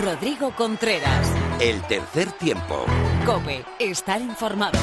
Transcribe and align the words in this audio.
Rodrigo 0.00 0.54
Contreras. 0.56 1.30
El 1.60 1.82
tercer 1.82 2.32
tiempo. 2.32 2.86
Cope, 3.26 3.64
estar 3.78 4.20
informado. 4.20 4.78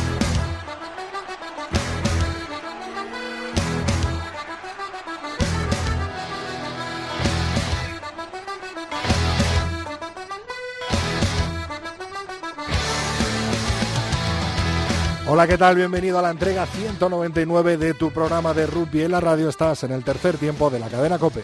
Hola, 15.27 15.47
¿qué 15.47 15.57
tal? 15.57 15.75
Bienvenido 15.75 16.17
a 16.19 16.21
la 16.21 16.31
entrega 16.31 16.65
199 16.65 17.77
de 17.77 17.93
tu 17.93 18.11
programa 18.11 18.53
de 18.53 18.67
rugby 18.67 19.03
en 19.03 19.11
la 19.11 19.19
radio. 19.19 19.49
Estás 19.49 19.83
en 19.83 19.91
el 19.91 20.03
tercer 20.03 20.37
tiempo 20.37 20.69
de 20.69 20.79
la 20.79 20.87
cadena 20.87 21.19
Cope. 21.19 21.43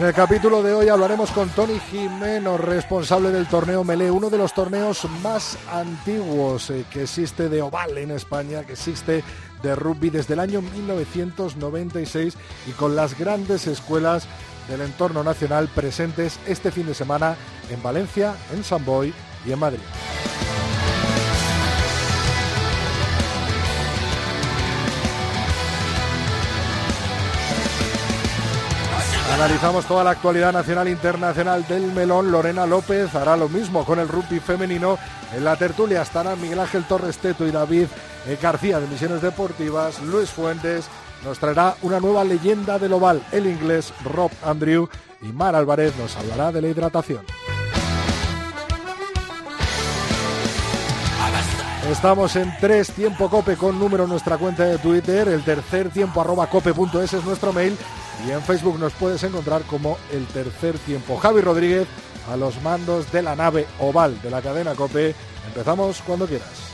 En 0.00 0.06
el 0.06 0.14
capítulo 0.14 0.62
de 0.62 0.72
hoy 0.72 0.88
hablaremos 0.88 1.30
con 1.30 1.50
Tony 1.50 1.78
Jimeno, 1.78 2.56
responsable 2.56 3.30
del 3.32 3.46
torneo 3.46 3.84
Melé, 3.84 4.10
uno 4.10 4.30
de 4.30 4.38
los 4.38 4.54
torneos 4.54 5.06
más 5.22 5.58
antiguos 5.70 6.70
eh, 6.70 6.86
que 6.90 7.02
existe 7.02 7.50
de 7.50 7.60
oval 7.60 7.98
en 7.98 8.10
España, 8.10 8.64
que 8.64 8.72
existe 8.72 9.22
de 9.62 9.76
rugby 9.76 10.08
desde 10.08 10.32
el 10.32 10.40
año 10.40 10.62
1996 10.62 12.34
y 12.66 12.70
con 12.70 12.96
las 12.96 13.18
grandes 13.18 13.66
escuelas 13.66 14.26
del 14.70 14.80
entorno 14.80 15.22
nacional 15.22 15.68
presentes 15.68 16.40
este 16.46 16.70
fin 16.70 16.86
de 16.86 16.94
semana 16.94 17.36
en 17.68 17.82
Valencia, 17.82 18.34
en 18.54 18.64
San 18.64 18.82
Boy 18.86 19.12
y 19.46 19.52
en 19.52 19.58
Madrid. 19.58 19.80
Analizamos 29.40 29.86
toda 29.86 30.04
la 30.04 30.10
actualidad 30.10 30.52
nacional 30.52 30.86
e 30.86 30.90
internacional 30.90 31.66
del 31.66 31.90
melón. 31.92 32.30
Lorena 32.30 32.66
López 32.66 33.14
hará 33.14 33.38
lo 33.38 33.48
mismo 33.48 33.86
con 33.86 33.98
el 33.98 34.06
rugby 34.06 34.38
femenino. 34.38 34.98
En 35.34 35.44
la 35.44 35.56
tertulia 35.56 36.02
estarán 36.02 36.38
Miguel 36.42 36.60
Ángel 36.60 36.84
Torres 36.84 37.16
Teto 37.16 37.46
y 37.46 37.50
David 37.50 37.86
eh, 38.26 38.38
García 38.40 38.78
de 38.80 38.86
Misiones 38.86 39.22
Deportivas. 39.22 40.02
Luis 40.02 40.28
Fuentes 40.28 40.88
nos 41.24 41.38
traerá 41.38 41.74
una 41.80 42.00
nueva 42.00 42.22
leyenda 42.22 42.78
del 42.78 42.92
oval, 42.92 43.22
el 43.32 43.46
inglés 43.46 43.94
Rob 44.04 44.30
Andrew. 44.44 44.90
Y 45.22 45.32
Mar 45.32 45.56
Álvarez 45.56 45.96
nos 45.96 46.14
hablará 46.16 46.52
de 46.52 46.60
la 46.60 46.68
hidratación. 46.68 47.24
Estamos 51.90 52.36
en 52.36 52.54
tres 52.60 52.92
tiempo 52.92 53.30
cope 53.30 53.56
con 53.56 53.78
número 53.78 54.04
en 54.04 54.10
nuestra 54.10 54.36
cuenta 54.36 54.64
de 54.64 54.76
Twitter, 54.76 55.28
el 55.28 55.42
tercer 55.42 55.88
tiempo 55.88 56.20
arroba 56.20 56.46
cope.es 56.46 57.14
es 57.14 57.24
nuestro 57.24 57.54
mail 57.54 57.76
y 58.26 58.30
en 58.30 58.42
Facebook 58.42 58.78
nos 58.78 58.92
puedes 58.94 59.22
encontrar 59.22 59.62
como 59.62 59.98
el 60.12 60.26
tercer 60.26 60.78
tiempo. 60.78 61.16
Javi 61.18 61.40
Rodríguez 61.40 61.88
a 62.30 62.36
los 62.36 62.60
mandos 62.62 63.10
de 63.12 63.22
la 63.22 63.36
nave 63.36 63.66
oval 63.78 64.20
de 64.22 64.30
la 64.30 64.42
cadena 64.42 64.74
cope. 64.74 65.14
Empezamos 65.46 66.02
cuando 66.06 66.26
quieras. 66.26 66.69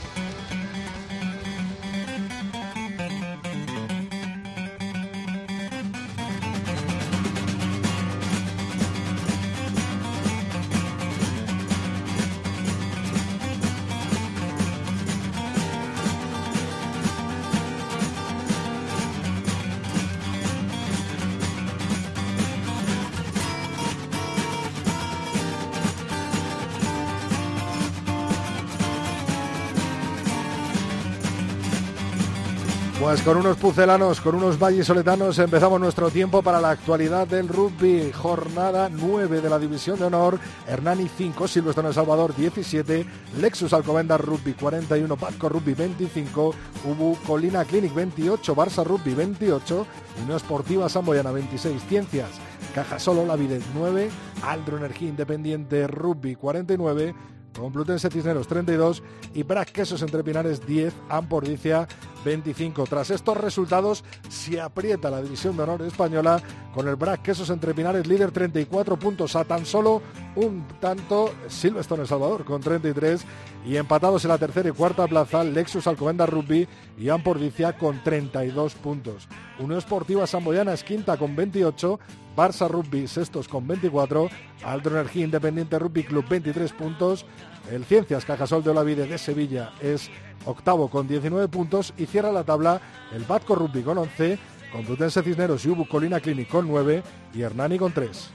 Pues 32.98 33.20
con 33.20 33.36
unos 33.36 33.58
pucelanos, 33.58 34.22
con 34.22 34.36
unos 34.36 34.58
vallisoletanos 34.58 35.38
empezamos 35.38 35.78
nuestro 35.78 36.10
tiempo 36.10 36.40
para 36.40 36.62
la 36.62 36.70
actualidad 36.70 37.26
del 37.26 37.46
rugby. 37.46 38.10
Jornada 38.10 38.88
9 38.88 39.42
de 39.42 39.50
la 39.50 39.58
División 39.58 39.98
de 39.98 40.06
Honor. 40.06 40.40
Hernani 40.66 41.06
5, 41.06 41.46
Silvestre 41.46 41.86
El 41.86 41.92
Salvador 41.92 42.34
17, 42.34 43.06
Lexus 43.38 43.74
Alcobendas 43.74 44.18
Rugby 44.22 44.54
41, 44.54 45.14
Pasco 45.18 45.50
Rugby 45.50 45.74
25, 45.74 46.54
Ubu 46.86 47.18
Colina 47.26 47.66
Clinic 47.66 47.92
28, 47.92 48.56
Barça 48.56 48.82
Rugby 48.82 49.12
28, 49.14 49.86
Unión 50.22 50.36
Esportiva 50.36 50.88
Samboyana 50.88 51.32
26, 51.32 51.82
Ciencias 51.90 52.30
Caja 52.74 52.98
Solo 52.98 53.26
La 53.26 53.36
Vida 53.36 53.56
9, 53.74 54.10
Aldro 54.42 54.78
Energía 54.78 55.10
Independiente 55.10 55.86
Rugby 55.86 56.34
49, 56.34 57.14
Complutense 57.56 58.10
Cisneros 58.10 58.46
32 58.48 59.02
y 59.34 59.42
Brac 59.42 59.72
Quesos 59.72 60.02
Entre 60.02 60.22
Pinares 60.22 60.66
10, 60.66 60.94
Ampordicia 61.08 61.88
25. 62.24 62.84
Tras 62.84 63.10
estos 63.10 63.36
resultados 63.36 64.04
se 64.28 64.60
aprieta 64.60 65.10
la 65.10 65.22
división 65.22 65.56
de 65.56 65.62
honor 65.62 65.82
española 65.82 66.42
con 66.74 66.88
el 66.88 66.96
Brac 66.96 67.22
Quesos 67.22 67.50
Entre 67.50 67.74
Pinares 67.74 68.06
líder 68.06 68.30
34 68.30 68.98
puntos 68.98 69.36
a 69.36 69.44
tan 69.44 69.64
solo 69.64 70.02
un 70.34 70.66
tanto 70.80 71.32
Silverstone 71.48 72.02
El 72.02 72.08
Salvador 72.08 72.44
con 72.44 72.60
33 72.60 73.24
y 73.64 73.76
empatados 73.76 74.24
en 74.24 74.30
la 74.30 74.38
tercera 74.38 74.68
y 74.68 74.72
cuarta 74.72 75.06
plaza 75.06 75.42
Lexus 75.44 75.86
Alcobendas 75.86 76.28
Rugby 76.28 76.68
y 76.98 77.08
Ampordicia 77.08 77.76
con 77.76 78.02
32 78.02 78.74
puntos. 78.74 79.28
Unión 79.58 79.78
Esportiva 79.78 80.26
Samboyana 80.26 80.72
es 80.72 80.82
quinta 80.82 81.16
con 81.16 81.36
28, 81.36 81.98
Barça 82.36 82.68
Rugby 82.68 83.06
sextos 83.06 83.48
con 83.48 83.66
24, 83.66 84.28
Alto 84.64 84.90
Energía 84.90 85.24
Independiente 85.24 85.78
Rugby 85.78 86.04
Club 86.04 86.26
23 86.28 86.72
puntos, 86.72 87.26
el 87.70 87.84
Ciencias 87.84 88.24
Cajasol 88.24 88.62
de 88.62 88.70
Olavide 88.70 89.06
de 89.06 89.18
Sevilla 89.18 89.72
es 89.80 90.10
octavo 90.44 90.88
con 90.88 91.08
19 91.08 91.48
puntos 91.48 91.92
y 91.98 92.06
cierra 92.06 92.32
la 92.32 92.44
tabla 92.44 92.80
el 93.12 93.24
Batco 93.24 93.54
Rugby 93.54 93.82
con 93.82 93.98
11, 93.98 94.38
Complutense 94.72 95.22
Cisneros 95.22 95.64
y 95.64 95.70
Ubu 95.70 95.86
Colina 95.88 96.20
Clinic 96.20 96.48
con 96.48 96.68
9 96.68 97.02
y 97.34 97.42
Hernani 97.42 97.78
con 97.78 97.92
3. 97.92 98.30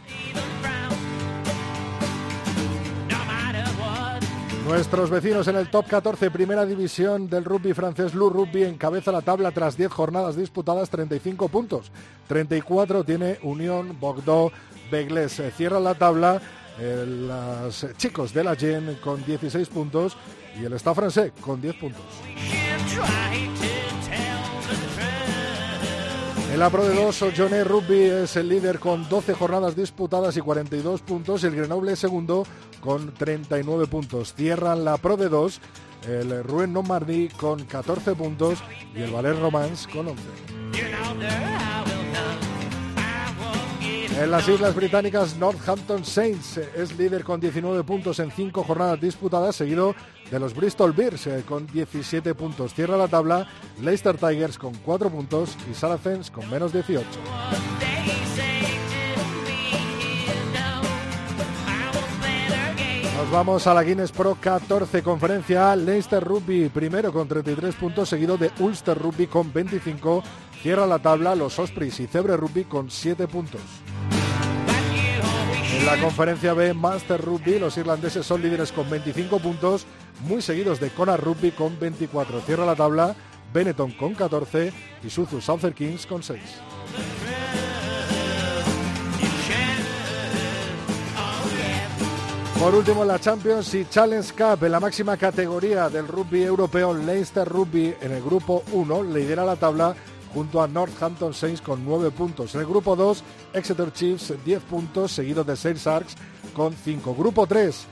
Nuestros 4.72 5.10
vecinos 5.10 5.50
en 5.50 5.58
el 5.58 5.70
top 5.70 5.86
14, 5.86 6.32
primera 6.32 6.66
división 6.66 7.30
del 7.30 7.44
rugby 7.44 7.74
francés, 7.74 8.14
Lou 8.14 8.30
Rugby 8.30 8.64
encabeza 8.64 9.12
la 9.12 9.22
tabla 9.22 9.52
tras 9.52 9.76
10 9.76 9.92
jornadas 9.92 10.38
disputadas, 10.38 10.90
35 10.90 11.50
puntos. 11.50 11.92
34 12.30 13.04
tiene 13.04 13.38
Unión 13.44 14.00
Bordeaux 14.00 14.54
Begles. 14.90 15.42
Cierra 15.58 15.82
la 15.82 15.96
tabla 15.96 16.42
eh, 16.80 17.04
los 17.06 17.86
chicos 17.98 18.34
de 18.34 18.46
la 18.46 18.56
Gen 18.56 18.98
con 19.04 19.26
16 19.26 19.68
puntos 19.68 20.16
y 20.58 20.64
el 20.64 20.80
Stade 20.80 20.96
francés 20.96 21.32
con 21.42 21.62
10 21.62 21.76
puntos. 21.76 22.06
En 26.52 26.60
la 26.60 26.70
Pro 26.70 26.84
de 26.84 26.94
2, 26.94 27.26
Johnny 27.36 27.64
Rugby 27.64 28.02
es 28.02 28.36
el 28.36 28.50
líder 28.50 28.80
con 28.80 29.08
12 29.08 29.34
jornadas 29.34 29.76
disputadas 29.76 30.36
y 30.36 30.42
42 30.42 31.02
puntos. 31.02 31.44
El 31.46 31.56
Grenoble 31.56 31.94
es 31.94 32.00
segundo 32.00 32.46
con 32.82 33.14
39 33.14 33.88
puntos. 33.88 34.34
Cierran 34.34 34.84
la 34.84 34.98
Pro 34.98 35.16
de 35.16 35.30
2 35.30 35.62
el 36.08 36.44
Rouen 36.44 36.74
Normandy 36.74 37.30
con 37.30 37.64
14 37.66 38.16
puntos 38.16 38.60
y 38.96 39.02
el 39.02 39.12
Valer 39.12 39.40
Romance 39.40 39.90
con 39.90 40.08
11. 40.08 40.24
En 44.22 44.30
las 44.30 44.48
Islas 44.48 44.76
Británicas, 44.76 45.36
Northampton 45.38 46.06
Saints 46.06 46.58
es 46.58 46.96
líder 46.96 47.24
con 47.24 47.42
19 47.42 47.84
puntos 47.84 48.20
en 48.20 48.30
5 48.30 48.64
jornadas 48.64 49.02
disputadas, 49.02 49.56
seguido 49.56 49.96
de 50.30 50.40
los 50.40 50.54
Bristol 50.54 50.92
Bears 50.92 51.26
eh, 51.26 51.44
con 51.44 51.66
17 51.66 52.36
puntos. 52.36 52.76
Cierra 52.76 52.98
la 52.98 53.08
tabla 53.08 53.48
Leicester 53.82 54.16
Tigers 54.18 54.60
con 54.60 54.76
4 54.76 55.10
puntos 55.10 55.58
y 55.72 55.74
Saracens 55.74 56.30
con 56.30 56.48
menos 56.52 56.72
18. 56.72 57.04
Nos 63.18 63.32
vamos 63.32 63.66
a 63.66 63.74
la 63.74 63.84
Guinness 63.84 64.12
Pro 64.12 64.38
14 64.40 65.02
conferencia 65.02 65.76
Leicester 65.76 66.24
Rugby 66.24 66.70
primero 66.70 67.12
con 67.12 67.28
33 67.28 67.74
puntos, 67.74 68.10
seguido 68.10 68.38
de 68.38 68.52
Ulster 68.60 69.00
Rugby 69.00 69.26
con 69.26 69.52
25. 69.52 70.22
Cierra 70.62 70.86
la 70.86 71.00
tabla 71.00 71.34
los 71.34 71.58
Ospreys 71.58 72.00
y 72.00 72.08
Cebre 72.08 72.38
Rugby 72.38 72.66
con 72.66 72.92
7 72.92 73.28
puntos. 73.28 73.62
En 75.74 75.86
la 75.88 76.00
conferencia 76.00 76.54
B 76.54 76.76
Master 76.76 77.20
Rugby, 77.20 77.58
los 77.58 77.78
irlandeses 77.78 78.24
son 78.24 78.44
líderes 78.44 78.72
con 78.72 78.88
25 78.88 79.40
puntos, 79.40 79.88
muy 80.28 80.44
seguidos 80.44 80.80
de 80.80 80.92
Kona 80.92 81.18
Rugby 81.18 81.50
con 81.52 81.80
24. 81.80 82.42
Cierra 82.42 82.66
la 82.66 82.76
tabla 82.76 83.16
Benetton 83.52 83.92
con 83.94 84.14
14 84.14 84.72
y 85.04 85.10
Suzu 85.10 85.42
Southern 85.42 85.74
Kings 85.74 86.06
con 86.06 86.22
6. 86.22 86.40
Por 92.60 92.76
último, 92.76 93.04
la 93.04 93.18
Champions 93.18 93.74
y 93.74 93.86
Challenge 93.90 94.32
Cup 94.34 94.64
en 94.64 94.72
la 94.72 94.80
máxima 94.80 95.18
categoría 95.18 95.90
del 95.90 96.08
rugby 96.08 96.44
europeo, 96.44 96.94
Leicester 96.94 97.50
Rugby 97.50 97.96
en 98.00 98.12
el 98.12 98.22
grupo 98.22 98.62
1 98.74 99.04
lidera 99.06 99.44
la 99.44 99.56
tabla 99.56 99.96
junto 100.34 100.62
a 100.62 100.68
Northampton 100.68 101.34
Saints 101.34 101.62
con 101.62 101.84
9 101.86 102.12
puntos. 102.12 102.56
En 102.56 102.62
el 102.62 102.68
grupo 102.68 102.96
2, 102.96 103.24
Exeter 103.54 103.92
Chiefs 103.92 104.34
10 104.44 104.64
puntos, 104.64 105.12
seguido 105.12 105.44
de 105.44 105.56
Saints 105.56 105.88
Arcs 105.88 106.16
con 106.56 106.74
5. 106.74 107.16
Grupo 107.16 107.48
3, 107.48 107.86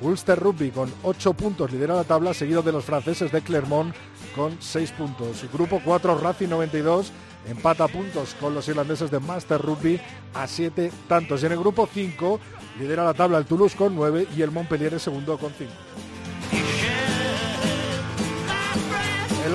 Ulster 0.00 0.38
Rugby 0.38 0.70
con 0.70 0.92
8 1.02 1.32
puntos 1.34 1.72
lidera 1.72 1.94
la 1.94 2.04
tabla, 2.04 2.34
seguido 2.34 2.62
de 2.62 2.72
los 2.72 2.84
franceses 2.84 3.32
de 3.32 3.42
Clermont 3.42 3.94
con 4.34 4.56
6 4.60 4.92
puntos. 4.92 5.44
Grupo 5.52 5.80
4, 5.84 6.18
Racing 6.18 6.48
92 6.48 7.12
empata 7.48 7.86
puntos 7.88 8.34
con 8.40 8.54
los 8.54 8.66
irlandeses 8.68 9.10
de 9.10 9.20
Master 9.20 9.60
Rugby 9.60 10.00
a 10.34 10.46
7 10.46 10.90
tantos. 11.08 11.42
Y 11.42 11.46
en 11.46 11.52
el 11.52 11.58
grupo 11.58 11.88
5 11.92 12.40
lidera 12.78 13.04
la 13.04 13.14
tabla 13.14 13.38
el 13.38 13.46
Toulouse 13.46 13.76
con 13.76 13.94
9 13.94 14.28
y 14.36 14.42
el 14.42 14.50
Montpellier 14.50 14.94
es 14.94 15.02
segundo 15.02 15.38
con 15.38 15.52
5. 15.56 15.72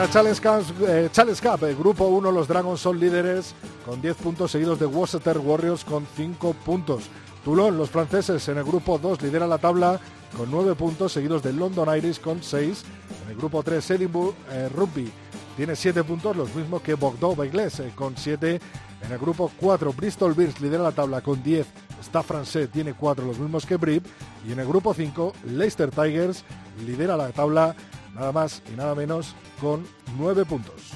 La 0.02 0.10
Challenge 0.10 0.42
Cup, 0.42 0.88
eh, 0.88 1.10
Challenge 1.12 1.40
Cup, 1.40 1.64
el 1.64 1.76
grupo 1.76 2.06
1, 2.06 2.32
los 2.32 2.48
Dragons 2.48 2.80
son 2.80 3.00
líderes 3.00 3.54
con 3.86 4.02
10 4.02 4.18
puntos, 4.18 4.50
seguidos 4.50 4.80
de 4.80 4.88
Worcester 4.88 5.38
Warriors 5.38 5.86
con 5.86 6.08
5 6.16 6.56
puntos. 6.66 7.04
Toulon, 7.46 7.78
los 7.78 7.92
franceses, 7.92 8.48
en 8.48 8.58
el 8.58 8.64
grupo 8.64 8.98
2 8.98 9.22
lidera 9.22 9.46
la 9.46 9.60
tabla 9.60 10.00
con 10.36 10.50
9 10.50 10.74
puntos, 10.74 11.12
seguidos 11.12 11.44
de 11.44 11.54
London 11.54 11.96
Irish 11.96 12.20
con 12.20 12.42
6. 12.42 12.84
En 13.26 13.30
el 13.30 13.38
grupo 13.38 13.62
3, 13.62 13.92
Edinburgh 13.92 14.34
eh, 14.50 14.70
Rugby 14.74 15.12
tiene 15.56 15.76
7 15.76 16.04
puntos, 16.04 16.36
los 16.36 16.56
mismos 16.56 16.82
que 16.82 16.96
Bordeaux 16.96 17.38
Baigles 17.38 17.80
eh, 17.82 17.92
con 17.94 18.18
7. 18.18 18.60
En 19.06 19.12
el 19.12 19.20
grupo 19.20 19.52
4, 19.60 19.94
Bristol 19.94 20.34
Bears 20.34 20.60
lidera 20.62 20.82
la 20.82 20.94
tabla 20.94 21.22
con 21.22 21.44
10. 21.44 21.68
Stade 22.02 22.26
francés 22.26 22.70
tiene 22.72 22.96
4, 22.96 23.24
los 23.24 23.38
mismos 23.38 23.68
que 23.68 23.76
Brib. 23.76 24.02
Y 24.48 24.52
en 24.52 24.62
el 24.62 24.68
grupo 24.68 24.96
5, 24.96 25.34
Leicester 25.46 25.92
Tigers 25.92 26.44
lidera 26.88 27.16
la 27.16 27.30
tabla 27.30 27.76
nada 28.14 28.32
más 28.32 28.62
y 28.72 28.76
nada 28.76 28.96
menos 28.96 29.36
con 29.60 29.86
9 30.18 30.46
puntos. 30.46 30.92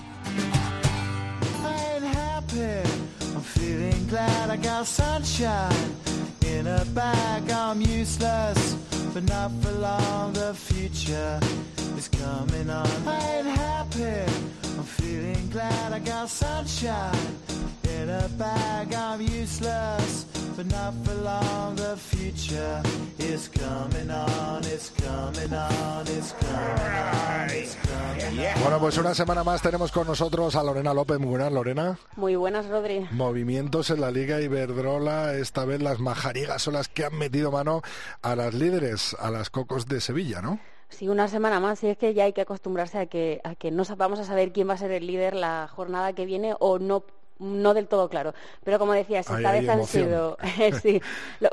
In 18.01 18.09
a 18.09 18.27
bag, 18.37 18.93
I'm 18.93 19.21
useless, 19.21 20.25
but 20.57 20.65
not 20.67 20.93
for 21.03 21.15
long. 21.23 21.75
The 21.75 21.95
future 21.95 22.81
is 23.17 23.47
coming 23.49 24.09
on. 24.11 24.63
It's 24.65 24.91
coming 24.91 25.53
on, 25.53 26.05
it's 26.07 26.33
coming 26.33 27.03
on, 27.03 27.49
it's 27.49 27.75
coming 27.75 28.39
on. 28.39 28.61
Bueno, 28.61 28.79
pues 28.79 28.97
una 28.97 29.13
semana 29.13 29.43
más 29.43 29.61
tenemos 29.61 29.91
con 29.91 30.07
nosotros 30.07 30.55
a 30.55 30.63
Lorena 30.63 30.93
López. 30.93 31.19
Muy 31.19 31.29
buenas, 31.29 31.51
Lorena. 31.51 31.97
Muy 32.15 32.35
buenas, 32.35 32.67
Rodri. 32.67 33.07
Movimientos 33.11 33.89
en 33.89 34.01
la 34.01 34.11
Liga 34.11 34.41
Iberdrola. 34.41 35.35
Esta 35.35 35.63
vez 35.65 35.81
las 35.81 35.99
majariegas 35.99 36.61
son 36.61 36.73
las 36.73 36.89
que 36.89 37.05
han 37.05 37.17
metido 37.17 37.51
mano 37.51 37.81
a 38.21 38.35
las 38.35 38.53
líderes, 38.53 39.15
a 39.19 39.31
las 39.31 39.49
cocos 39.49 39.87
de 39.87 40.01
Sevilla, 40.01 40.41
¿no? 40.41 40.59
Sí, 40.89 41.07
una 41.07 41.27
semana 41.27 41.59
más, 41.59 41.83
y 41.83 41.87
es 41.87 41.97
que 41.97 42.13
ya 42.13 42.25
hay 42.25 42.33
que 42.33 42.41
acostumbrarse 42.41 42.99
a 42.99 43.05
que, 43.07 43.41
a 43.43 43.55
que 43.55 43.71
no 43.71 43.83
vamos 43.97 44.19
a 44.19 44.23
saber 44.23 44.51
quién 44.51 44.69
va 44.69 44.73
a 44.73 44.77
ser 44.77 44.91
el 44.91 45.07
líder 45.07 45.35
la 45.35 45.67
jornada 45.67 46.13
que 46.13 46.25
viene 46.25 46.55
o 46.59 46.77
no 46.79 47.05
no 47.39 47.73
del 47.73 47.87
todo 47.87 48.09
claro. 48.09 48.33
Pero 48.63 48.79
como 48.79 48.93
decías, 48.93 49.29
esta 49.29 49.51
vez 49.51 49.67
han 49.67 49.85
sido. 49.85 50.37
sí, 50.81 51.01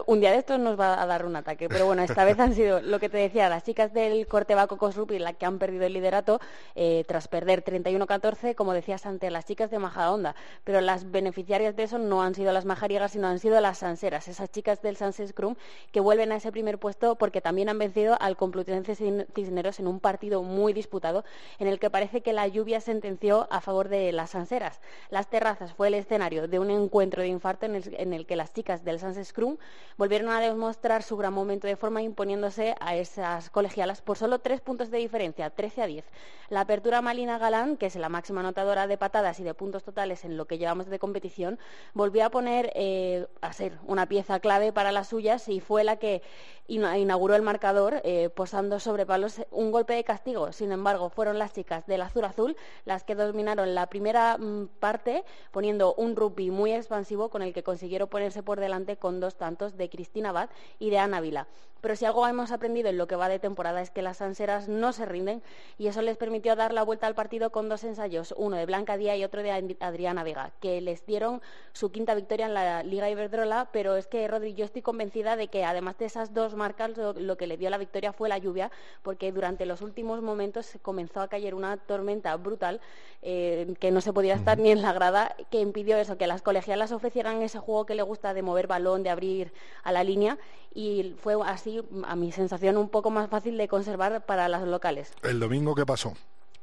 un 0.07 0.21
día 0.21 0.31
de 0.31 0.39
estos 0.39 0.59
nos 0.59 0.79
va 0.79 1.01
a 1.01 1.07
dar 1.07 1.25
un 1.27 1.37
ataque. 1.37 1.69
Pero 1.69 1.87
bueno, 1.87 2.03
esta 2.03 2.25
vez 2.25 2.39
han 2.39 2.55
sido 2.55 2.81
lo 2.81 3.01
que 3.01 3.09
te 3.09 3.19
decía, 3.19 3.49
las 3.49 3.65
chicas 3.65 3.93
del 3.93 4.27
Cortebaco 4.27 4.77
Cosrupi, 4.77 5.19
las 5.19 5.37
que 5.37 5.47
han 5.47 5.59
perdido 5.59 5.85
el 5.85 5.93
liderato 5.93 6.41
eh, 6.75 7.05
tras 7.07 7.29
perder 7.29 7.65
31-14, 7.65 8.55
como 8.55 8.73
decías 8.73 9.07
ante 9.07 9.31
las 9.31 9.45
chicas 9.45 9.71
de 9.71 9.79
Majadahonda. 9.79 10.35
Pero 10.65 10.81
las 10.81 11.11
beneficiarias 11.11 11.77
de 11.77 11.85
eso 11.85 11.99
no 11.99 12.23
han 12.23 12.35
sido 12.35 12.53
las 12.53 12.65
majariegas, 12.65 13.13
sino 13.13 13.29
han 13.29 13.39
sido 13.39 13.61
las 13.61 13.79
sanseras, 13.79 14.29
esas 14.29 14.51
chicas 14.51 14.83
del 14.83 14.97
Sanses 14.97 15.33
Crum 15.33 15.57
que 15.91 16.01
vuelven 16.01 16.33
a 16.33 16.37
ese 16.37 16.53
primer 16.53 16.79
puesto 16.79 17.17
porque 17.17 17.41
también 17.41 17.69
han 17.69 17.79
vencido 17.79 18.17
al 18.21 18.37
Complutense 18.37 18.95
Cisneros 18.95 19.81
en 19.81 19.87
un 19.87 20.01
partido 20.01 20.43
muy 20.43 20.73
disputado 20.73 21.25
en 21.59 21.67
el 21.67 21.79
que 21.79 21.91
parece 21.91 22.21
que 22.23 22.33
la 22.33 22.47
lluvia 22.47 22.81
sentenció 22.81 23.49
a 23.51 23.61
favor 23.61 23.89
de 23.89 24.13
las 24.13 24.31
sanseras. 24.31 24.81
Las 25.11 25.29
terrazas 25.29 25.72
fue 25.73 25.89
el 25.89 25.95
escenario 25.95 26.49
de 26.49 26.59
un 26.59 26.71
encuentro 26.71 27.23
de 27.23 27.29
infarto 27.29 27.67
en 27.67 28.13
el, 28.13 28.27
que 28.27 28.37
las 28.37 28.53
chicas 28.53 28.85
del 28.85 28.99
Sans 28.99 29.19
Scrum 29.27 29.57
volvieron 29.97 30.31
a 30.31 30.41
demostrar 30.41 31.03
su 31.03 31.17
gran 31.17 31.33
momento 31.33 31.67
de 31.67 31.77
forma 31.77 32.03
imponiéndose 32.03 32.75
a 32.81 32.97
esas 32.97 33.51
colegialas 33.51 34.03
por 34.03 34.17
solo 34.17 34.39
tres 34.39 34.61
puntos 34.61 34.91
de 34.91 34.99
diferencia, 34.99 35.51
13 35.51 35.83
a 35.83 35.87
10. 35.87 36.05
La 36.51 36.61
apertura 36.61 37.03
Malina 37.03 37.39
Galán, 37.39 37.77
que 37.77 37.87
es 37.87 37.97
la 37.97 38.09
máxima 38.09 38.41
anotadora 38.41 38.87
de 38.87 38.99
patadas 38.99 39.41
y 39.41 39.43
de 39.43 39.55
puntos 39.55 39.85
totales 39.85 40.25
en 40.25 40.37
lo 40.37 40.47
que 40.47 40.59
llevamos 40.59 40.87
de 40.87 40.99
competición, 40.99 41.59
volvió 41.95 42.27
a 42.27 42.31
poner 42.31 42.73
eh, 42.75 43.27
a 43.41 43.53
ser 43.53 43.79
una 43.87 44.07
pieza 44.07 44.39
clave 44.41 44.73
para 44.73 44.93
las 44.93 45.09
suyas 45.09 45.49
y 45.49 45.61
fue 45.61 45.85
la 45.85 45.97
que 45.97 46.23
inauguró 46.69 47.35
el 47.35 47.43
marcador 47.43 48.01
eh, 48.05 48.31
posando 48.31 48.81
sobre 48.81 49.05
palos 49.05 49.41
un 49.51 49.73
golpe 49.73 49.95
de 49.95 50.05
castigo. 50.05 50.53
Sin 50.53 50.73
embargo, 50.73 51.11
fueron 51.11 51.39
las 51.39 51.53
chicas 51.53 51.87
del 51.87 52.03
azul 52.03 52.25
azul 52.25 52.57
las 52.85 53.05
que 53.05 53.15
dominaron 53.15 53.75
la 53.75 53.87
primera 53.87 54.39
mm, 54.39 54.69
parte 54.79 55.25
poniendo 55.63 55.95
un 55.95 56.17
rugby 56.17 56.51
muy 56.51 56.73
expansivo 56.73 57.29
con 57.29 57.41
el 57.41 57.53
que 57.53 57.63
consiguieron 57.63 58.09
ponerse 58.09 58.43
por 58.43 58.59
delante 58.59 58.97
con 58.97 59.21
dos 59.21 59.37
tantos 59.37 59.77
de 59.77 59.89
Cristina 59.89 60.31
Abad 60.31 60.51
y 60.81 60.91
de 60.91 60.99
Ana 60.99 61.21
Vila. 61.21 61.47
Pero 61.83 61.97
si 61.97 62.05
algo 62.05 62.27
hemos 62.29 62.53
aprendido 62.53 62.89
en 62.89 62.97
lo 62.97 63.09
que 63.09 63.17
va 63.17 63.29
de 63.29 63.41
temporada 63.41 63.83
es 63.83 63.91
que 63.91 64.03
las 64.03 64.23
anseras 64.23 64.69
no 64.69 64.93
se 64.93 65.05
rinden 65.05 65.43
y 65.79 65.89
eso 65.89 66.01
les 66.01 66.17
permitió 66.17 66.55
dar 66.55 66.73
la 66.73 66.85
vuelta 66.85 67.09
al 67.09 67.17
partido 67.17 67.51
con 67.51 67.69
dos 67.69 67.83
ensayos, 67.83 68.33
uno 68.39 68.57
de 68.57 68.67
Blanca 68.67 68.97
Díaz 68.97 69.19
y 69.19 69.25
otro 69.25 69.43
de 69.43 69.77
Adriana 69.81 70.23
Vega, 70.23 70.53
que 70.61 70.81
les 70.81 71.05
dieron 71.05 71.43
su 71.73 71.91
quinta 71.91 72.15
victoria 72.15 72.47
en 72.47 72.55
la 72.55 72.85
Liga 72.85 73.11
Iberdrola, 73.11 73.69
pero 73.73 73.97
es 73.97 74.07
que, 74.07 74.29
Rodri, 74.29 74.55
yo 74.55 74.65
estoy 74.65 74.81
convencida 74.81 75.35
de 75.35 75.49
que 75.49 75.65
además 75.65 75.99
de 75.99 76.05
esas 76.05 76.33
dos 76.33 76.55
marcas, 76.55 76.93
lo, 76.97 77.37
que 77.37 77.49
le 77.49 77.57
dio 77.57 77.69
la 77.69 77.79
victoria 77.79 78.13
fue 78.13 78.29
la 78.29 78.39
lluvia, 78.39 78.71
porque 79.03 79.33
durante 79.33 79.67
los 79.67 79.83
últimos 79.83 80.23
momentos 80.23 80.79
comenzó 80.83 81.21
a 81.21 81.27
caer 81.27 81.53
una 81.53 81.79
tormenta 81.79 82.37
brutal 82.37 82.81
eh, 83.23 83.75
que 83.81 83.91
no 83.91 84.01
se 84.01 84.13
podía 84.13 84.35
estar 84.35 84.57
ni 84.57 84.71
en 84.71 84.83
la 84.83 84.93
grada, 84.93 85.35
que 85.51 85.59
impidió 85.59 85.97
eso, 85.97 86.17
que 86.17 86.29
las 86.29 86.43
colegialas 86.43 86.93
ofrecieran 86.93 87.43
ese 87.43 87.59
juego 87.59 87.87
que 87.87 87.97
le 87.97 88.03
gusta 88.03 88.35
de 88.35 88.43
mover 88.43 88.69
balón, 88.69 89.03
de 89.03 89.11
abrir 89.11 89.53
a 89.83 89.91
la 89.91 90.05
línea, 90.05 90.39
y 90.75 91.15
fue 91.19 91.37
así, 91.45 91.72
a 92.05 92.17
mi 92.17 92.33
sensación, 92.33 92.77
un 92.77 92.89
poco 92.89 93.11
más 93.11 93.29
fácil 93.31 93.57
de 93.57 93.69
conservar 93.69 94.25
para 94.27 94.49
las 94.49 94.63
locales. 94.67 95.13
¿El 95.23 95.41
domingo 95.41 95.75
qué 95.75 95.87
pasó? 95.87 96.15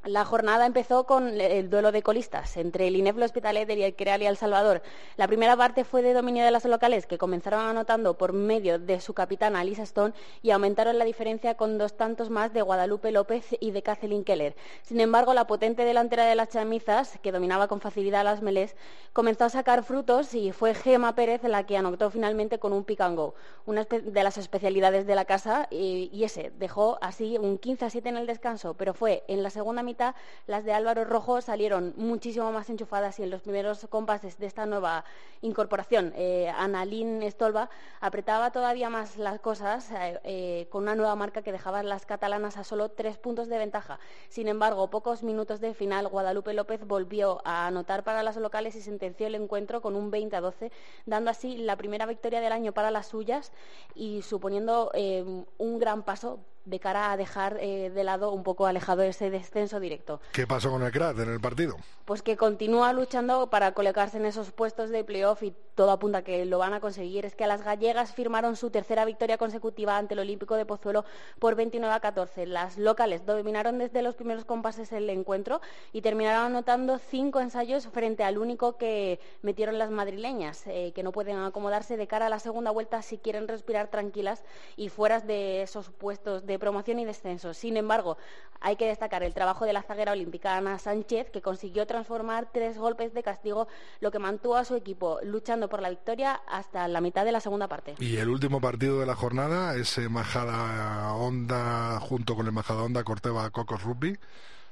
La 0.05 0.23
jornada 0.23 0.65
empezó 0.65 1.05
con 1.05 1.41
el 1.41 1.69
duelo 1.69 1.91
de 1.91 2.01
colistas 2.01 2.55
entre 2.55 2.87
el 2.87 2.95
Ineflo 2.95 3.25
Hospitalet 3.25 3.69
y 3.69 3.83
el 3.83 3.95
Creal 3.97 4.21
y 4.21 4.27
El 4.27 4.37
Salvador. 4.37 4.81
La 5.17 5.27
primera 5.27 5.57
parte 5.57 5.83
fue 5.83 6.01
de 6.01 6.13
dominio 6.13 6.45
de 6.45 6.51
las 6.51 6.63
locales, 6.63 7.05
que 7.05 7.17
comenzaron 7.17 7.59
anotando 7.65 8.17
por 8.17 8.31
medio 8.31 8.79
de 8.79 9.01
su 9.01 9.13
capitana 9.13 9.61
Lisa 9.65 9.83
Stone 9.83 10.13
y 10.41 10.51
aumentaron 10.51 10.97
la 10.97 11.03
diferencia 11.03 11.55
con 11.55 11.77
dos 11.77 11.97
tantos 11.97 12.29
más 12.29 12.53
de 12.53 12.61
Guadalupe 12.61 13.11
López 13.11 13.57
y 13.59 13.71
de 13.71 13.83
Kathleen 13.83 14.23
Keller. 14.23 14.55
Sin 14.83 15.01
embargo, 15.01 15.33
la 15.33 15.47
potente 15.47 15.83
delantera 15.83 16.23
de 16.23 16.35
las 16.35 16.47
chamizas, 16.47 17.19
que 17.21 17.33
dominaba 17.33 17.67
con 17.67 17.81
facilidad 17.81 18.23
las 18.23 18.41
melés, 18.41 18.77
comenzó 19.11 19.43
a 19.43 19.49
sacar 19.49 19.83
frutos 19.83 20.33
y 20.33 20.53
fue 20.53 20.75
Gema 20.75 21.13
Pérez 21.13 21.43
la 21.43 21.65
que 21.65 21.75
anotó 21.75 22.09
finalmente 22.09 22.57
con 22.57 22.71
un 22.71 22.85
pick 22.85 23.01
and 23.01 23.17
go, 23.17 23.35
una 23.65 23.83
de 23.83 24.23
las 24.23 24.37
especialidades 24.37 25.05
de 25.05 25.15
la 25.15 25.25
casa, 25.25 25.67
y, 25.69 26.09
y 26.13 26.23
ese 26.23 26.53
dejó 26.57 26.97
así 27.01 27.37
un 27.37 27.57
15 27.57 27.83
a 27.83 27.89
7 27.89 28.07
en 28.07 28.15
el 28.15 28.27
descanso, 28.27 28.75
pero 28.75 28.93
fue 28.93 29.25
en 29.27 29.43
la 29.43 29.49
segunda 29.49 29.83
las 30.47 30.65
de 30.65 30.73
Álvaro 30.73 31.03
Rojo 31.05 31.41
salieron 31.41 31.93
muchísimo 31.97 32.51
más 32.51 32.69
enchufadas 32.69 33.19
y 33.19 33.23
en 33.23 33.29
los 33.29 33.41
primeros 33.41 33.87
compases 33.89 34.37
de 34.37 34.45
esta 34.45 34.65
nueva 34.65 35.03
incorporación, 35.41 36.13
eh, 36.15 36.51
Annalín 36.55 37.23
Stolba 37.31 37.69
apretaba 38.01 38.51
todavía 38.51 38.89
más 38.89 39.17
las 39.17 39.39
cosas 39.39 39.89
eh, 39.91 40.19
eh, 40.23 40.67
con 40.69 40.83
una 40.83 40.95
nueva 40.95 41.15
marca 41.15 41.41
que 41.41 41.51
dejaba 41.51 41.79
a 41.79 41.83
las 41.83 42.05
catalanas 42.05 42.57
a 42.57 42.63
solo 42.63 42.89
tres 42.89 43.17
puntos 43.17 43.47
de 43.47 43.57
ventaja. 43.57 43.99
Sin 44.27 44.47
embargo, 44.47 44.89
pocos 44.89 45.23
minutos 45.23 45.59
de 45.59 45.73
final, 45.73 46.07
Guadalupe 46.07 46.53
López 46.53 46.85
volvió 46.85 47.41
a 47.45 47.67
anotar 47.67 48.03
para 48.03 48.23
las 48.23 48.37
locales 48.37 48.75
y 48.75 48.81
sentenció 48.81 49.27
el 49.27 49.35
encuentro 49.35 49.81
con 49.81 49.95
un 49.95 50.11
20 50.11 50.35
a 50.35 50.41
12, 50.41 50.71
dando 51.05 51.31
así 51.31 51.57
la 51.57 51.77
primera 51.77 52.05
victoria 52.05 52.41
del 52.41 52.51
año 52.51 52.73
para 52.73 52.91
las 52.91 53.07
suyas 53.07 53.51
y 53.95 54.21
suponiendo 54.21 54.91
un 55.57 55.79
gran 55.79 56.03
paso 56.03 56.39
de 56.69 56.79
cara 56.79 57.11
a 57.11 57.17
dejar 57.17 57.57
eh, 57.59 57.89
de 57.89 58.03
lado 58.03 58.31
un 58.31 58.43
poco 58.43 58.65
alejado 58.65 59.01
ese 59.03 59.29
descenso 59.29 59.79
directo. 59.79 60.21
¿Qué 60.31 60.47
pasó 60.47 60.69
con 60.69 60.83
el 60.83 60.91
CRAT 60.91 61.19
en 61.19 61.29
el 61.29 61.39
partido? 61.39 61.75
Pues 62.05 62.21
que 62.21 62.37
continúa 62.37 62.93
luchando 62.93 63.49
para 63.49 63.73
colocarse 63.73 64.17
en 64.17 64.25
esos 64.25 64.51
puestos 64.51 64.89
de 64.89 65.03
playoff 65.03 65.43
y 65.43 65.53
todo 65.75 65.91
apunta 65.91 66.19
a 66.19 66.21
que 66.23 66.45
lo 66.45 66.57
van 66.57 66.73
a 66.73 66.79
conseguir. 66.79 67.25
Es 67.25 67.35
que 67.35 67.47
las 67.47 67.63
gallegas 67.63 68.13
firmaron 68.13 68.55
su 68.55 68.69
tercera 68.69 69.05
victoria 69.05 69.37
consecutiva 69.37 69.97
ante 69.97 70.13
el 70.13 70.19
Olímpico 70.19 70.55
de 70.55 70.65
Pozuelo 70.65 71.05
por 71.39 71.55
29 71.55 71.93
a 71.93 71.99
14. 71.99 72.45
Las 72.47 72.77
locales 72.77 73.25
dominaron 73.25 73.77
desde 73.77 74.01
los 74.01 74.15
primeros 74.15 74.43
compases 74.43 74.91
el 74.91 75.09
encuentro 75.09 75.61
y 75.93 76.01
terminaron 76.01 76.47
anotando 76.47 76.97
cinco 76.97 77.39
ensayos 77.39 77.87
frente 77.87 78.23
al 78.23 78.37
único 78.37 78.77
que 78.77 79.19
metieron 79.41 79.77
las 79.77 79.89
madrileñas, 79.89 80.67
eh, 80.67 80.91
que 80.93 81.03
no 81.03 81.11
pueden 81.11 81.37
acomodarse 81.37 81.95
de 81.95 82.07
cara 82.07 82.25
a 82.25 82.29
la 82.29 82.39
segunda 82.39 82.71
vuelta 82.71 83.01
si 83.01 83.17
quieren 83.17 83.47
respirar 83.47 83.87
tranquilas 83.87 84.43
y 84.75 84.89
fuera 84.89 85.21
de 85.21 85.61
esos 85.61 85.89
puestos 85.89 86.45
de 86.45 86.58
promoción 86.59 86.99
y 86.99 87.05
descenso. 87.05 87.53
Sin 87.53 87.77
embargo, 87.77 88.17
hay 88.61 88.75
que 88.75 88.87
destacar 88.87 89.23
el 89.23 89.33
trabajo 89.33 89.65
de 89.65 89.73
la 89.73 89.81
zaguera 89.81 90.11
olímpica 90.11 90.57
Ana 90.57 90.77
Sánchez, 90.77 91.31
que 91.31 91.41
consiguió 91.41 91.87
transformar 91.87 92.49
tres 92.51 92.77
golpes 92.77 93.13
de 93.13 93.23
castigo, 93.23 93.67
lo 93.99 94.11
que 94.11 94.19
mantuvo 94.19 94.55
a 94.55 94.65
su 94.65 94.75
equipo 94.75 95.19
luchando 95.23 95.69
por 95.69 95.81
la 95.81 95.89
victoria 95.89 96.41
hasta 96.47 96.87
la 96.87 97.01
mitad 97.01 97.25
de 97.25 97.31
la 97.31 97.39
segunda 97.39 97.67
parte. 97.67 97.95
Y 97.99 98.17
el 98.17 98.29
último 98.29 98.61
partido 98.61 98.99
de 98.99 99.05
la 99.05 99.15
jornada, 99.15 99.75
ese 99.75 100.09
Majada 100.09 101.13
Onda 101.13 101.99
junto 101.99 102.35
con 102.35 102.45
el 102.45 102.51
Majada 102.51 102.83
Onda 102.83 103.03
Corteva 103.03 103.49
Cocos 103.49 103.83
Rugby. 103.83 104.17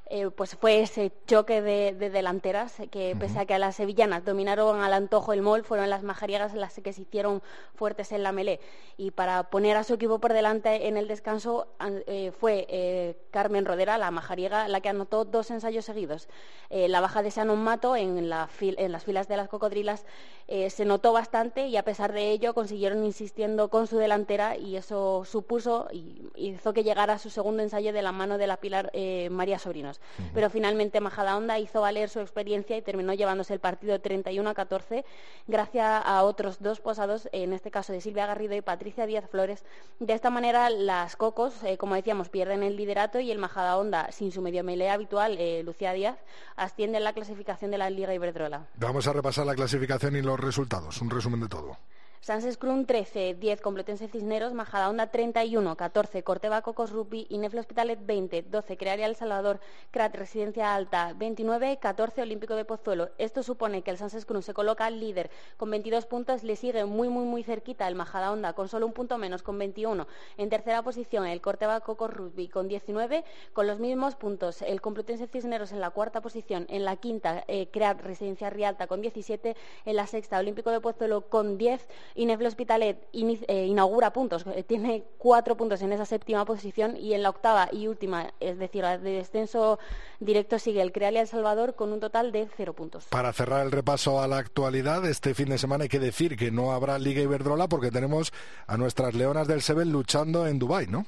Eh, 0.09 0.29
pues 0.29 0.55
fue 0.55 0.79
ese 0.79 1.11
choque 1.25 1.61
de, 1.61 1.93
delanteras 1.93 2.75
que 2.91 3.13
pese 3.19 3.39
a 3.39 3.45
que 3.45 3.59
las 3.59 3.75
sevillanas 3.75 4.23
dominaron 4.23 4.79
al 4.81 4.93
antojo 4.93 5.33
el 5.33 5.41
mol, 5.41 5.65
fueron 5.65 5.89
las 5.89 6.01
majariegas 6.03 6.53
las 6.53 6.79
que 6.79 6.93
se 6.93 7.01
hicieron 7.01 7.41
fuertes 7.75 8.13
en 8.13 8.23
la 8.23 8.31
melé. 8.31 8.61
Y 8.95 9.11
para 9.11 9.49
poner 9.49 9.75
a 9.75 9.83
su 9.83 9.95
equipo 9.95 10.19
por 10.19 10.31
delante 10.31 10.87
en 10.87 10.95
el 10.95 11.09
descanso 11.09 11.67
eh, 12.07 12.31
fue 12.31 12.65
eh, 12.69 13.17
Carmen 13.31 13.65
Rodera, 13.65 13.97
la 13.97 14.09
majariega, 14.11 14.69
la 14.69 14.79
que 14.79 14.89
anotó 14.89 15.25
dos 15.25 15.51
ensayos 15.51 15.83
seguidos. 15.83 16.29
la 16.69 17.01
baja 17.01 17.21
de 17.21 17.29
Shannon 17.29 17.61
Mato 17.61 17.95
en, 17.95 18.29
las 18.29 18.49
filas 18.49 19.27
de 19.27 19.37
las 19.37 19.49
cocodrilas 19.49 20.05
se 20.47 20.85
notó 20.85 21.11
bastante 21.11 21.67
y 21.67 21.75
a 21.75 21.83
pesar 21.83 22.13
de 22.13 22.31
ello 22.31 22.53
consiguieron 22.53 23.03
insistiendo 23.03 23.69
con 23.69 23.87
su 23.87 23.97
delantera 23.97 24.55
y 24.57 24.77
eso 24.77 25.25
supuso 25.25 25.87
y 25.91 26.29
hizo 26.35 26.73
que 26.73 26.83
llegara 26.83 27.19
su 27.19 27.29
segundo 27.29 27.63
ensayo 27.63 27.91
de 27.91 28.01
la 28.01 28.11
mano 28.11 28.37
de 28.37 28.47
la 28.47 28.57
pilar 28.57 28.91
María 29.29 29.59
Sobrinos 29.59 29.96
pero 30.33 30.49
finalmente 30.49 31.01
Majadahonda 31.01 31.59
hizo 31.59 31.81
valer 31.81 32.09
su 32.09 32.19
experiencia 32.19 32.77
y 32.77 32.81
terminó 32.81 33.13
llevándose 33.13 33.53
el 33.53 33.59
partido 33.59 33.99
31 33.99 34.49
a 34.49 34.53
14 34.53 35.05
gracias 35.47 36.01
a 36.05 36.23
otros 36.23 36.57
dos 36.59 36.79
posados, 36.79 37.29
en 37.31 37.53
este 37.53 37.71
caso 37.71 37.93
de 37.93 38.01
Silvia 38.01 38.25
Garrido 38.25 38.55
y 38.55 38.61
Patricia 38.61 39.05
Díaz 39.05 39.29
Flores. 39.29 39.63
De 39.99 40.13
esta 40.13 40.29
manera, 40.29 40.69
las 40.69 41.15
Cocos, 41.15 41.63
eh, 41.63 41.77
como 41.77 41.95
decíamos, 41.95 42.29
pierden 42.29 42.63
el 42.63 42.75
liderato 42.75 43.19
y 43.19 43.31
el 43.31 43.37
Majadahonda, 43.37 44.11
sin 44.11 44.31
su 44.31 44.41
medio 44.41 44.63
melea 44.63 44.93
habitual, 44.93 45.37
eh, 45.39 45.63
Lucía 45.63 45.93
Díaz, 45.93 46.17
asciende 46.55 46.97
en 46.97 47.03
la 47.03 47.13
clasificación 47.13 47.71
de 47.71 47.77
la 47.77 47.89
Liga 47.89 48.13
Iberdrola. 48.13 48.67
Vamos 48.75 49.07
a 49.07 49.13
repasar 49.13 49.45
la 49.45 49.55
clasificación 49.55 50.15
y 50.15 50.21
los 50.21 50.39
resultados. 50.39 51.01
Un 51.01 51.09
resumen 51.09 51.39
de 51.39 51.47
todo. 51.47 51.77
Sanses 52.19 52.57
13, 52.57 53.35
10 53.35 53.61
Complutense 53.61 54.07
Cisneros, 54.07 54.53
Majadahonda 54.53 55.11
31, 55.11 55.77
14 55.77 56.23
Corteva 56.23 56.61
Cocos 56.61 56.91
Rugby, 56.91 57.27
Inefle 57.29 57.59
Hospitalet 57.59 57.99
20, 58.05 58.41
12 58.43 58.77
Crearia 58.77 59.05
El 59.05 59.15
Salvador, 59.15 59.59
CRAT 59.91 60.15
Residencia 60.15 60.73
Alta 60.73 61.13
29, 61.15 61.77
14 61.77 62.21
Olímpico 62.21 62.55
de 62.55 62.65
Pozuelo. 62.65 63.09
Esto 63.17 63.43
supone 63.43 63.81
que 63.83 63.91
el 63.91 63.97
Sanses 63.97 64.25
se 64.41 64.53
coloca 64.53 64.89
líder 64.89 65.29
con 65.57 65.69
22 65.69 66.05
puntos, 66.05 66.43
le 66.43 66.55
sigue 66.55 66.85
muy 66.85 67.07
muy 67.07 67.23
muy 67.23 67.43
cerquita 67.43 67.87
el 67.87 67.95
Majadahonda 67.95 68.53
con 68.53 68.67
solo 68.67 68.87
un 68.87 68.93
punto 68.93 69.17
menos 69.17 69.43
con 69.43 69.57
21. 69.57 70.07
En 70.37 70.49
tercera 70.49 70.81
posición 70.81 71.25
el 71.25 71.39
Corteva 71.39 71.79
Cocos 71.81 72.13
Rugby 72.13 72.47
con 72.47 72.67
19, 72.67 73.23
con 73.53 73.67
los 73.67 73.79
mismos 73.79 74.15
puntos 74.15 74.61
el 74.63 74.81
Complutense 74.81 75.27
Cisneros 75.27 75.71
en 75.71 75.79
la 75.79 75.91
cuarta 75.91 76.21
posición, 76.21 76.65
en 76.69 76.83
la 76.83 76.95
quinta 76.95 77.43
eh, 77.47 77.69
Residencia 78.01 78.49
Rialta 78.49 78.87
con 78.87 79.01
17, 79.01 79.55
en 79.85 79.95
la 79.95 80.07
sexta 80.07 80.39
Olímpico 80.39 80.71
de 80.71 80.81
Pozuelo 80.81 81.29
con 81.29 81.57
10 81.57 81.87
Inefle 82.17 82.47
Hospitalet 82.47 83.07
eh, 83.13 83.65
inaugura 83.65 84.11
puntos, 84.11 84.45
eh, 84.53 84.63
tiene 84.63 85.05
cuatro 85.17 85.55
puntos 85.55 85.81
en 85.81 85.93
esa 85.93 86.05
séptima 86.05 86.45
posición 86.45 86.97
y 86.97 87.13
en 87.13 87.23
la 87.23 87.29
octava 87.29 87.69
y 87.71 87.87
última, 87.87 88.33
es 88.39 88.57
decir, 88.57 88.83
de 88.83 89.11
descenso 89.11 89.79
directo 90.19 90.59
sigue 90.59 90.81
el 90.81 90.91
Crealia 90.91 91.21
El 91.21 91.27
Salvador 91.27 91.75
con 91.75 91.93
un 91.93 91.99
total 91.99 92.31
de 92.31 92.47
cero 92.57 92.73
puntos. 92.73 93.05
Para 93.05 93.31
cerrar 93.33 93.65
el 93.65 93.71
repaso 93.71 94.19
a 94.19 94.27
la 94.27 94.37
actualidad, 94.37 95.05
este 95.05 95.33
fin 95.33 95.49
de 95.49 95.57
semana 95.57 95.83
hay 95.83 95.89
que 95.89 95.99
decir 95.99 96.35
que 96.35 96.51
no 96.51 96.71
habrá 96.71 96.99
Liga 96.99 97.21
Iberdrola 97.21 97.67
porque 97.67 97.91
tenemos 97.91 98.33
a 98.65 98.77
nuestras 98.77 99.13
leonas 99.13 99.47
del 99.47 99.61
Seven 99.61 99.91
luchando 99.91 100.47
en 100.47 100.59
Dubái, 100.59 100.87
¿no? 100.87 101.05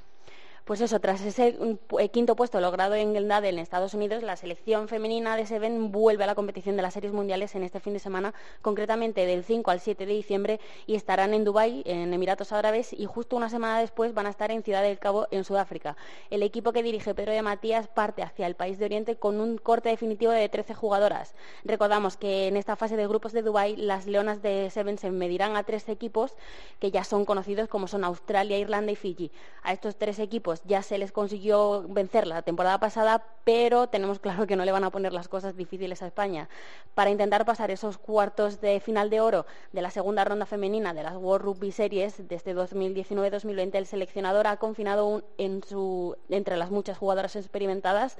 Pues 0.70 0.82
eso, 0.82 1.00
tras 1.00 1.22
ese 1.22 1.58
eh, 1.98 2.10
quinto 2.10 2.36
puesto 2.36 2.62
logrado 2.62 2.94
en 2.94 3.16
Geldade 3.16 3.50
en 3.50 3.58
Estados 3.58 3.96
Unidos, 3.96 4.22
la 4.22 4.36
selección 4.36 4.88
femenina 4.88 5.36
de 5.36 5.48
Seven 5.48 5.92
vuelve 5.92 6.26
a 6.26 6.28
la 6.28 6.36
competición 6.36 6.76
de 6.76 6.84
las 6.84 6.94
series 6.94 7.12
mundiales 7.12 7.56
en 7.56 7.64
este 7.64 7.80
fin 7.80 7.94
de 7.94 8.00
semana, 8.00 8.36
concretamente 8.62 9.26
del 9.26 9.44
5 9.44 9.72
al 9.72 9.80
7 9.80 10.06
de 10.06 10.14
diciembre, 10.14 10.60
y 10.86 10.94
estarán 10.94 11.34
en 11.34 11.44
Dubái, 11.44 11.82
en 11.88 12.14
Emiratos 12.14 12.52
Árabes, 12.52 12.94
y 12.94 13.06
justo 13.06 13.36
una 13.36 13.50
semana 13.50 13.80
después 13.80 14.14
van 14.14 14.28
a 14.28 14.30
estar 14.30 14.52
en 14.52 14.62
Ciudad 14.62 14.84
del 14.84 15.00
Cabo, 15.00 15.28
en 15.32 15.44
Sudáfrica. 15.44 15.98
El 16.30 16.44
equipo 16.44 16.72
que 16.72 16.84
dirige 16.84 17.16
Pedro 17.16 17.32
de 17.32 17.42
Matías 17.42 17.88
parte 17.88 18.22
hacia 18.22 18.46
el 18.46 18.54
país 18.54 18.78
de 18.78 18.86
Oriente 18.86 19.16
con 19.16 19.42
un 19.42 19.58
corte 19.58 19.90
definitivo 19.90 20.32
de 20.32 20.50
13 20.50 20.76
jugadoras. 20.76 21.34
Recordamos 21.64 22.16
que 22.16 22.48
en 22.48 22.58
esta 22.58 22.76
fase 22.76 22.96
de 22.96 23.08
grupos 23.08 23.32
de 23.32 23.42
Dubái, 23.42 23.76
las 23.76 24.06
leonas 24.06 24.44
de 24.44 24.70
Seven 24.70 25.00
se 25.00 25.10
medirán 25.10 25.56
a 25.56 25.64
tres 25.64 25.90
equipos 25.90 26.36
que 26.80 26.92
ya 26.92 27.04
son 27.04 27.26
conocidos 27.26 27.70
como 27.70 27.88
son 27.88 28.04
Australia, 28.04 28.60
Irlanda 28.60 28.92
y 28.92 28.96
Fiji. 28.96 29.32
A 29.64 29.74
estos 29.74 29.96
tres 29.96 30.20
equipos 30.20 30.59
ya 30.66 30.82
se 30.82 30.98
les 30.98 31.12
consiguió 31.12 31.86
vencer 31.88 32.28
la 32.28 32.42
temporada 32.42 32.80
pasada, 32.80 33.24
pero 33.44 33.88
tenemos 33.88 34.20
claro 34.20 34.48
que 34.48 34.56
no 34.56 34.66
le 34.66 34.72
van 34.72 34.84
a 34.84 34.90
poner 34.90 35.14
las 35.14 35.28
cosas 35.28 35.56
difíciles 35.56 36.02
a 36.02 36.08
España. 36.08 36.50
Para 36.96 37.10
intentar 37.10 37.46
pasar 37.46 37.72
esos 37.72 37.98
cuartos 37.98 38.62
de 38.62 38.80
final 38.80 39.10
de 39.10 39.22
oro 39.22 39.46
de 39.72 39.82
la 39.82 39.92
segunda 39.92 40.24
ronda 40.24 40.46
femenina 40.46 40.94
de 40.94 41.04
las 41.04 41.16
World 41.16 41.46
Rugby 41.46 41.72
Series 41.72 42.28
desde 42.28 42.56
2019-2020, 42.56 43.76
el 43.76 43.86
seleccionador 43.86 44.48
ha 44.48 44.58
confinado 44.58 45.24
en 45.38 45.64
su, 45.64 46.18
entre 46.30 46.58
las 46.58 46.72
muchas 46.72 46.98
jugadoras 46.98 47.36
experimentadas 47.36 48.18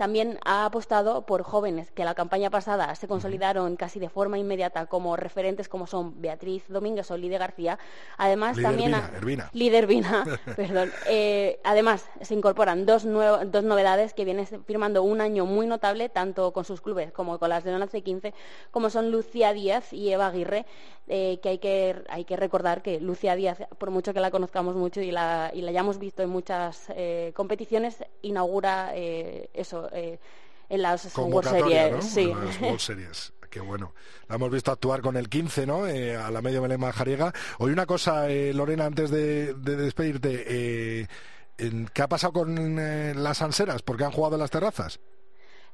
también 0.00 0.38
ha 0.46 0.64
apostado 0.64 1.26
por 1.26 1.42
jóvenes 1.42 1.90
que 1.90 2.06
la 2.06 2.14
campaña 2.14 2.48
pasada 2.48 2.94
se 2.94 3.06
consolidaron 3.06 3.76
casi 3.76 4.00
de 4.00 4.08
forma 4.08 4.38
inmediata 4.38 4.86
como 4.86 5.14
referentes 5.14 5.68
como 5.68 5.86
son 5.86 6.22
Beatriz 6.22 6.64
Domínguez 6.68 7.10
o 7.10 7.18
Lide 7.18 7.36
García. 7.36 7.78
Además, 8.16 8.56
también 8.62 8.94
Vina, 9.86 10.24
perdón. 10.56 10.90
Eh, 11.06 11.60
además, 11.70 12.04
se 12.20 12.34
incorporan 12.34 12.84
dos, 12.84 13.04
dos 13.04 13.64
novedades 13.64 14.12
que 14.12 14.24
vienen 14.24 14.46
firmando 14.66 15.02
un 15.02 15.20
año 15.20 15.46
muy 15.46 15.66
notable, 15.66 16.08
tanto 16.08 16.52
con 16.52 16.64
sus 16.64 16.80
clubes 16.80 17.12
como 17.12 17.38
con 17.38 17.48
las 17.48 17.62
de 17.62 17.70
Leonas 17.70 17.92
de 17.92 18.02
15, 18.02 18.34
como 18.70 18.90
son 18.90 19.10
Lucía 19.10 19.52
Díaz 19.52 19.92
y 19.92 20.12
Eva 20.12 20.26
Aguirre, 20.26 20.66
eh, 21.06 21.38
que, 21.42 21.48
hay 21.48 21.58
que 21.58 22.02
hay 22.08 22.24
que 22.24 22.36
recordar 22.36 22.82
que 22.82 23.00
Lucía 23.00 23.36
Díaz, 23.36 23.58
por 23.78 23.90
mucho 23.90 24.12
que 24.12 24.20
la 24.20 24.30
conozcamos 24.30 24.74
mucho 24.74 25.00
y 25.00 25.12
la, 25.12 25.50
y 25.54 25.62
la 25.62 25.70
hayamos 25.70 25.98
visto 25.98 26.22
en 26.22 26.30
muchas 26.30 26.86
eh, 26.90 27.32
competiciones, 27.36 28.04
inaugura 28.22 28.92
eso, 28.94 29.88
eh, 29.92 30.18
en 30.68 30.82
las 30.82 31.16
World 31.16 31.50
Series. 31.50 32.04
Sí. 32.04 32.32
Series. 32.78 33.32
Qué 33.50 33.60
bueno. 33.60 33.92
La 34.28 34.36
hemos 34.36 34.50
visto 34.50 34.70
actuar 34.70 35.02
con 35.02 35.16
el 35.16 35.28
15, 35.28 35.66
¿no? 35.66 35.86
Eh, 35.88 36.16
a 36.16 36.30
la 36.30 36.40
medio 36.40 36.62
melema 36.62 36.92
jariega. 36.92 37.34
Hoy 37.58 37.72
una 37.72 37.84
cosa, 37.84 38.30
eh, 38.30 38.54
Lorena, 38.54 38.86
antes 38.86 39.10
de, 39.10 39.54
despedirte. 39.54 41.08
¿Qué 41.92 42.02
ha 42.02 42.08
pasado 42.08 42.32
con 42.32 42.76
las 43.22 43.42
anseras? 43.42 43.82
¿Por 43.82 43.96
qué 43.96 44.04
han 44.04 44.12
jugado 44.12 44.36
en 44.36 44.40
las 44.40 44.50
terrazas? 44.50 45.00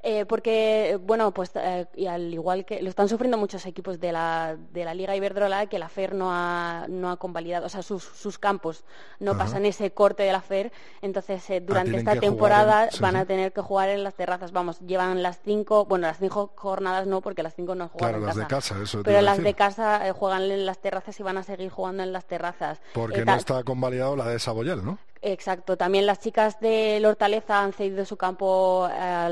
Eh, 0.09 0.25
porque, 0.25 1.01
bueno, 1.03 1.33
pues 1.33 1.51
eh, 1.57 1.87
y 1.97 2.07
al 2.07 2.33
igual 2.33 2.65
que 2.65 2.81
lo 2.81 2.89
están 2.89 3.09
sufriendo 3.09 3.39
muchos 3.39 3.67
equipos 3.67 3.99
de 3.99 4.13
la, 4.13 4.57
de 4.73 4.85
la 4.85 4.95
Liga 4.95 5.17
Iberdrola, 5.17 5.67
que 5.67 5.81
la 5.81 5.89
FER 5.89 6.15
no 6.15 6.29
ha, 6.31 6.87
no 6.89 7.11
ha 7.11 7.17
convalidado, 7.17 7.67
o 7.67 7.69
sea, 7.69 7.83
sus, 7.83 8.05
sus 8.05 8.39
campos 8.39 8.85
no 9.19 9.37
pasan 9.37 9.67
ese 9.67 9.91
corte 9.91 10.23
de 10.23 10.31
la 10.31 10.43
FER, 10.43 10.71
entonces 11.03 11.51
eh, 11.51 11.57
ah, 11.61 11.65
durante 11.67 11.97
esta 11.97 12.15
temporada 12.21 12.89
van 13.01 13.17
a 13.17 13.25
tener 13.25 13.53
que 13.53 13.63
jugar 13.63 13.89
en 13.89 14.05
las 14.05 14.15
terrazas, 14.15 14.53
vamos, 14.53 14.79
llevan 14.79 15.25
las 15.25 15.41
cinco, 15.43 15.87
bueno, 15.87 16.07
las 16.07 16.19
cinco 16.19 16.53
jornadas 16.55 17.09
no, 17.09 17.21
porque 17.21 17.43
las 17.43 17.57
cinco 17.57 17.75
no 17.75 17.89
juegan 17.89 18.21
claro, 18.21 18.27
las 18.27 18.37
de 18.37 18.47
casa, 18.47 18.81
eso 18.81 19.03
Pero 19.03 19.21
las 19.23 19.43
de 19.43 19.55
casa 19.55 20.13
juegan 20.13 20.43
en 20.43 20.67
las 20.67 20.79
terrazas 20.79 21.19
y 21.19 21.25
van 21.25 21.39
a 21.39 21.43
seguir 21.43 21.71
jugando 21.71 22.05
en 22.05 22.13
las 22.13 22.27
terrazas. 22.27 22.81
Porque 22.93 23.25
no 23.25 23.35
está 23.35 23.65
convalidado 23.65 24.15
la 24.15 24.29
de 24.29 24.39
Saboyel, 24.39 24.85
¿no? 24.85 24.99
Exacto. 25.29 25.77
También 25.77 26.07
las 26.07 26.21
chicas 26.21 26.61
de 26.61 27.03
Hortaleza 27.05 27.61
han 27.61 27.73
cedido 27.73 28.05
su 28.05 28.17
campo 28.17 28.89
a 28.89 29.29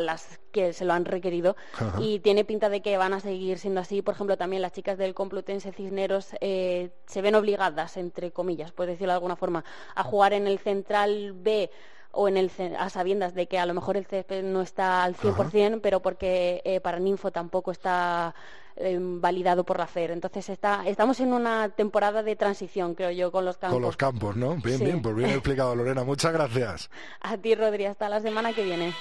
las 0.00 0.40
que 0.52 0.72
se 0.72 0.86
lo 0.86 0.94
han 0.94 1.04
requerido 1.04 1.54
y 2.00 2.20
tiene 2.20 2.46
pinta 2.46 2.70
de 2.70 2.80
que 2.80 2.96
van 2.96 3.12
a 3.12 3.20
seguir 3.20 3.58
siendo 3.58 3.80
así. 3.80 4.00
Por 4.00 4.14
ejemplo, 4.14 4.38
también 4.38 4.62
las 4.62 4.72
chicas 4.72 4.96
del 4.96 5.12
Complutense 5.12 5.70
Cisneros 5.72 6.30
eh, 6.40 6.92
se 7.06 7.20
ven 7.20 7.34
obligadas, 7.34 7.98
entre 7.98 8.30
comillas, 8.30 8.72
por 8.72 8.86
decirlo 8.86 9.12
de 9.12 9.16
alguna 9.16 9.36
forma, 9.36 9.66
a 9.94 10.02
jugar 10.02 10.32
en 10.32 10.46
el 10.46 10.58
Central 10.60 11.34
B 11.34 11.70
o 12.18 12.26
en 12.26 12.36
el 12.36 12.50
a 12.76 12.90
sabiendas 12.90 13.32
de 13.32 13.46
que 13.46 13.60
a 13.60 13.66
lo 13.66 13.74
mejor 13.74 13.96
el 13.96 14.04
césped 14.04 14.42
no 14.42 14.60
está 14.60 15.04
al 15.04 15.14
100%, 15.14 15.78
pero 15.80 16.00
porque 16.00 16.60
eh, 16.64 16.80
para 16.80 16.98
Ninfo 16.98 17.30
tampoco 17.30 17.70
está 17.70 18.34
em, 18.74 19.20
validado 19.20 19.62
por 19.62 19.78
la 19.78 19.86
FER. 19.86 20.10
Entonces 20.10 20.48
está, 20.48 20.82
estamos 20.84 21.20
en 21.20 21.32
una 21.32 21.68
temporada 21.68 22.24
de 22.24 22.34
transición, 22.34 22.96
creo 22.96 23.12
yo, 23.12 23.30
con 23.30 23.44
los 23.44 23.56
campos. 23.56 23.76
Con 23.76 23.82
los 23.82 23.96
campos, 23.96 24.34
¿no? 24.34 24.56
Bien, 24.56 24.80
bien, 24.80 25.00
pues 25.00 25.14
bien 25.14 25.30
explicado, 25.38 25.76
Lorena. 25.76 26.02
Muchas 26.02 26.32
gracias. 26.32 26.90
A 27.20 27.36
ti, 27.36 27.54
Rodri, 27.54 27.84
hasta 27.84 28.08
la 28.08 28.20
semana 28.20 28.52
que 28.52 28.64
viene. 28.64 28.92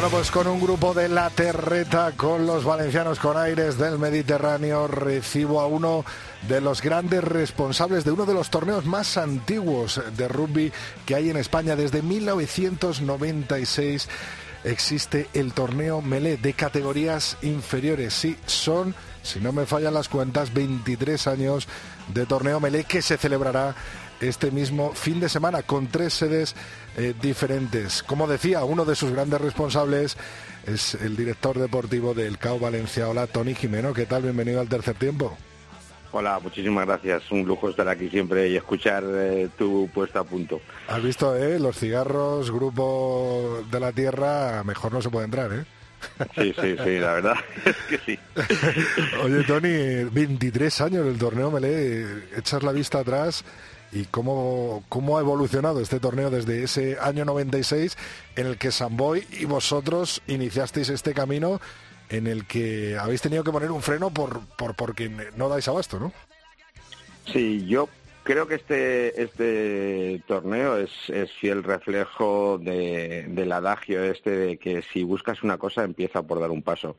Bueno, 0.00 0.16
pues 0.16 0.30
con 0.30 0.46
un 0.46 0.62
grupo 0.62 0.94
de 0.94 1.10
la 1.10 1.28
terreta, 1.28 2.12
con 2.16 2.46
los 2.46 2.64
valencianos 2.64 3.18
con 3.18 3.36
aires 3.36 3.76
del 3.76 3.98
Mediterráneo, 3.98 4.88
recibo 4.88 5.60
a 5.60 5.66
uno 5.66 6.06
de 6.48 6.62
los 6.62 6.80
grandes 6.80 7.22
responsables 7.22 8.02
de 8.02 8.10
uno 8.10 8.24
de 8.24 8.32
los 8.32 8.48
torneos 8.48 8.86
más 8.86 9.18
antiguos 9.18 10.00
de 10.16 10.26
rugby 10.26 10.72
que 11.04 11.16
hay 11.16 11.28
en 11.28 11.36
España 11.36 11.76
desde 11.76 12.00
1996 12.00 14.08
existe 14.64 15.28
el 15.34 15.52
torneo 15.52 16.00
Melé 16.00 16.38
de 16.38 16.54
categorías 16.54 17.36
inferiores. 17.42 18.14
Sí, 18.14 18.38
son, 18.46 18.94
si 19.22 19.38
no 19.38 19.52
me 19.52 19.66
fallan 19.66 19.92
las 19.92 20.08
cuentas, 20.08 20.54
23 20.54 21.26
años 21.26 21.68
de 22.08 22.24
torneo 22.24 22.58
Melé 22.58 22.84
que 22.84 23.02
se 23.02 23.18
celebrará 23.18 23.74
este 24.20 24.50
mismo 24.50 24.92
fin 24.92 25.20
de 25.20 25.28
semana 25.28 25.62
con 25.62 25.86
tres 25.86 26.14
sedes 26.14 26.54
eh, 26.96 27.14
diferentes. 27.20 28.02
Como 28.02 28.26
decía, 28.26 28.64
uno 28.64 28.84
de 28.84 28.94
sus 28.94 29.12
grandes 29.12 29.40
responsables 29.40 30.16
es 30.66 30.94
el 30.94 31.16
director 31.16 31.58
deportivo 31.58 32.14
del 32.14 32.38
CAO 32.38 32.58
Valencia. 32.58 33.08
Hola, 33.08 33.26
Tony 33.26 33.54
Jimeno, 33.54 33.94
¿qué 33.94 34.06
tal? 34.06 34.22
Bienvenido 34.22 34.60
al 34.60 34.68
tercer 34.68 34.94
tiempo. 34.94 35.36
Hola, 36.12 36.40
muchísimas 36.40 36.86
gracias. 36.86 37.30
Un 37.30 37.46
lujo 37.46 37.68
estar 37.68 37.88
aquí 37.88 38.08
siempre 38.10 38.48
y 38.48 38.56
escuchar 38.56 39.04
eh, 39.06 39.48
tu 39.56 39.88
puesta 39.94 40.20
a 40.20 40.24
punto. 40.24 40.60
Has 40.88 41.02
visto, 41.02 41.36
¿eh? 41.36 41.58
Los 41.60 41.78
cigarros, 41.78 42.50
grupo 42.50 43.64
de 43.70 43.80
la 43.80 43.92
tierra, 43.92 44.64
mejor 44.64 44.92
no 44.92 45.00
se 45.00 45.08
puede 45.08 45.26
entrar, 45.26 45.52
¿eh? 45.52 45.64
Sí, 46.34 46.54
sí, 46.58 46.76
sí, 46.82 46.98
la 46.98 47.12
verdad 47.12 47.34
es 47.64 47.76
que 47.88 47.98
sí. 47.98 48.18
Oye, 49.22 49.44
Tony, 49.44 50.04
23 50.10 50.80
años 50.80 51.04
del 51.04 51.18
torneo 51.18 51.50
Melé, 51.50 52.06
echas 52.36 52.62
la 52.62 52.72
vista 52.72 53.00
atrás 53.00 53.44
y 53.92 54.04
cómo, 54.04 54.84
cómo 54.88 55.18
ha 55.18 55.20
evolucionado 55.20 55.80
este 55.80 56.00
torneo 56.00 56.30
desde 56.30 56.62
ese 56.62 56.98
año 57.00 57.24
96 57.24 57.96
en 58.36 58.46
el 58.46 58.56
que 58.56 58.70
Samboy 58.70 59.26
y 59.32 59.44
vosotros 59.44 60.22
iniciasteis 60.26 60.88
este 60.88 61.14
camino 61.14 61.60
en 62.08 62.26
el 62.26 62.46
que 62.46 62.96
habéis 62.98 63.22
tenido 63.22 63.44
que 63.44 63.52
poner 63.52 63.70
un 63.70 63.82
freno 63.82 64.10
por, 64.10 64.40
por 64.56 64.74
porque 64.74 65.10
no 65.36 65.48
dais 65.48 65.68
abasto, 65.68 65.98
¿no? 65.98 66.12
Sí, 67.32 67.66
yo 67.66 67.88
creo 68.22 68.46
que 68.46 68.56
este 68.56 69.22
este 69.22 70.22
torneo 70.26 70.76
es, 70.76 70.90
es 71.08 71.32
fiel 71.32 71.62
reflejo 71.62 72.58
de, 72.58 73.26
del 73.28 73.52
adagio 73.52 74.02
este 74.04 74.30
de 74.30 74.56
que 74.56 74.82
si 74.82 75.04
buscas 75.04 75.42
una 75.42 75.58
cosa 75.58 75.84
empieza 75.84 76.22
por 76.22 76.40
dar 76.40 76.50
un 76.50 76.62
paso 76.62 76.96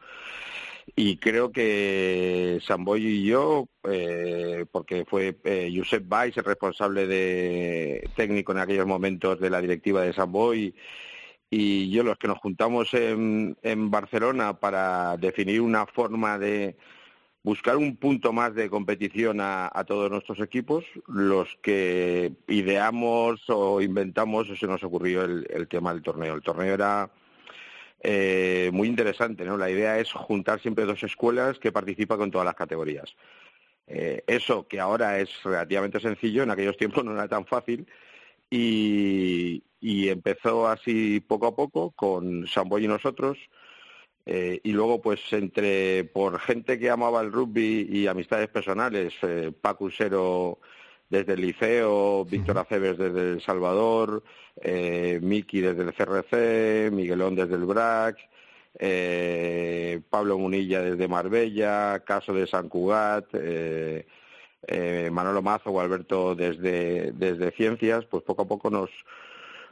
y 0.96 1.18
creo 1.18 1.52
que 1.52 2.60
Samboy 2.66 3.06
y 3.06 3.26
yo, 3.26 3.68
eh, 3.90 4.66
porque 4.72 5.06
fue 5.06 5.38
eh, 5.44 5.72
Josep 5.76 6.08
Valls 6.08 6.38
el 6.38 6.44
responsable 6.44 7.08
de 7.08 8.10
técnico 8.16 8.52
en 8.52 8.60
aquellos 8.60 8.88
momentos 8.88 9.40
de 9.40 9.50
la 9.50 9.62
directiva 9.62 10.02
de 10.02 10.14
Samboy, 10.14 10.74
y 11.50 11.90
yo 11.90 12.04
los 12.04 12.18
que 12.18 12.28
nos 12.28 12.40
juntamos 12.40 12.94
en, 12.94 13.58
en 13.62 13.92
Barcelona 13.92 14.60
para 14.60 15.18
definir 15.18 15.62
una 15.62 15.86
forma 15.86 16.40
de 16.40 16.78
buscar 17.44 17.78
un 17.78 17.98
punto 17.98 18.32
más 18.32 18.56
de 18.56 18.70
competición 18.70 19.42
a, 19.42 19.70
a, 19.74 19.84
todos 19.84 20.10
nuestros 20.10 20.40
equipos, 20.40 20.86
los 21.08 21.58
que 21.62 22.34
ideamos 22.48 23.42
o 23.50 23.82
inventamos, 23.82 24.48
se 24.58 24.68
nos 24.68 24.84
ocurrió 24.84 25.24
el, 25.24 25.48
el 25.50 25.68
tema 25.68 25.94
del 25.94 26.04
torneo. 26.04 26.36
El 26.36 26.42
torneo 26.42 26.74
era 26.74 27.12
eh, 28.04 28.70
muy 28.74 28.88
interesante. 28.88 29.46
¿no? 29.46 29.58
La 29.58 29.70
idea 29.70 30.00
es 30.00 30.12
juntar 30.12 30.60
siempre 30.60 30.86
dos 30.86 31.04
escuelas 31.04 31.60
que 31.60 31.72
participan 31.72 32.18
con 32.18 32.32
todas 32.32 32.46
las 32.46 32.56
categorías. 32.56 33.16
Eh, 33.88 34.24
eso 34.28 34.68
que 34.68 34.80
ahora 34.80 35.20
es 35.20 35.30
relativamente 35.44 36.00
sencillo, 36.00 36.44
en 36.44 36.52
aquellos 36.52 36.78
tiempos 36.78 37.04
no 37.04 37.14
era 37.14 37.28
tan 37.28 37.46
fácil 37.46 37.88
y, 38.50 39.64
empezó 40.10 40.68
así 40.68 41.20
poco 41.22 41.48
a 41.48 41.56
poco 41.56 41.92
con 41.92 42.48
Samboy 42.48 42.86
y 42.86 42.88
nosotros. 42.88 43.38
Eh, 44.26 44.60
y 44.64 44.72
luego, 44.74 45.02
pues, 45.02 45.22
entre 45.34 46.04
por 46.06 46.40
gente 46.40 46.78
que 46.80 46.90
amaba 46.90 47.22
el 47.22 47.32
rugby 47.32 47.88
y 47.90 48.08
amistades 48.08 48.50
personales, 48.50 49.14
eh, 49.24 49.52
Paco 49.60 49.86
Usero 49.86 50.60
desde 51.12 51.34
el 51.34 51.42
liceo, 51.42 52.24
Víctor 52.24 52.58
Aceves 52.58 52.98
desde 52.98 53.34
El 53.34 53.42
Salvador, 53.42 54.24
eh, 54.62 55.20
Miki 55.22 55.60
desde 55.60 55.84
el 55.84 55.94
CRC, 55.94 56.90
Miguelón 56.90 57.36
desde 57.36 57.56
el 57.56 57.66
BRAC, 57.66 58.18
eh, 58.80 60.00
Pablo 60.10 60.38
Munilla 60.38 60.82
desde 60.82 61.10
Marbella, 61.10 62.02
Caso 62.06 62.34
de 62.34 62.48
San 62.48 62.70
Cugat, 62.70 63.26
eh, 63.34 64.08
eh, 64.66 65.10
Manolo 65.12 65.42
Mazo 65.42 65.72
o 65.72 65.82
Alberto 65.82 66.34
desde, 66.34 67.12
desde 67.12 67.52
Ciencias, 67.52 68.06
pues 68.06 68.24
poco 68.24 68.44
a 68.44 68.48
poco 68.48 68.70
nos, 68.70 68.90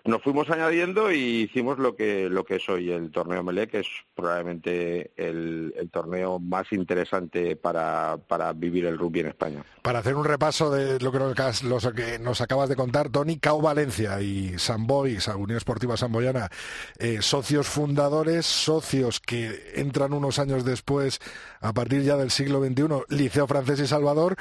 nos 0.05 0.21
fuimos 0.21 0.49
añadiendo 0.49 1.11
y 1.11 1.41
hicimos 1.43 1.79
lo 1.79 1.95
que 1.95 2.29
lo 2.29 2.43
que 2.43 2.55
es 2.55 2.69
hoy 2.69 2.91
el 2.91 3.11
torneo 3.11 3.43
Melé, 3.43 3.67
que 3.67 3.79
es 3.79 3.87
probablemente 4.15 5.11
el, 5.15 5.73
torneo 5.91 6.39
más 6.39 6.71
interesante 6.71 7.55
para, 7.55 8.17
para, 8.27 8.53
vivir 8.53 8.85
el 8.85 8.97
rugby 8.97 9.21
en 9.21 9.27
España. 9.27 9.63
Para 9.81 9.99
hacer 9.99 10.15
un 10.15 10.25
repaso 10.25 10.69
de 10.69 10.99
lo 10.99 11.11
que 11.11 11.19
nos, 11.19 11.63
lo 11.63 11.93
que 11.93 12.19
nos 12.19 12.41
acabas 12.41 12.69
de 12.69 12.75
contar, 12.75 13.09
Tony 13.09 13.37
Cao 13.37 13.61
Valencia 13.61 14.21
y 14.21 14.57
Samboy, 14.59 15.17
Unión 15.35 15.57
Esportiva 15.57 15.97
Samboyana, 15.97 16.49
eh, 16.99 17.21
socios 17.21 17.67
fundadores, 17.67 18.45
socios 18.45 19.19
que 19.19 19.71
entran 19.75 20.13
unos 20.13 20.39
años 20.39 20.63
después, 20.63 21.19
a 21.59 21.73
partir 21.73 22.03
ya 22.03 22.17
del 22.17 22.31
siglo 22.31 22.63
XXI, 22.63 22.83
Liceo 23.09 23.47
Francés 23.47 23.79
y 23.79 23.87
Salvador, 23.87 24.35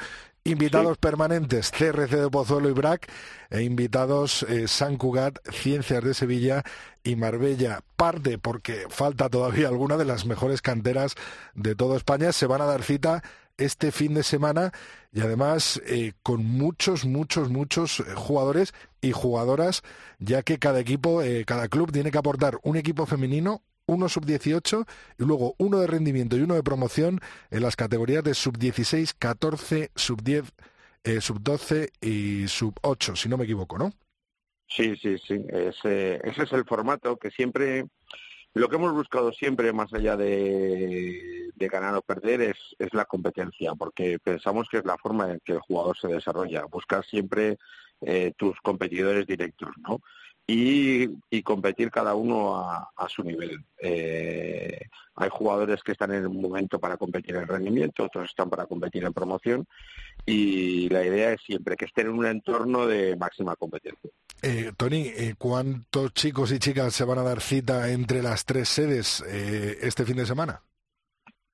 Invitados 0.45 0.97
permanentes, 0.97 1.69
CRC 1.71 2.15
de 2.15 2.29
Pozuelo 2.29 2.69
y 2.69 2.73
BRAC, 2.73 3.11
e 3.49 3.61
invitados 3.63 4.43
eh, 4.43 4.67
San 4.67 4.97
Cugat, 4.97 5.37
Ciencias 5.51 6.03
de 6.03 6.13
Sevilla 6.13 6.63
y 7.03 7.15
Marbella. 7.15 7.81
Parte, 7.95 8.37
porque 8.37 8.85
falta 8.89 9.29
todavía 9.29 9.67
alguna 9.67 9.97
de 9.97 10.05
las 10.05 10.25
mejores 10.25 10.61
canteras 10.61 11.15
de 11.55 11.75
toda 11.75 11.97
España, 11.97 12.31
se 12.31 12.47
van 12.47 12.61
a 12.61 12.65
dar 12.65 12.83
cita 12.83 13.21
este 13.57 13.91
fin 13.91 14.13
de 14.13 14.23
semana 14.23 14.71
y 15.11 15.19
además 15.19 15.81
eh, 15.85 16.13
con 16.23 16.45
muchos, 16.45 17.03
muchos, 17.03 17.49
muchos 17.49 17.99
eh, 17.99 18.03
jugadores 18.15 18.73
y 19.01 19.11
jugadoras, 19.11 19.83
ya 20.19 20.41
que 20.43 20.57
cada 20.57 20.79
equipo, 20.79 21.21
cada 21.45 21.67
club 21.67 21.91
tiene 21.91 22.11
que 22.11 22.17
aportar 22.17 22.59
un 22.63 22.77
equipo 22.77 23.05
femenino, 23.05 23.61
uno 23.89 24.07
sub-18 24.07 24.85
y 25.17 25.23
luego 25.23 25.55
uno 25.57 25.79
de 25.79 25.87
rendimiento 25.87 26.37
y 26.37 26.41
uno 26.41 26.55
de 26.55 26.63
promoción 26.63 27.19
en 27.49 27.61
las 27.61 27.75
categorías 27.75 28.23
de 28.23 28.33
sub-16, 28.33 29.13
14, 29.17 29.91
sub-10, 29.95 30.45
eh, 31.03 31.21
sub-12 31.21 31.89
y 32.01 32.47
sub-8, 32.47 33.15
si 33.15 33.29
no 33.29 33.37
me 33.37 33.45
equivoco, 33.45 33.77
¿no? 33.77 33.91
Sí, 34.67 34.95
sí, 34.97 35.17
sí. 35.17 35.43
Ese, 35.49 36.19
ese 36.23 36.43
es 36.43 36.53
el 36.53 36.65
formato 36.65 37.17
que 37.17 37.31
siempre, 37.31 37.85
lo 38.53 38.69
que 38.69 38.75
hemos 38.75 38.93
buscado 38.93 39.31
siempre, 39.31 39.73
más 39.73 39.91
allá 39.93 40.15
de, 40.15 41.49
de 41.55 41.67
ganar 41.67 41.95
o 41.95 42.03
perder, 42.03 42.41
es, 42.41 42.57
es 42.77 42.93
la 42.93 43.05
competencia, 43.05 43.73
porque 43.73 44.19
pensamos 44.19 44.67
que 44.69 44.77
es 44.77 44.85
la 44.85 44.97
forma 44.97 45.31
en 45.31 45.39
que 45.43 45.53
el 45.53 45.59
jugador 45.59 45.97
se 45.97 46.07
desarrolla, 46.07 46.65
buscar 46.65 47.03
siempre 47.05 47.57
eh, 48.01 48.33
tus 48.37 48.55
competidores 48.61 49.25
directos, 49.25 49.69
¿no? 49.77 50.01
Y, 50.51 51.43
competir 51.43 51.91
cada 51.91 52.15
uno 52.15 52.59
a, 52.59 53.07
su 53.07 53.23
nivel. 53.23 53.63
Eh, 53.79 54.79
hay 55.15 55.29
jugadores 55.29 55.81
que 55.83 55.91
están 55.91 56.13
en 56.13 56.25
un 56.25 56.41
momento 56.41 56.79
para 56.79 56.97
competir 56.97 57.35
en 57.35 57.47
rendimiento, 57.47 58.05
otros 58.05 58.29
están 58.29 58.49
para 58.49 58.65
competir 58.65 59.03
en 59.03 59.13
promoción 59.13 59.67
y 60.25 60.89
la 60.89 61.05
idea 61.05 61.33
es 61.33 61.41
siempre 61.41 61.75
que 61.75 61.85
estén 61.85 62.07
en 62.07 62.13
un 62.13 62.25
entorno 62.25 62.87
de 62.87 63.15
máxima 63.15 63.55
competencia. 63.55 64.09
Eh, 64.41 64.71
Tony, 64.77 65.07
eh, 65.07 65.35
¿cuántos 65.37 66.13
chicos 66.13 66.51
y 66.51 66.59
chicas 66.59 66.93
se 66.93 67.03
van 67.03 67.19
a 67.19 67.23
dar 67.23 67.41
cita 67.41 67.91
entre 67.91 68.21
las 68.23 68.45
tres 68.45 68.69
sedes 68.69 69.21
este 69.21 70.05
fin 70.05 70.17
de 70.17 70.25
semana? 70.25 70.61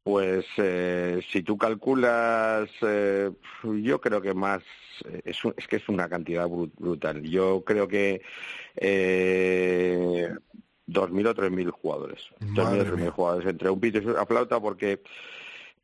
Pues 0.06 0.46
eh, 0.58 1.20
si 1.32 1.42
tú 1.42 1.58
calculas, 1.58 2.70
eh, 2.84 3.32
yo 3.82 4.00
creo 4.00 4.22
que 4.22 4.36
más, 4.36 4.62
es, 5.24 5.40
es, 5.58 5.68
que 5.68 5.78
es 5.78 5.90
una 5.90 6.08
cantidad 6.08 6.48
brutal. 6.48 7.24
Yo 7.24 7.64
creo 7.66 7.88
que 7.88 8.22
eh, 8.76 10.30
2.000 10.86 11.28
o 11.28 11.34
3.000 11.34 11.72
jugadores. 11.72 12.22
2.000 12.40 12.82
o 12.82 12.86
3.000 12.86 13.10
jugadores 13.10 13.50
entre 13.50 13.72
un 13.72 13.80
pito 13.80 13.98
y 13.98 14.06
una 14.06 14.28
flauta 14.28 14.60
porque 14.60 15.02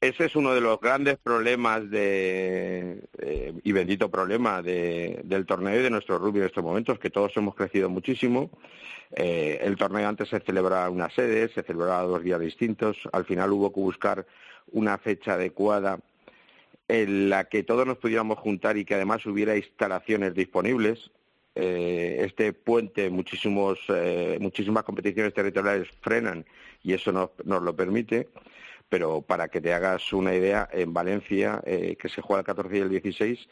ese 0.02 0.26
es 0.26 0.36
uno 0.36 0.56
de 0.56 0.62
los 0.62 0.80
grandes 0.82 1.18
problemas 1.18 1.88
de, 1.92 3.08
eh, 3.20 3.54
y 3.64 3.72
bendito 3.72 4.10
problema 4.10 4.64
de, 4.64 5.22
del 5.24 5.46
torneo 5.46 5.80
y 5.80 5.84
de 5.84 5.92
nuestro 5.92 6.18
rugby 6.18 6.40
en 6.40 6.48
estos 6.48 6.64
momentos, 6.64 6.98
que 6.98 7.12
todos 7.12 7.38
hemos 7.38 7.54
crecido 7.54 7.88
muchísimo. 7.88 8.50
Eh, 9.16 9.60
el 9.62 9.76
torneo 9.76 10.08
antes 10.08 10.30
se 10.30 10.40
celebraba 10.40 10.88
en 10.88 10.94
una 10.94 11.12
sede, 11.12 11.50
se 11.50 11.62
celebraba 11.62 12.02
dos 12.02 12.24
días 12.24 12.40
distintos. 12.40 12.98
Al 13.14 13.26
final 13.26 13.52
hubo 13.52 13.72
que 13.72 13.80
buscar 13.80 14.26
una 14.72 14.98
fecha 14.98 15.36
adecuada 15.36 16.00
en 16.88 17.30
la 17.30 17.44
que 17.44 17.62
todos 17.62 17.86
nos 17.86 18.00
pudiéramos 18.00 18.40
juntar 18.40 18.78
y 18.78 18.86
que 18.86 18.96
además 18.96 19.24
hubiera 19.28 19.56
instalaciones 19.56 20.34
disponibles. 20.34 21.12
Eh, 21.54 22.24
este 22.26 22.54
puente, 22.54 23.12
muchísimos, 23.12 23.78
muchísimas 24.40 24.84
competiciones 24.84 25.34
territoriales 25.34 25.90
frenan 26.02 26.44
y 26.82 26.94
eso 26.94 27.12
nos, 27.12 27.30
nos 27.44 27.62
lo 27.62 27.76
permite 27.76 28.30
pero 28.92 29.22
para 29.22 29.48
que 29.48 29.62
te 29.62 29.74
hagas 29.74 30.12
una 30.12 30.36
idea, 30.36 30.68
en 30.70 30.94
Valencia, 30.94 31.62
eh, 31.66 31.96
que 31.98 32.10
se 32.10 32.22
juega 32.22 32.42
el 32.42 32.46
14 32.46 32.76
y 32.76 32.82
el 32.82 32.90
16, 32.90 33.48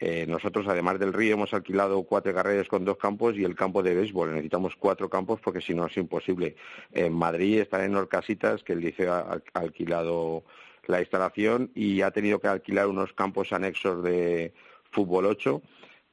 eh, 0.00 0.26
nosotros, 0.26 0.66
además 0.66 0.98
del 0.98 1.12
río, 1.12 1.34
hemos 1.34 1.54
alquilado 1.54 2.02
cuatro 2.02 2.34
carreras 2.34 2.66
con 2.66 2.84
dos 2.84 2.96
campos 2.96 3.36
y 3.36 3.44
el 3.44 3.54
campo 3.54 3.84
de 3.84 3.94
béisbol. 3.94 4.30
Necesitamos 4.30 4.74
cuatro 4.74 5.08
campos 5.08 5.38
porque 5.40 5.60
si 5.60 5.74
no 5.74 5.86
es 5.86 5.96
imposible. 5.96 6.56
En 6.90 7.12
Madrid 7.12 7.60
están 7.60 7.82
en 7.82 7.94
Orcasitas, 7.94 8.64
que 8.64 8.72
el 8.72 8.80
liceo 8.80 9.12
ha 9.14 9.40
alquilado 9.54 10.42
la 10.88 10.98
instalación 10.98 11.70
y 11.76 12.00
ha 12.00 12.10
tenido 12.10 12.40
que 12.40 12.48
alquilar 12.48 12.88
unos 12.88 13.12
campos 13.12 13.52
anexos 13.52 14.02
de 14.02 14.54
fútbol 14.90 15.26
8 15.26 15.62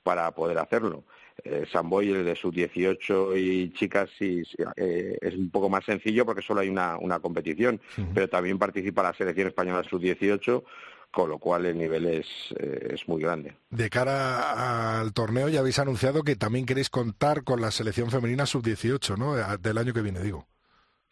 para 0.03 0.29
poder 0.35 0.59
hacerlo 0.59 1.03
eh, 1.43 1.65
Samboy, 1.71 2.11
el 2.11 2.25
de 2.25 2.35
sub-18 2.35 3.37
y 3.37 3.73
chicas, 3.73 4.09
sí, 4.17 4.43
eh, 4.75 5.17
es 5.21 5.35
un 5.35 5.49
poco 5.49 5.69
más 5.69 5.85
sencillo 5.85 6.25
porque 6.25 6.41
solo 6.41 6.61
hay 6.61 6.69
una, 6.69 6.97
una 6.97 7.19
competición, 7.19 7.79
pero 8.13 8.29
también 8.29 8.57
participa 8.59 9.03
la 9.03 9.13
selección 9.13 9.47
española 9.47 9.83
sub-18 9.83 10.63
con 11.11 11.29
lo 11.29 11.39
cual 11.39 11.65
el 11.65 11.77
nivel 11.77 12.05
es, 12.05 12.27
eh, 12.57 12.93
es 12.93 13.07
muy 13.07 13.21
grande. 13.21 13.53
De 13.69 13.89
cara 13.89 15.01
al 15.01 15.11
torneo 15.13 15.49
ya 15.49 15.59
habéis 15.59 15.77
anunciado 15.77 16.23
que 16.23 16.37
también 16.37 16.65
queréis 16.65 16.89
contar 16.89 17.43
con 17.43 17.59
la 17.59 17.69
selección 17.69 18.09
femenina 18.09 18.45
sub-18, 18.45 19.17
¿no? 19.17 19.35
Del 19.57 19.77
año 19.77 19.93
que 19.93 20.01
viene, 20.01 20.21
digo. 20.21 20.47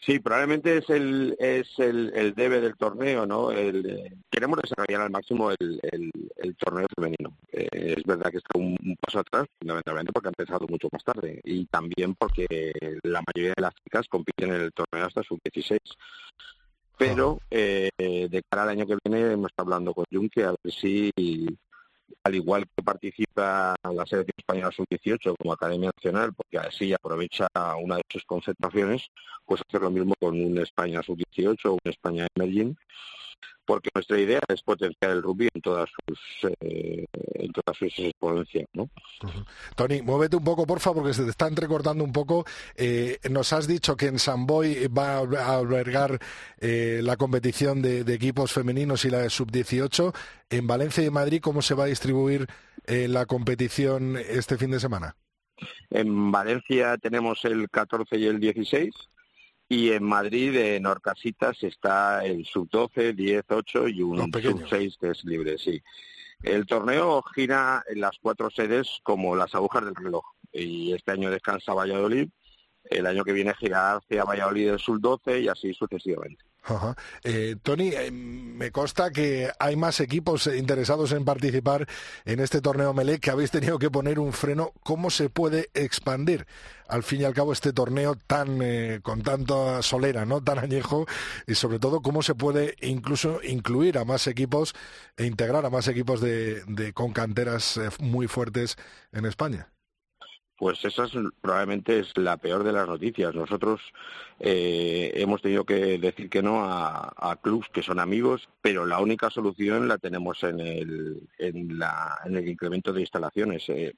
Sí, 0.01 0.19
probablemente 0.19 0.77
es 0.77 0.89
el 0.89 1.35
es 1.39 1.67
el, 1.77 2.13
el 2.15 2.33
debe 2.33 2.61
del 2.61 2.77
torneo, 2.77 3.25
¿no? 3.25 3.51
El, 3.51 4.17
queremos 4.31 4.57
desarrollar 4.61 5.01
al 5.01 5.09
máximo 5.11 5.51
el, 5.51 5.79
el, 5.91 6.55
torneo 6.55 6.87
femenino. 6.95 7.37
Eh, 7.51 7.95
es 7.97 8.03
verdad 8.05 8.31
que 8.31 8.37
está 8.37 8.57
un, 8.57 8.77
paso 9.01 9.19
atrás, 9.19 9.45
fundamentalmente 9.59 10.13
porque 10.13 10.29
ha 10.29 10.35
empezado 10.37 10.67
mucho 10.69 10.87
más 10.93 11.03
tarde 11.03 11.41
y 11.43 11.65
también 11.65 12.15
porque 12.15 12.71
la 13.03 13.21
mayoría 13.27 13.53
de 13.57 13.61
las 13.61 13.75
chicas 13.75 14.07
compiten 14.07 14.53
en 14.53 14.61
el 14.61 14.71
torneo 14.71 15.05
hasta 15.05 15.21
sub-16. 15.21 15.79
Pero 16.97 17.39
eh, 17.51 17.89
de 17.97 18.43
cara 18.49 18.63
al 18.63 18.69
año 18.69 18.87
que 18.87 18.97
viene 19.03 19.33
hemos 19.33 19.51
estado 19.51 19.67
hablando 19.67 19.93
con 19.93 20.05
Junque 20.11 20.43
a 20.45 20.51
ver 20.51 20.73
si 20.73 21.11
al 22.23 22.35
igual 22.35 22.65
que 22.75 22.83
participa 22.83 23.75
la 23.83 24.05
selección 24.05 24.35
española 24.37 24.71
sub-18 24.71 25.35
como 25.37 25.53
Academia 25.53 25.91
Nacional, 25.95 26.33
porque 26.49 26.67
así 26.67 26.93
aprovecha 26.93 27.47
una 27.81 27.97
de 27.97 28.03
sus 28.09 28.23
concentraciones, 28.25 29.09
pues 29.45 29.61
hacer 29.67 29.81
lo 29.81 29.91
mismo 29.91 30.13
con 30.19 30.39
un 30.39 30.57
España 30.57 31.01
sub-18 31.03 31.65
o 31.65 31.73
un 31.73 31.79
España 31.83 32.27
Emerging, 32.35 32.75
porque 33.65 33.89
nuestra 33.93 34.19
idea 34.19 34.39
es 34.47 34.63
potenciar 34.63 35.11
el 35.11 35.21
rugby 35.21 35.47
en 35.53 35.61
todas 35.61 35.89
sus 35.89 36.51
eh, 36.59 37.05
en 37.13 37.51
todas 37.51 37.77
sus 37.77 37.99
exponencias, 37.99 38.65
¿no? 38.73 38.89
Tony, 39.75 40.01
muévete 40.01 40.37
un 40.37 40.43
poco, 40.43 40.65
porfa, 40.65 40.91
porque 40.91 41.13
se 41.13 41.23
te 41.23 41.29
está 41.29 41.47
entrecortando 41.47 42.03
un 42.03 42.11
poco. 42.11 42.45
Eh, 42.75 43.19
nos 43.29 43.53
has 43.53 43.67
dicho 43.67 43.95
que 43.95 44.07
en 44.07 44.17
Samboy 44.17 44.87
va 44.87 45.17
a 45.17 45.57
albergar 45.57 46.19
eh, 46.59 47.01
la 47.03 47.15
competición 47.15 47.81
de, 47.83 47.99
equipos 48.11 48.51
femeninos 48.51 49.05
y 49.05 49.11
la 49.11 49.19
de 49.19 49.29
sub-18. 49.29 50.15
En 50.49 50.65
Valencia 50.65 51.05
y 51.05 51.11
Madrid, 51.11 51.39
¿cómo 51.39 51.61
se 51.61 51.75
va 51.75 51.83
a 51.83 51.87
distribuir 51.87 52.47
la 52.87 53.27
competición 53.27 54.17
este 54.17 54.57
fin 54.57 54.71
de 54.71 54.79
semana? 54.79 55.15
En 55.89 56.31
Valencia 56.31 56.97
tenemos 56.97 57.43
el 57.45 57.69
14 57.69 58.17
y 58.17 58.25
el 58.25 58.39
16 58.39 58.93
y 59.71 59.91
en 59.91 60.03
Madrid, 60.03 60.55
en 60.55 60.87
Orcasitas, 60.87 61.61
está 61.61 62.25
el 62.25 62.43
sub-12, 62.43 63.13
10, 63.13 63.43
8 63.47 63.87
y 63.89 64.01
un 64.01 64.17
sub-6 64.17 64.97
que 64.99 65.11
es 65.11 65.23
libre, 65.23 65.59
sí. 65.59 65.79
El 66.41 66.65
torneo 66.65 67.21
gira 67.21 67.83
en 67.87 68.01
las 68.01 68.17
cuatro 68.19 68.49
sedes 68.49 68.99
como 69.03 69.35
las 69.35 69.53
agujas 69.53 69.85
del 69.85 69.93
reloj. 69.93 70.23
Y 70.51 70.93
este 70.93 71.11
año 71.11 71.29
descansa 71.29 71.73
Valladolid, 71.73 72.29
el 72.85 73.05
año 73.05 73.23
que 73.23 73.33
viene 73.33 73.53
gira 73.53 73.97
hacia 73.97 74.23
Valladolid 74.23 74.69
el 74.69 74.79
sub-12 74.79 75.43
y 75.43 75.47
así 75.49 75.73
sucesivamente. 75.75 76.48
Eh, 77.23 77.55
Tony, 77.63 77.89
eh, 77.89 78.11
me 78.11 78.71
consta 78.71 79.11
que 79.11 79.51
hay 79.59 79.75
más 79.75 79.99
equipos 79.99 80.47
interesados 80.47 81.11
en 81.11 81.25
participar 81.25 81.87
en 82.25 82.39
este 82.39 82.61
torneo 82.61 82.93
Melé 82.93 83.19
que 83.19 83.31
habéis 83.31 83.51
tenido 83.51 83.79
que 83.79 83.89
poner 83.89 84.19
un 84.19 84.33
freno. 84.33 84.73
¿Cómo 84.83 85.09
se 85.09 85.29
puede 85.29 85.69
expandir 85.73 86.45
al 86.87 87.03
fin 87.03 87.21
y 87.21 87.23
al 87.23 87.33
cabo 87.33 87.53
este 87.53 87.73
torneo 87.73 88.15
tan 88.15 88.61
eh, 88.61 88.99
con 89.01 89.21
tanta 89.21 89.81
solera, 89.81 90.25
no 90.25 90.43
tan 90.43 90.59
añejo 90.59 91.05
y 91.47 91.55
sobre 91.55 91.79
todo 91.79 92.01
cómo 92.01 92.21
se 92.23 92.35
puede 92.35 92.75
incluso 92.81 93.41
incluir 93.43 93.97
a 93.97 94.05
más 94.05 94.27
equipos 94.27 94.73
e 95.17 95.25
integrar 95.25 95.65
a 95.65 95.69
más 95.69 95.87
equipos 95.87 96.21
de 96.21 96.91
con 96.93 97.13
canteras 97.13 97.79
muy 97.99 98.27
fuertes 98.27 98.75
en 99.11 99.25
España? 99.25 99.69
Pues 100.59 100.83
esa 100.83 101.05
es, 101.05 101.13
probablemente 101.39 101.99
es 101.99 102.17
la 102.17 102.35
peor 102.35 102.65
de 102.65 102.73
las 102.73 102.85
noticias. 102.85 103.33
Nosotros 103.33 103.79
eh, 104.41 105.09
hemos 105.15 105.41
tenido 105.41 105.63
que 105.63 105.97
decir 105.97 106.29
que 106.29 106.41
no 106.41 106.65
a, 106.65 107.13
a 107.15 107.37
clubs 107.37 107.69
que 107.71 107.81
son 107.81 107.97
amigos, 107.97 108.49
pero 108.61 108.85
la 108.85 108.99
única 108.99 109.29
solución 109.29 109.87
la 109.87 109.97
tenemos 109.97 110.43
en 110.43 110.59
el, 110.59 111.29
en 111.37 111.81
el 112.25 112.49
incremento 112.49 112.91
de 112.91 112.99
instalaciones. 112.99 113.69
Eh, 113.69 113.95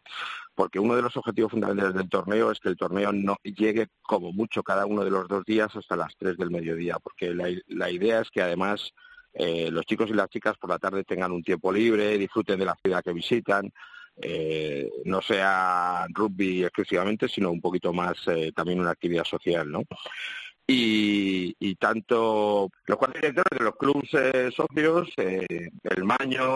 porque 0.54 0.78
uno 0.78 0.95
de 0.95 1.02
los 1.02 1.17
objetivos 1.17 1.50
fundamentales 1.50 1.95
del 1.95 2.10
torneo 2.10 2.52
es 2.52 2.60
que 2.60 2.69
el 2.69 2.78
torneo 2.78 3.12
no 3.12 3.38
llegue 3.41 3.88
como 4.04 4.32
mucho 4.32 4.62
cada 4.62 4.86
uno 4.86 5.04
de 5.04 5.10
los 5.10 5.28
dos 5.28 5.43
días 5.43 5.76
hasta 5.76 5.95
las 5.95 6.15
tres 6.15 6.38
del 6.38 6.52
mediodía, 6.52 7.00
porque 7.00 7.34
la, 7.34 7.50
la 7.69 7.89
idea 7.89 8.21
es 8.21 8.30
que 8.30 8.43
además 8.43 8.93
eh, 9.34 9.71
los 9.71 9.88
chicos 9.88 10.12
y 10.12 10.13
las 10.13 10.30
chicas 10.30 10.58
por 10.60 10.69
la 10.69 10.78
tarde 10.78 11.04
tengan 11.06 11.32
un 11.32 11.41
tiempo 11.41 11.71
libre, 11.71 12.19
disfruten 12.19 12.60
de 12.60 12.65
la 12.65 12.78
ciudad 12.84 13.04
que 13.04 13.13
visitan 13.13 13.74
eh, 14.21 14.89
no 15.05 15.21
sea 15.21 16.05
rugby 16.10 16.63
exclusivamente, 16.63 17.27
sino 17.27 17.51
un 17.51 17.62
poquito 17.62 17.93
más 17.93 18.17
eh, 18.27 18.51
también 18.55 18.79
una 18.79 18.91
actividad 18.91 19.23
social, 19.23 19.71
¿no? 19.71 19.84
Y, 20.67 21.75
tanto 21.75 22.69
los 22.86 22.97
cuatro 22.97 23.19
directores 23.19 23.57
de 23.57 23.65
los 23.65 23.75
clubes 23.75 24.10
eh, 24.13 24.51
socios, 24.55 25.10
El 25.17 26.03
Maño, 26.03 26.55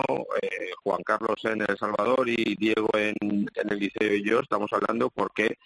Juan 0.84 1.02
Carlos 1.02 1.44
en 1.44 1.62
El 1.62 1.76
Salvador 1.76 2.28
y 2.28 2.54
Diego 2.54 2.88
en, 2.94 3.48
el 3.54 3.78
Liceo 3.78 4.14
y 4.14 4.22
yo, 4.22 4.40
estamos 4.40 4.72
hablando 4.72 5.10
porque 5.10 5.58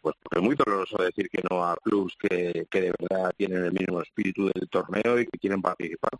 pues 0.00 0.14
porque 0.22 0.38
es 0.38 0.44
muy 0.44 0.54
doloroso 0.54 1.02
decir 1.02 1.28
que 1.28 1.42
no 1.50 1.64
a 1.64 1.76
clubes 1.82 2.14
que, 2.20 2.66
que 2.70 2.80
de 2.80 2.94
verdad 2.98 3.32
tienen 3.36 3.64
el 3.64 3.72
mismo 3.72 4.00
espíritu 4.00 4.46
del 4.54 4.68
torneo 4.68 5.18
y 5.18 5.26
que 5.26 5.38
quieren 5.38 5.60
participar 5.60 6.12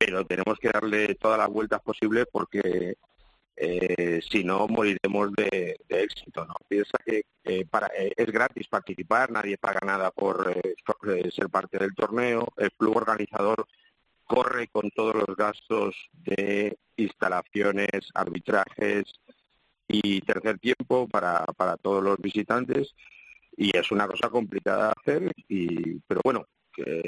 pero 0.00 0.24
tenemos 0.24 0.58
que 0.58 0.70
darle 0.70 1.14
todas 1.16 1.38
las 1.38 1.50
vueltas 1.50 1.82
posibles 1.82 2.24
porque 2.32 2.96
eh, 3.62 4.20
si 4.30 4.42
no 4.42 4.66
moriremos 4.68 5.32
de, 5.34 5.78
éxito. 5.88 6.46
¿no? 6.46 6.54
Piensa 6.66 6.96
que 7.04 7.18
eh, 7.44 7.66
eh, 7.94 8.12
es 8.16 8.26
gratis 8.26 8.66
participar, 8.68 9.30
nadie 9.30 9.58
paga 9.58 9.80
nada 9.84 10.10
por, 10.10 10.50
ser 11.30 11.50
parte 11.50 11.78
del 11.78 11.94
torneo, 11.94 12.48
el 12.56 12.72
club 12.72 12.96
organizador 12.96 13.66
corre 14.24 14.68
con 14.68 14.90
todos 14.90 15.14
los 15.14 15.36
gastos 15.36 15.94
de 16.12 16.78
instalaciones, 16.96 17.90
arbitrajes 18.14 19.04
y 19.88 20.20
tercer 20.22 20.58
tiempo 20.58 21.06
para, 21.08 21.44
para 21.56 21.76
todos 21.76 22.02
los 22.02 22.18
visitantes 22.18 22.94
y 23.56 23.76
es 23.76 23.90
una 23.90 24.06
cosa 24.06 24.30
complicada 24.30 24.86
de 24.86 24.94
hacer 25.00 25.32
y 25.48 25.98
pero 26.06 26.20
bueno 26.24 26.46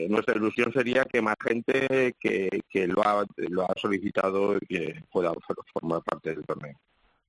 nuestra 0.09 0.37
ilusión 0.37 0.72
sería 0.72 1.05
que 1.05 1.22
más 1.22 1.37
gente 1.42 2.14
que, 2.20 2.48
que 2.68 2.87
lo, 2.87 3.03
ha, 3.07 3.25
lo 3.37 3.62
ha 3.64 3.75
solicitado 3.81 4.59
que 4.68 5.03
pueda 5.11 5.33
formar 5.72 6.03
parte 6.03 6.35
del 6.35 6.44
torneo. 6.44 6.79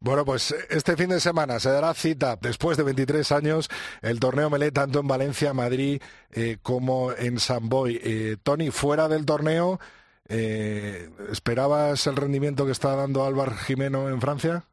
Bueno, 0.04 0.26
pues 0.26 0.54
este 0.70 0.98
fin 0.98 1.08
de 1.08 1.22
semana 1.22 1.62
se 1.62 1.70
dará 1.70 1.94
cita, 1.94 2.36
después 2.36 2.76
de 2.76 2.84
23 2.84 3.32
años, 3.32 3.70
el 4.02 4.20
torneo 4.20 4.50
Melé 4.50 4.70
tanto 4.74 5.00
en 5.00 5.08
Valencia, 5.08 5.54
Madrid, 5.54 6.02
eh, 6.34 6.58
como 6.62 7.14
en 7.14 7.40
San 7.40 7.70
Boy. 7.70 8.02
Eh, 8.04 8.36
Tony, 8.44 8.70
fuera 8.70 9.08
del 9.08 9.26
torneo, 9.26 9.80
eh, 10.28 11.10
¿esperabas 11.32 12.06
el 12.08 12.18
rendimiento 12.18 12.66
que 12.66 12.74
está 12.74 12.98
dando 12.98 13.24
Álvaro 13.24 13.56
Jimeno 13.56 14.10
en 14.10 14.20
Francia? 14.20 14.66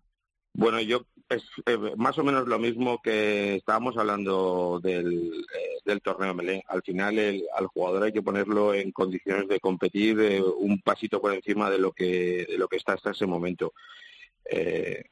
Bueno, 0.53 0.81
yo 0.81 1.03
es 1.30 1.44
eh, 1.66 1.78
más 1.96 2.18
o 2.18 2.24
menos 2.24 2.46
lo 2.48 2.58
mismo 2.58 3.00
que 3.00 3.56
estábamos 3.56 3.96
hablando 3.96 4.80
del, 4.82 5.46
eh, 5.86 6.00
torneo 6.02 6.34
Melén. 6.34 6.62
Al 6.68 6.82
final 6.82 7.18
el, 7.18 7.44
al 7.56 7.66
jugador 7.68 8.02
hay 8.04 8.12
que 8.12 8.22
ponerlo 8.22 8.74
en 8.74 8.90
condiciones 8.90 9.48
de 9.48 9.60
competir 9.60 10.20
eh, 10.20 10.42
un 10.42 10.80
pasito 10.80 11.20
por 11.20 11.32
encima 11.32 11.70
de 11.70 11.78
lo 11.78 11.92
que 11.92 12.46
de 12.48 12.58
lo 12.58 12.68
que 12.68 12.76
está 12.76 12.94
hasta 12.94 13.12
ese 13.12 13.26
momento. 13.26 13.72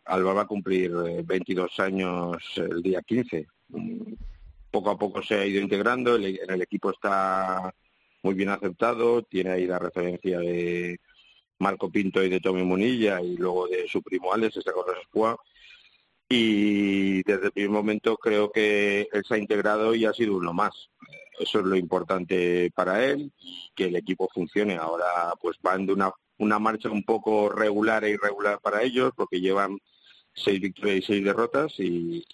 Alba 0.05 0.33
va 0.33 0.43
a 0.43 0.47
cumplir 0.47 0.91
22 1.25 1.79
años 1.79 2.43
el 2.57 2.83
día 2.83 3.03
15. 3.03 3.47
Mm, 3.69 4.15
poco 4.71 4.91
a 4.91 4.99
poco 4.99 5.23
se 5.23 5.37
ha 5.37 5.47
ido 5.47 5.61
integrando, 5.63 6.17
en 6.17 6.51
el 6.51 6.63
equipo 6.63 6.91
está 6.91 7.73
muy 8.23 8.35
bien 8.35 8.49
aceptado, 8.49 9.23
tiene 9.23 9.51
ahí 9.51 9.67
la 9.67 9.79
referencia 9.79 10.41
de 10.41 11.01
Marco 11.61 11.91
Pinto 11.91 12.23
y 12.23 12.29
de 12.29 12.41
Tommy 12.41 12.65
Munilla 12.65 13.21
y 13.21 13.37
luego 13.37 13.69
de 13.69 13.87
su 13.89 14.03
primo 14.03 14.33
Alex, 14.33 14.57
esa 14.57 14.73
cosa 14.73 14.93
es 15.01 15.07
y 16.29 17.23
desde 17.23 17.47
el 17.47 17.53
primer 17.53 17.71
momento 17.71 18.17
creo 18.17 18.51
que 18.51 19.09
él 19.13 19.25
se 19.27 19.35
ha 19.35 19.39
integrado 19.39 19.95
y 19.95 20.05
ha 20.05 20.13
sido 20.13 20.37
uno 20.37 20.53
más. 20.53 20.91
Eso 21.39 21.61
es 21.61 21.65
lo 21.65 21.77
importante 21.77 22.71
para 22.75 23.05
él 23.05 23.33
que 23.75 23.85
el 23.87 23.97
equipo 23.97 24.29
funcione. 24.33 24.77
Ahora 24.77 25.33
pues 25.41 25.57
van 25.63 25.87
de 25.87 25.93
una, 25.95 26.13
una 26.39 26.59
marcha 26.59 26.91
un 26.91 27.05
poco 27.05 27.49
regular 27.49 28.05
e 28.05 28.11
irregular 28.11 28.61
para 28.61 28.83
ellos 28.83 29.13
porque 29.17 29.41
llevan 29.41 29.79
seis 30.35 30.61
victorias 30.61 30.99
y 30.99 31.03
seis 31.03 31.25
derrotas 31.25 31.73
y, 31.79 32.25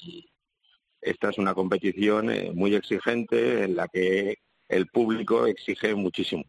esta 1.00 1.28
es 1.28 1.37
una 1.37 1.52
competición 1.52 2.30
eh, 2.30 2.50
muy 2.54 2.74
exigente 2.74 3.64
en 3.64 3.76
la 3.76 3.88
que 3.88 4.38
el 4.70 4.87
público 4.87 5.46
exige 5.46 5.94
muchísimo. 5.94 6.44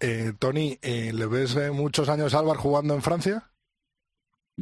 Eh, 0.00 0.32
Tony, 0.38 0.78
eh, 0.80 1.12
¿le 1.12 1.26
ves 1.26 1.70
muchos 1.70 2.08
años 2.08 2.32
a 2.32 2.38
Álvaro 2.38 2.58
jugando 2.58 2.94
en 2.94 3.02
Francia? 3.02 3.49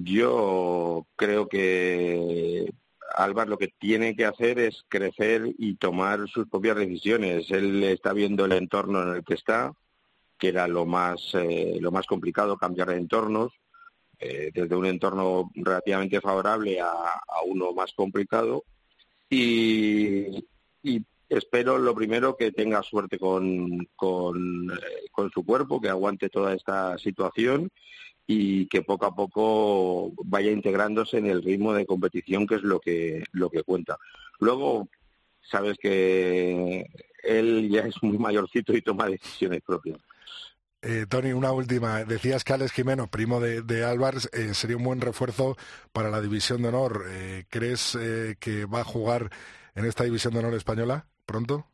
Yo 0.04 1.06
creo 1.16 1.48
que 1.48 2.72
Álvaro 3.16 3.50
lo 3.50 3.58
que 3.58 3.68
tiene 3.78 4.14
que 4.14 4.26
hacer 4.26 4.58
es 4.60 4.84
crecer 4.88 5.54
y 5.58 5.74
tomar 5.74 6.28
sus 6.28 6.48
propias 6.48 6.76
decisiones. 6.76 7.50
Él 7.50 7.82
está 7.82 8.12
viendo 8.12 8.44
el 8.44 8.52
entorno 8.52 9.02
en 9.02 9.16
el 9.16 9.24
que 9.24 9.34
está, 9.34 9.72
que 10.38 10.48
era 10.48 10.68
lo 10.68 10.86
más, 10.86 11.34
eh, 11.34 11.78
lo 11.80 11.90
más 11.90 12.06
complicado, 12.06 12.56
cambiar 12.56 12.90
de 12.90 12.96
entornos, 12.96 13.52
eh, 14.20 14.50
desde 14.54 14.76
un 14.76 14.86
entorno 14.86 15.50
relativamente 15.54 16.20
favorable 16.20 16.80
a, 16.80 17.20
uno 17.46 17.72
más 17.72 17.92
complicado. 17.94 18.64
Y, 19.28 20.44
espero 21.28 21.76
lo 21.76 21.94
primero 21.94 22.36
que 22.36 22.52
tenga 22.52 22.82
suerte 22.82 23.18
con, 23.18 23.86
con, 23.96 24.70
eh, 24.70 25.08
con 25.10 25.30
su 25.30 25.44
cuerpo, 25.44 25.80
que 25.80 25.90
aguante 25.90 26.30
toda 26.30 26.54
esta 26.54 26.96
situación 26.98 27.70
y 28.30 28.66
que 28.66 28.82
poco 28.82 29.06
a 29.06 29.16
poco 29.16 30.12
vaya 30.22 30.50
integrándose 30.50 31.16
en 31.16 31.26
el 31.26 31.42
ritmo 31.42 31.72
de 31.72 31.86
competición 31.86 32.46
que 32.46 32.56
es 32.56 32.62
lo 32.62 32.78
que 32.78 33.24
lo 33.32 33.48
que 33.48 33.62
cuenta. 33.62 33.96
Luego 34.38 34.88
sabes 35.40 35.78
que 35.78 36.86
él 37.24 37.70
ya 37.70 37.80
es 37.80 37.94
muy 38.02 38.18
mayorcito 38.18 38.74
y 38.74 38.82
toma 38.82 39.06
decisiones 39.08 39.62
propias. 39.62 39.98
Eh, 40.82 41.06
Tony, 41.08 41.32
una 41.32 41.52
última. 41.52 42.04
Decías 42.04 42.44
que 42.44 42.52
Alex 42.52 42.72
Jimeno, 42.72 43.08
primo 43.08 43.40
de, 43.40 43.62
de 43.62 43.82
Álvarez, 43.84 44.28
eh, 44.32 44.52
sería 44.54 44.76
un 44.76 44.84
buen 44.84 45.00
refuerzo 45.00 45.56
para 45.92 46.10
la 46.10 46.20
división 46.20 46.62
de 46.62 46.68
honor. 46.68 47.06
Eh, 47.08 47.46
¿Crees 47.48 47.96
eh, 48.00 48.36
que 48.38 48.66
va 48.66 48.80
a 48.80 48.84
jugar 48.84 49.30
en 49.74 49.86
esta 49.86 50.04
división 50.04 50.34
de 50.34 50.40
honor 50.40 50.54
española 50.54 51.06
pronto? 51.24 51.66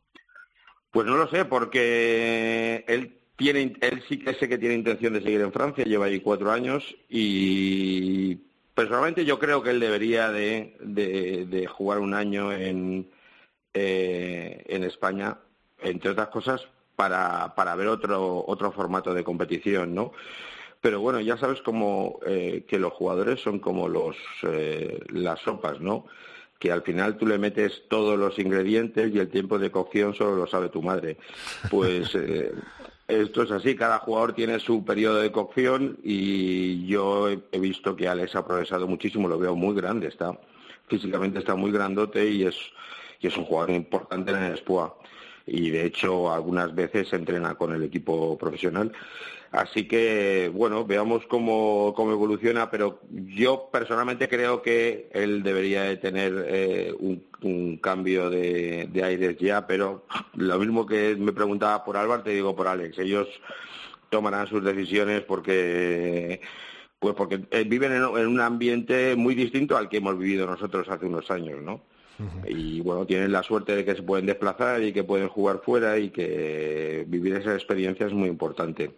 Pues 0.89 1.05
no 1.05 1.17
lo 1.17 1.27
sé, 1.29 1.43
porque 1.43 2.85
él 2.87 3.19
tiene, 3.35 3.75
él 3.81 4.03
sí 4.07 4.19
que 4.19 4.33
sé 4.33 4.47
que 4.47 4.57
tiene 4.57 4.75
intención 4.75 5.13
de 5.13 5.21
seguir 5.21 5.41
en 5.41 5.51
Francia, 5.51 5.85
lleva 5.85 6.05
ahí 6.05 6.19
cuatro 6.19 6.51
años 6.51 6.95
y 7.09 8.35
personalmente 8.73 9.25
yo 9.25 9.39
creo 9.39 9.61
que 9.61 9.71
él 9.71 9.79
debería 9.79 10.29
de, 10.29 10.75
de, 10.79 11.67
jugar 11.67 11.99
un 11.99 12.13
año 12.13 12.51
en, 12.51 13.09
eh, 13.73 14.63
en 14.67 14.83
España, 14.83 15.37
entre 15.81 16.11
otras 16.11 16.29
cosas, 16.29 16.67
para, 16.95 17.55
para 17.55 17.75
ver 17.75 17.87
otro, 17.87 18.43
otro 18.47 18.71
formato 18.71 19.13
de 19.13 19.23
competición, 19.23 19.93
¿no? 19.93 20.13
Pero 20.79 20.99
bueno, 21.01 21.19
ya 21.19 21.35
sabes 21.37 21.61
como 21.61 22.19
eh, 22.25 22.63
que 22.67 22.77
los 22.77 22.93
jugadores 22.93 23.41
son 23.41 23.59
como 23.59 23.89
los 23.89 24.15
eh, 24.43 24.99
las 25.09 25.39
sopas, 25.39 25.81
¿no? 25.81 26.05
que 26.59 26.71
al 26.71 26.83
final 26.83 27.17
tú 27.17 27.27
le 27.27 27.37
metes 27.37 27.83
todos 27.89 28.17
los 28.17 28.39
ingredientes 28.39 29.13
y 29.13 29.19
el 29.19 29.29
tiempo 29.29 29.59
de 29.59 29.71
cocción 29.71 30.13
solo 30.13 30.35
lo 30.35 30.47
sabe 30.47 30.69
tu 30.69 30.81
madre. 30.81 31.17
Pues 31.69 32.15
eh, 32.15 32.53
esto 33.07 33.43
es 33.43 33.51
así, 33.51 33.75
cada 33.75 33.99
jugador 33.99 34.33
tiene 34.33 34.59
su 34.59 34.83
periodo 34.83 35.21
de 35.21 35.31
cocción 35.31 35.97
y 36.03 36.85
yo 36.87 37.29
he, 37.29 37.59
visto 37.59 37.95
que 37.95 38.07
Alex 38.07 38.35
ha 38.35 38.45
progresado 38.45 38.87
muchísimo, 38.87 39.27
lo 39.27 39.37
veo 39.37 39.55
muy 39.55 39.75
grande, 39.75 40.07
está 40.07 40.37
físicamente 40.87 41.39
está 41.39 41.55
muy 41.55 41.71
grandote 41.71 42.29
y 42.29 42.43
es, 42.43 42.55
y 43.19 43.27
es 43.27 43.37
un 43.37 43.45
jugador 43.45 43.71
importante 43.71 44.31
en 44.31 44.43
el 44.43 44.57
SPUA 44.57 44.95
y 45.45 45.69
de 45.69 45.85
hecho 45.85 46.31
algunas 46.31 46.73
veces 46.73 47.11
entrena 47.13 47.55
con 47.55 47.73
el 47.73 47.83
equipo 47.83 48.37
profesional. 48.37 48.91
Así 49.51 49.87
que, 49.87 50.51
bueno, 50.53 50.85
veamos 50.85 51.25
cómo, 51.27 51.93
cómo 51.95 52.11
evoluciona, 52.11 52.69
pero 52.69 52.99
yo 53.09 53.69
personalmente 53.71 54.27
creo 54.27 54.61
que 54.61 55.09
él 55.13 55.43
debería 55.43 55.83
de 55.83 55.95
tener 55.97 56.45
eh, 56.47 56.93
un, 56.99 57.77
cambio 57.77 58.29
de, 58.29 58.89
de, 58.91 59.03
aires 59.03 59.37
ya, 59.37 59.65
pero 59.67 60.05
lo 60.33 60.57
mismo 60.59 60.85
que 60.85 61.15
me 61.15 61.31
preguntaba 61.31 61.85
por 61.85 61.95
Álvaro, 61.95 62.23
te 62.23 62.31
digo 62.31 62.55
por 62.55 62.67
Alex. 62.67 62.97
Ellos 62.97 63.27
tomarán 64.09 64.47
sus 64.47 64.63
decisiones 64.63 65.21
porque 65.21 66.41
pues 66.99 67.15
porque 67.15 67.41
eh, 67.51 67.63
viven 67.65 67.91
en, 67.93 68.03
un 68.03 68.39
ambiente 68.39 69.15
muy 69.15 69.35
distinto 69.35 69.77
al 69.77 69.89
que 69.89 69.97
hemos 69.97 70.17
vivido 70.17 70.47
nosotros 70.47 70.89
hace 70.89 71.05
unos 71.05 71.29
años, 71.29 71.61
¿no? 71.61 71.81
Y 72.47 72.81
bueno, 72.81 73.05
tienen 73.05 73.31
la 73.31 73.43
suerte 73.43 73.75
de 73.75 73.85
que 73.85 73.95
se 73.95 74.03
pueden 74.03 74.25
desplazar 74.25 74.81
y 74.83 74.93
que 74.93 75.03
pueden 75.03 75.27
jugar 75.27 75.61
fuera 75.63 75.97
y 75.97 76.09
que 76.09 77.05
vivir 77.07 77.35
esa 77.35 77.53
experiencia 77.53 78.07
es 78.07 78.13
muy 78.13 78.29
importante. 78.29 78.91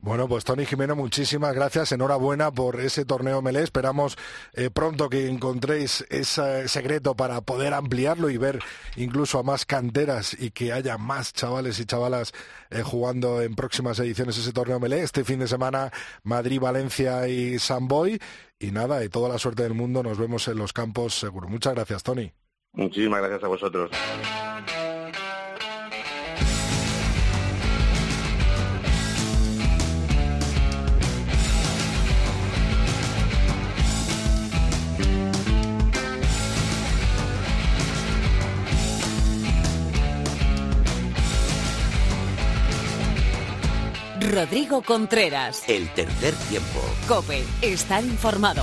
Bueno, 0.00 0.28
pues 0.28 0.44
Tony 0.44 0.64
Jimeno, 0.64 0.94
muchísimas 0.94 1.52
gracias. 1.56 1.90
Enhorabuena 1.90 2.52
por 2.52 2.80
ese 2.80 3.04
torneo 3.04 3.42
Melé. 3.42 3.64
Esperamos 3.64 4.16
eh, 4.52 4.70
pronto 4.70 5.08
que 5.08 5.28
encontréis 5.28 6.06
ese 6.08 6.68
secreto 6.68 7.16
para 7.16 7.40
poder 7.40 7.74
ampliarlo 7.74 8.30
y 8.30 8.36
ver 8.36 8.60
incluso 8.94 9.40
a 9.40 9.42
más 9.42 9.66
canteras 9.66 10.36
y 10.38 10.52
que 10.52 10.72
haya 10.72 10.98
más 10.98 11.32
chavales 11.32 11.80
y 11.80 11.84
chavalas 11.84 12.32
eh, 12.70 12.82
jugando 12.82 13.42
en 13.42 13.56
próximas 13.56 13.98
ediciones 13.98 14.38
ese 14.38 14.52
torneo 14.52 14.78
Melé. 14.78 15.02
Este 15.02 15.24
fin 15.24 15.40
de 15.40 15.48
semana 15.48 15.90
Madrid, 16.22 16.60
Valencia 16.60 17.26
y 17.26 17.58
San 17.58 17.88
Boy. 17.88 18.20
Y 18.60 18.70
nada, 18.70 19.04
y 19.04 19.08
toda 19.08 19.28
la 19.28 19.38
suerte 19.38 19.64
del 19.64 19.74
mundo. 19.74 20.04
Nos 20.04 20.16
vemos 20.16 20.46
en 20.46 20.58
los 20.58 20.72
campos 20.72 21.18
seguro. 21.18 21.48
Muchas 21.48 21.74
gracias, 21.74 22.04
Tony. 22.04 22.32
Muchísimas 22.72 23.20
gracias 23.20 23.44
a 23.44 23.48
vosotros. 23.48 23.90
Rodrigo 44.38 44.82
Contreras. 44.82 45.64
El 45.68 45.88
tercer 45.94 46.32
tiempo. 46.48 46.80
Cope, 47.08 47.42
estar 47.60 48.04
informado. 48.04 48.62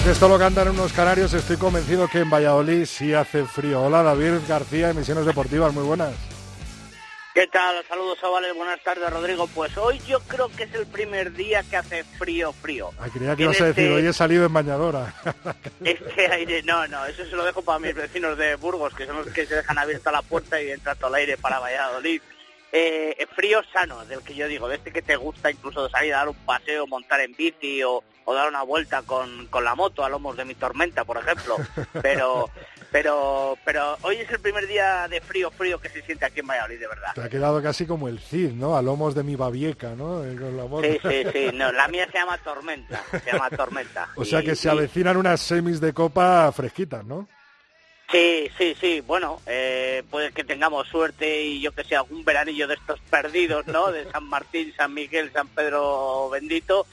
Aunque 0.00 0.12
esto 0.12 0.28
lo 0.28 0.38
cantan 0.38 0.68
unos 0.68 0.94
canarios, 0.94 1.34
estoy 1.34 1.58
convencido 1.58 2.08
que 2.08 2.20
en 2.20 2.30
Valladolid 2.30 2.86
sí 2.86 3.12
hace 3.12 3.44
frío. 3.44 3.82
Hola 3.82 4.02
David 4.02 4.38
García, 4.48 4.88
Emisiones 4.88 5.26
Deportivas, 5.26 5.74
muy 5.74 5.84
buenas. 5.84 6.14
¿Qué 7.34 7.46
tal? 7.48 7.84
Saludos, 7.86 8.18
chavales. 8.18 8.54
Buenas 8.56 8.82
tardes, 8.82 9.10
Rodrigo. 9.10 9.46
Pues 9.48 9.76
hoy 9.76 10.00
yo 10.08 10.20
creo 10.20 10.48
que 10.56 10.62
es 10.62 10.74
el 10.74 10.86
primer 10.86 11.34
día 11.34 11.62
que 11.64 11.76
hace 11.76 12.02
frío, 12.04 12.54
frío. 12.54 12.92
Ay, 12.98 13.10
creía 13.10 13.36
que 13.36 13.42
ibas 13.42 13.60
a 13.60 13.66
decir, 13.66 13.84
este 13.84 13.94
hoy 13.94 14.06
he 14.06 14.12
salido 14.14 14.46
en 14.46 14.54
bañadora. 14.54 15.12
Este 15.84 16.32
aire, 16.32 16.62
no, 16.62 16.88
no, 16.88 17.04
eso 17.04 17.26
se 17.26 17.36
lo 17.36 17.44
dejo 17.44 17.60
para 17.60 17.78
mis 17.78 17.94
vecinos 17.94 18.38
de 18.38 18.54
Burgos, 18.54 18.94
que 18.94 19.04
son 19.04 19.16
los 19.16 19.26
que 19.26 19.44
se 19.44 19.56
dejan 19.56 19.76
abierta 19.76 20.10
la 20.10 20.22
puerta 20.22 20.62
y 20.62 20.70
entra 20.70 20.94
todo 20.94 21.08
el 21.08 21.16
aire 21.16 21.36
para 21.36 21.58
Valladolid. 21.58 22.22
Eh, 22.72 23.26
frío 23.34 23.62
sano, 23.72 24.04
del 24.06 24.22
que 24.22 24.34
yo 24.34 24.46
digo, 24.46 24.68
de 24.68 24.76
este 24.76 24.92
que 24.92 25.02
te 25.02 25.16
gusta 25.16 25.50
incluso 25.50 25.88
salir 25.88 26.14
a 26.14 26.18
dar 26.18 26.28
un 26.28 26.36
paseo, 26.36 26.86
montar 26.86 27.20
en 27.20 27.34
bici 27.34 27.82
o, 27.82 28.02
o 28.24 28.34
dar 28.34 28.48
una 28.48 28.62
vuelta 28.62 29.02
con, 29.02 29.46
con 29.48 29.64
la 29.64 29.74
moto 29.74 30.04
a 30.04 30.08
lomos 30.08 30.36
de 30.36 30.44
mi 30.44 30.54
tormenta, 30.54 31.04
por 31.04 31.16
ejemplo. 31.18 31.56
Pero 32.02 32.48
pero 32.90 33.56
pero 33.64 33.96
hoy 34.02 34.16
es 34.16 34.30
el 34.30 34.40
primer 34.40 34.66
día 34.66 35.06
de 35.08 35.20
frío 35.20 35.50
frío 35.50 35.80
que 35.80 35.88
se 35.88 36.02
siente 36.02 36.24
aquí 36.24 36.40
en 36.40 36.46
Valladolid 36.46 36.80
de 36.80 36.88
verdad. 36.88 37.14
Te 37.14 37.22
ha 37.22 37.28
quedado 37.28 37.62
casi 37.62 37.86
como 37.86 38.08
el 38.08 38.18
Cid 38.18 38.50
no 38.52 38.76
a 38.76 38.82
lomos 38.82 39.14
de 39.14 39.22
mi 39.22 39.36
babieca 39.36 39.94
no 39.94 40.24
eh, 40.24 41.00
sí 41.02 41.08
sí 41.08 41.30
sí. 41.32 41.56
No 41.56 41.70
la 41.72 41.88
mía 41.88 42.08
se 42.10 42.18
llama 42.18 42.36
tormenta 42.38 43.00
se 43.10 43.30
llama 43.30 43.48
tormenta. 43.50 44.08
O 44.16 44.24
sea 44.24 44.42
que 44.42 44.56
se 44.56 44.68
avecinan 44.68 45.16
unas 45.16 45.40
semis 45.40 45.80
de 45.80 45.92
copa 45.92 46.50
fresquitas 46.52 47.04
no 47.04 47.28
Sí, 48.10 48.50
sí, 48.58 48.74
sí. 48.80 49.00
Bueno, 49.00 49.40
eh, 49.46 50.02
puede 50.10 50.32
que 50.32 50.42
tengamos 50.42 50.88
suerte 50.88 51.42
y 51.42 51.60
yo 51.60 51.72
que 51.72 51.84
sé, 51.84 51.94
algún 51.94 52.24
veranillo 52.24 52.66
de 52.66 52.74
estos 52.74 52.98
perdidos, 53.08 53.66
¿no? 53.68 53.92
De 53.92 54.10
San 54.10 54.24
Martín, 54.24 54.74
San 54.76 54.92
Miguel, 54.92 55.32
San 55.32 55.46
Pedro 55.48 56.28
bendito. 56.30 56.86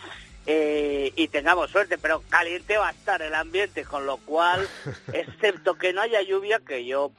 Eh, 0.45 1.11
y 1.15 1.27
tengamos 1.27 1.71
suerte, 1.71 1.97
pero 1.97 2.23
caliente 2.29 2.77
va 2.77 2.89
a 2.89 2.91
estar 2.91 3.21
el 3.21 3.33
ambiente, 3.33 3.83
con 3.83 4.05
lo 4.05 4.17
cual, 4.17 4.67
excepto 5.11 5.75
que 5.75 5.91
no 5.91 6.01
haya 6.01 6.21
lluvia, 6.21 6.59
que 6.65 6.85
yo 6.85 7.11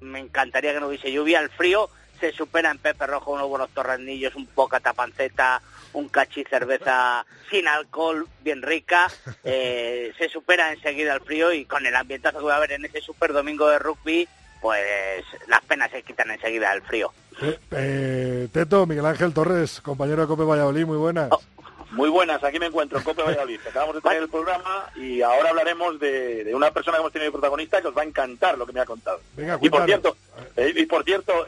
me 0.00 0.18
encantaría 0.18 0.72
que 0.72 0.80
no 0.80 0.88
hubiese 0.88 1.12
lluvia, 1.12 1.40
el 1.40 1.50
frío 1.50 1.90
se 2.20 2.32
supera 2.32 2.70
en 2.70 2.78
Pepe 2.78 3.06
Rojo 3.06 3.32
unos 3.32 3.48
buenos 3.48 3.70
torrenillos, 3.70 4.34
un 4.34 4.46
poca 4.46 4.80
tapanceta, 4.80 5.62
un 5.92 6.08
cachi 6.08 6.44
cerveza 6.44 7.24
sin 7.50 7.68
alcohol, 7.68 8.26
bien 8.42 8.62
rica, 8.62 9.08
eh, 9.44 10.12
se 10.18 10.28
supera 10.28 10.72
enseguida 10.72 11.14
el 11.14 11.20
frío 11.20 11.52
y 11.52 11.64
con 11.64 11.84
el 11.86 11.96
ambientazo 11.96 12.38
que 12.38 12.44
va 12.44 12.54
a 12.54 12.58
haber 12.58 12.72
en 12.72 12.84
ese 12.84 13.00
super 13.00 13.32
domingo 13.32 13.68
de 13.68 13.78
rugby, 13.78 14.28
pues 14.60 15.24
las 15.46 15.60
penas 15.62 15.90
se 15.90 16.02
quitan 16.02 16.30
enseguida 16.30 16.72
del 16.72 16.82
frío. 16.82 17.12
Eh, 17.40 17.58
eh, 17.70 18.48
Teto, 18.52 18.86
Miguel 18.86 19.06
Ángel 19.06 19.32
Torres, 19.32 19.80
compañero 19.80 20.22
de 20.22 20.28
Cope 20.28 20.42
Valladolid, 20.42 20.84
muy 20.84 20.96
buenas. 20.96 21.28
Oh, 21.30 21.40
muy 21.90 22.08
buenas, 22.08 22.42
aquí 22.44 22.58
me 22.58 22.66
encuentro 22.66 22.98
en 22.98 23.04
Cope 23.04 23.22
Valladolid. 23.22 23.60
Acabamos 23.68 23.94
de 23.94 24.00
traer 24.00 24.22
el 24.22 24.28
programa 24.28 24.90
y 24.96 25.22
ahora 25.22 25.50
hablaremos 25.50 25.98
de, 25.98 26.50
una 26.54 26.70
persona 26.70 26.96
que 26.96 27.00
hemos 27.00 27.12
tenido 27.12 27.32
protagonista 27.32 27.80
que 27.80 27.88
os 27.88 27.96
va 27.96 28.02
a 28.02 28.06
encantar 28.06 28.58
lo 28.58 28.66
que 28.66 28.72
me 28.72 28.80
ha 28.80 28.86
contado. 28.86 29.20
y 29.60 29.70
por 29.70 29.84
cierto, 29.84 30.16
y 30.56 30.86
por 30.86 31.04
cierto 31.04 31.46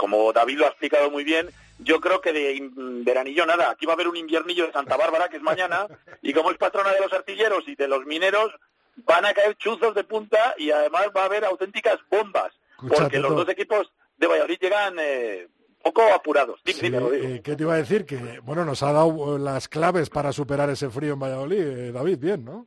como 0.00 0.32
David 0.32 0.58
lo 0.58 0.64
ha 0.64 0.70
explicado 0.70 1.10
muy 1.10 1.24
bien, 1.24 1.50
yo 1.78 2.00
creo 2.00 2.22
que 2.22 2.32
de 2.32 2.70
veranillo 2.72 3.44
nada. 3.44 3.70
Aquí 3.70 3.84
va 3.84 3.92
a 3.92 3.96
haber 3.96 4.08
un 4.08 4.16
inviernillo 4.16 4.66
de 4.66 4.72
Santa 4.72 4.96
Bárbara, 4.96 5.28
que 5.28 5.36
es 5.36 5.42
mañana, 5.42 5.86
y 6.22 6.32
como 6.32 6.50
es 6.50 6.56
patrona 6.56 6.92
de 6.92 7.00
los 7.00 7.12
artilleros 7.12 7.68
y 7.68 7.74
de 7.74 7.86
los 7.86 8.06
mineros, 8.06 8.50
van 8.96 9.26
a 9.26 9.34
caer 9.34 9.56
chuzos 9.56 9.94
de 9.94 10.04
punta 10.04 10.54
y 10.56 10.70
además 10.70 11.08
va 11.14 11.22
a 11.22 11.26
haber 11.26 11.44
auténticas 11.44 11.98
bombas, 12.10 12.52
porque 12.88 13.18
los 13.18 13.34
dos 13.34 13.48
equipos 13.50 13.92
de 14.16 14.26
Valladolid 14.26 14.58
llegan 14.58 14.96
eh, 14.98 15.48
poco 15.82 16.02
apurados. 16.12 16.60
Eh, 16.64 17.40
¿Qué 17.42 17.56
te 17.56 17.62
iba 17.62 17.74
a 17.74 17.78
decir? 17.78 18.04
Que 18.04 18.40
bueno, 18.40 18.64
nos 18.64 18.82
ha 18.82 18.92
dado 18.92 19.38
las 19.38 19.68
claves 19.68 20.10
para 20.10 20.32
superar 20.32 20.70
ese 20.70 20.90
frío 20.90 21.14
en 21.14 21.20
Valladolid, 21.20 21.60
eh, 21.60 21.92
David, 21.92 22.18
bien, 22.18 22.44
¿no? 22.44 22.66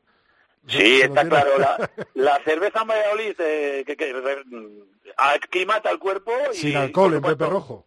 Sí, 0.68 1.02
está 1.02 1.28
claro. 1.28 1.52
La, 2.14 2.40
cerveza 2.44 2.82
en 2.82 2.88
Valladolid 2.88 3.36
que, 3.36 3.96
que, 3.98 4.44
aclimata 5.18 5.92
el 5.92 6.00
cuerpo. 6.00 6.32
Y, 6.54 6.56
Sin 6.56 6.78
alcohol, 6.78 7.16
en 7.16 7.22
Pepe 7.22 7.46
Rojo. 7.46 7.86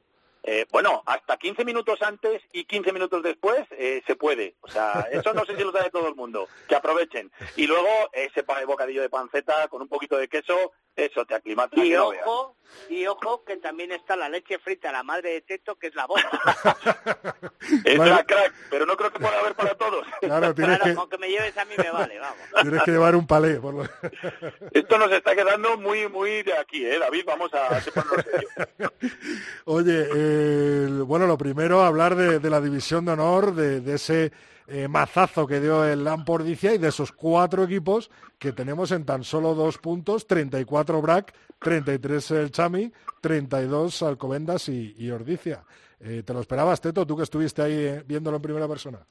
Eh, 0.49 0.65
bueno, 0.71 1.03
hasta 1.07 1.37
15 1.37 1.65
minutos 1.65 2.01
antes 2.03 2.41
y 2.53 2.65
15 2.67 2.93
minutos 2.93 3.21
después 3.21 3.67
eh, 3.73 4.03
se 4.07 4.15
puede. 4.15 4.55
O 4.61 4.69
sea, 4.69 5.09
eso 5.11 5.35
no 5.35 5.45
sé 5.45 5.57
si 5.57 5.65
lo 5.65 5.73
sabe 5.73 5.91
todo 5.91 6.07
el 6.07 6.15
mundo. 6.15 6.49
Que 6.69 6.77
aprovechen. 6.77 7.33
Y 7.57 7.67
luego 7.67 7.89
ese 8.13 8.45
bocadillo 8.65 9.03
de 9.03 9.11
panceta 9.11 9.67
con 9.67 9.83
un 9.83 9.89
poquito 9.89 10.17
de 10.17 10.29
queso, 10.29 10.73
eso 10.97 11.25
te 11.27 11.35
aclimata. 11.35 11.77
Y 11.85 11.95
ojo, 11.95 12.57
y 12.89 13.07
ojo 13.07 13.45
que 13.45 13.57
también 13.59 13.93
está 13.93 14.17
la 14.17 14.29
leche 14.29 14.59
frita, 14.59 14.91
la 14.91 15.03
madre 15.03 15.33
de 15.33 15.41
Teto, 15.43 15.77
que 15.77 15.89
es 15.89 15.95
la 15.95 16.07
boca. 16.07 16.31
es 17.85 17.99
la 17.99 18.25
crack, 18.25 18.55
pero 18.71 18.87
no 18.87 18.97
creo 18.97 19.13
que 19.13 19.21
pueda 19.21 19.39
haber 19.39 19.55
para 19.55 19.75
todos. 19.75 20.07
Claro, 20.21 20.55
tienes 20.55 20.81
que... 20.81 20.91
aunque 20.91 21.19
me 21.19 21.29
lleves 21.29 21.57
a 21.57 21.65
mí 21.67 21.75
me 21.77 21.91
vale, 21.91 22.19
vamos. 22.19 22.39
Tienes 22.63 22.83
que 22.83 22.91
llevar 22.91 23.15
un 23.15 23.27
palé. 23.27 23.61
Por 23.61 23.75
lo... 23.75 23.83
Esto 24.73 24.99
nos 24.99 25.13
está 25.13 25.37
quedando 25.37 25.77
muy, 25.77 26.09
muy 26.09 26.43
de 26.43 26.55
aquí, 26.55 26.85
¿eh, 26.85 26.99
David? 26.99 27.25
Vamos 27.27 27.53
a 27.55 27.81
Oye, 29.67 30.09
eh, 30.15 30.87
bueno, 31.07 31.27
lo 31.27 31.39
primero, 31.39 31.83
hablar 31.83 32.17
de, 32.17 32.51
la 32.51 32.61
división 32.61 33.05
de 33.05 33.13
honor, 33.13 33.55
de, 33.55 33.95
ese 33.95 34.33
eh, 34.69 34.89
mazazo 34.89 35.47
que 35.47 35.61
dio 35.61 35.85
el 35.85 36.05
Lampordicia 36.05 36.75
y 36.75 36.79
de 36.79 36.89
esos 36.89 37.13
cuatro 37.13 37.65
equipos 37.65 38.11
que 38.39 38.53
tenemos 38.53 38.91
en 38.93 39.05
tan 39.05 39.25
solo 39.25 39.55
dos 39.55 39.79
puntos, 39.79 40.27
34 40.27 41.01
BRAC, 41.01 41.35
33 41.61 42.31
el 42.33 42.51
Chami, 42.51 42.93
32 43.21 44.03
Alcobendas 44.03 44.69
y, 44.69 44.95
y 44.99 45.11
Ordicia. 45.11 45.65
Eh, 46.01 46.23
¿Te 46.25 46.35
lo 46.35 46.41
esperabas, 46.41 46.81
Teto, 46.81 47.07
tú 47.07 47.17
que 47.17 47.23
estuviste 47.23 47.63
ahí 47.63 48.03
viéndolo 48.07 48.37
en 48.37 48.43
primera 48.43 48.69
persona? 48.69 49.07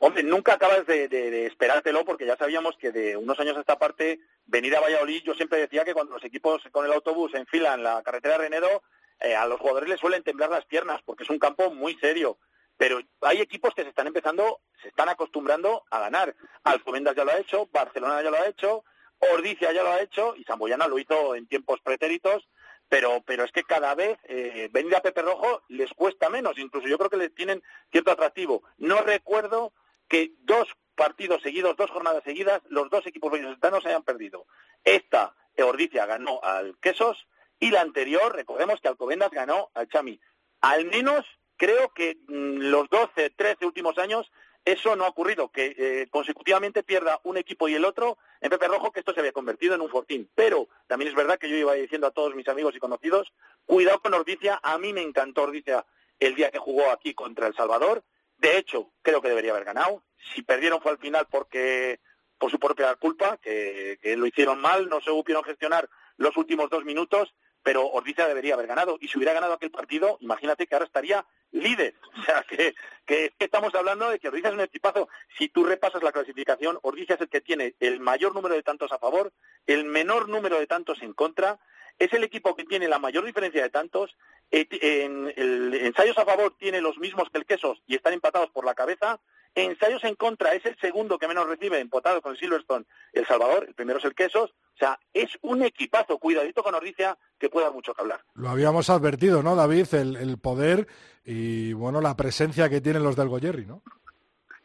Hombre, 0.00 0.22
nunca 0.22 0.54
acabas 0.54 0.86
de, 0.86 1.46
esperártelo 1.46 2.04
porque 2.04 2.26
ya 2.26 2.36
sabíamos 2.36 2.76
que 2.76 2.92
de 2.92 3.16
unos 3.16 3.38
años 3.40 3.56
a 3.56 3.60
esta 3.60 3.78
parte, 3.78 4.20
venir 4.46 4.76
a 4.76 4.80
Valladolid, 4.80 5.22
yo 5.24 5.34
siempre 5.34 5.58
decía 5.58 5.84
que 5.84 5.94
cuando 5.94 6.14
los 6.14 6.24
equipos 6.24 6.62
con 6.70 6.86
el 6.86 6.92
autobús 6.92 7.34
enfilan 7.34 7.82
la 7.82 8.02
carretera 8.02 8.38
de 8.38 8.44
Renedo, 8.44 8.82
eh, 9.20 9.34
a 9.34 9.46
los 9.46 9.58
jugadores 9.58 9.88
les 9.88 9.98
suelen 9.98 10.22
temblar 10.22 10.50
las 10.50 10.64
piernas 10.66 11.00
porque 11.04 11.24
es 11.24 11.30
un 11.30 11.40
campo 11.40 11.72
muy 11.72 11.96
serio. 11.96 12.38
Pero 12.78 13.00
hay 13.20 13.40
equipos 13.40 13.74
que 13.74 13.82
se 13.82 13.90
están 13.90 14.06
empezando, 14.06 14.60
se 14.80 14.88
están 14.88 15.08
acostumbrando 15.08 15.84
a 15.90 15.98
ganar. 15.98 16.34
Alcobendas 16.62 17.14
ya 17.14 17.24
lo 17.24 17.32
ha 17.32 17.38
hecho, 17.38 17.68
Barcelona 17.72 18.22
ya 18.22 18.30
lo 18.30 18.38
ha 18.38 18.46
hecho, 18.46 18.84
Ordicia 19.18 19.72
ya 19.72 19.82
lo 19.82 19.90
ha 19.90 20.00
hecho 20.00 20.36
y 20.36 20.44
Zamboyana 20.44 20.86
lo 20.86 20.98
hizo 20.98 21.34
en 21.34 21.46
tiempos 21.48 21.80
pretéritos. 21.80 22.48
Pero, 22.88 23.22
pero 23.26 23.44
es 23.44 23.52
que 23.52 23.64
cada 23.64 23.94
vez 23.94 24.18
eh, 24.24 24.70
venir 24.72 24.96
a 24.96 25.02
Pepe 25.02 25.20
Rojo 25.20 25.62
les 25.68 25.92
cuesta 25.92 26.30
menos. 26.30 26.56
Incluso 26.56 26.88
yo 26.88 26.96
creo 26.96 27.10
que 27.10 27.18
les 27.18 27.34
tienen 27.34 27.62
cierto 27.90 28.12
atractivo. 28.12 28.62
No 28.78 29.02
recuerdo 29.02 29.74
que 30.08 30.32
dos 30.38 30.68
partidos 30.94 31.42
seguidos, 31.42 31.76
dos 31.76 31.90
jornadas 31.90 32.24
seguidas, 32.24 32.62
los 32.68 32.88
dos 32.88 33.06
equipos 33.06 33.30
vallisoletanos 33.30 33.84
hayan 33.84 34.04
perdido. 34.04 34.46
Esta, 34.84 35.34
Ordicia 35.58 36.06
ganó 36.06 36.40
al 36.42 36.78
Quesos 36.78 37.26
y 37.58 37.70
la 37.70 37.80
anterior, 37.80 38.34
recordemos 38.34 38.80
que 38.80 38.88
Alcobendas 38.88 39.30
ganó 39.30 39.70
al 39.74 39.88
Chami. 39.88 40.20
Al 40.60 40.86
menos 40.86 41.24
creo 41.58 41.92
que 41.92 42.16
mm, 42.28 42.70
los 42.70 42.88
12, 42.88 43.30
13 43.36 43.66
últimos 43.66 43.98
años 43.98 44.30
eso 44.64 44.96
no 44.96 45.04
ha 45.04 45.08
ocurrido, 45.08 45.50
que 45.50 45.74
eh, 45.78 46.08
consecutivamente 46.10 46.82
pierda 46.82 47.20
un 47.24 47.36
equipo 47.38 47.68
y 47.68 47.74
el 47.74 47.84
otro 47.84 48.18
en 48.40 48.50
Pepe 48.50 48.68
Rojo, 48.68 48.92
que 48.92 49.00
esto 49.00 49.14
se 49.14 49.20
había 49.20 49.32
convertido 49.32 49.74
en 49.74 49.80
un 49.80 49.88
fortín. 49.88 50.28
Pero 50.34 50.68
también 50.86 51.08
es 51.08 51.14
verdad 51.14 51.38
que 51.38 51.48
yo 51.48 51.56
iba 51.56 51.74
diciendo 51.74 52.06
a 52.06 52.10
todos 52.10 52.34
mis 52.34 52.48
amigos 52.48 52.74
y 52.76 52.78
conocidos, 52.78 53.32
cuidado 53.64 54.00
con 54.00 54.14
Ordicia, 54.14 54.60
a 54.62 54.76
mí 54.78 54.92
me 54.92 55.02
encantó 55.02 55.44
Ordicia 55.44 55.86
el 56.20 56.34
día 56.34 56.50
que 56.50 56.58
jugó 56.58 56.90
aquí 56.90 57.14
contra 57.14 57.46
El 57.46 57.54
Salvador. 57.54 58.04
De 58.36 58.58
hecho, 58.58 58.92
creo 59.02 59.22
que 59.22 59.28
debería 59.28 59.52
haber 59.52 59.64
ganado. 59.64 60.02
Si 60.34 60.42
perdieron 60.42 60.80
fue 60.82 60.92
al 60.92 60.98
final 60.98 61.26
porque 61.30 62.00
por 62.36 62.50
su 62.50 62.58
propia 62.58 62.94
culpa, 62.96 63.38
que, 63.38 63.98
lo 64.16 64.26
hicieron 64.26 64.60
mal, 64.60 64.88
no 64.88 65.00
se 65.00 65.06
supieron 65.06 65.44
gestionar 65.44 65.88
los 66.16 66.36
últimos 66.36 66.70
dos 66.70 66.84
minutos 66.84 67.34
pero 67.60 67.86
Ordicia 67.86 68.26
debería 68.26 68.54
haber 68.54 68.66
ganado. 68.66 68.96
Y 69.00 69.08
si 69.08 69.18
hubiera 69.18 69.34
ganado 69.34 69.52
aquel 69.52 69.70
partido, 69.70 70.16
imagínate 70.20 70.66
que 70.66 70.74
ahora 70.74 70.86
estaría 70.86 71.26
líder. 71.52 71.94
O 72.18 72.22
sea, 72.24 72.42
que, 72.42 72.74
que, 73.06 73.32
estamos 73.38 73.72
hablando 73.76 74.10
de 74.10 74.18
que 74.18 74.26
Ordicia 74.26 74.48
es 74.48 74.54
un 74.54 74.60
equipazo. 74.60 75.08
Si 75.38 75.48
tú 75.48 75.64
repasas 75.64 76.02
la 76.02 76.10
clasificación, 76.10 76.78
Ordicia 76.82 77.14
es 77.14 77.20
el 77.20 77.28
que 77.28 77.40
tiene 77.40 77.74
el 77.78 78.00
mayor 78.00 78.34
número 78.34 78.56
de 78.56 78.62
tantos 78.64 78.90
a 78.90 78.98
favor, 78.98 79.32
el 79.66 79.84
menor 79.84 80.28
número 80.28 80.58
de 80.58 80.66
tantos 80.66 81.00
en 81.00 81.12
contra, 81.12 81.60
es 81.98 82.12
el 82.12 82.24
equipo 82.24 82.54
que 82.54 82.64
tiene 82.64 82.88
la 82.88 82.98
mayor 82.98 83.24
diferencia 83.24 83.62
de 83.62 83.70
tantos, 83.70 84.16
eh, 84.50 84.66
en 84.70 85.32
el 85.36 85.74
ensayos 85.74 86.16
a 86.18 86.24
favor 86.24 86.56
tiene 86.58 86.80
los 86.80 86.98
mismos 86.98 87.28
que 87.30 87.38
el 87.38 87.46
Quesos 87.46 87.82
y 87.86 87.96
están 87.96 88.12
empatados 88.12 88.50
por 88.50 88.64
la 88.64 88.74
cabeza, 88.74 89.20
ensayos 89.54 90.02
en 90.04 90.14
contra 90.14 90.54
es 90.54 90.64
el 90.64 90.78
segundo 90.78 91.18
que 91.18 91.28
menos 91.28 91.48
recibe, 91.48 91.80
empatado 91.80 92.22
con 92.22 92.36
Silverstone, 92.36 92.86
El 93.12 93.26
Salvador, 93.26 93.64
el 93.68 93.74
primero 93.74 93.98
es 93.98 94.04
el 94.04 94.14
Quesos, 94.14 94.54
o 94.78 94.84
sea, 94.84 95.00
es 95.12 95.36
un 95.42 95.64
equipazo, 95.64 96.18
cuidadito 96.18 96.62
con 96.62 96.72
Ordicia, 96.72 97.18
que 97.36 97.48
pueda 97.48 97.72
mucho 97.72 97.92
que 97.94 98.02
hablar. 98.02 98.20
Lo 98.34 98.48
habíamos 98.48 98.88
advertido, 98.90 99.42
¿no, 99.42 99.56
David? 99.56 99.92
El, 99.92 100.38
poder 100.38 100.86
y, 101.24 101.72
bueno, 101.72 102.00
la 102.00 102.16
presencia 102.16 102.68
que 102.68 102.80
tienen 102.80 103.02
los 103.02 103.16
del 103.16 103.26
Goyerri, 103.26 103.66
¿no? 103.66 103.82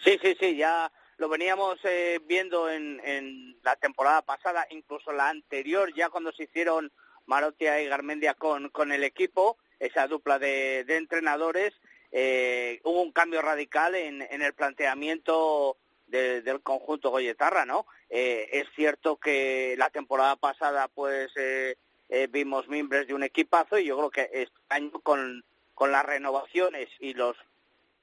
Sí, 0.03 0.19
sí, 0.21 0.37
sí, 0.39 0.55
ya 0.55 0.91
lo 1.17 1.29
veníamos 1.29 1.79
eh, 1.83 2.19
viendo 2.27 2.69
en, 2.69 3.57
la 3.63 3.75
temporada 3.77 4.21
pasada, 4.21 4.67
incluso 4.69 5.11
la 5.11 5.29
anterior, 5.29 5.91
ya 5.95 6.09
cuando 6.09 6.31
se 6.31 6.43
hicieron 6.43 6.91
Marotia 7.25 7.81
y 7.81 7.87
Garmendia 7.87 8.35
con, 8.35 8.69
con 8.69 8.91
el 8.91 9.03
equipo, 9.03 9.57
esa 9.79 10.05
dupla 10.05 10.37
de, 10.37 10.85
entrenadores, 10.89 11.73
eh, 12.11 12.81
hubo 12.83 13.01
un 13.01 13.11
cambio 13.11 13.41
radical 13.41 13.95
en, 13.95 14.21
en 14.21 14.43
el 14.43 14.53
planteamiento 14.53 15.77
del 16.13 16.61
conjunto 16.61 17.09
Goyetarra, 17.09 17.65
¿no? 17.65 17.87
Eh, 18.09 18.47
es 18.51 18.67
cierto 18.75 19.17
que 19.17 19.75
la 19.77 19.89
temporada 19.89 20.35
pasada, 20.35 20.87
pues, 20.87 21.31
eh, 21.35 21.75
eh, 22.09 22.27
vimos 22.29 22.67
miembros 22.67 23.07
de 23.07 23.13
un 23.13 23.23
equipazo 23.23 23.79
y 23.79 23.85
yo 23.85 23.97
creo 23.97 24.09
que 24.11 24.29
este 24.31 24.55
año 24.69 24.91
con, 25.01 25.43
con 25.73 25.91
las 25.91 26.05
renovaciones 26.05 26.89
y 26.99 27.13
los 27.13 27.35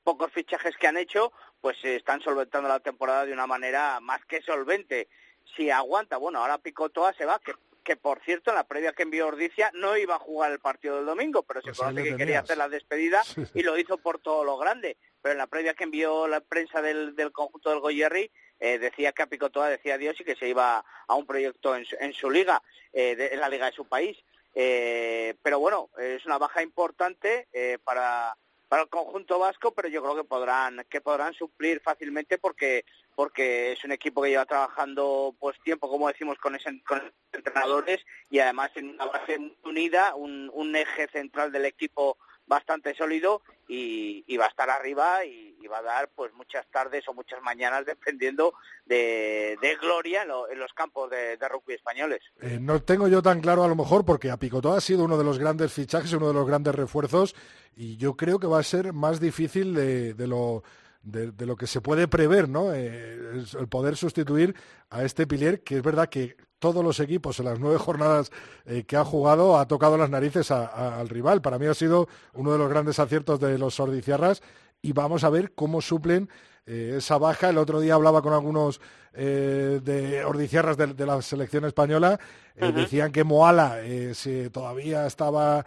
pocos 0.02 0.32
fichajes 0.32 0.76
que 0.76 0.88
han 0.88 0.96
hecho, 0.96 1.32
pues 1.60 1.76
están 1.84 2.20
solventando 2.20 2.68
la 2.68 2.80
temporada 2.80 3.24
de 3.24 3.32
una 3.32 3.46
manera 3.46 4.00
más 4.00 4.24
que 4.24 4.42
solvente. 4.42 5.08
Si 5.56 5.70
aguanta, 5.70 6.16
bueno, 6.16 6.40
ahora 6.40 6.58
Picotoa 6.58 7.12
se 7.12 7.26
va, 7.26 7.40
que 7.84 7.96
por 7.96 8.20
cierto 8.22 8.50
en 8.50 8.56
la 8.56 8.64
previa 8.64 8.92
que 8.92 9.02
envió 9.02 9.28
Ordicia 9.28 9.70
no 9.74 9.96
iba 9.96 10.16
a 10.16 10.18
jugar 10.18 10.52
el 10.52 10.60
partido 10.60 10.96
del 10.96 11.06
domingo, 11.06 11.42
pero 11.42 11.60
se 11.60 11.68
pues 11.68 11.78
conoce 11.78 12.04
que 12.04 12.16
quería 12.16 12.40
hacer 12.40 12.58
la 12.58 12.68
despedida 12.68 13.22
y 13.54 13.62
lo 13.62 13.78
hizo 13.78 13.98
por 13.98 14.20
todo 14.20 14.44
lo 14.44 14.58
grande. 14.58 14.96
Pero 15.22 15.32
en 15.32 15.38
la 15.38 15.46
previa 15.46 15.74
que 15.74 15.84
envió 15.84 16.28
la 16.28 16.40
prensa 16.40 16.82
del, 16.82 17.14
conjunto 17.32 17.70
del 17.70 17.80
Goyerri 17.80 18.30
eh, 18.58 18.78
decía 18.78 19.12
que 19.12 19.22
a 19.22 19.26
Picotoa 19.26 19.68
decía 19.68 19.94
adiós 19.94 20.20
y 20.20 20.24
que 20.24 20.36
se 20.36 20.48
iba 20.48 20.84
a 21.06 21.14
un 21.14 21.26
proyecto 21.26 21.74
en, 21.76 22.12
su 22.12 22.30
liga, 22.30 22.62
eh, 22.92 23.30
en 23.32 23.40
la 23.40 23.48
liga 23.48 23.66
de 23.66 23.72
su 23.72 23.86
país. 23.86 24.18
Eh, 24.54 25.34
pero 25.42 25.60
bueno, 25.60 25.90
es 25.98 26.24
una 26.26 26.38
baja 26.38 26.62
importante 26.62 27.48
para 27.84 28.36
para 28.70 28.82
el 28.82 28.88
conjunto 28.88 29.40
vasco, 29.40 29.72
pero 29.74 29.88
yo 29.88 30.00
creo 30.00 30.14
que 30.14 30.22
podrán 30.22 30.86
que 30.88 31.00
podrán 31.00 31.34
suplir 31.34 31.80
fácilmente 31.80 32.38
porque 32.38 32.84
porque 33.20 33.72
es 33.72 33.84
un 33.84 33.92
equipo 33.92 34.22
que 34.22 34.30
lleva 34.30 34.46
trabajando 34.46 35.36
pues 35.38 35.54
tiempo, 35.62 35.90
como 35.90 36.08
decimos, 36.08 36.38
con 36.38 36.54
ese, 36.54 36.82
con 36.88 37.02
entrenadores 37.34 38.00
y 38.30 38.38
además 38.38 38.70
en 38.76 38.88
una 38.88 39.04
base 39.04 39.36
unida, 39.62 40.14
un, 40.14 40.50
un 40.54 40.74
eje 40.74 41.06
central 41.08 41.52
del 41.52 41.66
equipo 41.66 42.16
bastante 42.46 42.94
sólido 42.94 43.42
y, 43.68 44.36
va 44.38 44.46
a 44.46 44.48
estar 44.48 44.70
arriba 44.70 45.22
y, 45.26 45.66
va 45.70 45.78
a 45.78 45.82
dar 45.82 46.08
pues 46.16 46.32
muchas 46.32 46.66
tardes 46.72 47.06
o 47.08 47.14
muchas 47.14 47.42
mañanas 47.42 47.84
dependiendo 47.84 48.54
de, 48.86 49.56
gloria 49.82 50.22
en, 50.22 50.58
los 50.58 50.72
campos 50.72 51.10
de, 51.10 51.36
rugby 51.36 51.74
españoles. 51.74 52.22
Eh, 52.40 52.58
no 52.58 52.82
tengo 52.82 53.06
yo 53.06 53.20
tan 53.20 53.42
claro 53.42 53.64
a 53.64 53.68
lo 53.68 53.76
mejor 53.76 54.06
porque 54.06 54.30
Apicotó 54.30 54.72
ha 54.72 54.80
sido 54.80 55.04
uno 55.04 55.18
de 55.18 55.24
los 55.24 55.38
grandes 55.38 55.74
fichajes, 55.74 56.14
uno 56.14 56.28
de 56.28 56.34
los 56.34 56.46
grandes 56.46 56.74
refuerzos 56.74 57.36
y 57.76 57.98
yo 57.98 58.16
creo 58.16 58.40
que 58.40 58.46
va 58.46 58.60
a 58.60 58.64
ser 58.64 58.94
más 58.94 59.20
difícil 59.20 59.74
de, 59.74 60.26
lo 60.26 60.64
de, 61.02 61.46
lo 61.46 61.56
que 61.56 61.66
se 61.66 61.80
puede 61.80 62.08
prever, 62.08 62.48
¿no? 62.48 62.72
Eh, 62.74 63.42
el 63.58 63.68
poder 63.68 63.96
sustituir 63.96 64.54
a 64.90 65.04
este 65.04 65.26
Pilier, 65.26 65.62
que 65.62 65.76
es 65.78 65.82
verdad 65.82 66.08
que 66.08 66.36
todos 66.58 66.84
los 66.84 67.00
equipos 67.00 67.38
en 67.38 67.46
las 67.46 67.58
nueve 67.58 67.78
jornadas 67.78 68.30
eh, 68.66 68.84
que 68.84 68.96
ha 68.96 69.04
jugado 69.04 69.58
ha 69.58 69.66
tocado 69.66 69.96
las 69.96 70.10
narices 70.10 70.50
al 70.50 71.08
rival. 71.08 71.40
Para 71.40 71.58
mí 71.58 71.66
ha 71.66 71.74
sido 71.74 72.08
uno 72.34 72.52
de 72.52 72.58
los 72.58 72.68
grandes 72.68 72.98
aciertos 72.98 73.40
de 73.40 73.56
los 73.56 73.74
Sordiciarras 73.74 74.42
y 74.82 74.92
vamos 74.92 75.24
a 75.24 75.30
ver 75.30 75.52
cómo 75.54 75.80
suplen 75.80 76.28
eh, 76.66 76.96
esa 76.98 77.16
baja. 77.16 77.48
El 77.48 77.56
otro 77.56 77.80
día 77.80 77.94
hablaba 77.94 78.20
con 78.20 78.34
algunos 78.34 78.80
de 79.12 80.22
Ordiciarras 80.24 80.76
de, 80.76 81.04
la 81.04 81.20
selección 81.20 81.64
española. 81.64 82.20
Decían 82.54 83.10
que 83.10 83.24
Moala 83.24 83.80
si 84.14 84.48
todavía 84.50 85.04
estaba, 85.04 85.66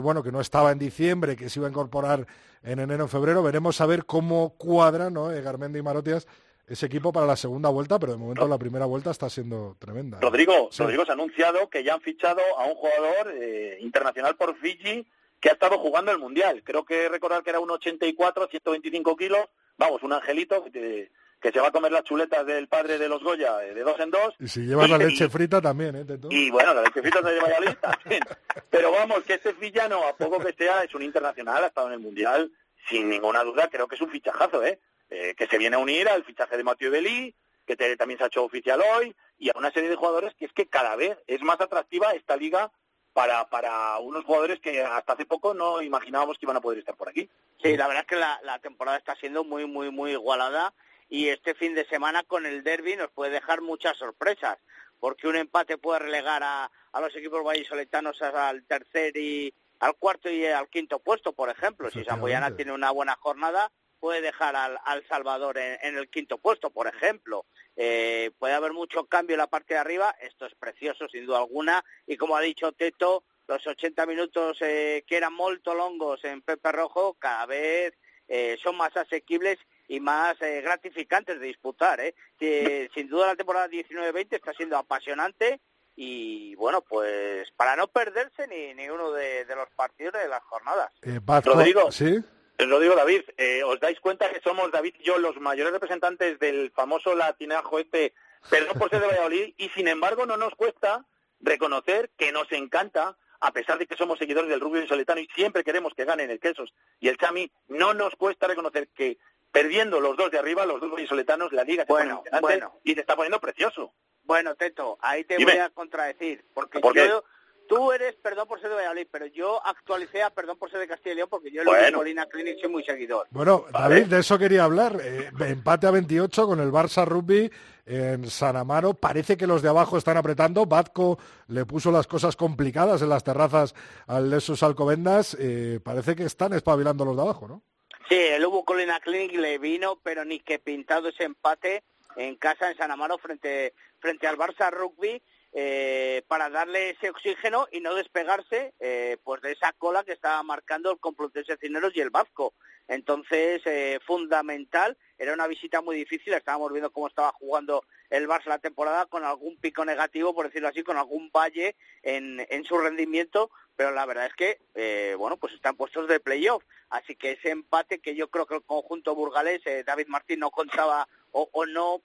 bueno, 0.00 0.22
que 0.22 0.32
no 0.32 0.40
estaba 0.40 0.72
en 0.72 0.78
diciembre, 0.78 1.36
que 1.36 1.50
se 1.50 1.58
iba 1.58 1.66
a 1.66 1.70
incorporar 1.70 2.26
en 2.66 2.80
enero 2.80 3.04
o 3.04 3.08
febrero. 3.08 3.42
Veremos 3.42 3.80
a 3.80 3.86
ver 3.86 4.04
cómo 4.04 4.54
cuadra 4.58 5.08
¿no? 5.08 5.32
Eh, 5.32 5.40
Garmendi 5.40 5.78
y 5.78 5.82
Marotias 5.82 6.26
ese 6.66 6.86
equipo 6.86 7.12
para 7.12 7.26
la 7.26 7.36
segunda 7.36 7.68
vuelta, 7.68 7.98
pero 7.98 8.12
de 8.12 8.18
momento 8.18 8.46
la 8.48 8.58
primera 8.58 8.86
vuelta 8.86 9.12
está 9.12 9.30
siendo 9.30 9.76
tremenda. 9.78 10.18
Rodrigo, 10.20 10.68
Rodrigo 10.76 11.04
se 11.04 11.12
ha 11.12 11.14
anunciado 11.14 11.70
que 11.70 11.84
ya 11.84 11.94
han 11.94 12.00
fichado 12.00 12.40
a 12.58 12.64
un 12.64 12.74
jugador 12.74 13.32
eh, 13.34 13.78
internacional 13.80 14.34
por 14.36 14.56
Fiji 14.56 15.06
que 15.38 15.50
ha 15.50 15.52
estado 15.52 15.78
jugando 15.78 16.10
el 16.10 16.18
Mundial. 16.18 16.62
Creo 16.64 16.84
que 16.84 17.08
recordar 17.08 17.44
que 17.44 17.50
era 17.50 17.60
un 17.60 17.70
84, 17.70 18.48
125 18.48 19.16
kilos. 19.16 19.46
Vamos, 19.78 20.02
un 20.02 20.12
angelito 20.12 20.64
que, 20.64 21.10
que 21.40 21.52
se 21.52 21.60
va 21.60 21.68
a 21.68 21.72
comer 21.72 21.92
las 21.92 22.04
chuletas 22.04 22.46
del 22.46 22.68
padre 22.68 22.98
de 22.98 23.08
los 23.08 23.22
Goya 23.22 23.64
eh, 23.64 23.74
de 23.74 23.82
dos 23.82 23.98
en 24.00 24.10
dos. 24.10 24.34
Y 24.38 24.48
si 24.48 24.60
llevas 24.62 24.88
la 24.88 24.98
leche 24.98 25.28
frita 25.28 25.60
también, 25.60 25.96
¿eh? 25.96 26.06
Y 26.30 26.50
bueno, 26.50 26.74
la 26.74 26.82
leche 26.82 27.02
frita 27.02 27.22
se 27.22 27.34
lleva 27.34 27.48
ya 27.48 27.60
lista. 27.60 27.98
Pero 28.70 28.90
vamos, 28.90 29.22
que 29.24 29.34
este 29.34 29.52
villano, 29.52 30.06
a 30.06 30.16
poco 30.16 30.38
que 30.40 30.52
sea, 30.54 30.82
es 30.82 30.94
un 30.94 31.02
internacional, 31.02 31.62
ha 31.62 31.68
estado 31.68 31.88
en 31.88 31.94
el 31.94 32.00
Mundial, 32.00 32.50
sin 32.88 33.08
ninguna 33.08 33.44
duda, 33.44 33.68
creo 33.68 33.86
que 33.86 33.96
es 33.96 34.00
un 34.00 34.10
fichajazo, 34.10 34.64
¿eh? 34.64 34.80
eh 35.10 35.34
que 35.36 35.46
se 35.46 35.58
viene 35.58 35.76
a 35.76 35.80
unir 35.80 36.08
al 36.08 36.24
fichaje 36.24 36.56
de 36.56 36.64
Mathieu 36.64 36.90
Belí, 36.90 37.34
que 37.66 37.76
también 37.96 38.18
se 38.18 38.24
ha 38.24 38.28
hecho 38.28 38.44
oficial 38.44 38.80
hoy, 38.96 39.14
y 39.38 39.50
a 39.50 39.52
una 39.56 39.72
serie 39.72 39.90
de 39.90 39.96
jugadores 39.96 40.34
que 40.34 40.46
es 40.46 40.52
que 40.52 40.66
cada 40.66 40.96
vez 40.96 41.18
es 41.26 41.42
más 41.42 41.60
atractiva 41.60 42.12
esta 42.12 42.36
liga 42.36 42.70
para, 43.12 43.48
para 43.48 43.98
unos 43.98 44.24
jugadores 44.24 44.60
que 44.60 44.82
hasta 44.82 45.14
hace 45.14 45.26
poco 45.26 45.52
no 45.52 45.82
imaginábamos 45.82 46.38
que 46.38 46.46
iban 46.46 46.56
a 46.56 46.60
poder 46.60 46.78
estar 46.78 46.94
por 46.96 47.08
aquí. 47.08 47.28
Sí, 47.62 47.76
la 47.76 47.88
verdad 47.88 48.02
es 48.02 48.08
que 48.08 48.16
la, 48.16 48.38
la 48.44 48.58
temporada 48.58 48.98
está 48.98 49.16
siendo 49.16 49.42
muy, 49.42 49.66
muy, 49.66 49.90
muy 49.90 50.12
igualada 50.12 50.72
y 51.08 51.28
este 51.28 51.54
fin 51.54 51.74
de 51.74 51.86
semana 51.86 52.22
con 52.24 52.46
el 52.46 52.62
derby 52.64 52.96
nos 52.96 53.10
puede 53.10 53.32
dejar 53.32 53.60
muchas 53.60 53.96
sorpresas, 53.96 54.58
porque 54.98 55.28
un 55.28 55.36
empate 55.36 55.78
puede 55.78 56.00
relegar 56.00 56.42
a, 56.42 56.70
a 56.92 57.00
los 57.00 57.14
equipos 57.14 57.44
vallisoletanos 57.44 58.20
al 58.22 58.64
tercer 58.64 59.16
y 59.16 59.52
al 59.80 59.94
cuarto 59.96 60.30
y 60.30 60.46
al 60.46 60.68
quinto 60.68 60.98
puesto, 60.98 61.32
por 61.32 61.50
ejemplo. 61.50 61.90
Si 61.90 62.04
Samboyana 62.04 62.56
tiene 62.56 62.72
una 62.72 62.90
buena 62.90 63.16
jornada, 63.16 63.70
puede 64.00 64.20
dejar 64.20 64.56
al, 64.56 64.78
al 64.84 65.06
Salvador 65.06 65.58
en, 65.58 65.96
el 65.96 66.08
quinto 66.08 66.38
puesto, 66.38 66.70
por 66.70 66.86
ejemplo. 66.86 67.46
Eh, 67.76 68.30
puede 68.38 68.54
haber 68.54 68.72
mucho 68.72 69.04
cambio 69.06 69.34
en 69.34 69.40
la 69.40 69.46
parte 69.46 69.74
de 69.74 69.80
arriba, 69.80 70.14
esto 70.20 70.46
es 70.46 70.54
precioso, 70.54 71.08
sin 71.08 71.26
duda 71.26 71.38
alguna, 71.38 71.84
y 72.06 72.16
como 72.16 72.36
ha 72.36 72.40
dicho 72.40 72.72
Teto, 72.72 73.24
los 73.48 73.66
80 73.66 74.06
minutos 74.06 74.58
eh, 74.60 75.04
que 75.06 75.16
eran 75.16 75.34
muy 75.34 75.60
longos 75.64 76.24
en 76.24 76.42
Pepe 76.42 76.72
Rojo 76.72 77.14
cada 77.18 77.46
vez 77.46 77.94
eh, 78.28 78.56
son 78.60 78.76
más 78.76 78.96
asequibles 78.96 79.58
y 79.88 80.00
más 80.00 80.40
eh, 80.42 80.60
gratificantes 80.62 81.40
de 81.40 81.46
disputar. 81.46 82.00
¿eh? 82.00 82.14
Que, 82.38 82.90
sin 82.94 83.08
duda 83.08 83.28
la 83.28 83.36
temporada 83.36 83.68
19-20 83.68 84.26
está 84.30 84.52
siendo 84.52 84.76
apasionante 84.76 85.60
y 85.96 86.54
bueno, 86.56 86.82
pues 86.82 87.50
para 87.52 87.74
no 87.74 87.88
perderse 87.88 88.46
ni, 88.48 88.74
ni 88.74 88.88
uno 88.90 89.12
de, 89.12 89.46
los 89.48 89.68
partidos 89.74 90.14
de 90.14 90.28
las 90.28 90.42
jornadas. 90.42 90.92
Eh, 91.02 91.20
Rodrigo, 91.42 91.90
¿sí? 91.90 92.22
Rodrigo 92.58 92.94
David, 92.94 93.22
eh, 93.36 93.62
¿os 93.64 93.80
dais 93.80 93.98
cuenta 94.00 94.30
que 94.30 94.40
somos 94.40 94.70
David 94.70 94.94
y 94.98 95.04
yo 95.04 95.18
los 95.18 95.38
mayores 95.40 95.72
representantes 95.72 96.38
del 96.38 96.70
famoso 96.72 97.14
latinajo 97.14 97.78
este, 97.78 98.14
perdón 98.50 98.78
por 98.78 98.90
ser 98.90 99.00
de 99.00 99.08
Valladolid, 99.08 99.54
y 99.56 99.68
sin 99.70 99.88
embargo 99.88 100.26
no 100.26 100.36
nos 100.36 100.54
cuesta 100.54 101.04
reconocer 101.40 102.10
que 102.16 102.32
nos 102.32 102.50
encanta 102.52 103.16
a 103.40 103.52
pesar 103.52 103.78
de 103.78 103.86
que 103.86 103.96
somos 103.96 104.18
seguidores 104.18 104.48
del 104.48 104.60
rubio 104.60 104.82
y 104.82 104.88
soletano 104.88 105.20
y 105.20 105.28
siempre 105.34 105.64
queremos 105.64 105.92
que 105.94 106.06
ganen 106.06 106.30
el 106.30 106.40
Quesos 106.40 106.72
y 107.00 107.08
el 107.08 107.18
Chami, 107.18 107.50
no 107.68 107.92
nos 107.92 108.16
cuesta 108.16 108.46
reconocer 108.46 108.88
que 108.88 109.18
perdiendo 109.50 110.00
los 110.00 110.16
dos 110.16 110.30
de 110.30 110.38
arriba, 110.38 110.66
los 110.66 110.80
dos 110.80 110.90
vallisoletanos, 110.90 111.52
la 111.52 111.64
liga 111.64 111.84
se 111.84 111.92
bueno, 111.92 112.22
bueno. 112.40 112.80
y 112.84 112.94
se 112.94 113.00
está 113.00 113.16
poniendo 113.16 113.40
precioso. 113.40 113.92
Bueno, 114.24 114.54
Teto, 114.56 114.98
ahí 115.00 115.24
te 115.24 115.42
voy 115.42 115.58
a 115.58 115.70
contradecir, 115.70 116.44
porque 116.52 116.80
yo, 116.82 117.24
tú 117.68 117.92
eres, 117.92 118.14
perdón 118.16 118.48
por 118.48 118.60
ser 118.60 118.70
de 118.70 118.76
Valladolid, 118.76 119.06
pero 119.10 119.26
yo 119.26 119.64
actualicé 119.64 120.22
a 120.22 120.30
perdón 120.30 120.58
por 120.58 120.70
ser 120.70 120.80
de 120.80 120.88
Castilla 120.88 121.12
y 121.12 121.16
León, 121.16 121.28
porque 121.30 121.50
yo 121.50 121.62
en 121.62 121.66
bueno. 121.66 121.98
Molina 121.98 122.26
Clinic 122.26 122.60
soy 122.60 122.70
muy 122.70 122.84
seguidor. 122.84 123.26
Bueno, 123.30 123.64
David, 123.72 124.06
de 124.06 124.20
eso 124.20 124.38
quería 124.38 124.64
hablar. 124.64 124.98
Eh, 125.00 125.30
empate 125.40 125.86
a 125.86 125.92
28 125.92 126.46
con 126.46 126.60
el 126.60 126.72
Barça 126.72 127.06
Rugby 127.06 127.50
en 127.86 128.28
San 128.28 128.56
Amaro. 128.56 128.94
Parece 128.94 129.36
que 129.36 129.46
los 129.46 129.62
de 129.62 129.68
abajo 129.68 129.96
están 129.96 130.16
apretando. 130.16 130.66
Batco 130.66 131.18
le 131.48 131.64
puso 131.66 131.90
las 131.92 132.06
cosas 132.06 132.36
complicadas 132.36 133.02
en 133.02 133.08
las 133.08 133.24
terrazas 133.24 133.74
al 134.06 134.30
de 134.30 134.40
sus 134.40 134.62
alcobendas. 134.62 135.36
Eh, 135.38 135.80
parece 135.82 136.16
que 136.16 136.24
están 136.24 136.52
espabilando 136.52 137.04
los 137.04 137.16
de 137.16 137.22
abajo, 137.22 137.46
¿no? 137.46 137.62
Sí, 138.08 138.14
el 138.16 138.46
Hubo 138.46 138.64
Colina 138.64 139.00
Clinic 139.00 139.32
le 139.32 139.58
vino, 139.58 139.98
pero 140.02 140.24
ni 140.24 140.38
que 140.38 140.60
pintado 140.60 141.08
ese 141.08 141.24
empate 141.24 141.82
en 142.14 142.36
casa 142.36 142.70
en 142.70 142.76
San 142.76 142.92
Amaro 142.92 143.18
frente, 143.18 143.74
frente 143.98 144.28
al 144.28 144.38
Barça 144.38 144.70
Rugby 144.70 145.20
eh, 145.52 146.22
para 146.28 146.48
darle 146.48 146.90
ese 146.90 147.10
oxígeno 147.10 147.66
y 147.72 147.80
no 147.80 147.94
despegarse 147.94 148.74
eh, 148.78 149.16
pues 149.24 149.42
de 149.42 149.52
esa 149.52 149.72
cola 149.72 150.04
que 150.04 150.12
estaba 150.12 150.40
marcando 150.44 150.92
el 150.92 151.00
Complutense 151.00 151.56
Cineros 151.56 151.96
y 151.96 152.00
el 152.00 152.10
Vasco. 152.10 152.54
Entonces, 152.88 153.62
eh, 153.64 153.98
fundamental, 154.04 154.96
era 155.18 155.32
una 155.32 155.46
visita 155.46 155.80
muy 155.80 155.96
difícil, 155.96 156.34
estábamos 156.34 156.72
viendo 156.72 156.92
cómo 156.92 157.08
estaba 157.08 157.32
jugando 157.32 157.84
el 158.10 158.28
Barça 158.28 158.46
la 158.46 158.58
temporada 158.58 159.06
con 159.06 159.24
algún 159.24 159.56
pico 159.56 159.84
negativo, 159.84 160.34
por 160.34 160.46
decirlo 160.46 160.68
así, 160.68 160.82
con 160.82 160.96
algún 160.96 161.30
valle 161.30 161.76
en, 162.02 162.46
en 162.48 162.64
su 162.64 162.78
rendimiento, 162.78 163.50
pero 163.74 163.90
la 163.90 164.06
verdad 164.06 164.26
es 164.26 164.34
que, 164.34 164.58
eh, 164.74 165.14
bueno, 165.18 165.36
pues 165.36 165.52
están 165.52 165.76
puestos 165.76 166.08
de 166.08 166.20
playoff. 166.20 166.62
Así 166.88 167.16
que 167.16 167.32
ese 167.32 167.50
empate 167.50 167.98
que 167.98 168.14
yo 168.14 168.28
creo 168.28 168.46
que 168.46 168.54
el 168.54 168.62
conjunto 168.62 169.14
burgalés, 169.14 169.60
eh, 169.66 169.82
David 169.84 170.06
Martín 170.06 170.40
no 170.40 170.50
contaba 170.50 171.08
o, 171.32 171.48
o, 171.52 171.66
no 171.66 172.02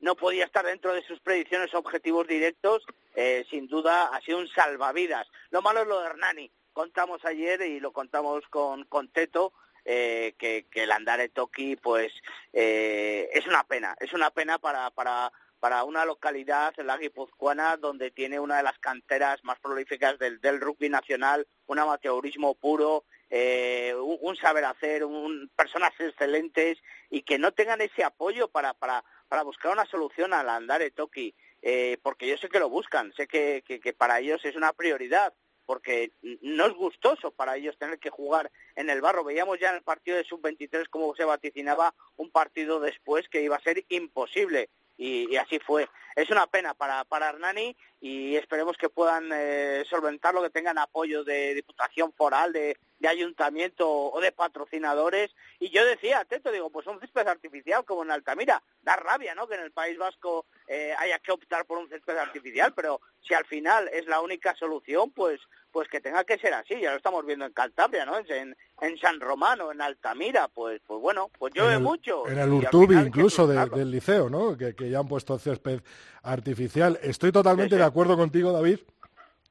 no 0.00 0.16
podía 0.16 0.46
estar 0.46 0.64
dentro 0.64 0.94
de 0.94 1.02
sus 1.02 1.20
predicciones 1.20 1.74
objetivos 1.74 2.26
directos, 2.26 2.84
eh, 3.14 3.44
sin 3.50 3.66
duda 3.66 4.06
ha 4.06 4.20
sido 4.22 4.38
un 4.38 4.48
salvavidas. 4.48 5.28
Lo 5.50 5.60
malo 5.60 5.82
es 5.82 5.88
lo 5.88 6.00
de 6.00 6.06
Hernani. 6.06 6.50
Contamos 6.72 7.22
ayer 7.24 7.60
y 7.62 7.80
lo 7.80 7.92
contamos 7.92 8.42
con, 8.48 8.84
con 8.84 9.08
Teto, 9.08 9.52
eh, 9.84 10.34
que, 10.38 10.66
que, 10.70 10.84
el 10.84 10.92
Andare 10.92 11.28
Toki, 11.28 11.76
pues, 11.76 12.12
eh, 12.52 13.28
es 13.32 13.46
una 13.46 13.64
pena. 13.64 13.96
Es 14.00 14.12
una 14.12 14.30
pena 14.30 14.58
para, 14.58 14.90
para 14.90 15.32
para 15.60 15.84
una 15.84 16.06
localidad, 16.06 16.74
la 16.78 16.96
guipuzcoana, 16.96 17.76
donde 17.76 18.10
tiene 18.10 18.40
una 18.40 18.56
de 18.56 18.62
las 18.62 18.78
canteras 18.78 19.44
más 19.44 19.58
prolíficas 19.60 20.18
del, 20.18 20.60
rugby 20.60 20.88
nacional, 20.88 21.46
un 21.66 21.78
amateurismo 21.78 22.54
puro, 22.54 23.04
eh, 23.28 23.94
un, 23.94 24.36
saber 24.36 24.64
hacer, 24.64 25.04
un, 25.04 25.50
personas 25.54 25.92
excelentes 25.98 26.78
y 27.10 27.22
que 27.22 27.38
no 27.38 27.52
tengan 27.52 27.82
ese 27.82 28.02
apoyo 28.02 28.48
para, 28.48 28.72
para, 28.72 29.04
para 29.28 29.42
buscar 29.42 29.72
una 29.72 29.84
solución 29.84 30.32
al 30.32 30.48
Andare 30.48 30.90
Toki, 30.90 31.34
eh, 31.60 31.98
porque 32.02 32.26
yo 32.26 32.38
sé 32.38 32.48
que 32.48 32.58
lo 32.58 32.70
buscan, 32.70 33.12
sé 33.12 33.28
que, 33.28 33.62
que, 33.62 33.92
para 33.92 34.18
ellos 34.18 34.42
es 34.44 34.56
una 34.56 34.72
prioridad, 34.72 35.34
porque 35.70 36.10
no 36.42 36.66
es 36.66 36.72
gustoso 36.72 37.30
para 37.30 37.56
ellos 37.56 37.78
tener 37.78 38.00
que 38.00 38.10
jugar 38.10 38.50
en 38.74 38.90
el 38.90 39.00
barro. 39.00 39.22
Veíamos 39.22 39.60
ya 39.60 39.70
en 39.70 39.76
el 39.76 39.82
partido 39.82 40.16
de 40.16 40.24
sub-23 40.24 40.88
cómo 40.90 41.14
se 41.14 41.24
vaticinaba 41.24 41.94
un 42.16 42.28
partido 42.28 42.80
después 42.80 43.28
que 43.28 43.40
iba 43.40 43.54
a 43.54 43.62
ser 43.62 43.84
imposible 43.88 44.68
y, 44.98 45.36
así 45.36 45.60
fue. 45.60 45.88
Es 46.16 46.30
una 46.30 46.46
pena 46.46 46.74
para, 46.74 47.04
para 47.04 47.28
Hernani 47.28 47.76
y 48.00 48.36
esperemos 48.36 48.76
que 48.76 48.88
puedan 48.88 49.30
eh, 49.32 49.84
solventarlo, 49.88 50.42
que 50.42 50.50
tengan 50.50 50.78
apoyo 50.78 51.22
de 51.22 51.54
Diputación 51.54 52.12
Foral, 52.12 52.52
de, 52.52 52.76
de 52.98 53.08
Ayuntamiento 53.08 53.88
o 53.88 54.20
de 54.20 54.32
patrocinadores. 54.32 55.30
Y 55.58 55.70
yo 55.70 55.84
decía, 55.84 56.24
Teto, 56.24 56.50
digo, 56.50 56.70
pues 56.70 56.86
un 56.86 57.00
césped 57.00 57.28
artificial 57.28 57.84
como 57.84 58.02
en 58.02 58.10
Altamira. 58.10 58.62
Da 58.82 58.96
rabia, 58.96 59.34
¿no?, 59.34 59.46
que 59.46 59.54
en 59.54 59.62
el 59.62 59.72
País 59.72 59.98
Vasco 59.98 60.46
eh, 60.66 60.94
haya 60.98 61.18
que 61.18 61.32
optar 61.32 61.66
por 61.66 61.78
un 61.78 61.88
césped 61.88 62.16
artificial, 62.16 62.72
pero 62.74 63.00
si 63.20 63.34
al 63.34 63.44
final 63.44 63.88
es 63.92 64.06
la 64.06 64.20
única 64.20 64.54
solución, 64.56 65.10
pues 65.10 65.40
pues 65.72 65.88
que 65.88 66.00
tenga 66.00 66.24
que 66.24 66.38
ser 66.38 66.52
así. 66.52 66.80
Ya 66.80 66.90
lo 66.90 66.96
estamos 66.96 67.24
viendo 67.24 67.44
en 67.44 67.52
Cantabria, 67.52 68.04
¿no? 68.04 68.18
En, 68.18 68.56
en 68.80 68.98
San 68.98 69.20
Romano, 69.20 69.70
en 69.70 69.80
Altamira, 69.80 70.48
pues 70.48 70.80
pues 70.86 71.00
bueno, 71.00 71.30
pues 71.38 71.54
llueve 71.54 71.78
mucho. 71.78 72.26
En 72.28 72.38
el 72.38 72.50
Urtubi 72.50 72.96
incluso 72.96 73.46
del 73.46 73.90
liceo, 73.90 74.28
¿no? 74.28 74.56
Que, 74.56 74.74
que, 74.74 74.90
ya 74.90 74.98
han 74.98 75.08
puesto 75.08 75.38
césped 75.38 75.80
artificial. 76.22 76.98
Estoy 77.02 77.32
totalmente 77.32 77.76
de 77.76 77.84
acuerdo 77.84 78.16
contigo, 78.16 78.52
David, 78.52 78.78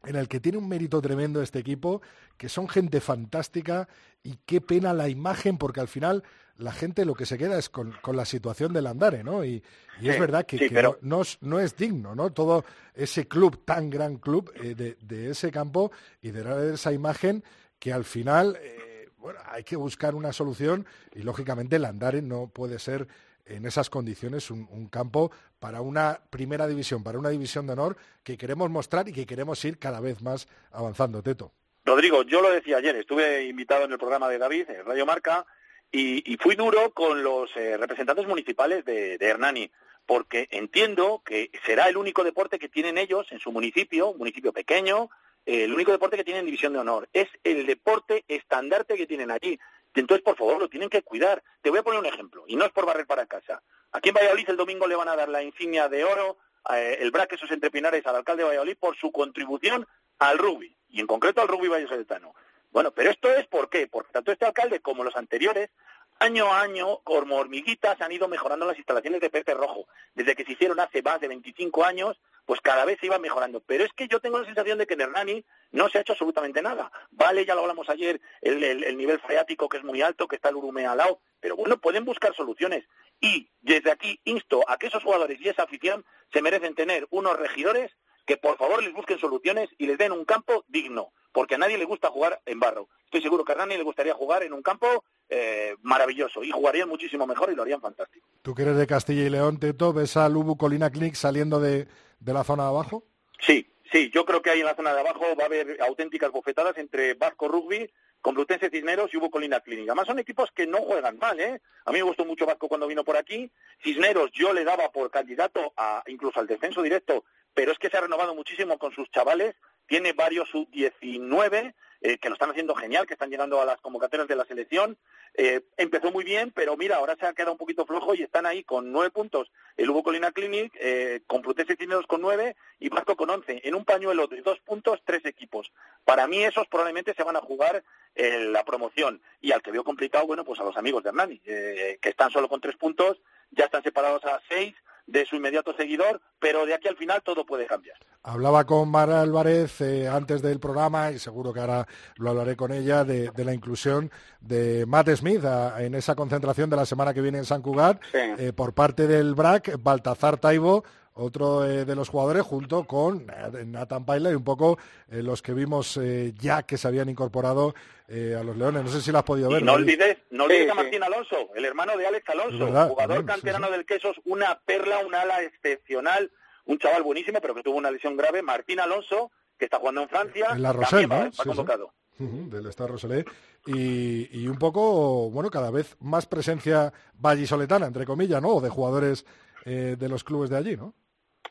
en 0.05 0.15
el 0.15 0.27
que 0.27 0.39
tiene 0.39 0.57
un 0.57 0.67
mérito 0.67 1.01
tremendo 1.01 1.41
este 1.41 1.59
equipo, 1.59 2.01
que 2.37 2.49
son 2.49 2.67
gente 2.67 3.01
fantástica 3.01 3.87
y 4.23 4.37
qué 4.45 4.61
pena 4.61 4.93
la 4.93 5.09
imagen, 5.09 5.57
porque 5.57 5.81
al 5.81 5.87
final 5.87 6.23
la 6.57 6.71
gente 6.73 7.05
lo 7.05 7.15
que 7.15 7.25
se 7.25 7.37
queda 7.37 7.57
es 7.57 7.69
con, 7.69 7.95
la 8.13 8.25
situación 8.25 8.73
del 8.73 8.87
Andare, 8.87 9.23
¿no? 9.23 9.43
Y, 9.43 9.63
es 10.01 10.19
verdad 10.19 10.45
que, 10.45 10.69
no, 11.01 11.23
no, 11.41 11.59
es 11.59 11.75
digno, 11.75 12.15
¿no? 12.15 12.31
Todo 12.31 12.63
ese 12.93 13.27
club, 13.27 13.65
tan 13.65 13.89
gran 13.89 14.17
club, 14.17 14.51
eh, 14.55 14.95
de, 14.99 15.29
ese 15.29 15.51
campo 15.51 15.91
y 16.21 16.31
de 16.31 16.73
esa 16.73 16.93
imagen 16.93 17.43
que 17.79 17.91
al 17.91 18.05
final, 18.05 18.57
eh, 18.61 19.09
bueno, 19.17 19.39
hay 19.45 19.63
que 19.63 19.75
buscar 19.75 20.15
una 20.15 20.31
solución 20.31 20.85
y 21.13 21.23
lógicamente 21.23 21.77
el 21.77 21.85
Andare 21.85 22.21
no 22.21 22.47
puede 22.47 22.79
ser 22.79 23.07
en 23.49 23.65
esas 23.65 23.89
condiciones 23.89 24.49
un, 24.51 24.87
campo 24.89 25.31
para 25.59 25.81
una 25.81 26.19
primera 26.29 26.67
división, 26.67 27.03
para 27.03 27.19
una 27.19 27.29
división 27.29 27.67
de 27.67 27.73
honor 27.73 27.97
que 28.23 28.37
queremos 28.37 28.69
mostrar 28.69 29.07
y 29.09 29.13
que 29.13 29.25
queremos 29.25 29.63
ir 29.65 29.77
cada 29.77 29.99
vez 29.99 30.21
más 30.21 30.47
avanzando, 30.71 31.21
Teto. 31.21 31.51
Rodrigo, 31.85 32.23
yo 32.23 32.41
lo 32.41 32.51
decía 32.51 32.77
ayer, 32.77 32.95
estuve 32.95 33.45
invitado 33.45 33.85
en 33.85 33.91
el 33.91 33.97
programa 33.97 34.29
de 34.29 34.37
David, 34.37 34.69
en 34.69 34.85
Radio 34.85 35.05
Marca, 35.05 35.45
y, 35.91 36.37
fui 36.37 36.55
duro 36.55 36.91
con 36.91 37.23
los 37.23 37.49
eh, 37.55 37.75
representantes 37.75 38.27
municipales 38.27 38.85
de, 38.85 39.17
Hernani, 39.19 39.71
porque 40.05 40.47
entiendo 40.51 41.23
que 41.25 41.49
será 41.65 41.89
el 41.89 41.97
único 41.97 42.23
deporte 42.23 42.59
que 42.59 42.69
tienen 42.69 42.99
ellos 42.99 43.27
en 43.31 43.39
su 43.39 43.51
municipio, 43.51 44.09
un 44.09 44.19
municipio 44.19 44.53
pequeño, 44.53 45.09
el 45.45 45.73
único 45.73 45.91
deporte 45.91 46.17
que 46.17 46.23
tienen 46.23 46.45
división 46.45 46.73
de 46.73 46.79
honor. 46.79 47.09
Es 47.11 47.27
el 47.43 47.65
deporte 47.65 48.23
estandarte 48.27 48.97
que 48.97 49.07
tienen 49.07 49.31
allí. 49.31 49.59
Entonces, 49.93 50.23
por 50.23 50.37
favor, 50.37 50.59
lo 50.59 50.69
tienen 50.69 50.89
que 50.89 51.01
cuidar. 51.01 51.43
Te 51.61 51.69
voy 51.69 51.79
a 51.79 51.83
poner 51.83 51.99
un 51.99 52.05
ejemplo, 52.05 52.43
y 52.47 52.55
no 52.55 52.65
es 52.65 52.71
por 52.71 52.85
barrer 52.85 53.05
para 53.05 53.25
casa. 53.25 53.61
Aquí 53.91 54.09
en 54.09 54.15
Valladolid 54.15 54.49
el 54.49 54.57
domingo 54.57 54.87
le 54.87 54.95
van 54.95 55.09
a 55.09 55.15
dar 55.15 55.29
la 55.29 55.41
insignia 55.41 55.89
de 55.89 56.03
oro, 56.03 56.37
eh, 56.73 56.97
el 56.99 57.11
braque 57.11 57.35
esos 57.35 57.51
entrepinares 57.51 58.05
al 58.05 58.15
alcalde 58.15 58.43
de 58.43 58.49
Valladolid 58.49 58.77
por 58.79 58.95
su 58.97 59.11
contribución 59.11 59.87
al 60.19 60.37
rugby, 60.37 60.75
y 60.89 60.99
en 60.99 61.07
concreto 61.07 61.41
al 61.41 61.47
rugby 61.47 61.67
vallesoletano. 61.67 62.33
Bueno, 62.71 62.91
pero 62.91 63.09
esto 63.09 63.33
es 63.33 63.47
por 63.47 63.69
qué, 63.69 63.87
porque 63.87 64.11
tanto 64.11 64.31
este 64.31 64.45
alcalde 64.45 64.79
como 64.79 65.03
los 65.03 65.15
anteriores, 65.15 65.71
año 66.19 66.53
a 66.53 66.61
año, 66.61 66.99
como 67.03 67.37
hormiguitas, 67.37 67.99
han 68.01 68.11
ido 68.11 68.27
mejorando 68.27 68.65
las 68.65 68.77
instalaciones 68.77 69.21
de 69.21 69.29
Pepe 69.29 69.53
Rojo. 69.53 69.87
Desde 70.13 70.35
que 70.35 70.45
se 70.45 70.51
hicieron 70.51 70.79
hace 70.79 71.01
más 71.01 71.19
de 71.19 71.29
25 71.29 71.83
años, 71.83 72.19
pues 72.49 72.61
cada 72.61 72.83
vez 72.83 72.97
se 72.99 73.05
iba 73.05 73.19
mejorando. 73.19 73.59
Pero 73.59 73.83
es 73.83 73.93
que 73.93 74.07
yo 74.07 74.19
tengo 74.19 74.39
la 74.39 74.45
sensación 74.47 74.79
de 74.79 74.87
que 74.87 74.95
en 74.95 75.01
Hernani 75.01 75.45
no 75.71 75.87
se 75.87 75.99
ha 75.99 76.01
hecho 76.01 76.13
absolutamente 76.13 76.63
nada. 76.63 76.91
Vale, 77.11 77.45
ya 77.45 77.53
lo 77.53 77.61
hablamos 77.61 77.87
ayer, 77.89 78.19
el, 78.41 78.97
nivel 78.97 79.19
freático 79.19 79.69
que 79.69 79.77
es 79.77 79.83
muy 79.83 80.01
alto, 80.01 80.27
que 80.27 80.37
está 80.37 80.49
el 80.49 80.55
Urume 80.55 80.87
al 80.87 80.97
lado, 80.97 81.21
pero 81.39 81.55
bueno, 81.55 81.77
pueden 81.77 82.05
buscar 82.05 82.33
soluciones. 82.35 82.85
Y 83.21 83.51
desde 83.61 83.91
aquí 83.91 84.19
insto 84.23 84.67
a 84.67 84.77
que 84.77 84.87
esos 84.87 85.03
jugadores 85.03 85.39
y 85.39 85.47
esa 85.47 85.61
afición 85.61 86.03
se 86.33 86.41
merecen 86.41 86.73
tener 86.73 87.05
unos 87.11 87.37
regidores 87.37 87.91
que 88.25 88.37
por 88.37 88.57
favor 88.57 88.81
les 88.81 88.93
busquen 88.93 89.19
soluciones 89.19 89.69
y 89.77 89.85
les 89.85 89.99
den 89.99 90.11
un 90.11 90.25
campo 90.25 90.65
digno, 90.67 91.13
porque 91.31 91.53
a 91.53 91.59
nadie 91.59 91.77
le 91.77 91.85
gusta 91.85 92.09
jugar 92.09 92.41
en 92.47 92.59
barro. 92.59 92.89
Estoy 93.05 93.21
seguro 93.21 93.45
que 93.45 93.51
a 93.51 93.57
nadie 93.57 93.77
le 93.77 93.83
gustaría 93.83 94.15
jugar 94.15 94.41
en 94.41 94.53
un 94.53 94.63
campo 94.63 95.03
eh, 95.29 95.75
maravilloso 95.83 96.43
y 96.43 96.49
jugarían 96.49 96.89
muchísimo 96.89 97.27
mejor 97.27 97.51
y 97.51 97.55
lo 97.55 97.61
harían 97.61 97.79
fantástico. 97.79 98.27
¿Tú 98.41 98.55
que 98.55 98.63
eres 98.63 98.77
de 98.77 98.87
Castilla 98.87 99.21
y 99.21 99.29
León, 99.29 99.59
Teto, 99.59 99.93
ves 99.93 100.17
a 100.17 100.27
Lubu 100.29 100.57
Colina 100.57 100.89
Clinic 100.89 101.13
saliendo 101.13 101.59
de, 101.59 101.87
de 102.19 102.33
la 102.33 102.43
zona 102.43 102.63
de 102.63 102.69
abajo? 102.69 103.03
Sí, 103.39 103.67
sí, 103.91 104.11
yo 104.13 104.25
creo 104.25 104.41
que 104.41 104.49
ahí 104.49 104.59
en 104.59 104.65
la 104.65 104.75
zona 104.75 104.93
de 104.93 104.99
abajo 104.99 105.35
va 105.37 105.43
a 105.43 105.47
haber 105.47 105.81
auténticas 105.81 106.31
bofetadas 106.31 106.77
entre 106.77 107.13
Vasco 107.13 107.47
Rugby 107.47 107.89
Complutense 108.21 108.69
Cisneros 108.69 109.13
y 109.13 109.17
Hubo 109.17 109.29
Colina 109.29 109.61
Clínica. 109.61 109.93
Además 109.93 110.07
son 110.07 110.19
equipos 110.19 110.51
que 110.51 110.67
no 110.67 110.79
juegan 110.79 111.17
mal, 111.17 111.39
¿eh? 111.39 111.61
A 111.85 111.91
mí 111.91 111.99
me 111.99 112.03
gustó 112.03 112.25
mucho 112.25 112.45
Vasco 112.45 112.67
cuando 112.67 112.87
vino 112.87 113.03
por 113.03 113.15
aquí. 113.15 113.49
Cisneros 113.81 114.31
yo 114.33 114.53
le 114.53 114.65
daba 114.65 114.91
por 114.91 115.09
candidato 115.09 115.73
a 115.77 116.03
incluso 116.07 116.39
al 116.39 116.47
descenso 116.47 116.81
directo, 116.81 117.23
pero 117.53 117.71
es 117.71 117.77
que 117.79 117.89
se 117.89 117.97
ha 117.97 118.01
renovado 118.01 118.35
muchísimo 118.35 118.77
con 118.77 118.91
sus 118.93 119.09
chavales. 119.11 119.55
Tiene 119.87 120.13
varios 120.13 120.49
sub-19 120.49 121.73
eh, 122.01 122.17
que 122.17 122.29
lo 122.29 122.35
están 122.35 122.49
haciendo 122.49 122.75
genial, 122.75 123.05
que 123.05 123.13
están 123.13 123.29
llegando 123.29 123.61
a 123.61 123.65
las 123.65 123.81
convocatorias 123.81 124.27
de 124.27 124.35
la 124.35 124.45
selección. 124.45 124.97
Eh, 125.33 125.61
empezó 125.77 126.11
muy 126.11 126.23
bien, 126.23 126.51
pero 126.51 126.77
mira, 126.77 126.97
ahora 126.97 127.15
se 127.17 127.25
ha 127.25 127.33
quedado 127.33 127.51
un 127.51 127.57
poquito 127.57 127.85
flojo 127.85 128.15
y 128.15 128.23
están 128.23 128.45
ahí 128.45 128.63
con 128.63 128.91
nueve 128.91 129.11
puntos 129.11 129.51
el 129.77 129.89
Hugo 129.89 130.03
Colina 130.03 130.31
Clinic, 130.31 130.73
eh, 130.75 131.21
con 131.27 131.39
Complutense 131.39 131.75
Cisneros 131.75 132.05
con 132.07 132.21
nueve 132.21 132.55
y 132.79 132.89
Vasco 132.89 133.15
con 133.15 133.29
once. 133.29 133.61
En 133.63 133.75
un 133.75 133.85
pañuelo 133.85 134.27
de 134.27 134.41
dos 134.41 134.59
puntos, 134.59 135.01
tres 135.05 135.25
equipos. 135.25 135.71
Para 136.03 136.27
mí 136.27 136.43
esos 136.43 136.67
probablemente 136.67 137.13
se 137.13 137.23
van 137.23 137.35
a 137.35 137.41
jugar 137.41 137.83
la 138.15 138.65
promoción. 138.65 139.21
Y 139.39 139.53
al 139.53 139.61
que 139.61 139.71
veo 139.71 139.85
complicado, 139.85 140.27
bueno, 140.27 140.43
pues 140.43 140.59
a 140.59 140.63
los 140.63 140.75
amigos 140.75 141.03
de 141.03 141.09
Hernani, 141.09 141.39
que 141.39 141.99
están 142.01 142.29
solo 142.31 142.49
con 142.49 142.59
tres 142.59 142.75
puntos, 142.75 143.21
ya 143.51 143.65
están 143.65 143.83
separados 143.83 144.25
a 144.25 144.41
seis 144.49 144.75
de 145.11 145.25
su 145.25 145.35
inmediato 145.35 145.73
seguidor, 145.73 146.21
pero 146.39 146.65
de 146.65 146.73
aquí 146.73 146.87
al 146.87 146.95
final 146.95 147.21
todo 147.23 147.45
puede 147.45 147.65
cambiar. 147.65 147.97
Hablaba 148.23 148.65
con 148.65 148.89
Mara 148.89 149.21
Álvarez 149.21 149.81
eh, 149.81 150.07
antes 150.07 150.41
del 150.41 150.59
programa, 150.59 151.11
y 151.11 151.19
seguro 151.19 151.53
que 151.53 151.59
ahora 151.61 151.87
lo 152.17 152.29
hablaré 152.29 152.55
con 152.55 152.71
ella, 152.71 153.03
de, 153.03 153.31
la 153.35 153.53
inclusión 153.53 154.11
de 154.41 154.85
Matt 154.85 155.09
Smith 155.15 155.43
en 155.77 155.95
esa 155.95 156.15
concentración 156.15 156.69
de 156.69 156.75
la 156.75 156.85
semana 156.85 157.13
que 157.13 157.21
viene 157.21 157.39
en 157.39 157.45
San 157.45 157.61
Cugat, 157.61 158.01
eh, 158.13 158.53
por 158.53 158.73
parte 158.73 159.07
del 159.07 159.35
BRAC, 159.35 159.81
Baltazar 159.81 160.37
Taibo, 160.37 160.83
otro 161.19 161.65
eh, 161.65 161.85
de 161.85 161.95
los 161.95 162.09
jugadores, 162.09 162.43
junto 162.43 162.85
con 162.85 163.27
Nathan 163.65 164.05
Paila 164.05 164.31
y 164.31 164.35
un 164.35 164.43
poco 164.43 164.77
los 165.09 165.41
que 165.41 165.53
vimos 165.53 165.99
ya 166.39 166.63
que 166.63 166.77
se 166.77 166.87
habían 166.87 167.09
incorporado 167.09 167.73
a 168.09 168.43
los 168.43 168.57
Leones. 168.57 168.83
No 168.83 168.89
sé 168.89 169.01
si 169.01 169.11
lo 169.11 169.19
has 169.19 169.23
podido 169.23 169.49
ver. 169.49 169.63
no 169.63 169.73
olvides, 169.73 170.17
no 170.31 170.45
olvides 170.45 170.69
a 170.69 170.75
Martín 170.75 171.03
Alonso, 171.03 171.49
el 171.55 171.65
hermano 171.65 171.97
de 171.97 172.07
Alex 172.07 172.29
Alonso, 172.29 172.89
jugador 172.89 173.25
canterano 173.25 173.69
del 173.69 173.85
Quesos, 173.85 174.19
una 174.25 174.59
perla, 174.65 174.99
una 175.05 175.21
ala 175.21 175.43
excepcional 175.43 176.31
un 176.69 176.77
chaval 176.77 177.01
buenísimo, 177.01 177.39
pero 177.41 177.55
que 177.55 177.63
tuvo 177.63 177.77
una 177.77 177.89
lesión 177.89 178.15
grave, 178.15 178.43
Martín 178.43 178.79
Alonso, 178.79 179.31
que 179.57 179.65
está 179.65 179.79
jugando 179.79 180.03
en 180.03 180.09
Francia. 180.09 180.49
En 180.51 180.61
la 180.61 180.71
Roselle, 180.71 181.07
¿no? 181.07 181.31
convocado. 181.35 181.93
del 182.19 182.67
Estado 182.67 182.89
Rosellé. 182.89 183.25
Y, 183.65 184.47
un 184.47 184.57
poco, 184.57 185.31
bueno, 185.31 185.49
cada 185.49 185.71
vez 185.71 185.97
más 185.99 186.27
presencia 186.27 186.93
vallisoletana, 187.15 187.87
entre 187.87 188.05
comillas, 188.05 188.39
¿no? 188.41 188.49
O 188.49 188.61
de 188.61 188.69
jugadores 188.69 189.25
eh, 189.65 189.95
de 189.97 190.09
los 190.09 190.23
clubes 190.23 190.51
de 190.51 190.57
allí, 190.57 190.77
¿no? 190.77 190.93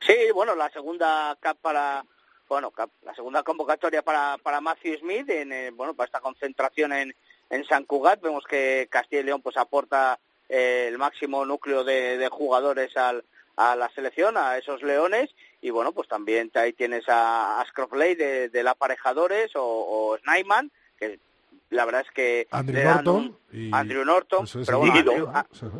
Sí, 0.01 0.17
bueno, 0.35 0.55
la 0.55 0.71
segunda 0.71 1.37
para 1.61 2.05
bueno, 2.49 2.73
la 3.03 3.15
segunda 3.15 3.43
convocatoria 3.43 4.01
para, 4.03 4.39
para 4.43 4.61
Matthew 4.61 5.01
Smith 5.01 5.29
en 5.29 5.53
eh, 5.53 5.71
bueno, 5.71 5.95
para 5.95 6.07
esta 6.07 6.21
concentración 6.21 6.93
en, 6.93 7.15
en 7.51 7.65
San 7.67 7.85
Cugat, 7.85 8.23
vemos 8.23 8.45
que 8.45 8.89
Castilla 8.91 9.21
y 9.21 9.25
León 9.25 9.43
pues 9.43 9.59
aporta 9.59 10.19
eh, 10.49 10.87
el 10.89 10.97
máximo 10.97 11.45
núcleo 11.45 11.85
de 11.85 12.29
jugadores 12.31 12.97
al, 12.97 13.23
a 13.59 13.75
la 13.75 13.89
selección, 13.91 14.37
a 14.37 14.57
esos 14.57 14.83
leones, 14.85 15.35
y 15.61 15.71
bueno, 15.71 15.91
pues 15.93 16.07
también 16.07 16.49
ahí 16.55 16.73
tienes 16.73 17.09
a 17.09 17.61
Ascrofley 17.61 18.15
de, 18.15 18.49
de 18.51 18.69
aparejadores 18.69 19.51
o, 19.57 19.65
o 19.65 20.17
que 20.97 21.19
la 21.71 21.85
verdad 21.85 22.03
es 22.07 22.11
que 22.13 22.47
Andrew 22.51 22.83
Norton, 22.83 23.39
Andrew 23.73 24.05
Norton 24.05 24.47
pero 24.67 24.79
bueno, 24.79 25.33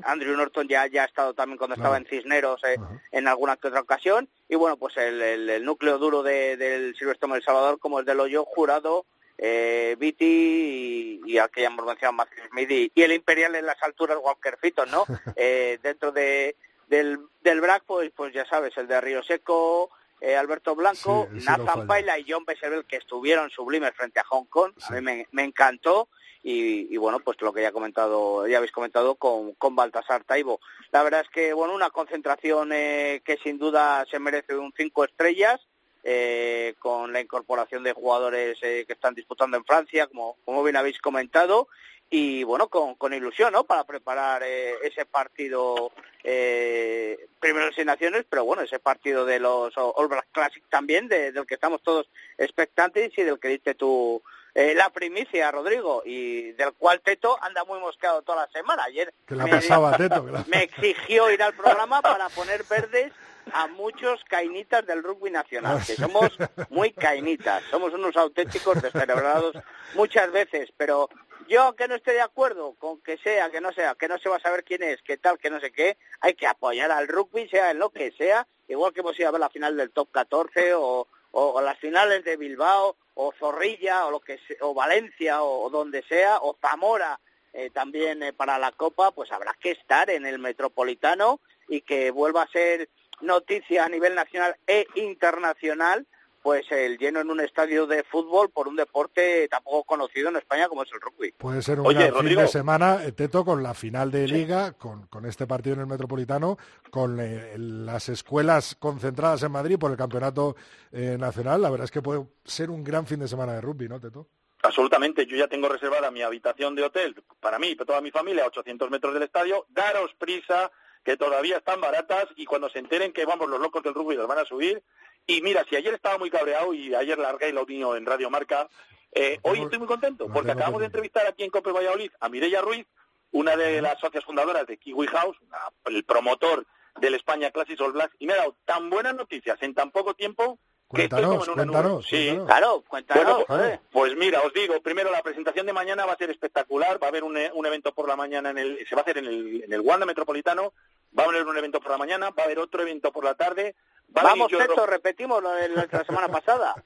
Andrew, 0.05 0.37
Norton 0.37 0.69
ya, 0.69 0.87
ya 0.87 1.03
ha 1.03 1.07
estado 1.07 1.35
también 1.35 1.59
cuando 1.59 1.77
estaba 1.77 1.97
en 1.97 2.07
Cisneros 2.07 2.63
eh, 2.65 2.77
en 3.11 3.27
alguna 3.29 3.57
que 3.57 3.69
otra 3.69 3.81
ocasión. 3.81 4.29
Y 4.49 4.57
bueno 4.57 4.77
pues 4.77 4.97
el, 4.97 5.21
el, 5.23 5.65
núcleo 5.65 5.99
duro 5.99 6.23
de, 6.23 6.57
del 6.57 6.95
Silvestre 6.97 7.29
El 7.35 7.43
Salvador 7.43 7.79
como 7.79 8.01
el 8.01 8.05
de 8.05 8.15
Loyo 8.15 8.45
Jurado 8.45 9.07
eh, 9.39 9.97
Viti 9.99 11.21
y, 11.25 11.33
y 11.33 11.39
al 11.39 11.51
que 11.51 11.63
ya 11.63 11.69
hemos 11.69 11.87
mencionado 11.87 12.15
Matthew 12.15 12.45
Smith 12.51 12.71
y, 12.71 12.93
y, 12.95 13.03
el 13.03 13.13
Imperial 13.13 13.55
en 13.55 13.67
las 13.67 13.83
alturas 13.83 14.19
Walker 14.21 14.59
Fitton 14.61 14.91
¿no? 14.91 15.05
eh, 15.37 15.79
dentro 15.83 16.13
de 16.13 16.57
del, 16.89 17.19
del 17.43 17.61
BRAC, 17.61 17.85
pues, 17.87 18.11
pues 18.15 18.33
ya 18.33 18.45
sabes, 18.47 18.77
el 18.77 18.89
de 18.89 19.01
Río 19.01 19.23
Seco, 19.23 19.91
eh, 20.21 20.37
Alberto 20.37 20.75
Blanco, 20.75 21.29
Nathan 21.31 21.87
Paila 21.87 22.19
y 22.19 22.27
John 22.29 22.45
Becerril, 22.45 22.85
que 22.85 22.97
estuvieron 22.97 23.51
sublimes 23.51 23.93
frente 23.95 24.21
a 24.21 24.25
Hong 24.25 24.47
Kong. 24.47 24.73
A 24.89 24.93
mí 24.93 25.27
me, 25.31 25.45
encantó. 25.45 26.09
Y, 26.43 26.97
bueno, 26.97 27.21
pues 27.21 27.41
lo 27.43 27.53
que 27.53 27.63
ya 27.63 27.73
comentado, 27.73 28.47
ya 28.47 28.57
habéis 28.57 28.73
comentado 28.73 29.17
con, 29.17 29.53
con 29.55 29.77
Baltasar 29.77 30.25
Taibo. 30.25 30.61
La 30.93 31.03
verdad 31.03 31.21
es 31.21 31.29
que, 31.29 31.53
bueno, 31.53 31.75
una 31.75 31.91
concentración 31.91 32.71
eh, 32.73 33.21
que 33.25 33.37
sin 33.39 33.59
duda 33.59 34.07
se 34.11 34.19
merece 34.19 34.57
un 34.57 34.73
cinco 34.75 35.05
estrellas, 35.05 35.61
eh, 36.05 36.75
con 36.79 37.13
la 37.13 37.21
incorporación 37.21 37.83
de 37.83 37.93
jugadores 37.93 38.59
que 38.61 38.87
están 38.89 39.15
disputando 39.15 39.57
en 39.57 39.65
Francia, 39.65 40.07
como, 40.07 40.37
como 40.45 40.63
bien 40.63 40.77
habéis 40.77 40.99
comentado, 41.01 41.69
y 42.11 42.43
bueno, 42.45 42.69
con, 42.69 42.95
con 42.95 43.13
ilusión, 43.13 43.53
¿no? 43.53 43.65
Para 43.65 43.85
preparar 43.85 44.43
eh, 44.43 44.75
ese 44.83 45.05
partido, 45.05 45.93
eh, 46.25 47.29
primero 47.39 47.71
sin 47.73 47.87
naciones, 47.87 48.25
pero 48.29 48.45
bueno, 48.45 48.63
ese 48.63 48.79
partido 48.79 49.27
de 49.27 49.39
los 49.39 49.73
All 49.77 50.09
Black 50.09 50.29
Classic 50.33 50.63
también, 50.71 51.09
de, 51.09 51.33
del 51.33 51.47
que 51.47 51.55
estamos 51.55 51.83
todos 51.83 52.09
expectantes 52.39 53.13
y 53.17 53.23
del 53.23 53.39
que 53.39 53.49
diste 53.49 53.75
tú 53.75 54.23
eh, 54.55 54.75
la 54.75 54.91
primicia, 54.91 55.51
Rodrigo, 55.53 56.03
y 56.05 56.53
del 56.53 56.73
cual 56.73 57.01
Teto 57.01 57.39
anda 57.43 57.65
muy 57.65 57.79
mosqueado 57.79 58.23
toda 58.23 58.47
la 58.47 58.53
semana. 58.53 58.85
Ayer 58.85 59.13
me, 59.29 60.63
exigió 60.65 61.31
ir 61.31 61.43
al 61.43 61.55
programa 61.55 62.01
para 62.01 62.29
poner 62.31 62.65
verdes 62.65 63.13
a 63.53 63.67
muchos 63.67 64.23
cainitas 64.25 64.87
del 64.87 65.03
rugby 65.03 65.31
nacional, 65.31 65.81
que 65.87 65.95
somos 65.95 66.37
muy 66.71 66.91
cainitas, 66.93 67.63
somos 67.71 67.93
unos 67.95 68.17
auténticos 68.17 68.83
descerebrados 68.83 69.55
muchas 69.95 70.31
veces, 70.33 70.71
pero 70.77 71.09
yo 71.49 71.75
que 71.75 71.89
no 71.89 71.95
esté 71.95 72.13
de 72.13 72.21
acuerdo 72.21 72.75
con 72.75 73.01
que 73.01 73.19
sea, 73.19 73.51
que 73.51 73.61
no 73.61 73.73
sea, 73.73 73.95
que 73.95 74.09
no 74.09 74.19
se 74.19 74.29
va 74.29 74.37
a 74.37 74.41
saber 74.41 74.65
quién 74.65 74.83
es, 74.83 75.03
qué 75.03 75.17
tal, 75.17 75.39
que 75.39 75.51
no 75.51 75.59
sé 75.61 75.73
qué, 75.73 75.97
hay 76.21 76.35
que 76.35 76.47
apoyar 76.47 76.91
al 76.91 77.09
rugby, 77.09 77.49
sea 77.49 77.71
en 77.71 77.79
lo 77.79 77.91
que 77.91 78.13
sea, 78.13 78.47
igual 78.69 78.93
que 78.93 79.01
hemos 79.01 79.19
ido 79.19 79.29
a 79.29 79.33
ver 79.33 79.41
la 79.41 79.51
final 79.51 79.77
del 79.77 79.91
top 79.91 80.11
14 80.13 80.75
o, 80.75 81.09
o, 81.33 81.61
las 81.61 81.79
finales 81.79 82.25
de 82.25 82.37
Bilbao 82.37 82.97
o 83.15 83.33
Zorrilla 83.39 84.07
o 84.07 84.11
lo 84.11 84.21
que 84.21 84.39
o 84.61 84.75
Valencia 84.75 85.43
o, 85.43 85.69
donde 85.71 86.03
sea 86.03 86.39
o 86.39 86.57
Zamora 86.61 87.19
eh, 87.53 87.71
también 87.71 88.23
eh, 88.23 88.33
para 88.33 88.59
la 88.59 88.73
Copa, 88.73 89.11
pues 89.11 89.33
habrá 89.33 89.55
que 89.59 89.73
estar 89.73 90.11
en 90.11 90.27
el 90.27 90.39
Metropolitano 90.39 91.41
y 91.69 91.81
que 91.81 92.11
vuelva 92.11 92.43
a 92.43 92.49
ser 92.51 92.89
noticia 93.21 93.85
a 93.85 93.89
nivel 93.89 94.15
nacional 94.15 94.57
e 94.67 94.87
internacional 94.95 96.07
pues 96.49 96.65
el 96.73 96.97
lleno 96.97 97.21
en 97.21 97.31
un 97.31 97.41
estadio 97.41 97.87
de 97.87 98.05
fútbol 98.05 98.49
por 98.49 98.69
un 98.69 98.77
deporte 98.77 99.47
tampoco 99.49 99.85
conocido 99.85 100.31
en 100.31 100.37
España 100.37 100.67
como 100.67 100.83
es 100.83 100.89
el 100.95 100.99
rugby. 100.99 101.33
Puede 101.33 101.61
ser 101.61 101.79
un 101.79 101.93
gran 101.93 102.15
fin 102.25 102.37
de 102.37 102.49
semana, 102.49 103.05
eh, 103.05 103.13
Teto, 103.13 103.45
con 103.45 103.63
la 103.63 103.75
final 103.75 104.11
de 104.11 104.27
Liga, 104.27 104.73
con, 104.73 105.09
con, 105.09 105.27
este 105.27 105.47
partido 105.47 105.75
en 105.75 105.81
el 105.81 105.87
Metropolitano, 105.87 106.57
con 106.91 107.21
eh, 107.21 107.53
las 107.59 108.09
escuelas 108.09 108.77
concentradas 108.77 109.43
en 109.43 109.53
Madrid 109.53 109.79
por 109.79 109.91
el 109.91 109.99
Campeonato 109.99 110.57
eh, 110.91 111.19
Nacional. 111.21 111.61
La 111.61 111.69
verdad 111.69 111.85
es 111.85 111.91
que 111.91 112.01
puede 112.01 112.25
ser 112.47 112.71
un 112.71 112.83
gran 112.83 113.07
fin 113.07 113.21
de 113.21 113.29
semana 113.29 113.53
de 113.53 113.61
rugby, 113.61 113.87
¿no, 113.87 114.01
Teto? 114.01 114.27
Absolutamente, 114.63 115.27
yo 115.27 115.37
ya 115.37 115.49
tengo 115.49 115.69
reservada 115.69 116.11
mi 116.11 116.23
habitación 116.23 116.75
de 116.75 116.85
hotel 116.85 117.15
para 117.41 117.59
mí 117.59 117.73
y 117.73 117.75
para 117.75 117.89
toda 117.89 118.01
mi 118.01 118.11
familia 118.11 118.45
a 118.45 118.47
800 118.47 118.91
metros 118.91 119.13
del 119.13 119.25
estadio. 119.25 119.67
Daros 119.69 120.15
prisa, 120.19 120.71
que 121.05 121.17
todavía 121.17 121.59
están 121.59 121.81
baratas 121.81 122.27
y 122.37 122.45
cuando 122.45 122.69
se 122.69 122.79
enteren 122.79 123.13
que 123.13 123.25
vamos 123.25 123.49
los 123.49 123.61
locos 123.61 123.83
del 123.83 123.95
rugby 123.95 124.17
los 124.17 124.29
van 124.29 124.39
a 124.39 124.45
subir, 124.45 124.83
y 125.29 125.43
mira, 125.43 125.65
si 125.69 125.77
ayer 125.77 125.95
estaba 125.95 126.19
muy 126.19 126.31
cabreado 126.31 126.73
y 126.75 126.95
ayer 126.95 127.19
largué 127.19 127.51
el 127.51 127.59
opinión 127.59 127.97
en 127.97 128.07
Radio 128.07 128.31
Marca, 128.31 128.69
eh, 129.13 129.39
hoy 129.43 129.61
estoy 129.61 129.79
muy 129.79 129.87
contento 129.87 130.27
porque 130.33 130.51
acabamos 130.53 130.81
de 130.81 130.87
entrevistar 130.87 131.27
aquí 131.27 131.45
en 131.45 131.51
Cope 131.51 131.71
Valladolid 131.71 132.11
a 132.19 132.29
Mireia 132.29 132.61
Ruiz, 132.63 132.87
una 133.31 133.55
de 133.57 133.81
las 133.83 134.01
socias 134.01 134.25
fundadoras 134.25 134.67
de 134.67 134.79
Kiwi 134.79 135.07
House, 135.07 135.37
el 135.85 136.03
promotor 136.05 136.67
del 136.99 137.15
España 137.15 137.51
Classics 137.51 137.81
All 137.81 137.93
Blacks, 137.93 138.17
y 138.19 138.27
me 138.27 138.33
ha 138.33 138.39
dado 138.39 138.57
tan 138.65 138.89
buenas 138.91 139.15
noticias 139.15 139.57
en 139.63 139.75
tan 139.75 139.91
poco 139.91 140.15
tiempo 140.15 140.59
que 140.95 141.03
estoy 141.05 141.23
como 141.23 141.45
en 141.45 141.51
una 141.51 141.63
cuéntanos, 141.65 142.07
Sí, 142.07 142.39
claro, 142.47 142.83
cuéntanos. 142.89 143.45
pues 143.93 144.17
mira, 144.17 144.41
os 144.41 144.53
digo, 144.55 144.81
primero 144.81 145.11
la 145.11 145.23
presentación 145.23 145.67
de 145.67 145.75
mañana 145.75 146.07
va 146.07 146.15
a 146.15 146.17
ser 146.17 146.31
espectacular, 146.31 147.01
va 147.01 147.09
a 147.09 147.11
haber 147.11 147.25
un, 147.25 147.37
un 147.53 147.67
evento 147.67 147.93
por 147.95 148.09
la 148.09 148.17
mañana 148.17 148.49
en 148.49 148.57
el, 148.57 148.87
se 148.89 148.95
va 148.95 149.03
a 149.03 149.05
hacer 149.05 149.19
en 149.19 149.27
el, 149.27 149.65
en 149.65 149.73
el 149.75 149.81
Wanda 149.83 150.07
Metropolitano, 150.07 150.73
va 151.17 151.25
a 151.25 151.27
haber 151.27 151.47
un 151.47 151.59
evento 151.59 151.81
por 151.81 151.91
la 151.91 151.99
mañana, 151.99 152.31
va 152.31 152.43
a 152.43 152.47
haber 152.47 152.59
otro 152.59 152.81
evento 152.81 153.13
por 153.13 153.25
la 153.25 153.35
tarde, 153.35 153.77
Vamos, 154.09 154.53
esto 154.53 154.87
repetimos 154.87 155.43
lo 155.43 155.51
de 155.51 155.69
la 155.69 156.05
semana 156.05 156.29
pasada. 156.29 156.75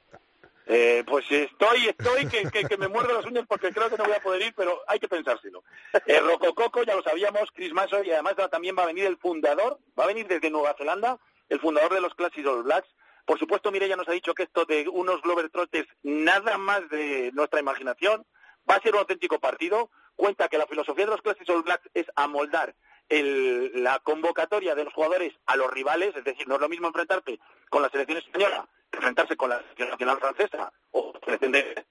Eh, 0.67 1.03
pues 1.07 1.27
estoy, 1.29 1.89
estoy 1.89 2.27
que, 2.29 2.49
que, 2.49 2.77
me 2.77 2.87
muerdo 2.87 3.15
las 3.15 3.27
uñas 3.27 3.45
porque 3.49 3.73
creo 3.73 3.91
que 3.91 3.97
no 3.97 4.05
voy 4.05 4.15
a 4.15 4.23
poder 4.23 4.43
ir, 4.43 4.55
pero 4.57 4.81
hay 4.87 5.01
que 5.01 5.09
pensárselo. 5.09 5.65
Eh, 6.07 6.21
Rocococo, 6.21 6.85
ya 6.85 6.95
lo 6.95 7.03
sabíamos, 7.03 7.51
Chris 7.53 7.73
Mason, 7.73 8.07
y 8.07 8.13
además 8.13 8.37
también 8.51 8.77
va 8.79 8.85
a 8.85 8.87
venir 8.87 9.07
el 9.07 9.17
fundador, 9.17 9.81
va 9.99 10.05
a 10.05 10.07
venir 10.07 10.29
desde 10.29 10.51
Nueva 10.51 10.75
Zelanda, 10.79 11.19
el 11.49 11.61
fundador 11.61 11.93
de 11.93 12.01
los 12.01 12.15
Classics 12.15 12.47
All 12.47 12.63
Blacks. 12.63 12.89
Por 13.27 13.39
supuesto, 13.39 13.73
Mireya 13.73 13.97
nos 13.97 14.09
ha 14.09 14.13
dicho 14.13 14.35
que 14.35 14.45
esto 14.45 14.65
de 14.65 14.89
unos 14.89 15.21
Trotes 15.53 15.87
nada 16.05 16.57
más 16.59 16.89
de 16.91 17.31
nuestra 17.35 17.61
imaginación, 17.61 18.25
va 18.69 18.77
a 18.77 18.83
ser 18.83 18.95
un 18.95 19.01
auténtico 19.01 19.41
partido. 19.41 19.91
Cuenta 20.15 20.49
que 20.49 20.59
la 20.59 20.67
filosofía 20.67 21.07
de 21.07 21.11
los 21.11 21.23
Classics 21.23 21.51
All 21.51 21.65
Blacks 21.65 21.91
es 21.95 22.07
amoldar 22.15 22.75
la 23.09 23.99
convocatoria 24.01 24.75
de 24.75 24.85
los 24.85 24.95
jugadores 24.95 25.35
a 25.47 25.57
los 25.57 25.71
rivales, 25.71 26.17
es 26.17 26.25
decir, 26.25 26.49
no 26.49 26.55
es 26.55 26.61
lo 26.61 26.69
mismo 26.69 26.87
enfrentarte 26.87 27.39
con 27.69 27.83
la 27.83 27.91
selección 27.91 28.19
española 28.19 28.69
que 28.91 28.99
enfrentarse 28.99 29.37
con 29.37 29.51
la 29.51 29.61
selección 29.61 29.91
nacional 29.91 30.19
francesa 30.19 30.73
o 30.91 31.13
selección 31.25 31.53
de... 31.53 31.85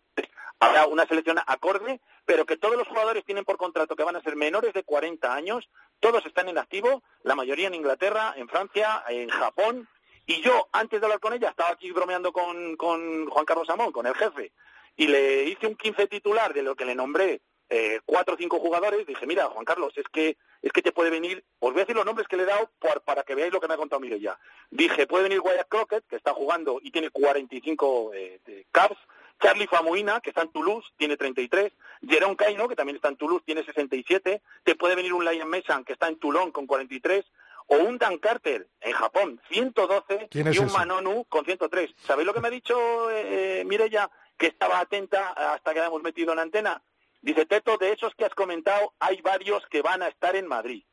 Habrá 0.59 0.85
una 0.85 1.07
selección 1.07 1.39
acorde, 1.47 1.99
pero 2.23 2.45
que 2.45 2.55
todos 2.55 2.77
los 2.77 2.87
jugadores 2.87 3.25
tienen 3.25 3.45
por 3.45 3.57
contrato 3.57 3.95
que 3.95 4.03
van 4.03 4.15
a 4.15 4.21
ser 4.21 4.35
menores 4.35 4.73
de 4.73 4.83
40 4.83 5.33
años, 5.33 5.67
todos 5.99 6.23
están 6.27 6.49
en 6.49 6.59
activo, 6.59 7.01
la 7.23 7.33
mayoría 7.33 7.67
en 7.67 7.73
Inglaterra, 7.73 8.35
en 8.37 8.47
Francia, 8.47 9.03
en 9.07 9.29
Japón, 9.29 9.87
y 10.27 10.41
yo, 10.41 10.69
antes 10.71 11.01
de 11.01 11.05
hablar 11.07 11.19
con 11.19 11.33
ella, 11.33 11.49
estaba 11.49 11.71
aquí 11.71 11.91
bromeando 11.91 12.31
con, 12.31 12.77
con 12.77 13.27
Juan 13.27 13.45
Carlos 13.45 13.69
Amón, 13.71 13.91
con 13.91 14.05
el 14.05 14.13
jefe, 14.13 14.51
y 14.95 15.07
le 15.07 15.45
hice 15.45 15.65
un 15.65 15.75
15 15.75 16.07
titular 16.07 16.53
de 16.53 16.61
lo 16.61 16.75
que 16.75 16.85
le 16.85 16.93
nombré 16.93 17.41
eh, 17.73 18.01
cuatro 18.05 18.35
o 18.35 18.37
cinco 18.37 18.59
jugadores, 18.59 19.07
dije, 19.07 19.25
mira, 19.25 19.45
Juan 19.45 19.63
Carlos, 19.63 19.93
es 19.95 20.03
que 20.11 20.35
es 20.61 20.73
que 20.73 20.81
te 20.81 20.91
puede 20.91 21.09
venir, 21.09 21.43
os 21.59 21.71
voy 21.71 21.79
a 21.79 21.83
decir 21.83 21.95
los 21.95 22.05
nombres 22.05 22.27
que 22.27 22.35
le 22.35 22.43
he 22.43 22.45
dado 22.45 22.69
para 23.05 23.23
que 23.23 23.33
veáis 23.33 23.53
lo 23.53 23.61
que 23.61 23.67
me 23.69 23.73
ha 23.75 23.77
contado 23.77 24.01
Miguel 24.01 24.19
ya. 24.19 24.37
Dije, 24.69 25.07
puede 25.07 25.23
venir 25.23 25.39
Wyatt 25.39 25.69
Crockett, 25.69 26.05
que 26.05 26.17
está 26.17 26.33
jugando 26.33 26.79
y 26.83 26.91
tiene 26.91 27.09
45 27.09 28.13
eh, 28.13 28.41
de 28.45 28.67
caps, 28.73 28.97
Charlie 29.39 29.67
Famuina, 29.67 30.19
que 30.19 30.31
está 30.31 30.41
en 30.41 30.51
Toulouse, 30.51 30.85
tiene 30.97 31.15
33, 31.15 31.71
Jerón 32.07 32.35
Caino, 32.35 32.67
que 32.67 32.75
también 32.75 32.97
está 32.97 33.07
en 33.07 33.15
Toulouse, 33.15 33.43
tiene 33.45 33.63
67, 33.63 34.41
te 34.63 34.75
puede 34.75 34.95
venir 34.95 35.13
un 35.13 35.23
Lion 35.23 35.49
Mesan, 35.49 35.85
que 35.85 35.93
está 35.93 36.09
en 36.09 36.19
Toulon, 36.19 36.51
con 36.51 36.67
43, 36.67 37.25
o 37.67 37.77
un 37.77 37.97
Dan 37.97 38.17
Carter, 38.17 38.67
en 38.81 38.91
Japón, 38.91 39.41
112, 39.49 40.27
y 40.29 40.59
un 40.59 40.71
Manonu, 40.73 41.23
con 41.29 41.45
103. 41.45 41.89
¿Sabéis 42.05 42.27
lo 42.27 42.33
que 42.33 42.41
me 42.41 42.49
ha 42.49 42.51
dicho 42.51 43.09
eh, 43.09 43.61
eh 43.61 44.07
Que 44.37 44.47
estaba 44.47 44.79
atenta 44.79 45.29
hasta 45.29 45.73
que 45.73 45.79
la 45.79 45.87
hemos 45.87 46.03
metido 46.03 46.33
en 46.33 46.39
antena. 46.39 46.81
Dice, 47.21 47.45
Teto, 47.45 47.77
de 47.77 47.93
esos 47.93 48.13
que 48.15 48.25
has 48.25 48.33
comentado, 48.33 48.93
hay 48.99 49.21
varios 49.21 49.65
que 49.67 49.81
van 49.81 50.01
a 50.01 50.07
estar 50.07 50.35
en 50.35 50.47
Madrid. 50.47 50.83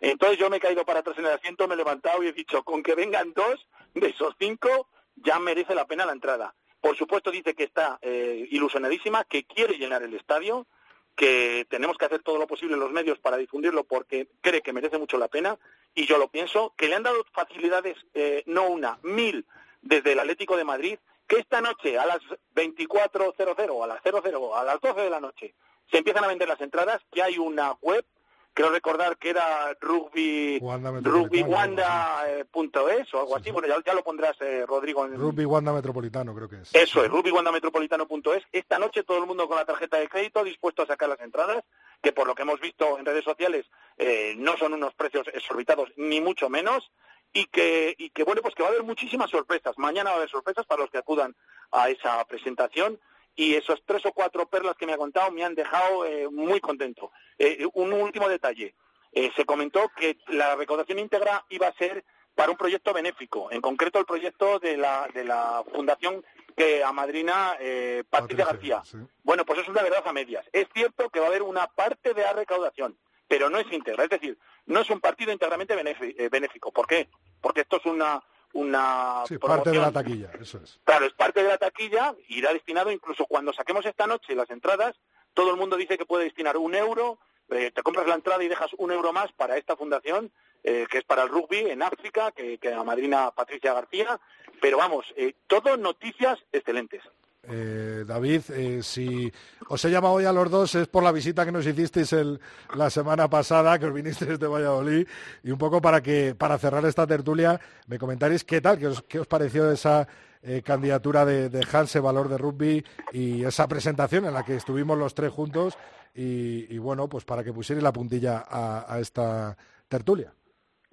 Entonces 0.00 0.38
yo 0.38 0.50
me 0.50 0.56
he 0.56 0.60
caído 0.60 0.84
para 0.84 1.00
atrás 1.00 1.18
en 1.18 1.26
el 1.26 1.32
asiento, 1.32 1.68
me 1.68 1.74
he 1.74 1.78
levantado 1.78 2.22
y 2.22 2.28
he 2.28 2.32
dicho, 2.32 2.62
con 2.62 2.82
que 2.82 2.94
vengan 2.94 3.32
dos 3.32 3.66
de 3.94 4.08
esos 4.08 4.34
cinco, 4.38 4.88
ya 5.16 5.38
merece 5.38 5.74
la 5.74 5.86
pena 5.86 6.06
la 6.06 6.12
entrada. 6.12 6.54
Por 6.80 6.96
supuesto 6.96 7.30
dice 7.30 7.54
que 7.54 7.64
está 7.64 7.98
eh, 8.02 8.46
ilusionadísima, 8.50 9.24
que 9.24 9.44
quiere 9.44 9.78
llenar 9.78 10.02
el 10.02 10.14
estadio, 10.14 10.66
que 11.14 11.66
tenemos 11.70 11.96
que 11.96 12.04
hacer 12.06 12.22
todo 12.22 12.38
lo 12.38 12.46
posible 12.46 12.74
en 12.74 12.80
los 12.80 12.92
medios 12.92 13.18
para 13.18 13.36
difundirlo 13.36 13.84
porque 13.84 14.28
cree 14.40 14.62
que 14.62 14.72
merece 14.72 14.98
mucho 14.98 15.16
la 15.16 15.28
pena 15.28 15.58
y 15.94 16.06
yo 16.06 16.18
lo 16.18 16.28
pienso, 16.28 16.74
que 16.76 16.88
le 16.88 16.96
han 16.96 17.04
dado 17.04 17.24
facilidades, 17.32 17.96
eh, 18.14 18.42
no 18.46 18.68
una, 18.68 18.98
mil 19.02 19.46
desde 19.80 20.12
el 20.12 20.18
Atlético 20.18 20.56
de 20.56 20.64
Madrid, 20.64 20.98
que 21.26 21.36
esta 21.36 21.60
noche 21.60 21.98
a 21.98 22.06
las 22.06 22.20
24.00, 22.54 23.84
a 23.84 23.86
las 23.86 24.02
00, 24.02 24.56
a 24.56 24.64
las 24.64 24.80
12 24.80 25.00
de 25.00 25.10
la 25.10 25.20
noche, 25.20 25.54
se 25.94 25.98
empiezan 25.98 26.24
a 26.24 26.26
vender 26.26 26.48
las 26.48 26.60
entradas, 26.60 27.00
que 27.12 27.22
hay 27.22 27.38
una 27.38 27.70
web, 27.80 28.04
creo 28.52 28.70
recordar 28.70 29.16
que 29.16 29.30
era 29.30 29.72
rugby 29.80 30.58
rugbywanda.es 30.58 33.14
o 33.14 33.20
algo 33.20 33.36
así, 33.36 33.52
bueno, 33.52 33.68
ya, 33.68 33.94
lo 33.94 34.02
pondrás, 34.02 34.36
eh, 34.40 34.64
Rodrigo. 34.66 35.06
En... 35.06 35.16
Rugby 35.16 35.44
Wanda 35.44 35.72
Metropolitano, 35.72 36.34
creo 36.34 36.48
que 36.48 36.62
es. 36.62 36.74
Eso 36.74 37.04
es, 37.04 37.10
rugbywandametropolitano.es. 37.12 38.42
Esta 38.50 38.80
noche 38.80 39.04
todo 39.04 39.18
el 39.18 39.26
mundo 39.26 39.46
con 39.46 39.56
la 39.56 39.64
tarjeta 39.64 39.98
de 39.98 40.08
crédito 40.08 40.42
dispuesto 40.42 40.82
a 40.82 40.86
sacar 40.86 41.08
las 41.08 41.20
entradas, 41.20 41.62
que 42.02 42.10
por 42.10 42.26
lo 42.26 42.34
que 42.34 42.42
hemos 42.42 42.60
visto 42.60 42.98
en 42.98 43.06
redes 43.06 43.22
sociales 43.22 43.64
eh, 43.96 44.34
no 44.36 44.56
son 44.56 44.72
unos 44.72 44.94
precios 44.94 45.28
exorbitados, 45.32 45.92
ni 45.96 46.20
mucho 46.20 46.48
menos, 46.48 46.90
y 47.32 47.46
que, 47.46 47.94
y 47.96 48.10
que, 48.10 48.24
bueno, 48.24 48.42
pues 48.42 48.56
que 48.56 48.64
va 48.64 48.70
a 48.70 48.72
haber 48.72 48.82
muchísimas 48.82 49.30
sorpresas. 49.30 49.78
Mañana 49.78 50.10
va 50.10 50.16
a 50.16 50.18
haber 50.18 50.30
sorpresas 50.30 50.66
para 50.66 50.82
los 50.82 50.90
que 50.90 50.98
acudan 50.98 51.36
a 51.70 51.88
esa 51.88 52.24
presentación 52.24 52.98
y 53.36 53.54
esos 53.54 53.82
tres 53.84 54.04
o 54.06 54.12
cuatro 54.12 54.46
perlas 54.46 54.76
que 54.76 54.86
me 54.86 54.92
ha 54.92 54.98
contado 54.98 55.30
me 55.30 55.44
han 55.44 55.54
dejado 55.54 56.04
eh, 56.06 56.28
muy 56.28 56.60
contento. 56.60 57.10
Eh, 57.38 57.66
un 57.74 57.92
último 57.92 58.28
detalle. 58.28 58.74
Eh, 59.12 59.30
se 59.36 59.44
comentó 59.44 59.90
que 59.96 60.18
la 60.28 60.56
recaudación 60.56 60.98
íntegra 60.98 61.44
iba 61.48 61.68
a 61.68 61.74
ser 61.74 62.04
para 62.34 62.50
un 62.50 62.56
proyecto 62.56 62.92
benéfico, 62.92 63.50
en 63.52 63.60
concreto 63.60 64.00
el 64.00 64.06
proyecto 64.06 64.58
de 64.58 64.76
la, 64.76 65.08
de 65.14 65.22
la 65.24 65.62
fundación 65.72 66.24
que 66.56 66.82
amadrina 66.82 67.56
eh, 67.60 68.02
Patricia 68.08 68.44
García. 68.44 68.82
Bueno, 69.22 69.44
pues 69.44 69.60
eso 69.60 69.70
es 69.70 69.76
la 69.76 69.82
verdad 69.82 70.02
a 70.04 70.12
medias. 70.12 70.44
Es 70.52 70.66
cierto 70.74 71.10
que 71.10 71.20
va 71.20 71.26
a 71.26 71.28
haber 71.28 71.42
una 71.42 71.68
parte 71.68 72.12
de 72.12 72.22
la 72.22 72.32
recaudación, 72.32 72.98
pero 73.28 73.50
no 73.50 73.58
es 73.58 73.70
íntegra. 73.72 74.04
Es 74.04 74.10
decir, 74.10 74.36
no 74.66 74.80
es 74.80 74.90
un 74.90 75.00
partido 75.00 75.32
íntegramente 75.32 75.76
benéfico. 75.76 76.72
¿Por 76.72 76.86
qué? 76.86 77.08
Porque 77.40 77.62
esto 77.62 77.76
es 77.76 77.86
una, 77.86 78.20
una 78.54 79.24
sí, 79.26 79.36
parte 79.38 79.70
de 79.70 79.78
la 79.78 79.92
taquilla, 79.92 80.30
eso 80.40 80.58
es. 80.62 80.80
Claro, 80.84 81.06
es 81.06 81.12
parte 81.12 81.42
de 81.42 81.48
la 81.48 81.58
taquilla, 81.58 82.14
irá 82.28 82.52
destinado 82.52 82.90
incluso 82.90 83.26
cuando 83.26 83.52
saquemos 83.52 83.84
esta 83.84 84.06
noche 84.06 84.34
las 84.34 84.48
entradas, 84.50 84.96
todo 85.34 85.50
el 85.50 85.56
mundo 85.56 85.76
dice 85.76 85.98
que 85.98 86.06
puede 86.06 86.24
destinar 86.24 86.56
un 86.56 86.74
euro, 86.74 87.18
eh, 87.50 87.72
te 87.72 87.82
compras 87.82 88.06
la 88.06 88.14
entrada 88.14 88.42
y 88.42 88.48
dejas 88.48 88.70
un 88.78 88.92
euro 88.92 89.12
más 89.12 89.32
para 89.32 89.56
esta 89.56 89.76
fundación, 89.76 90.32
eh, 90.62 90.86
que 90.90 90.98
es 90.98 91.04
para 91.04 91.24
el 91.24 91.28
rugby 91.28 91.70
en 91.70 91.82
África, 91.82 92.30
que, 92.30 92.58
que 92.58 92.70
la 92.70 92.84
madrina 92.84 93.32
Patricia 93.32 93.74
García, 93.74 94.20
pero 94.60 94.78
vamos, 94.78 95.04
eh, 95.16 95.34
todo 95.46 95.76
noticias 95.76 96.38
excelentes. 96.52 97.02
Eh, 97.48 98.04
David, 98.06 98.42
eh, 98.50 98.82
si 98.82 99.32
os 99.68 99.84
he 99.84 99.90
llamado 99.90 100.14
hoy 100.14 100.24
a 100.24 100.32
los 100.32 100.50
dos 100.50 100.74
es 100.74 100.88
por 100.88 101.02
la 101.02 101.12
visita 101.12 101.44
que 101.44 101.52
nos 101.52 101.66
hicisteis 101.66 102.12
el, 102.12 102.40
la 102.74 102.90
semana 102.90 103.28
pasada, 103.28 103.78
que 103.78 103.86
os 103.86 103.94
vinisteis 103.94 104.30
desde 104.32 104.46
Valladolid, 104.46 105.06
y 105.42 105.50
un 105.50 105.58
poco 105.58 105.80
para 105.80 106.02
que 106.02 106.34
para 106.34 106.58
cerrar 106.58 106.84
esta 106.86 107.06
tertulia 107.06 107.60
me 107.86 107.98
comentaréis 107.98 108.44
qué 108.44 108.60
tal, 108.60 108.78
qué 108.78 108.86
os, 108.88 109.02
qué 109.02 109.20
os 109.20 109.26
pareció 109.26 109.70
esa 109.70 110.06
eh, 110.42 110.62
candidatura 110.62 111.24
de, 111.24 111.48
de 111.48 111.66
Hanse 111.70 112.00
Valor 112.00 112.28
de 112.28 112.38
Rugby 112.38 112.84
y 113.12 113.44
esa 113.44 113.66
presentación 113.68 114.24
en 114.26 114.34
la 114.34 114.44
que 114.44 114.56
estuvimos 114.56 114.98
los 114.98 115.14
tres 115.14 115.32
juntos 115.32 115.76
y, 116.16 116.78
bueno, 116.78 117.08
pues 117.08 117.24
para 117.24 117.42
que 117.42 117.52
pusierais 117.52 117.82
la 117.82 117.92
puntilla 117.92 118.44
a 118.48 119.00
esta 119.00 119.56
tertulia. 119.88 120.32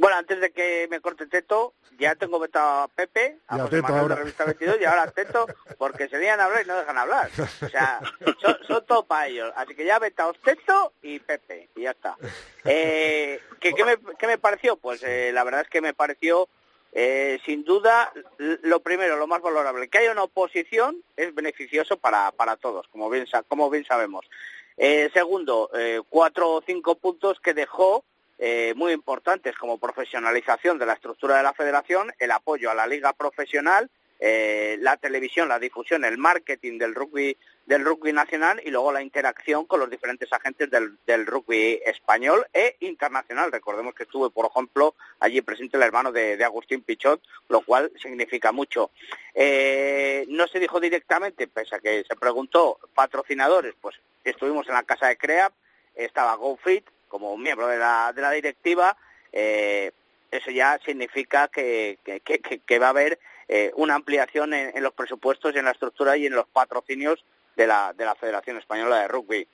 Bueno, 0.01 0.17
antes 0.17 0.41
de 0.41 0.49
que 0.49 0.87
me 0.89 0.99
corte 0.99 1.27
Teto, 1.27 1.75
ya 1.99 2.15
tengo 2.15 2.39
vetado 2.39 2.81
a 2.81 2.87
Pepe, 2.87 3.37
a 3.47 3.59
José 3.59 3.83
Manuel 3.83 4.07
de 4.07 4.15
Revista 4.15 4.45
22, 4.45 4.81
y 4.81 4.85
ahora 4.85 5.03
a 5.03 5.11
Teto, 5.11 5.45
porque 5.77 6.09
se 6.09 6.27
a 6.27 6.43
hablar 6.43 6.63
y 6.63 6.67
no 6.67 6.75
dejan 6.75 6.97
hablar. 6.97 7.29
O 7.37 7.69
sea, 7.69 7.99
son, 8.41 8.57
son 8.67 8.83
todo 8.87 9.05
para 9.05 9.27
ellos. 9.27 9.53
Así 9.55 9.75
que 9.75 9.85
ya 9.85 9.99
vetado 9.99 10.33
Teto 10.43 10.93
y 11.03 11.19
Pepe, 11.19 11.69
y 11.75 11.83
ya 11.83 11.91
está. 11.91 12.17
Eh, 12.65 13.39
¿qué, 13.59 13.73
qué, 13.75 13.85
me, 13.85 13.97
¿Qué 14.17 14.25
me 14.25 14.39
pareció? 14.39 14.75
Pues 14.75 15.03
eh, 15.03 15.29
la 15.31 15.43
verdad 15.43 15.61
es 15.61 15.69
que 15.69 15.81
me 15.81 15.93
pareció 15.93 16.49
Eh, 16.93 17.39
sin 17.45 17.63
duda, 17.63 18.11
lo 18.63 18.81
primero, 18.81 19.15
lo 19.17 19.27
más 19.27 19.41
valorable, 19.41 19.87
que 19.87 19.99
haya 19.99 20.11
una 20.11 20.23
oposición 20.23 20.97
es 21.15 21.33
beneficioso 21.33 21.97
para, 21.97 22.31
para 22.31 22.57
todos, 22.57 22.87
como 22.89 23.09
bien, 23.09 23.25
como 23.47 23.69
bien 23.69 23.85
sabemos. 23.85 24.25
Eh, 24.77 25.09
segundo, 25.13 25.69
eh, 25.73 26.01
cuatro 26.09 26.49
o 26.49 26.63
cinco 26.65 26.95
puntos 26.95 27.39
que 27.39 27.53
dejó 27.53 28.03
muy 28.75 28.91
importantes 28.93 29.55
como 29.55 29.77
profesionalización 29.77 30.79
de 30.79 30.85
la 30.85 30.93
estructura 30.93 31.37
de 31.37 31.43
la 31.43 31.53
federación, 31.53 32.11
el 32.19 32.31
apoyo 32.31 32.71
a 32.71 32.75
la 32.75 32.87
liga 32.87 33.13
profesional, 33.13 33.89
la 34.19 34.97
televisión, 34.97 35.47
la 35.47 35.59
difusión, 35.59 36.05
el 36.05 36.17
marketing 36.17 36.79
del 36.79 36.95
rugby 36.95 37.37
del 37.65 37.85
rugby 37.85 38.11
nacional 38.11 38.61
y 38.65 38.69
luego 38.69 38.91
la 38.91 39.01
interacción 39.01 39.65
con 39.65 39.79
los 39.79 39.89
diferentes 39.89 40.31
agentes 40.33 40.69
del, 40.69 41.25
rugby 41.25 41.79
español 41.85 42.45
e 42.53 42.75
internacional. 42.81 43.51
Recordemos 43.51 43.93
que 43.93 44.03
estuve, 44.03 44.29
por 44.29 44.47
ejemplo, 44.47 44.95
allí 45.19 45.41
presente 45.41 45.77
el 45.77 45.83
hermano 45.83 46.11
de, 46.11 46.43
Agustín 46.43 46.81
Pichot, 46.81 47.21
lo 47.49 47.61
cual 47.61 47.91
significa 48.01 48.51
mucho. 48.51 48.91
Eh, 49.33 50.25
no 50.27 50.47
se 50.47 50.59
dijo 50.59 50.79
directamente, 50.79 51.47
pese 51.47 51.75
a 51.75 51.79
que 51.79 52.03
se 52.03 52.15
preguntó 52.15 52.77
patrocinadores, 52.93 53.73
pues 53.79 53.95
estuvimos 54.23 54.67
en 54.67 54.73
la 54.73 54.83
casa 54.83 55.07
de 55.07 55.17
CREAP, 55.17 55.53
estaba 55.95 56.35
GoFit 56.35 56.85
como 57.11 57.35
miembro 57.37 57.67
de 57.67 57.77
la, 57.77 58.13
de 58.15 58.21
la 58.21 58.31
directiva, 58.31 58.95
eh, 59.33 59.91
eso 60.31 60.49
ya 60.49 60.79
significa 60.83 61.49
que, 61.49 61.99
va 62.81 62.87
a 62.87 62.89
haber 62.89 63.19
eh, 63.49 63.71
una 63.75 63.95
ampliación 63.95 64.53
en, 64.53 64.81
los 64.81 64.93
presupuestos, 64.93 65.53
en 65.57 65.65
la 65.65 65.71
estructura 65.71 66.15
y 66.15 66.25
en 66.25 66.33
los 66.33 66.47
patrocinios 66.47 67.25
de 67.57 67.67
la, 67.67 67.91
de 67.93 68.05
la 68.05 68.15
Federación 68.15 68.57
Española 68.57 69.01
de 69.01 69.09
Rugby. 69.09 69.45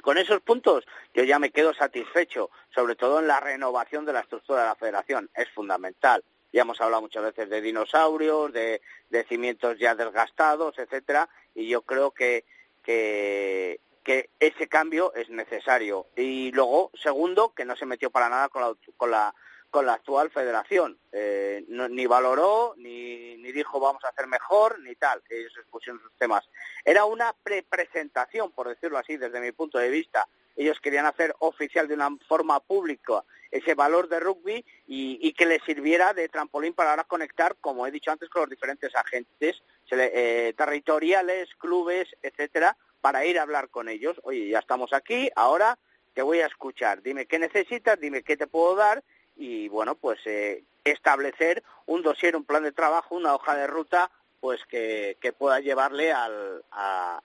Con 0.00 0.16
esos 0.16 0.40
puntos 0.40 0.86
yo 1.12 1.22
ya 1.22 1.38
me 1.38 1.50
quedo 1.50 1.74
satisfecho, 1.74 2.50
sobre 2.74 2.96
todo 2.96 3.20
en 3.20 3.26
la 3.26 3.40
renovación 3.40 4.06
de 4.06 4.14
la 4.14 4.20
estructura 4.20 4.62
de 4.62 4.68
la 4.68 4.74
federación, 4.74 5.28
es 5.34 5.50
fundamental. 5.50 6.24
Ya 6.50 6.62
hemos 6.62 6.80
hablado 6.80 7.02
muchas 7.02 7.24
veces 7.24 7.50
de 7.50 7.60
dinosaurios, 7.60 8.54
de, 8.54 8.80
de 9.10 9.24
cimientos 9.24 9.78
ya 9.78 9.94
desgastados, 9.94 10.78
etcétera, 10.78 11.28
y 11.54 11.68
yo 11.68 11.82
creo 11.82 12.12
que, 12.12 12.44
que, 12.82 13.80
que, 14.06 14.30
ese 14.38 14.68
cambio 14.68 15.12
es 15.14 15.28
necesario. 15.28 16.06
Y 16.16 16.52
luego, 16.52 16.92
segundo, 17.02 17.52
que 17.52 17.64
no 17.64 17.74
se 17.74 17.86
metió 17.86 18.08
para 18.08 18.28
nada 18.28 18.48
con 18.48 18.62
la, 18.62 18.74
con 18.96 19.10
la 19.10 19.34
con 19.68 19.84
la 19.84 19.94
actual 19.94 20.30
federación. 20.30 20.96
Eh, 21.12 21.64
ni 21.68 22.06
valoró, 22.06 22.74
ni, 22.78 23.36
ni, 23.36 23.52
dijo 23.52 23.80
vamos 23.80 24.02
a 24.04 24.08
hacer 24.08 24.26
mejor, 24.28 24.78
ni 24.78 24.94
tal. 24.94 25.22
Ellos 25.28 25.52
expusieron 25.58 26.00
sus 26.00 26.16
temas. 26.16 26.48
Era 26.84 27.04
una 27.04 27.34
pre-presentación, 27.42 28.52
por 28.52 28.68
decirlo 28.68 28.96
así, 28.96 29.16
desde 29.16 29.40
mi 29.40 29.50
punto 29.52 29.76
de 29.78 29.90
vista. 29.90 30.28
Ellos 30.54 30.80
querían 30.80 31.04
hacer 31.04 31.34
oficial 31.40 31.88
de 31.88 31.94
una 31.94 32.16
forma 32.28 32.60
pública 32.60 33.24
ese 33.50 33.74
valor 33.74 34.08
de 34.08 34.20
rugby 34.20 34.64
y, 34.86 35.32
que 35.34 35.46
les 35.46 35.62
sirviera 35.64 36.14
de 36.14 36.28
trampolín 36.28 36.72
para 36.72 36.90
ahora 36.90 37.04
conectar, 37.04 37.56
como 37.60 37.86
he 37.86 37.90
dicho 37.90 38.10
antes, 38.10 38.30
con 38.30 38.42
los 38.42 38.50
diferentes 38.50 38.94
agentes 38.94 39.62
eh, 39.90 40.54
territoriales, 40.56 41.48
clubes, 41.58 42.08
etcétera, 42.22 42.76
para 43.00 43.24
ir 43.24 43.38
a 43.38 43.42
hablar 43.42 43.68
con 43.68 43.88
ellos. 43.88 44.20
Oye, 44.22 44.48
ya 44.48 44.58
estamos 44.58 44.92
aquí, 44.92 45.30
ahora 45.36 45.78
te 46.14 46.22
voy 46.22 46.40
a 46.40 46.46
escuchar. 46.46 47.02
Dime 47.02 47.26
qué 47.26 47.38
necesitas, 47.38 48.00
dime 48.00 48.22
qué 48.22 48.36
te 48.36 48.46
puedo 48.46 48.74
dar 48.74 49.04
y 49.36 49.68
bueno, 49.68 49.94
pues 49.94 50.18
eh, 50.24 50.64
establecer 50.84 51.62
un 51.84 52.02
dossier, 52.02 52.36
un 52.36 52.44
plan 52.44 52.62
de 52.62 52.72
trabajo, 52.72 53.14
una 53.14 53.34
hoja 53.34 53.54
de 53.54 53.66
ruta, 53.66 54.10
pues 54.40 54.60
que, 54.66 55.16
pueda 55.38 55.60
llevarle 55.60 56.12
al, 56.12 56.64
a, 56.70 57.20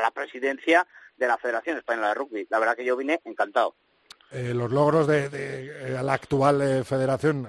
la 0.00 0.10
presidencia 0.10 0.86
de 1.16 1.26
la 1.28 1.38
Federación 1.38 1.78
Española 1.78 2.08
de 2.08 2.14
Rugby. 2.14 2.46
La 2.50 2.58
verdad 2.58 2.76
que 2.76 2.84
yo 2.84 2.96
vine 2.96 3.20
encantado. 3.24 3.74
Eh, 4.32 4.52
los 4.52 4.70
logros 4.72 5.06
de, 5.06 5.28
eh, 5.32 5.98
la 6.02 6.14
actual 6.14 6.84
federación 6.84 7.48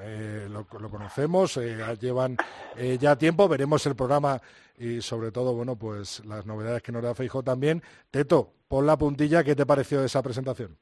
lo, 0.49 0.65
conocemos, 0.67 1.55
llevan 1.99 2.37
ya 2.99 3.15
tiempo, 3.15 3.47
veremos 3.47 3.85
el 3.85 3.95
programa 3.95 4.41
y 4.77 5.01
sobre 5.01 5.31
todo, 5.31 5.53
bueno, 5.53 5.75
pues 5.75 6.23
las 6.25 6.45
novedades 6.45 6.83
que 6.83 6.91
nos 6.91 7.03
da 7.03 7.15
Feijo 7.15 7.43
también. 7.43 7.81
Teto, 8.11 8.53
pon 8.67 8.85
la 8.85 8.97
puntilla, 8.97 9.43
¿qué 9.43 9.55
te 9.55 9.65
pareció 9.65 10.03
esa 10.03 10.21
presentación? 10.21 10.77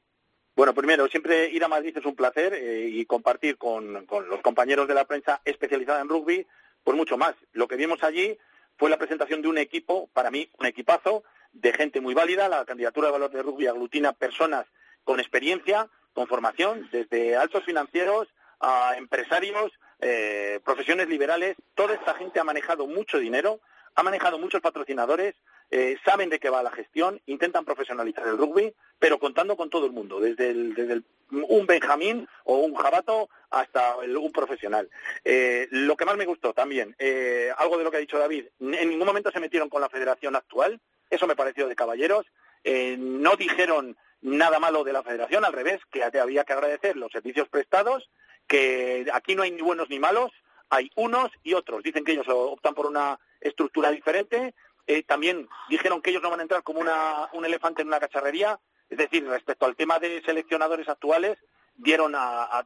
Bueno, 0.56 0.72
primero, 0.72 1.08
siempre 1.08 1.50
ir 1.50 1.64
a 1.64 1.68
Madrid 1.68 1.96
es 1.96 2.04
un 2.04 2.14
placer 2.14 2.54
eh, 2.54 2.88
y 2.88 3.04
compartir 3.06 3.58
con, 3.58 3.92
los 3.92 4.40
compañeros 4.40 4.86
de 4.86 4.94
la 4.94 5.04
prensa 5.04 5.40
especializada 5.44 6.00
en 6.00 6.08
rugby, 6.08 6.46
pues 6.84 6.96
mucho 6.96 7.16
más. 7.16 7.34
Lo 7.52 7.66
que 7.66 7.74
vimos 7.76 8.04
allí 8.04 8.38
fue 8.76 8.88
la 8.88 8.98
presentación 8.98 9.42
de 9.42 9.48
un 9.48 9.58
equipo, 9.58 10.08
para 10.12 10.30
mí, 10.30 10.48
un 10.58 10.66
equipazo 10.66 11.24
de 11.52 11.72
gente 11.72 12.00
muy 12.00 12.14
válida. 12.14 12.48
La 12.48 12.64
candidatura 12.64 13.08
de 13.08 13.12
valor 13.12 13.32
de 13.32 13.42
rugby 13.42 13.66
aglutina 13.66 14.12
personas 14.12 14.66
con 15.04 15.20
experiencia, 15.20 15.88
con 16.12 16.26
formación, 16.26 16.88
desde 16.90 17.36
altos 17.36 17.64
financieros 17.64 18.28
a 18.60 18.94
empresarios, 18.96 19.72
eh, 20.00 20.60
profesiones 20.64 21.08
liberales. 21.08 21.56
Toda 21.74 21.94
esta 21.94 22.14
gente 22.14 22.40
ha 22.40 22.44
manejado 22.44 22.86
mucho 22.86 23.18
dinero, 23.18 23.60
ha 23.94 24.02
manejado 24.02 24.38
muchos 24.38 24.60
patrocinadores, 24.60 25.34
eh, 25.70 25.96
saben 26.04 26.30
de 26.30 26.38
qué 26.38 26.50
va 26.50 26.62
la 26.62 26.70
gestión, 26.70 27.20
intentan 27.26 27.64
profesionalizar 27.64 28.26
el 28.26 28.38
rugby, 28.38 28.74
pero 28.98 29.18
contando 29.18 29.56
con 29.56 29.70
todo 29.70 29.86
el 29.86 29.92
mundo, 29.92 30.20
desde, 30.20 30.50
el, 30.50 31.04
un 31.30 31.66
Benjamín 31.66 32.28
o 32.44 32.58
un 32.58 32.74
Jabato 32.74 33.28
hasta 33.50 33.96
un 33.96 34.32
profesional. 34.32 34.88
Eh, 35.24 35.66
lo 35.70 35.96
que 35.96 36.04
más 36.04 36.16
me 36.16 36.26
gustó 36.26 36.52
también, 36.52 36.94
eh, 36.98 37.50
algo 37.56 37.78
de 37.78 37.84
lo 37.84 37.90
que 37.90 37.96
ha 37.96 38.00
dicho 38.00 38.18
David, 38.18 38.46
en 38.60 38.88
ningún 38.88 39.06
momento 39.06 39.30
se 39.30 39.40
metieron 39.40 39.68
con 39.68 39.80
la 39.80 39.88
federación 39.88 40.36
actual, 40.36 40.80
eso 41.10 41.26
me 41.26 41.36
pareció 41.36 41.68
de 41.68 41.76
caballeros, 41.76 42.26
no 42.64 43.36
dijeron 43.36 43.96
nada 44.24 44.58
malo 44.58 44.84
de 44.84 44.92
la 44.92 45.02
federación, 45.02 45.44
al 45.44 45.52
revés, 45.52 45.80
que 45.92 46.02
había 46.02 46.44
que 46.44 46.52
agradecer 46.54 46.96
los 46.96 47.12
servicios 47.12 47.48
prestados, 47.48 48.08
que 48.48 49.06
aquí 49.12 49.34
no 49.34 49.42
hay 49.42 49.50
ni 49.50 49.60
buenos 49.60 49.88
ni 49.90 49.98
malos, 49.98 50.32
hay 50.70 50.90
unos 50.96 51.30
y 51.42 51.52
otros. 51.52 51.82
Dicen 51.82 52.04
que 52.04 52.12
ellos 52.12 52.26
optan 52.28 52.74
por 52.74 52.86
una 52.86 53.20
estructura 53.40 53.90
diferente, 53.90 54.54
eh, 54.86 55.02
también 55.02 55.46
dijeron 55.68 56.00
que 56.00 56.10
ellos 56.10 56.22
no 56.22 56.30
van 56.30 56.40
a 56.40 56.42
entrar 56.42 56.62
como 56.62 56.80
un 56.80 57.44
elefante 57.44 57.82
en 57.82 57.88
una 57.88 58.00
cacharrería, 58.00 58.58
es 58.88 58.98
decir, 58.98 59.26
respecto 59.26 59.66
al 59.66 59.76
tema 59.76 59.98
de 59.98 60.22
seleccionadores 60.24 60.88
actuales, 60.88 61.38
dieron 61.76 62.14
a, 62.16 62.64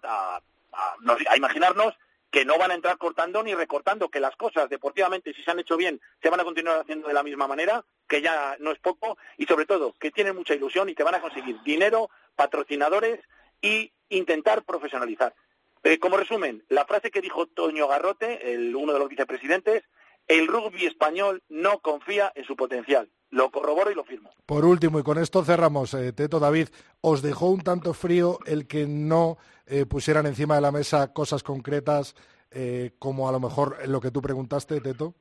imaginarnos 1.36 1.94
que 2.30 2.44
no 2.44 2.58
van 2.58 2.70
a 2.70 2.74
entrar 2.74 2.98
cortando 2.98 3.42
ni 3.42 3.54
recortando, 3.54 4.08
que 4.08 4.20
las 4.20 4.36
cosas 4.36 4.68
deportivamente, 4.68 5.32
si 5.32 5.42
se 5.42 5.50
han 5.50 5.60
hecho 5.60 5.76
bien, 5.76 6.00
se 6.22 6.28
van 6.28 6.40
a 6.40 6.44
continuar 6.44 6.80
haciendo 6.80 7.08
de 7.08 7.14
la 7.14 7.22
misma 7.22 7.46
manera, 7.46 7.84
que 8.06 8.20
ya 8.20 8.56
no 8.60 8.72
es 8.72 8.78
poco, 8.78 9.16
y 9.36 9.46
sobre 9.46 9.66
todo 9.66 9.94
que 9.98 10.10
tienen 10.10 10.36
mucha 10.36 10.54
ilusión 10.54 10.88
y 10.88 10.94
que 10.94 11.04
van 11.04 11.14
a 11.14 11.20
conseguir 11.20 11.60
dinero, 11.62 12.10
patrocinadores 12.36 13.20
y 13.60 13.92
intentar 14.10 14.62
profesionalizar. 14.64 15.34
Eh, 15.84 15.98
como 15.98 16.16
resumen, 16.16 16.64
la 16.68 16.84
frase 16.84 17.10
que 17.10 17.20
dijo 17.20 17.46
Toño 17.46 17.88
Garrote, 17.88 18.52
el, 18.52 18.74
uno 18.74 18.92
de 18.92 18.98
los 18.98 19.08
vicepresidentes, 19.08 19.84
el 20.26 20.46
rugby 20.46 20.86
español 20.86 21.42
no 21.48 21.78
confía 21.78 22.32
en 22.34 22.44
su 22.44 22.56
potencial. 22.56 23.08
Lo 23.30 23.50
corroboro 23.50 23.90
y 23.90 23.94
lo 23.94 24.04
firmo. 24.04 24.30
Por 24.46 24.64
último, 24.64 24.98
y 24.98 25.02
con 25.02 25.18
esto 25.18 25.44
cerramos, 25.44 25.92
eh, 25.94 26.12
Teto 26.12 26.40
David, 26.40 26.68
¿os 27.00 27.22
dejó 27.22 27.50
un 27.50 27.60
tanto 27.60 27.92
frío 27.92 28.38
el 28.46 28.66
que 28.66 28.86
no 28.86 29.36
eh, 29.68 29.86
pusieran 29.86 30.26
encima 30.26 30.54
de 30.54 30.60
la 30.60 30.72
mesa 30.72 31.12
cosas 31.12 31.42
concretas 31.42 32.14
eh, 32.50 32.92
como 32.98 33.28
a 33.28 33.32
lo 33.32 33.40
mejor 33.40 33.76
lo 33.88 34.00
que 34.00 34.10
tú 34.10 34.22
preguntaste, 34.22 34.80
Teto? 34.80 35.14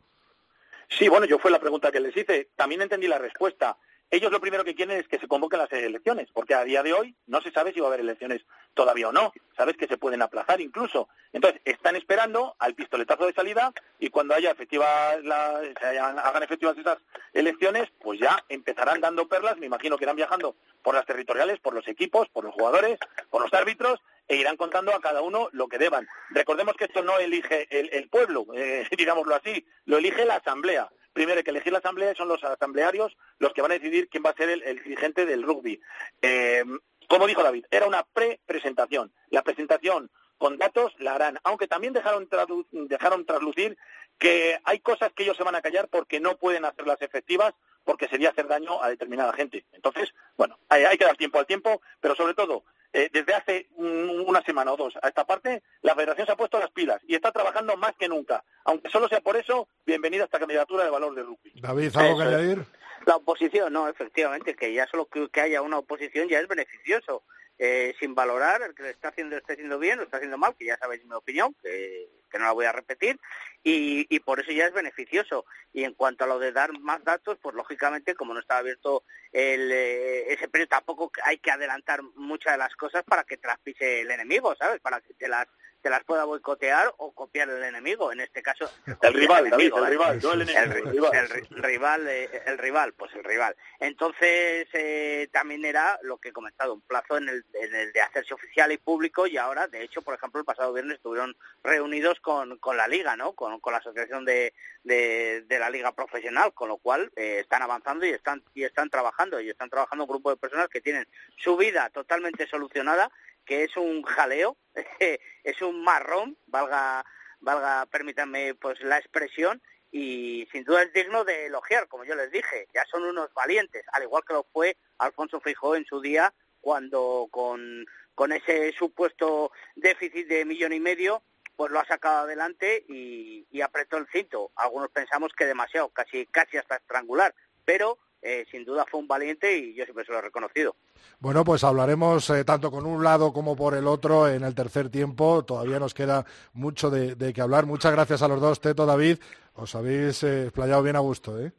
Sí, 0.89 1.09
bueno, 1.09 1.25
yo 1.25 1.37
fue 1.37 1.51
la 1.51 1.59
pregunta 1.59 1.91
que 1.91 1.99
les 1.99 2.15
hice. 2.15 2.49
También 2.55 2.81
entendí 2.81 3.07
la 3.07 3.17
respuesta. 3.17 3.77
Ellos 4.09 4.31
lo 4.31 4.39
primero 4.39 4.63
que 4.63 4.73
quieren 4.73 4.97
es 4.97 5.07
que 5.09 5.19
se 5.19 5.27
convoquen 5.27 5.59
las 5.59 5.71
elecciones, 5.73 6.29
porque 6.31 6.53
a 6.53 6.63
día 6.63 6.81
de 6.81 6.93
hoy 6.93 7.13
no 7.25 7.41
se 7.41 7.51
sabe 7.51 7.73
si 7.73 7.81
va 7.81 7.87
a 7.87 7.89
haber 7.89 7.99
elecciones 7.99 8.45
todavía 8.73 9.09
o 9.09 9.11
no. 9.11 9.33
Sabes 9.57 9.75
que 9.75 9.87
se 9.87 9.97
pueden 9.97 10.21
aplazar 10.21 10.61
incluso. 10.61 11.09
Entonces, 11.33 11.59
están 11.65 11.97
esperando 11.97 12.55
al 12.57 12.73
pistoletazo 12.73 13.25
de 13.25 13.33
salida 13.33 13.73
y 13.99 14.09
cuando 14.09 14.33
haya 14.33 14.51
efectiva 14.51 14.87
la, 15.23 15.59
se 15.77 15.99
hagan 15.99 16.43
efectivas 16.43 16.77
esas 16.77 16.99
elecciones, 17.33 17.89
pues 17.99 18.17
ya 18.17 18.41
empezarán 18.47 19.01
dando 19.01 19.27
perlas. 19.27 19.57
Me 19.57 19.65
imagino 19.65 19.97
que 19.97 20.05
irán 20.05 20.15
viajando 20.15 20.55
por 20.81 20.95
las 20.95 21.05
territoriales, 21.05 21.59
por 21.59 21.73
los 21.73 21.87
equipos, 21.89 22.29
por 22.29 22.45
los 22.45 22.53
jugadores, 22.53 22.97
por 23.29 23.41
los 23.41 23.53
árbitros 23.53 23.99
e 24.27 24.35
irán 24.35 24.57
contando 24.57 24.93
a 24.93 25.01
cada 25.01 25.21
uno 25.21 25.49
lo 25.51 25.67
que 25.67 25.77
deban. 25.77 26.07
Recordemos 26.29 26.75
que 26.75 26.85
esto 26.85 27.03
no 27.03 27.17
elige 27.19 27.67
el, 27.69 28.09
pueblo, 28.09 28.45
eh, 28.55 28.87
digámoslo 28.97 29.35
así, 29.35 29.65
lo 29.85 29.97
elige 29.97 30.25
la 30.25 30.35
Asamblea 30.35 30.89
primero 31.17 31.39
hay 31.39 31.43
que 31.43 31.49
elegir 31.49 31.73
la 31.73 31.79
asamblea 31.79 32.13
son 32.13 32.27
los 32.27 32.43
asamblearios 32.43 33.17
los 33.39 33.51
que 33.51 33.63
van 33.63 33.71
a 33.71 33.73
decidir 33.73 34.07
quién 34.07 34.21
va 34.23 34.29
a 34.29 34.35
ser 34.35 34.49
el, 34.51 34.83
dirigente 34.83 35.25
del 35.25 35.41
rugby. 35.41 35.81
Eh, 36.21 36.63
como 37.09 37.25
dijo 37.25 37.41
David, 37.41 37.65
era 37.71 37.87
una 37.87 38.03
pre-presentación. 38.03 39.11
La 39.31 39.41
presentación 39.41 40.11
con 40.37 40.59
datos 40.59 40.93
la 40.99 41.15
harán, 41.15 41.39
aunque 41.43 41.67
también 41.67 41.93
dejaron, 41.93 42.29
dejaron 42.71 43.25
traslucir 43.25 43.79
que 44.19 44.59
hay 44.63 44.79
cosas 44.79 45.11
que 45.13 45.23
ellos 45.23 45.35
se 45.37 45.43
van 45.43 45.55
a 45.55 45.61
callar 45.63 45.87
porque 45.89 46.19
no 46.19 46.37
pueden 46.37 46.65
hacerlas 46.65 47.01
efectivas 47.01 47.55
porque 47.83 48.07
sería 48.09 48.29
hacer 48.29 48.47
daño 48.47 48.83
a 48.83 48.89
determinada 48.89 49.33
gente. 49.33 49.65
Entonces, 49.71 50.13
bueno, 50.35 50.59
hay 50.69 50.97
que 50.99 51.05
dar 51.05 51.17
tiempo 51.17 51.39
al 51.39 51.47
tiempo, 51.47 51.81
pero 51.99 52.15
sobre 52.15 52.35
todo 52.35 52.63
eh, 52.97 53.11
desde 53.13 53.35
hace 53.35 53.67
una 53.77 54.41
semana 54.41 54.73
o 54.73 54.75
dos 54.75 54.95
a 55.03 55.07
esta 55.07 55.23
parte, 55.23 55.61
la 55.83 55.93
Federación 55.93 56.25
se 56.25 56.33
ha 56.33 56.35
puesto 56.35 56.57
las 56.57 56.71
pilas 56.71 56.99
y 57.07 57.13
está 57.13 57.31
trabajando 57.31 57.77
más 57.77 57.95
que 57.95 58.07
nunca. 58.07 58.43
Aunque 58.65 58.89
solo 58.89 59.07
sea 59.07 59.21
por 59.21 59.37
eso, 59.37 59.67
bienvenida 59.85 60.23
a 60.23 60.25
esta 60.25 60.39
candidatura 60.39 60.83
de 60.83 60.89
valor 60.89 61.13
de 61.13 61.21
rugby. 61.21 61.51
David, 61.61 61.95
¿algo 61.95 62.17
que 62.17 62.23
añadir? 62.23 62.65
La 63.05 63.17
oposición, 63.17 63.71
no, 63.71 63.87
efectivamente, 63.87 64.55
que 64.55 64.73
ya 64.73 64.87
solo 64.87 65.07
que, 65.07 65.29
haya 65.39 65.61
una 65.61 65.77
oposición 65.77 66.27
ya 66.27 66.39
es 66.39 66.47
beneficioso. 66.47 67.21
Eh, 67.59 67.93
sin 67.99 68.15
valorar 68.15 68.63
el 68.63 68.73
que 68.73 68.83
lo 68.83 68.89
está 68.89 69.09
haciendo, 69.09 69.37
está 69.37 69.53
haciendo 69.53 69.77
bien 69.77 69.99
o 69.99 70.03
está 70.03 70.17
haciendo 70.17 70.39
mal, 70.39 70.55
que 70.57 70.65
ya 70.65 70.77
sabéis 70.77 71.05
mi 71.05 71.13
opinión, 71.13 71.55
que 71.61 72.07
que 72.27 72.37
no 72.37 72.45
la 72.45 72.51
voy 72.51 72.65
a 72.65 72.71
repetir, 72.71 73.19
y, 73.63 74.19
por 74.21 74.39
eso 74.39 74.51
ya 74.51 74.65
es 74.65 74.73
beneficioso. 74.73 75.45
Y 75.73 75.83
en 75.83 75.93
cuanto 75.93 76.23
a 76.23 76.27
lo 76.27 76.39
de 76.39 76.51
dar 76.51 76.71
más 76.79 77.03
datos, 77.03 77.37
pues 77.41 77.55
lógicamente, 77.55 78.15
como 78.15 78.33
no 78.33 78.39
estaba 78.39 78.61
abierto 78.61 79.03
el, 79.31 79.71
eh, 79.71 80.33
ese 80.33 80.47
periodo, 80.47 80.69
tampoco 80.69 81.11
hay 81.23 81.37
que 81.39 81.51
adelantar 81.51 82.01
muchas 82.15 82.53
de 82.53 82.59
las 82.59 82.75
cosas 82.75 83.03
para 83.03 83.23
que 83.23 83.37
traspise 83.37 84.01
el 84.01 84.11
enemigo, 84.11 84.55
¿sabes? 84.55 84.79
Para 84.79 85.01
que 85.01 85.13
te 85.13 85.27
las 85.27 85.47
te 85.81 85.89
las 85.89 86.03
pueda 86.03 86.25
boicotear 86.25 86.93
o 86.97 87.13
copiar 87.13 87.49
el 87.49 87.63
enemigo. 87.63 88.11
En 88.11 88.21
este 88.21 88.41
caso, 88.41 88.69
el 89.01 89.13
rival, 89.13 89.47
el, 89.47 89.53
rival, 89.53 89.83
el 89.83 89.89
rival, 89.89 90.19
no 90.21 90.33
el 90.33 90.41
enemigo. 90.41 91.11
El, 91.13 91.63
rival, 91.63 92.07
eh, 92.07 92.43
el 92.45 92.57
rival, 92.57 92.93
pues 92.93 93.13
el 93.15 93.23
rival. 93.23 93.55
Entonces, 93.79 94.67
eh, 94.73 95.29
también 95.31 95.65
era 95.65 95.99
lo 96.03 96.17
que 96.17 96.29
he 96.29 96.33
comentado, 96.33 96.73
un 96.73 96.81
plazo 96.81 97.17
en 97.17 97.29
el, 97.29 97.45
en 97.53 97.75
el, 97.75 97.91
de 97.93 98.01
hacerse 98.01 98.33
oficial 98.33 98.71
y 98.71 98.77
público 98.77 99.27
y 99.27 99.37
ahora, 99.37 99.67
de 99.67 99.83
hecho, 99.83 100.01
por 100.01 100.15
ejemplo, 100.15 100.39
el 100.39 100.45
pasado 100.45 100.73
viernes 100.73 100.97
estuvieron 100.97 101.35
reunidos 101.63 102.19
con, 102.19 102.57
con 102.57 102.77
la 102.77 102.87
Liga, 102.87 103.15
¿no? 103.15 103.33
Con, 103.33 103.59
con 103.59 103.73
la 103.73 103.79
Asociación 103.79 104.25
de, 104.25 104.53
de, 104.83 105.59
la 105.59 105.69
Liga 105.69 105.91
Profesional, 105.91 106.53
con 106.53 106.69
lo 106.69 106.77
cual 106.77 107.11
eh, 107.15 107.39
están 107.41 107.61
avanzando 107.61 108.05
y 108.05 108.09
están, 108.09 108.43
y 108.53 108.63
están 108.63 108.89
trabajando. 108.89 109.39
Y 109.39 109.49
están 109.49 109.69
trabajando 109.69 110.05
un 110.05 110.09
grupo 110.09 110.29
de 110.29 110.37
personas 110.37 110.69
que 110.69 110.81
tienen 110.81 111.07
su 111.37 111.57
vida 111.57 111.89
totalmente 111.89 112.47
solucionada 112.47 113.11
que 113.47 113.63
es 113.63 113.75
un 113.77 114.03
jaleo, 114.03 114.57
es 115.43 115.61
un 115.61 115.83
marrón, 115.83 116.37
valga, 116.45 117.03
valga, 117.39 117.85
permítanme 117.87 118.53
pues 118.55 118.79
la 118.81 118.99
expresión, 118.99 119.61
y 119.91 120.47
sin 120.51 120.65
duda 120.65 120.83
es 120.83 120.93
digno 120.93 121.23
de 121.23 121.47
elogiar, 121.47 121.87
como 121.87 122.03
yo 122.03 122.13
les 122.13 122.29
dije, 122.29 122.67
ya 122.73 122.85
son 122.85 123.03
unos 123.03 123.33
valientes, 123.33 123.83
al 123.93 124.03
igual 124.03 124.23
que 124.27 124.33
lo 124.33 124.43
fue 124.51 124.77
Alfonso 124.99 125.39
Fijó 125.39 125.75
en 125.75 125.85
su 125.85 126.01
día, 126.01 126.33
cuando 126.59 127.27
con, 127.31 127.85
con 128.13 128.33
ese 128.33 128.73
supuesto 128.73 129.51
déficit 129.75 130.27
de 130.27 130.43
millón 130.43 130.73
y 130.73 130.79
medio, 130.79 131.23
pues 131.55 131.71
lo 131.71 131.79
ha 131.79 131.85
sacado 131.85 132.19
adelante 132.19 132.85
y, 132.87 133.47
y 133.49 133.61
apretó 133.61 133.97
el 133.97 134.07
cinto. 134.11 134.51
Algunos 134.55 134.91
pensamos 134.91 135.31
que 135.33 135.45
demasiado, 135.45 135.89
casi, 135.89 136.25
casi 136.27 136.57
hasta 136.57 136.75
estrangular, 136.75 137.33
pero 137.65 137.97
eh, 138.21 138.45
sin 138.49 138.65
duda 138.65 138.85
fue 138.89 138.99
un 138.99 139.07
valiente 139.07 139.57
y 139.57 139.73
yo 139.73 139.83
siempre 139.83 140.05
se 140.05 140.11
lo 140.11 140.19
he 140.19 140.21
reconocido. 140.21 140.75
Bueno, 141.19 141.43
pues 141.43 141.63
hablaremos 141.63 142.29
eh, 142.29 142.43
tanto 142.43 142.71
con 142.71 142.85
un 142.85 143.03
lado 143.03 143.33
como 143.33 143.55
por 143.55 143.75
el 143.75 143.87
otro 143.87 144.27
en 144.27 144.43
el 144.43 144.55
tercer 144.55 144.89
tiempo. 144.89 145.43
Todavía 145.45 145.79
nos 145.79 145.93
queda 145.93 146.25
mucho 146.53 146.89
de, 146.89 147.15
de 147.15 147.33
que 147.33 147.41
hablar. 147.41 147.65
Muchas 147.65 147.91
gracias 147.91 148.21
a 148.21 148.27
los 148.27 148.41
dos, 148.41 148.61
Teto, 148.61 148.85
David. 148.85 149.17
Os 149.55 149.73
habéis 149.75 150.23
eh, 150.23 150.43
explayado 150.43 150.83
bien 150.83 150.95
a 150.95 150.99
gusto, 150.99 151.39
¿eh? 151.39 151.51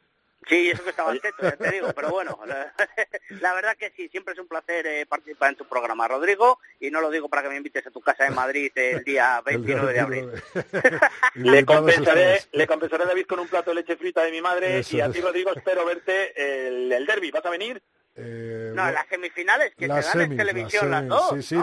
Sí, 0.49 0.71
eso 0.71 0.83
que 0.83 0.91
estaba 0.91 1.13
atento, 1.13 1.43
ya 1.43 1.57
te 1.57 1.71
digo, 1.71 1.93
pero 1.95 2.11
bueno, 2.11 2.39
la, 3.41 3.55
verdad 3.55 3.77
que 3.77 3.91
sí, 3.91 4.09
siempre 4.09 4.33
es 4.33 4.41
un 4.41 4.49
placer 4.49 4.87
eh, 4.87 5.07
participar 5.07 5.51
en 5.51 5.57
tu 5.57 5.67
programa, 5.67 6.09
Rodrigo, 6.09 6.59
y 6.81 6.91
no 6.91 7.03
lo 7.03 7.11
digo 7.11 7.29
para 7.29 7.43
que 7.43 7.51
me 7.51 7.57
invites 7.57 7.87
a 7.87 7.91
tu 7.91 8.01
casa 8.01 8.27
en 8.27 8.35
Madrid 8.35 8.73
el 8.75 9.05
día 9.05 9.43
29 9.45 9.93
de 9.93 10.01
abril. 10.01 10.31
le, 11.35 11.65
compensaré, 11.67 12.41
le 12.53 12.67
compensaré 12.67 13.05
a 13.05 13.09
David 13.09 13.27
con 13.27 13.41
un 13.41 13.49
plato 13.49 13.71
de 13.71 13.77
leche 13.77 13.97
frita 13.97 14.23
de 14.23 14.31
mi 14.31 14.41
madre, 14.41 14.83
y 14.91 15.01
a 15.01 15.11
ti, 15.11 15.21
Rodrigo, 15.21 15.53
espero 15.55 15.85
verte 15.85 16.33
el, 16.67 16.91
el 16.93 17.05
derby. 17.05 17.31
¿Vas 17.31 17.45
a 17.45 17.51
venir? 17.51 17.83
Eh, 18.21 18.73
no, 18.75 18.91
las 18.91 19.07
semifinales 19.07 19.75
que 19.77 19.87
se 19.87 19.93
dan 19.93 20.33
en 20.33 20.37
televisión 20.37 20.91
las, 20.91 21.07
dos. 21.07 21.31
Sí, 21.35 21.43
sí, 21.43 21.57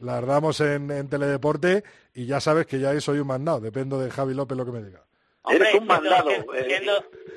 las 0.00 0.26
damos 0.26 0.60
en, 0.60 0.90
en, 0.90 1.08
Teledeporte 1.10 1.84
y 2.14 2.24
ya 2.24 2.40
sabes 2.40 2.64
que 2.66 2.78
ya 2.78 2.98
soy 3.00 3.18
un 3.18 3.26
mandado, 3.26 3.60
dependo 3.60 3.98
de 3.98 4.10
Javi 4.10 4.32
López 4.32 4.56
lo 4.56 4.64
que 4.64 4.72
me 4.72 4.82
diga. 4.82 5.02
Eres 5.50 5.74
un 5.74 5.86
mandado. 5.86 6.30
Eh. 6.30 6.80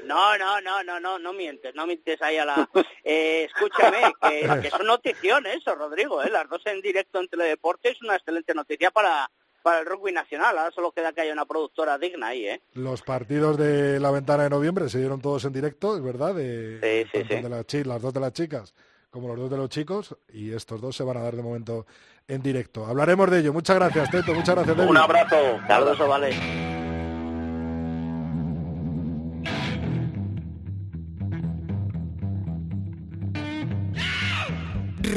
No, 0.05 0.37
no, 0.37 0.61
no, 0.61 0.83
no, 0.83 0.99
no, 0.99 1.19
no 1.19 1.33
mientes, 1.33 1.75
no 1.75 1.85
mientes 1.85 2.21
ahí 2.21 2.37
a 2.37 2.45
la... 2.45 2.69
Eh, 3.09 3.45
escúchame, 3.45 4.01
que, 4.21 4.69
son 4.69 4.85
notición 4.85 5.45
eso, 5.45 5.73
Rodrigo, 5.75 6.21
¿eh? 6.21 6.29
las 6.29 6.49
dos 6.49 6.61
en 6.65 6.81
directo 6.81 7.21
en 7.21 7.29
Teledeporte 7.29 7.91
es 7.91 8.01
una 8.01 8.17
excelente 8.17 8.53
noticia 8.53 8.91
para, 8.91 9.31
para 9.63 9.79
el 9.79 9.85
rugby 9.85 10.11
nacional. 10.11 10.57
Ahora 10.57 10.71
solo 10.71 10.91
queda 10.91 11.13
que 11.13 11.21
haya 11.21 11.31
una 11.31 11.45
productora 11.45 11.97
digna 11.97 12.27
ahí, 12.27 12.45
¿eh? 12.45 12.61
Los 12.73 13.01
partidos 13.01 13.57
de 13.57 14.01
la 14.01 14.11
ventana 14.11 14.43
de 14.43 14.49
noviembre 14.49 14.89
se 14.89 14.99
dieron 14.99 15.21
todos 15.21 15.45
en 15.45 15.53
directo, 15.53 15.95
es 15.95 16.03
verdad, 16.03 16.35
de, 16.35 17.07
sí, 17.13 17.21
sí, 17.21 17.35
De 17.35 17.49
las, 17.85 18.01
dos 18.01 18.13
de 18.13 18.19
las 18.19 18.33
chicas 18.33 18.73
como 19.09 19.29
los 19.29 19.37
dos 19.37 19.49
de 19.49 19.57
los 19.57 19.69
chicos 19.69 20.17
y 20.33 20.51
estos 20.51 20.81
dos 20.81 20.95
se 20.95 21.03
van 21.03 21.15
a 21.15 21.21
dar 21.21 21.35
de 21.37 21.41
momento 21.41 21.85
en 22.27 22.41
directo. 22.41 22.85
Hablaremos 22.85 23.31
de 23.31 23.39
ello. 23.39 23.53
Muchas 23.53 23.77
gracias, 23.77 24.11
Teto. 24.11 24.33
Muchas 24.33 24.53
gracias, 24.53 24.77
Un 24.77 24.97
abrazo. 24.97 25.59
Saludos, 25.65 26.07
vale. 26.07 26.76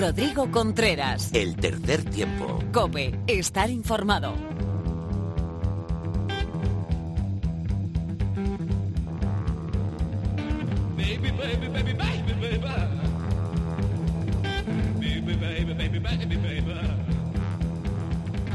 Rodrigo 0.01 0.51
Contreras. 0.51 1.29
El 1.35 1.57
tercer 1.57 2.03
tiempo. 2.05 2.59
Cope, 2.73 3.19
estar 3.27 3.69
informado. 3.69 4.35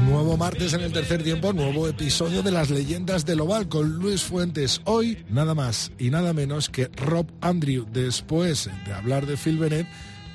Nuevo 0.04 0.36
martes 0.36 0.72
en 0.72 0.80
el 0.80 0.92
tercer 0.92 1.22
tiempo, 1.22 1.52
nuevo 1.52 1.86
episodio 1.86 2.42
de 2.42 2.50
las 2.50 2.70
leyendas 2.70 3.24
del 3.24 3.40
oval 3.40 3.68
con 3.68 3.98
Luis 3.98 4.24
Fuentes. 4.24 4.80
Hoy 4.84 5.24
nada 5.30 5.54
más 5.54 5.92
y 5.96 6.10
nada 6.10 6.32
menos 6.32 6.68
que 6.68 6.90
Rob 6.96 7.26
Andrew. 7.40 7.86
Después 7.92 8.68
de 8.84 8.92
hablar 8.92 9.26
de 9.26 9.36
Phil 9.36 9.58
Bennett, 9.58 9.86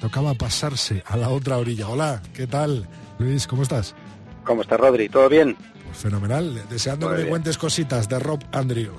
tocaba 0.01 0.33
pasarse 0.33 1.03
a 1.05 1.15
la 1.15 1.29
otra 1.29 1.57
orilla. 1.57 1.87
Hola, 1.87 2.21
¿qué 2.33 2.47
tal? 2.47 2.87
Luis, 3.19 3.45
¿cómo 3.45 3.61
estás? 3.61 3.95
¿Cómo 4.43 4.63
estás, 4.63 4.79
Rodri? 4.79 5.07
¿Todo 5.07 5.29
bien? 5.29 5.55
Pues 5.85 5.97
fenomenal, 5.99 6.67
deseando 6.69 7.09
que 7.11 7.23
me 7.23 7.29
cuentes 7.29 7.57
cositas 7.57 8.09
de 8.09 8.17
Rob 8.17 8.39
Andrew. 8.51 8.93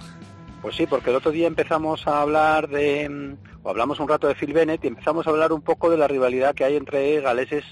Pues 0.63 0.77
sí, 0.77 0.87
porque 0.87 1.11
el 1.11 1.17
otro 1.17 1.33
día 1.33 1.49
empezamos 1.49 2.07
a 2.07 2.23
hablar 2.23 2.69
de, 2.69 3.37
o 3.65 3.71
hablamos 3.71 3.99
un 3.99 4.09
rato 4.09 4.29
de 4.29 4.37
Phil 4.37 4.53
Bennett 4.53 4.85
y 4.85 4.87
empezamos 4.87 5.27
a 5.27 5.31
hablar 5.31 5.53
un 5.53 5.61
poco 5.61 5.91
de 5.91 5.97
la 5.97 6.07
rivalidad 6.07 6.55
que 6.55 6.65
hay 6.65 6.77
entre 6.77 7.21
galeses 7.21 7.65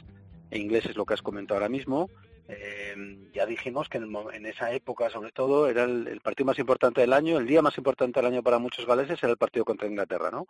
e 0.51 0.59
ingleses, 0.59 0.97
lo 0.97 1.07
que 1.07 1.15
has 1.15 1.23
comentado 1.23 1.59
ahora 1.59 1.69
mismo. 1.69 2.11
Eh, 2.49 3.29
ya 3.33 3.47
dijimos 3.47 3.89
que 3.89 3.99
en, 3.99 4.47
esa 4.47 4.73
época, 4.73 5.09
sobre 5.09 5.31
todo, 5.31 5.69
era 5.69 5.85
el, 5.85 6.09
el, 6.09 6.21
partido 6.21 6.47
más 6.47 6.59
importante 6.59 7.01
del 7.01 7.13
año, 7.13 7.39
el 7.39 7.47
día 7.47 7.63
más 7.63 7.79
importante 7.79 8.19
del 8.19 8.33
año 8.33 8.43
para 8.43 8.59
muchos 8.59 8.87
galeses 8.87 9.23
era 9.23 9.31
el 9.31 9.39
partido 9.39 9.65
contra 9.65 9.87
Inglaterra, 9.87 10.33
¿no? 10.33 10.49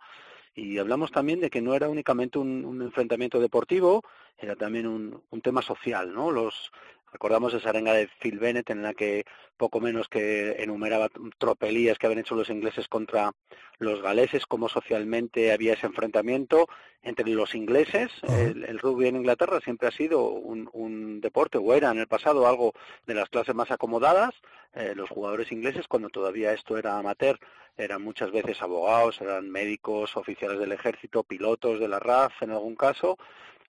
Y 0.53 0.77
hablamos 0.77 1.11
también 1.11 1.39
de 1.39 1.49
que 1.49 1.61
no 1.61 1.73
era 1.73 1.87
únicamente 1.87 2.37
un, 2.37 2.81
enfrentamiento 2.81 3.39
deportivo, 3.39 4.03
era 4.37 4.55
también 4.55 4.87
un, 4.87 5.21
un, 5.29 5.41
tema 5.41 5.61
social, 5.61 6.13
¿no? 6.13 6.29
Los 6.29 6.71
recordamos 7.11 7.53
esa 7.53 7.69
arenga 7.69 7.93
de 7.93 8.09
Phil 8.19 8.39
Bennett 8.39 8.69
en 8.69 8.81
la 8.81 8.93
que 8.93 9.25
poco 9.57 9.79
menos 9.79 10.07
que 10.07 10.55
enumeraba 10.59 11.09
tropelías 11.37 11.97
que 11.97 12.07
habían 12.07 12.21
hecho 12.21 12.35
los 12.35 12.49
ingleses 12.49 12.87
contra 12.87 13.31
los 13.77 14.01
galeses, 14.01 14.45
cómo 14.45 14.69
socialmente 14.69 15.51
había 15.51 15.73
ese 15.73 15.87
enfrentamiento 15.87 16.67
entre 17.03 17.29
los 17.29 17.55
ingleses. 17.55 18.11
el, 18.23 18.79
rugby 18.79 19.07
en 19.07 19.17
Inglaterra 19.17 19.59
siempre 19.59 19.87
ha 19.87 19.91
sido 19.91 20.29
un, 20.29 20.69
un, 20.73 21.21
deporte, 21.21 21.57
o 21.57 21.73
era 21.73 21.91
en 21.91 21.99
el 21.99 22.07
pasado 22.07 22.47
algo 22.47 22.73
de 23.05 23.15
las 23.15 23.29
clases 23.29 23.55
más 23.55 23.71
acomodadas. 23.71 24.33
Eh, 24.73 24.93
los 24.95 25.09
jugadores 25.09 25.51
ingleses, 25.51 25.87
cuando 25.87 26.09
todavía 26.09 26.53
esto 26.53 26.77
era 26.77 26.97
amateur, 26.97 27.39
eran 27.77 28.01
muchas 28.01 28.31
veces 28.31 28.61
abogados, 28.61 29.19
eran 29.21 29.49
médicos, 29.49 30.15
oficiales 30.17 30.59
del 30.59 30.71
ejército, 30.71 31.23
pilotos 31.23 31.79
de 31.79 31.87
la 31.87 31.99
RAF 31.99 32.41
en 32.41 32.51
algún 32.51 32.75
caso. 32.75 33.17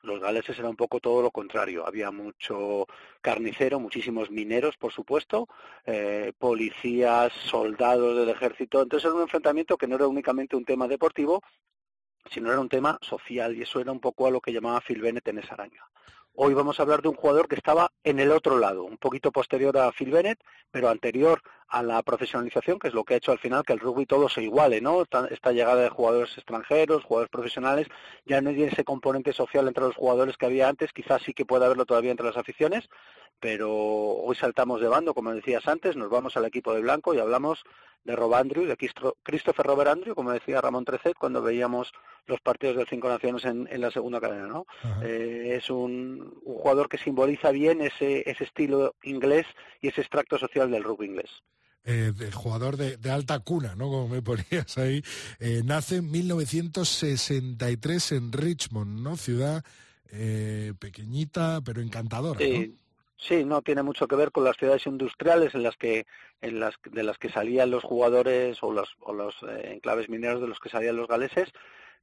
Los 0.03 0.21
galeses 0.21 0.59
era 0.59 0.69
un 0.69 0.75
poco 0.75 0.99
todo 0.99 1.23
lo 1.23 1.31
contrario. 1.31 1.87
Había 1.87 2.11
mucho 2.11 2.87
carnicero, 3.21 3.79
muchísimos 3.79 4.31
mineros, 4.33 4.77
por 4.77 4.93
supuesto, 4.93 5.49
eh, 5.87 6.33
policías, 6.37 7.33
soldados 7.33 8.17
del 8.17 8.29
ejército. 8.29 8.83
Entonces 8.83 9.07
era 9.07 9.15
un 9.15 9.23
enfrentamiento 9.23 9.77
que 9.77 9.87
no 9.87 9.95
era 9.95 10.09
únicamente 10.09 10.57
un 10.57 10.65
tema 10.65 10.89
deportivo, 10.89 11.41
sino 12.31 12.51
era 12.51 12.61
un 12.61 12.69
tema 12.69 12.99
social 13.01 13.57
y 13.57 13.63
eso 13.63 13.81
era 13.81 13.93
un 13.93 14.01
poco 14.01 14.27
a 14.27 14.33
lo 14.33 14.41
que 14.41 14.53
llamaba 14.53 14.81
Phil 14.81 15.01
Bennett 15.01 15.29
en 15.29 15.39
esa 15.39 15.55
araña. 15.55 15.85
Hoy 16.35 16.55
vamos 16.55 16.81
a 16.81 16.83
hablar 16.83 17.03
de 17.03 17.09
un 17.09 17.15
jugador 17.15 17.47
que 17.47 17.57
estaba 17.57 17.93
en 18.03 18.19
el 18.19 18.33
otro 18.33 18.59
lado, 18.59 18.85
un 18.85 18.97
poquito 18.97 19.31
posterior 19.31 19.77
a 19.77 19.93
Phil 19.93 20.11
Bennett, 20.11 20.41
pero 20.71 20.89
anterior 20.89 21.43
a 21.73 21.83
la 21.83 22.03
profesionalización, 22.03 22.79
que 22.79 22.89
es 22.89 22.95
lo 22.95 23.03
que 23.03 23.15
ha 23.15 23.17
hecho 23.17 23.33
al 23.33 23.39
final 23.39 23.65
que 23.65 23.73
el 23.73 23.81
rugby 23.81 24.05
todo 24.05 24.29
se 24.29 24.43
iguale, 24.43 24.83
¿no? 24.83 25.03
Esta 25.03 25.53
llegada 25.53 25.83
de 25.83 25.89
jugadores 25.89 26.37
extranjeros, 26.37 27.03
jugadores 27.03 27.31
profesionales, 27.31 27.89
ya 28.27 28.43
no 28.43 28.51
hay 28.51 28.65
ese 28.65 28.85
componente 28.85 29.33
social 29.33 29.67
entre 29.67 29.85
los 29.85 29.97
jugadores 29.97 30.37
que 30.37 30.45
había 30.45 30.69
antes, 30.69 30.93
quizás 30.93 31.23
sí 31.23 31.33
que 31.33 31.47
pueda 31.47 31.65
haberlo 31.65 31.87
todavía 31.87 32.11
entre 32.11 32.27
las 32.27 32.37
aficiones, 32.37 32.91
pero 33.41 33.73
hoy 33.73 34.37
saltamos 34.37 34.83
de 34.83 34.89
bando, 34.89 35.15
como 35.15 35.33
decías 35.33 35.67
antes, 35.67 35.97
nos 35.97 36.11
vamos 36.11 36.37
al 36.37 36.45
equipo 36.45 36.75
de 36.75 36.83
blanco 36.83 37.15
y 37.15 37.21
hablamos 37.21 37.65
de 38.05 38.17
Rob 38.17 38.35
Andrew, 38.35 38.67
de 38.67 38.77
Christopher 39.23 39.67
Robert 39.67 39.91
Andrew, 39.91 40.15
como 40.15 40.31
decía 40.33 40.61
Ramón 40.61 40.85
Trecet 40.85 41.17
cuando 41.17 41.41
veíamos 41.41 41.93
los 42.27 42.41
partidos 42.41 42.77
del 42.77 42.87
Cinco 42.87 43.09
Naciones 43.09 43.47
en, 43.47 43.81
la 43.81 43.91
segunda 43.91 44.21
cadena. 44.21 44.47
¿no? 44.47 44.67
Eh, 45.03 45.55
es 45.57 45.71
un, 45.71 46.35
jugador 46.45 46.91
que 46.91 46.99
simboliza 46.99 47.51
bien 47.51 47.81
ese, 47.81 48.29
ese 48.31 48.45
estilo 48.45 48.95
inglés 49.03 49.47
y 49.81 49.89
ese 49.89 50.03
extracto 50.03 50.37
social 50.37 50.71
del 50.71 50.85
rugby 50.85 51.07
inglés. 51.07 51.43
Eh, 51.85 52.13
de 52.17 52.31
jugador 52.31 52.77
de, 52.77 53.11
alta 53.11 53.41
cuna, 53.41 53.75
¿no? 53.75 53.87
Como 53.87 54.09
me 54.09 54.23
ponías 54.23 54.79
ahí. 54.79 55.03
Eh, 55.41 55.63
nace 55.65 55.97
en 55.97 56.11
1963 56.11 58.13
en 58.13 58.33
Richmond, 58.33 59.01
¿no? 59.01 59.17
Ciudad 59.17 59.65
pequeñita 60.79 61.63
pero 61.65 61.81
encantadora. 61.81 62.39
Sí, 63.23 63.45
no 63.45 63.63
tiene 63.63 63.85
mucho 63.85 64.09
que 64.09 64.17
ver 64.17 64.33
con 64.33 64.43
las 64.43 64.57
ciudades 64.57 64.85
industriales 64.87 65.55
en 65.55 65.63
las 65.63 65.77
que, 65.77 66.07
en 66.41 66.59
las, 66.59 66.75
de 66.91 67.05
las 67.05 67.19
que 67.19 67.31
salían 67.31 67.71
los 67.71 67.85
jugadores 67.85 68.59
o 68.63 68.73
los, 68.73 68.97
o 69.01 69.13
los 69.13 69.35
eh, 69.49 69.75
enclaves 69.75 70.09
mineros 70.09 70.41
de 70.41 70.49
los 70.49 70.59
que 70.59 70.69
salían 70.69 70.97
los 70.97 71.07
galeses. 71.07 71.49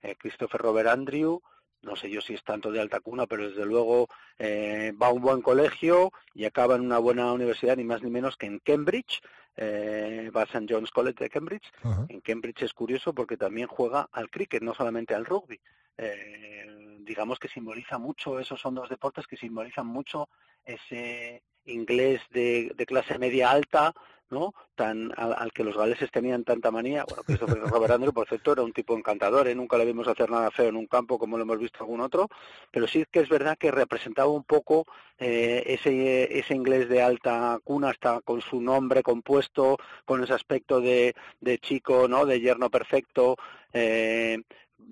Eh, 0.01 0.15
Christopher 0.17 0.61
Robert 0.61 0.87
Andrew, 0.87 1.41
no 1.81 1.95
sé 1.95 2.09
yo 2.09 2.21
si 2.21 2.33
es 2.33 2.43
tanto 2.43 2.71
de 2.71 2.81
alta 2.81 2.99
cuna, 2.99 3.25
pero 3.25 3.47
desde 3.47 3.65
luego 3.65 4.07
eh, 4.37 4.93
va 5.01 5.07
a 5.07 5.13
un 5.13 5.21
buen 5.21 5.41
colegio 5.41 6.11
y 6.33 6.45
acaba 6.45 6.75
en 6.75 6.81
una 6.81 6.97
buena 6.97 7.31
universidad, 7.31 7.77
ni 7.77 7.83
más 7.83 8.03
ni 8.03 8.09
menos 8.09 8.37
que 8.37 8.47
en 8.47 8.59
Cambridge, 8.59 9.21
eh, 9.55 10.31
va 10.35 10.41
a 10.41 10.45
St. 10.45 10.65
John's 10.69 10.91
College 10.91 11.23
de 11.23 11.29
Cambridge. 11.29 11.71
En 12.07 12.21
Cambridge 12.21 12.63
es 12.63 12.73
curioso 12.73 13.13
porque 13.13 13.37
también 13.37 13.67
juega 13.67 14.07
al 14.11 14.29
cricket, 14.29 14.61
no 14.61 14.73
solamente 14.73 15.15
al 15.15 15.25
rugby. 15.25 15.59
Eh, 15.97 16.97
digamos 17.01 17.39
que 17.39 17.47
simboliza 17.47 17.97
mucho, 17.97 18.39
esos 18.39 18.59
son 18.59 18.75
dos 18.75 18.89
deportes 18.89 19.27
que 19.27 19.35
simbolizan 19.35 19.87
mucho 19.87 20.29
ese 20.63 21.43
inglés 21.69 22.21
de, 22.31 22.73
clase 22.87 23.17
media 23.17 23.51
alta, 23.51 23.93
¿no? 24.29 24.53
Tan 24.75 25.11
al, 25.17 25.51
que 25.51 25.63
los 25.63 25.75
galeses 25.75 26.11
tenían 26.11 26.43
tanta 26.43 26.71
manía. 26.71 27.03
Bueno, 27.07 27.23
Christopher 27.23 27.59
Robert 27.69 27.93
Andrew, 27.93 28.13
por 28.13 28.27
cierto, 28.27 28.53
era 28.53 28.61
un 28.61 28.73
tipo 28.73 28.95
encantador, 28.95 29.47
¿eh? 29.47 29.55
nunca 29.55 29.77
le 29.77 29.85
vimos 29.85 30.07
hacer 30.07 30.29
nada 30.29 30.51
feo 30.51 30.69
en 30.69 30.75
un 30.75 30.87
campo 30.87 31.17
como 31.17 31.37
lo 31.37 31.43
hemos 31.43 31.59
visto 31.59 31.79
algún 31.79 32.01
otro, 32.01 32.29
pero 32.71 32.87
sí 32.87 33.05
que 33.11 33.21
es 33.21 33.29
verdad 33.29 33.57
que 33.57 33.71
representaba 33.71 34.29
un 34.29 34.43
poco 34.43 34.85
eh, 35.17 35.63
ese, 35.65 36.37
ese 36.37 36.53
inglés 36.53 36.89
de 36.89 37.01
alta 37.01 37.59
cuna, 37.63 37.89
hasta 37.89 38.21
con 38.21 38.41
su 38.41 38.61
nombre 38.61 39.03
compuesto, 39.03 39.77
con 40.05 40.23
ese 40.23 40.33
aspecto 40.33 40.79
de, 40.79 41.15
de 41.41 41.57
chico, 41.57 42.07
¿no? 42.07 42.25
De 42.25 42.39
yerno 42.39 42.69
perfecto, 42.69 43.35
eh, 43.73 44.43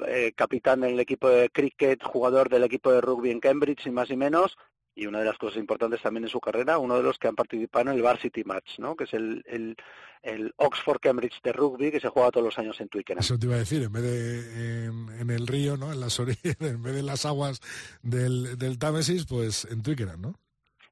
eh, 0.06 0.34
capitán 0.36 0.82
del 0.82 1.00
equipo 1.00 1.30
de 1.30 1.50
cricket, 1.50 2.04
jugador 2.04 2.50
del 2.50 2.64
equipo 2.64 2.92
de 2.92 3.02
rugby 3.02 3.32
en 3.32 3.40
Cambridge, 3.40 3.88
y 3.88 3.92
más 3.92 4.10
y 4.12 4.18
menos, 4.18 4.58
y 4.98 5.06
una 5.06 5.20
de 5.20 5.26
las 5.26 5.38
cosas 5.38 5.60
importantes 5.60 6.02
también 6.02 6.24
en 6.24 6.30
su 6.30 6.40
carrera, 6.40 6.80
uno 6.80 6.98
de 6.98 7.04
los 7.04 7.20
que 7.20 7.28
han 7.28 7.36
participado 7.36 7.92
en 7.92 7.98
el 7.98 8.02
Varsity 8.02 8.44
Match, 8.44 8.80
¿no? 8.80 8.96
que 8.96 9.04
es 9.04 9.14
el, 9.14 9.44
el, 10.24 10.54
Oxford 10.58 11.00
Cambridge 11.00 11.40
de 11.44 11.54
rugby 11.54 11.92
que 11.92 12.00
se 12.00 12.10
juega 12.10 12.32
todos 12.32 12.46
los 12.46 12.58
años 12.58 12.82
en 12.82 12.90
Twickenham. 12.90 13.20
Eso 13.20 13.38
te 13.38 13.46
iba 13.46 13.56
a 13.56 13.60
decir, 13.60 13.84
en 13.84 13.92
vez 13.92 14.04
de 14.04 14.86
en, 14.86 15.30
el 15.30 15.46
río, 15.46 15.78
¿no? 15.78 15.94
en 15.94 16.00
las 16.00 16.20
orillas, 16.20 16.58
en 16.60 16.82
vez 16.82 16.96
de 16.96 17.04
las 17.04 17.26
aguas 17.26 17.62
del, 18.02 18.58
del 18.58 18.80
Támesis, 18.80 19.26
pues 19.26 19.66
en 19.66 19.84
Twickenham, 19.84 20.20
¿no? 20.20 20.40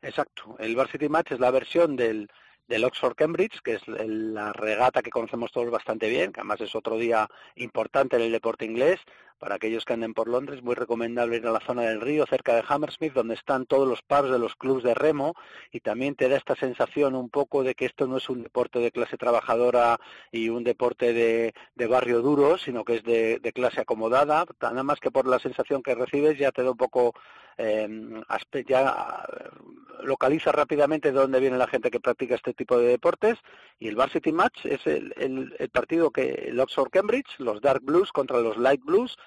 Exacto. 0.03 0.55
El 0.59 0.75
Varsity 0.75 1.09
Match 1.09 1.31
es 1.31 1.39
la 1.39 1.49
versión 1.49 1.95
del, 1.95 2.29
del 2.67 2.83
Oxford 2.83 3.15
Cambridge, 3.15 3.59
que 3.63 3.73
es 3.73 3.81
la 3.87 4.53
regata 4.53 5.01
que 5.01 5.09
conocemos 5.09 5.51
todos 5.51 5.71
bastante 5.71 6.09
bien, 6.09 6.31
que 6.31 6.41
además 6.41 6.61
es 6.61 6.75
otro 6.75 6.97
día 6.97 7.27
importante 7.55 8.15
en 8.15 8.21
el 8.21 8.31
deporte 8.31 8.65
inglés, 8.65 8.99
para 9.39 9.55
aquellos 9.55 9.85
que 9.85 9.93
anden 9.93 10.13
por 10.13 10.27
Londres, 10.27 10.63
muy 10.63 10.75
recomendable 10.75 11.37
ir 11.37 11.47
a 11.47 11.51
la 11.51 11.59
zona 11.59 11.83
del 11.83 12.01
río, 12.01 12.25
cerca 12.25 12.55
de 12.55 12.63
Hammersmith, 12.67 13.13
donde 13.13 13.35
están 13.35 13.65
todos 13.65 13.87
los 13.87 14.01
pubs 14.01 14.31
de 14.31 14.39
los 14.39 14.55
clubs 14.55 14.83
de 14.83 14.93
remo, 14.93 15.35
y 15.71 15.81
también 15.81 16.15
te 16.15 16.29
da 16.29 16.37
esta 16.37 16.55
sensación 16.55 17.15
un 17.15 17.29
poco 17.29 17.63
de 17.63 17.75
que 17.75 17.85
esto 17.85 18.07
no 18.07 18.17
es 18.17 18.29
un 18.29 18.43
deporte 18.43 18.79
de 18.79 18.91
clase 18.91 19.17
trabajadora 19.17 19.99
y 20.31 20.49
un 20.49 20.63
deporte 20.63 21.13
de, 21.13 21.53
barrio 21.87 22.21
duro, 22.21 22.57
sino 22.57 22.83
que 22.83 22.95
es 22.95 23.03
de, 23.03 23.51
clase 23.53 23.81
acomodada, 23.81 24.45
nada 24.61 24.83
más 24.83 24.99
que 24.99 25.11
por 25.11 25.27
la 25.27 25.39
sensación 25.39 25.81
que 25.81 25.95
recibes 25.95 26.37
ya 26.37 26.51
te 26.51 26.63
da 26.63 26.71
un 26.71 26.77
poco, 26.77 27.13
eh, 27.57 27.87
ya 28.67 29.25
localiza 30.03 30.51
rápidamente 30.51 31.11
de 31.11 31.19
dónde 31.19 31.39
viene 31.39 31.57
la 31.57 31.67
gente 31.67 31.89
que 31.89 31.99
practica 31.99 32.35
este 32.35 32.53
tipo 32.53 32.77
de 32.77 32.87
deportes, 32.87 33.37
y 33.79 33.87
el 33.87 33.95
Varsity 33.95 34.31
Match 34.31 34.65
es 34.65 34.85
el, 34.87 35.13
el 35.17 35.69
partido 35.69 36.11
que 36.11 36.47
el 36.47 36.59
Oxford 36.59 36.89
Cambridge, 36.89 37.39
los 37.39 37.61
Dark 37.61 37.81
Blues 37.83 38.11
contra 38.11 38.39
los 38.39 38.57
Light 38.57 38.83
Blues, 38.83 39.17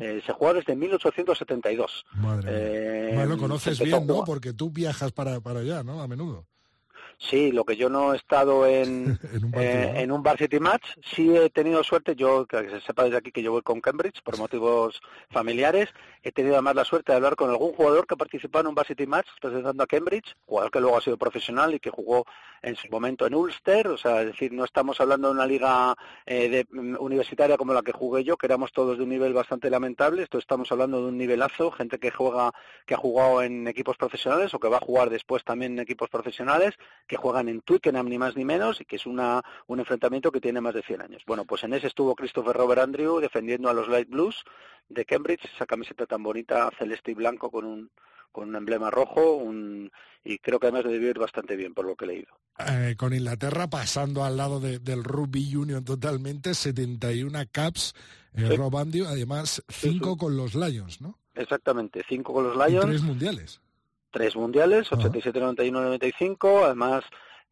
eh, 0.00 0.22
se 0.24 0.32
juega 0.32 0.54
desde 0.54 0.74
1872. 0.74 2.04
Madre 2.14 2.50
eh, 2.50 3.12
bueno, 3.14 3.38
conoces 3.38 3.78
bien, 3.80 4.06
¿no? 4.06 4.24
Porque 4.24 4.52
tú 4.52 4.70
viajas 4.70 5.12
para, 5.12 5.40
para 5.40 5.60
allá, 5.60 5.82
¿no? 5.82 6.00
A 6.02 6.08
menudo. 6.08 6.46
Sí, 7.20 7.50
lo 7.50 7.64
que 7.64 7.76
yo 7.76 7.88
no 7.88 8.14
he 8.14 8.16
estado 8.16 8.64
en, 8.64 9.18
en, 9.52 10.12
un, 10.12 10.22
bar, 10.22 10.38
City 10.38 10.60
Match, 10.60 10.86
sí 11.02 11.36
he 11.36 11.50
tenido 11.50 11.82
suerte, 11.82 12.14
yo, 12.14 12.46
que 12.46 12.70
se 12.70 12.80
sepa 12.80 13.04
desde 13.04 13.16
aquí 13.16 13.32
que 13.32 13.42
yo 13.42 13.50
voy 13.50 13.62
con 13.62 13.80
Cambridge 13.80 14.22
por 14.22 14.38
motivos 14.38 15.00
familiares, 15.28 15.88
he 16.22 16.30
tenido 16.30 16.54
además 16.54 16.76
la 16.76 16.84
suerte 16.84 17.10
de 17.10 17.16
hablar 17.16 17.34
con 17.34 17.50
algún 17.50 17.72
jugador 17.72 18.06
que 18.06 18.16
participó 18.16 18.60
en 18.60 18.68
un 18.68 18.74
bar 18.76 18.86
City 18.86 19.06
Match 19.06 19.26
representando 19.42 19.82
a 19.82 19.86
Cambridge, 19.88 20.36
jugador 20.46 20.70
que 20.70 20.80
luego 20.80 20.96
ha 20.96 21.00
sido 21.00 21.16
profesional 21.16 21.74
y 21.74 21.80
que 21.80 21.90
jugó 21.90 22.24
en 22.62 22.76
su 22.76 22.88
momento 22.88 23.26
en 23.26 23.34
Ulster, 23.34 23.88
o 23.88 23.96
sea, 23.96 24.20
es 24.20 24.28
decir, 24.28 24.52
no 24.52 24.64
estamos 24.64 25.00
hablando 25.00 25.28
de 25.28 25.34
una 25.34 25.46
liga 25.46 25.96
eh, 26.26 26.48
de, 26.48 26.66
mm, 26.70 26.96
universitaria 27.00 27.56
como 27.56 27.72
la 27.72 27.82
que 27.82 27.92
jugué 27.92 28.24
yo, 28.24 28.36
que 28.36 28.46
éramos 28.46 28.72
todos 28.72 28.96
de 28.96 29.04
un 29.04 29.10
nivel 29.10 29.32
bastante 29.32 29.70
lamentable, 29.70 30.22
esto 30.22 30.38
estamos 30.38 30.70
hablando 30.72 31.02
de 31.02 31.08
un 31.08 31.18
nivelazo, 31.18 31.70
gente 31.70 31.98
que 31.98 32.10
juega, 32.10 32.52
que 32.86 32.94
ha 32.94 32.98
jugado 32.98 33.42
en 33.42 33.66
equipos 33.66 33.96
profesionales 33.96 34.54
o 34.54 34.60
que 34.60 34.68
va 34.68 34.78
a 34.78 34.80
jugar 34.80 35.10
después 35.10 35.44
también 35.44 35.72
en 35.72 35.80
equipos 35.80 36.08
profesionales, 36.08 36.74
que 37.08 37.16
juegan 37.16 37.48
en 37.48 37.62
Twickenham 37.62 38.06
ni 38.06 38.18
más 38.18 38.36
ni 38.36 38.44
menos 38.44 38.80
y 38.80 38.84
que 38.84 38.96
es 38.96 39.06
una, 39.06 39.42
un 39.66 39.80
enfrentamiento 39.80 40.30
que 40.30 40.40
tiene 40.40 40.60
más 40.60 40.74
de 40.74 40.82
100 40.82 41.02
años. 41.02 41.22
Bueno, 41.26 41.44
pues 41.44 41.64
en 41.64 41.72
ese 41.72 41.88
estuvo 41.88 42.14
Christopher 42.14 42.54
Robert 42.54 42.82
Andrew 42.82 43.18
defendiendo 43.18 43.68
a 43.68 43.72
los 43.72 43.88
Light 43.88 44.08
Blues 44.08 44.44
de 44.88 45.04
Cambridge, 45.04 45.44
esa 45.54 45.66
camiseta 45.66 46.06
tan 46.06 46.22
bonita 46.22 46.70
celeste 46.78 47.10
y 47.10 47.14
blanco 47.14 47.50
con 47.50 47.64
un 47.64 47.90
con 48.30 48.50
un 48.50 48.56
emblema 48.56 48.90
rojo 48.90 49.36
un, 49.36 49.90
y 50.22 50.38
creo 50.38 50.60
que 50.60 50.66
además 50.66 50.84
debe 50.84 51.08
ir 51.08 51.18
bastante 51.18 51.56
bien 51.56 51.72
por 51.72 51.86
lo 51.86 51.96
que 51.96 52.04
he 52.04 52.08
leído. 52.08 52.38
Eh, 52.58 52.94
con 52.96 53.14
Inglaterra 53.14 53.68
pasando 53.68 54.22
al 54.22 54.36
lado 54.36 54.60
del 54.60 55.02
Rugby 55.02 55.56
Union 55.56 55.82
totalmente, 55.82 56.52
71 56.52 57.44
caps, 57.50 57.94
eh, 58.34 58.54
Rob 58.54 58.76
Andrew, 58.76 59.06
además 59.06 59.62
5 59.68 60.18
con 60.18 60.36
los 60.36 60.54
Lions, 60.54 61.00
¿no? 61.00 61.18
Exactamente, 61.34 62.04
5 62.06 62.32
con 62.34 62.44
los 62.44 62.54
Lions. 62.54 62.84
Y 62.84 62.88
tres 62.88 63.02
mundiales 63.02 63.60
tres 64.10 64.36
mundiales, 64.36 64.90
87, 64.92 65.40
91, 65.40 65.80
95, 65.80 66.64
además 66.64 67.04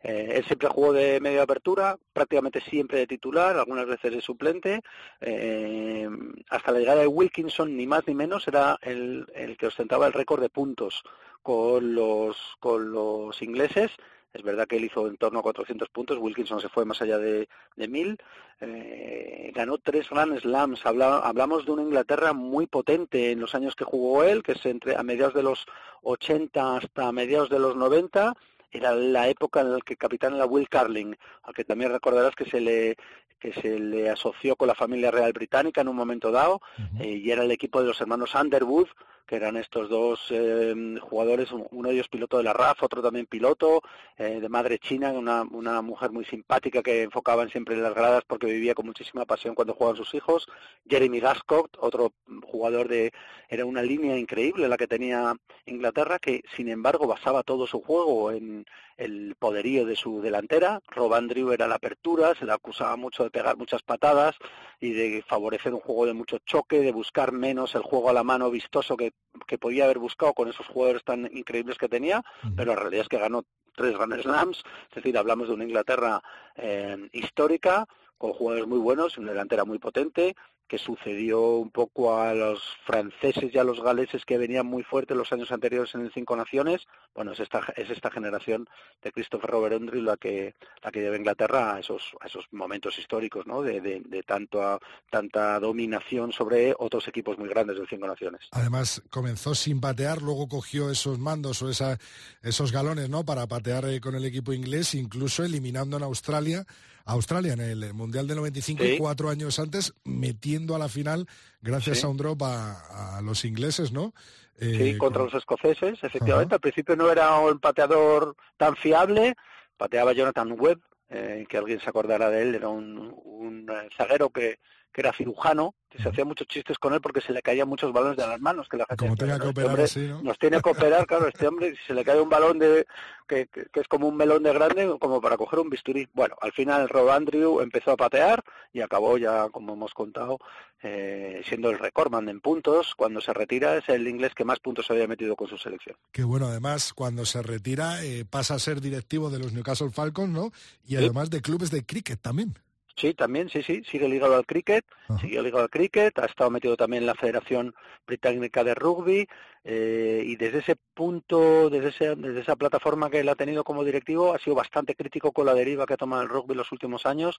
eh, 0.02 0.34
él 0.36 0.44
siempre 0.44 0.68
jugó 0.68 0.92
de 0.92 1.20
media 1.20 1.42
apertura, 1.42 1.98
prácticamente 2.12 2.60
siempre 2.60 2.98
de 2.98 3.06
titular, 3.06 3.56
algunas 3.56 3.86
veces 3.86 4.12
de 4.12 4.20
suplente. 4.20 4.82
Eh, 5.20 6.08
hasta 6.50 6.72
la 6.72 6.78
llegada 6.78 7.00
de 7.00 7.06
Wilkinson, 7.06 7.76
ni 7.76 7.86
más 7.86 8.06
ni 8.06 8.14
menos, 8.14 8.46
era 8.46 8.78
el, 8.82 9.26
el 9.34 9.56
que 9.56 9.66
ostentaba 9.66 10.06
el 10.06 10.12
récord 10.12 10.40
de 10.40 10.48
puntos 10.48 11.02
con 11.42 11.94
los, 11.94 12.36
con 12.60 12.92
los 12.92 13.40
ingleses 13.42 13.90
es 14.36 14.42
verdad 14.42 14.66
que 14.66 14.76
él 14.76 14.84
hizo 14.84 15.06
en 15.06 15.16
torno 15.16 15.38
a 15.38 15.42
400 15.42 15.88
puntos, 15.88 16.18
Wilkinson 16.18 16.60
se 16.60 16.68
fue 16.68 16.84
más 16.84 17.00
allá 17.00 17.18
de, 17.18 17.48
de 17.76 17.88
1000, 17.88 18.18
eh, 18.60 19.52
ganó 19.54 19.78
tres 19.78 20.08
Grand 20.10 20.38
Slams. 20.38 20.84
hablamos 20.84 21.66
de 21.66 21.72
una 21.72 21.82
Inglaterra 21.82 22.32
muy 22.32 22.66
potente 22.66 23.32
en 23.32 23.40
los 23.40 23.54
años 23.54 23.74
que 23.74 23.84
jugó 23.84 24.24
él, 24.24 24.42
que 24.42 24.52
es 24.52 24.66
entre 24.66 24.96
a 24.96 25.02
mediados 25.02 25.34
de 25.34 25.42
los 25.42 25.66
80 26.02 26.76
hasta 26.76 27.10
mediados 27.12 27.50
de 27.50 27.58
los 27.58 27.76
90 27.76 28.34
era 28.70 28.94
la 28.94 29.28
época 29.28 29.60
en 29.60 29.72
la 29.72 29.80
que 29.80 29.96
capitán 29.96 30.34
era 30.34 30.44
Will 30.44 30.68
Carling, 30.68 31.14
al 31.44 31.54
que 31.54 31.64
también 31.64 31.92
recordarás 31.92 32.34
que 32.34 32.44
se 32.44 32.60
le 32.60 32.96
que 33.38 33.52
se 33.52 33.78
le 33.78 34.08
asoció 34.08 34.56
con 34.56 34.68
la 34.68 34.74
familia 34.74 35.10
real 35.10 35.32
británica 35.32 35.82
en 35.82 35.88
un 35.88 35.96
momento 35.96 36.30
dado 36.30 36.62
eh, 36.98 37.20
y 37.22 37.30
era 37.30 37.44
el 37.44 37.50
equipo 37.50 37.80
de 37.80 37.88
los 37.88 38.00
hermanos 38.00 38.34
Underwood 38.34 38.88
que 39.26 39.36
eran 39.36 39.56
estos 39.56 39.88
dos 39.88 40.26
eh, 40.30 40.74
jugadores, 41.00 41.50
uno 41.52 41.88
de 41.88 41.94
ellos 41.94 42.08
piloto 42.08 42.38
de 42.38 42.44
la 42.44 42.52
RAF, 42.52 42.82
otro 42.82 43.02
también 43.02 43.26
piloto, 43.26 43.82
eh, 44.16 44.40
de 44.40 44.48
madre 44.48 44.78
china, 44.78 45.12
una, 45.12 45.42
una 45.42 45.82
mujer 45.82 46.12
muy 46.12 46.24
simpática 46.24 46.82
que 46.82 47.02
enfocaban 47.02 47.50
siempre 47.50 47.74
en 47.74 47.82
las 47.82 47.94
gradas 47.94 48.22
porque 48.26 48.46
vivía 48.46 48.74
con 48.74 48.86
muchísima 48.86 49.24
pasión 49.24 49.54
cuando 49.54 49.74
jugaban 49.74 49.96
sus 49.96 50.14
hijos, 50.14 50.48
Jeremy 50.88 51.20
Gascott, 51.20 51.76
otro 51.80 52.12
jugador 52.44 52.88
de, 52.88 53.12
era 53.48 53.64
una 53.64 53.82
línea 53.82 54.16
increíble 54.16 54.68
la 54.68 54.76
que 54.76 54.86
tenía 54.86 55.34
Inglaterra, 55.66 56.18
que 56.18 56.42
sin 56.56 56.68
embargo 56.68 57.06
basaba 57.06 57.42
todo 57.42 57.66
su 57.66 57.82
juego 57.82 58.30
en 58.30 58.64
el 58.96 59.34
poderío 59.38 59.84
de 59.84 59.96
su 59.96 60.22
delantera, 60.22 60.80
Rob 60.88 61.12
Andrew 61.14 61.52
era 61.52 61.68
la 61.68 61.74
apertura, 61.74 62.34
se 62.34 62.46
le 62.46 62.52
acusaba 62.52 62.96
mucho 62.96 63.24
de 63.24 63.30
pegar 63.30 63.56
muchas 63.56 63.82
patadas 63.82 64.36
y 64.80 64.92
de 64.92 65.22
favorecer 65.26 65.74
un 65.74 65.80
juego 65.80 66.06
de 66.06 66.14
mucho 66.14 66.38
choque, 66.38 66.80
de 66.80 66.92
buscar 66.92 67.32
menos 67.32 67.74
el 67.74 67.82
juego 67.82 68.08
a 68.08 68.14
la 68.14 68.24
mano 68.24 68.50
vistoso 68.50 68.96
que 68.96 69.12
que 69.46 69.58
podía 69.58 69.84
haber 69.84 69.98
buscado 69.98 70.32
con 70.34 70.48
esos 70.48 70.66
jugadores 70.66 71.04
tan 71.04 71.28
increíbles 71.36 71.78
que 71.78 71.88
tenía, 71.88 72.22
pero 72.56 72.74
la 72.74 72.80
realidad 72.80 73.02
es 73.02 73.08
que 73.08 73.18
ganó 73.18 73.44
tres 73.74 73.96
Grand 73.96 74.20
Slams, 74.20 74.62
es 74.88 74.94
decir, 74.94 75.16
hablamos 75.18 75.48
de 75.48 75.54
una 75.54 75.64
Inglaterra 75.64 76.22
eh, 76.56 77.08
histórica, 77.12 77.86
con 78.18 78.32
jugadores 78.32 78.66
muy 78.66 78.78
buenos, 78.78 79.18
una 79.18 79.32
delantera 79.32 79.64
muy 79.64 79.78
potente, 79.78 80.34
que 80.68 80.78
sucedió 80.78 81.40
un 81.56 81.70
poco 81.70 82.18
a 82.18 82.34
los 82.34 82.62
franceses 82.84 83.54
y 83.54 83.58
a 83.58 83.64
los 83.64 83.80
galeses 83.80 84.24
que 84.24 84.38
venían 84.38 84.66
muy 84.66 84.82
fuertes 84.82 85.16
los 85.16 85.32
años 85.32 85.52
anteriores 85.52 85.94
en 85.94 86.02
el 86.02 86.12
Cinco 86.12 86.36
Naciones. 86.36 86.86
Bueno, 87.14 87.32
es 87.32 87.40
esta, 87.40 87.60
es 87.76 87.90
esta 87.90 88.10
generación 88.10 88.68
de 89.02 89.12
Christopher 89.12 89.50
Robert 89.50 89.80
la 89.94 90.16
que, 90.16 90.54
la 90.82 90.90
que 90.90 91.00
lleva 91.00 91.14
a 91.14 91.18
Inglaterra 91.18 91.74
a 91.74 91.80
esos, 91.80 92.12
a 92.20 92.26
esos 92.26 92.46
momentos 92.52 92.98
históricos, 92.98 93.46
¿no? 93.46 93.62
De, 93.62 93.80
de, 93.80 94.22
tanto 94.22 94.80
tanta 95.10 95.60
dominación 95.60 96.32
sobre 96.32 96.74
otros 96.78 97.06
equipos 97.08 97.38
muy 97.38 97.48
grandes 97.48 97.76
del 97.76 97.88
Cinco 97.88 98.06
Naciones. 98.06 98.42
Además, 98.52 99.02
comenzó 99.10 99.54
sin 99.54 99.80
patear, 99.80 100.20
luego 100.22 100.48
cogió 100.48 100.90
esos 100.90 101.18
mandos 101.18 101.62
o 101.62 101.70
esa, 101.70 101.98
esos 102.42 102.72
galones, 102.72 103.08
¿no? 103.08 103.24
Para 103.24 103.46
patear 103.46 103.84
eh, 103.86 104.00
con 104.00 104.14
el 104.14 104.24
equipo 104.24 104.52
inglés, 104.52 104.94
incluso 104.94 105.44
eliminando 105.44 105.96
en 105.96 106.02
Australia 106.02 106.66
Australia 107.06 107.52
en 107.52 107.60
el 107.60 107.94
Mundial 107.94 108.26
del 108.26 108.36
95 108.36 108.84
y 108.84 108.98
cuatro 108.98 109.30
años 109.30 109.58
antes 109.58 109.94
metiendo 110.04 110.74
a 110.74 110.78
la 110.78 110.88
final 110.88 111.26
gracias 111.62 112.04
a 112.04 112.08
un 112.08 112.16
drop 112.16 112.42
a, 112.42 113.20
los 113.22 113.44
ingleses, 113.44 113.92
¿no? 113.92 114.12
sí, 114.58 114.96
contra 114.98 115.22
los 115.22 115.34
escoceses, 115.34 116.02
efectivamente. 116.02 116.54
Al 116.54 116.60
principio 116.60 116.96
no 116.96 117.10
era 117.10 117.38
un 117.38 117.58
pateador 117.58 118.36
tan 118.56 118.76
fiable, 118.76 119.36
pateaba 119.76 120.12
Jonathan 120.12 120.56
Webb, 120.58 120.80
eh, 121.08 121.46
que 121.48 121.56
alguien 121.56 121.80
se 121.80 121.88
acordará 121.88 122.30
de 122.30 122.42
él, 122.42 122.54
era 122.54 122.68
un, 122.68 123.14
un 123.24 123.66
zaguero 123.96 124.30
que, 124.30 124.58
que 124.92 125.02
era 125.02 125.12
cirujano, 125.12 125.74
que 125.90 126.02
se 126.02 126.08
hacía 126.08 126.24
muchos 126.24 126.46
chistes 126.46 126.78
con 126.78 126.94
él 126.94 127.00
porque 127.00 127.20
se 127.20 127.32
le 127.32 127.42
caían 127.42 127.68
muchos 127.68 127.92
balones 127.92 128.16
de 128.16 128.26
las 128.26 128.40
manos. 128.40 128.68
Que 128.68 128.78
la 128.78 128.86
gente, 128.86 128.96
como 128.96 129.16
tenga 129.16 129.38
que 129.38 129.48
este 129.48 129.60
operar 129.60 129.80
así, 129.80 130.00
¿no? 130.06 130.22
Nos 130.22 130.38
tiene 130.38 130.60
que 130.60 130.70
operar, 130.70 131.06
claro, 131.06 131.28
este 131.28 131.46
hombre, 131.46 131.76
si 131.76 131.82
se 131.86 131.94
le 131.94 132.04
cae 132.04 132.20
un 132.20 132.28
balón 132.28 132.58
de 132.58 132.86
que, 133.28 133.46
que, 133.46 133.80
es 133.80 133.88
como 133.88 134.08
un 134.08 134.16
melón 134.16 134.42
de 134.42 134.52
grande, 134.52 134.96
como 134.98 135.20
para 135.20 135.36
coger 135.36 135.58
un 135.58 135.70
bisturí. 135.70 136.08
Bueno, 136.14 136.36
al 136.40 136.52
final 136.52 136.88
Rob 136.88 137.10
Andrew 137.10 137.60
empezó 137.60 137.92
a 137.92 137.96
patear 137.96 138.42
y 138.72 138.80
acabó 138.80 139.18
ya, 139.18 139.48
como 139.50 139.74
hemos 139.74 139.92
contado, 139.92 140.38
eh, 140.82 141.42
siendo 141.46 141.70
el 141.70 141.78
recordman 141.78 142.28
en 142.28 142.40
puntos. 142.40 142.94
Cuando 142.96 143.20
se 143.20 143.32
retira 143.32 143.76
es 143.76 143.88
el 143.88 144.08
inglés 144.08 144.32
que 144.34 144.44
más 144.44 144.60
puntos 144.60 144.90
había 144.90 145.06
metido 145.06 145.36
con 145.36 145.48
su 145.48 145.58
selección. 145.58 145.96
Que 146.12 146.24
bueno, 146.24 146.46
además, 146.46 146.92
cuando 146.92 147.26
se 147.26 147.42
retira 147.42 148.04
eh, 148.04 148.24
pasa 148.24 148.54
a 148.54 148.58
ser 148.58 148.80
directivo 148.80 149.30
de 149.30 149.38
los 149.38 149.52
Newcastle 149.52 149.90
Falcons, 149.90 150.32
¿no? 150.32 150.52
Y 150.86 150.96
además 150.96 151.30
de 151.30 151.42
clubes 151.42 151.70
de 151.70 151.84
cricket 151.84 152.20
también. 152.20 152.54
Sí, 152.96 153.12
también, 153.12 153.50
sí, 153.50 153.62
sí, 153.62 153.82
sigue 153.84 154.08
ligado 154.08 154.36
al 154.36 154.46
cricket, 154.46 154.82
sigue 155.20 155.42
ligado 155.42 155.64
al 155.64 155.68
cricket, 155.68 156.18
ha 156.18 156.24
estado 156.24 156.50
metido 156.50 156.78
también 156.78 157.02
en 157.02 157.06
la 157.06 157.14
Federación 157.14 157.74
Británica 158.06 158.64
de 158.64 158.74
Rugby 158.74 159.28
eh, 159.64 160.22
y 160.24 160.36
desde 160.36 160.60
ese 160.60 160.76
punto, 160.94 161.68
desde, 161.68 161.88
ese, 161.88 162.16
desde 162.16 162.40
esa 162.40 162.56
plataforma 162.56 163.10
que 163.10 163.20
él 163.20 163.28
ha 163.28 163.34
tenido 163.34 163.64
como 163.64 163.84
directivo, 163.84 164.32
ha 164.32 164.38
sido 164.38 164.56
bastante 164.56 164.94
crítico 164.94 165.32
con 165.32 165.44
la 165.44 165.52
deriva 165.52 165.84
que 165.84 165.92
ha 165.92 165.98
tomado 165.98 166.22
el 166.22 166.30
rugby 166.30 166.52
en 166.52 166.58
los 166.58 166.72
últimos 166.72 167.04
años. 167.04 167.38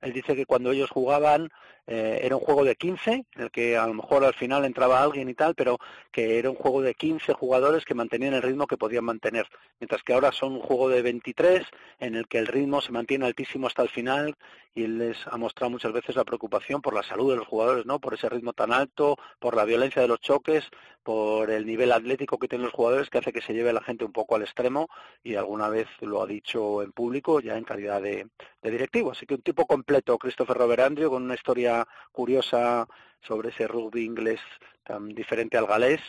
Él 0.00 0.12
dice 0.12 0.36
que 0.36 0.46
cuando 0.46 0.70
ellos 0.70 0.90
jugaban 0.90 1.50
eh, 1.86 2.20
era 2.22 2.36
un 2.36 2.42
juego 2.42 2.64
de 2.64 2.76
15, 2.76 3.24
en 3.34 3.42
el 3.42 3.50
que 3.50 3.76
a 3.76 3.86
lo 3.86 3.94
mejor 3.94 4.24
al 4.24 4.34
final 4.34 4.64
entraba 4.64 5.02
alguien 5.02 5.28
y 5.28 5.34
tal, 5.34 5.54
pero 5.54 5.78
que 6.12 6.38
era 6.38 6.50
un 6.50 6.56
juego 6.56 6.82
de 6.82 6.94
15 6.94 7.32
jugadores 7.32 7.84
que 7.84 7.94
mantenían 7.94 8.34
el 8.34 8.42
ritmo 8.42 8.66
que 8.66 8.76
podían 8.76 9.04
mantener, 9.04 9.46
mientras 9.80 10.02
que 10.02 10.12
ahora 10.12 10.30
son 10.30 10.52
un 10.52 10.60
juego 10.60 10.88
de 10.88 11.02
23, 11.02 11.66
en 12.00 12.14
el 12.14 12.28
que 12.28 12.38
el 12.38 12.46
ritmo 12.46 12.80
se 12.80 12.92
mantiene 12.92 13.26
altísimo 13.26 13.66
hasta 13.66 13.82
el 13.82 13.88
final 13.88 14.36
y 14.74 14.84
él 14.84 14.98
les 14.98 15.26
ha 15.26 15.36
mostrado 15.36 15.70
muchas 15.70 15.92
veces 15.92 16.14
la 16.14 16.24
preocupación 16.24 16.80
por 16.82 16.94
la 16.94 17.02
salud 17.02 17.30
de 17.30 17.36
los 17.36 17.48
jugadores, 17.48 17.86
¿no? 17.86 17.98
Por 17.98 18.14
ese 18.14 18.28
ritmo 18.28 18.52
tan 18.52 18.72
alto, 18.72 19.16
por 19.40 19.56
la 19.56 19.64
violencia 19.64 20.02
de 20.02 20.08
los 20.08 20.20
choques, 20.20 20.68
por 21.02 21.50
el 21.50 21.64
nivel 21.64 21.90
atlético 21.90 22.38
que 22.38 22.48
tienen 22.48 22.66
los 22.66 22.74
jugadores 22.74 23.08
que 23.08 23.18
hace 23.18 23.32
que 23.32 23.40
se 23.40 23.54
lleve 23.54 23.70
a 23.70 23.72
la 23.72 23.80
gente 23.80 24.04
un 24.04 24.12
poco 24.12 24.36
al 24.36 24.42
extremo 24.42 24.88
y 25.24 25.36
alguna 25.36 25.68
vez 25.68 25.88
lo 26.00 26.22
ha 26.22 26.26
dicho 26.26 26.82
en 26.82 26.92
público 26.92 27.40
ya 27.40 27.56
en 27.56 27.64
calidad 27.64 28.02
de, 28.02 28.28
directivo. 28.62 29.12
Así 29.12 29.24
que 29.24 29.34
un 29.34 29.42
tipo 29.42 29.66
completo, 29.88 30.18
Christopher 30.18 30.58
Robert 30.58 30.82
Andrew, 30.82 31.08
con 31.08 31.22
una 31.22 31.34
historia 31.34 31.86
curiosa 32.12 32.86
sobre 33.26 33.48
ese 33.48 33.66
rugby 33.66 34.04
inglés 34.04 34.38
tan 34.84 35.08
diferente 35.08 35.56
al 35.56 35.66
galés, 35.66 36.00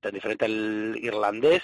tan 0.00 0.12
diferente 0.12 0.44
al 0.44 0.96
irlandés 1.00 1.62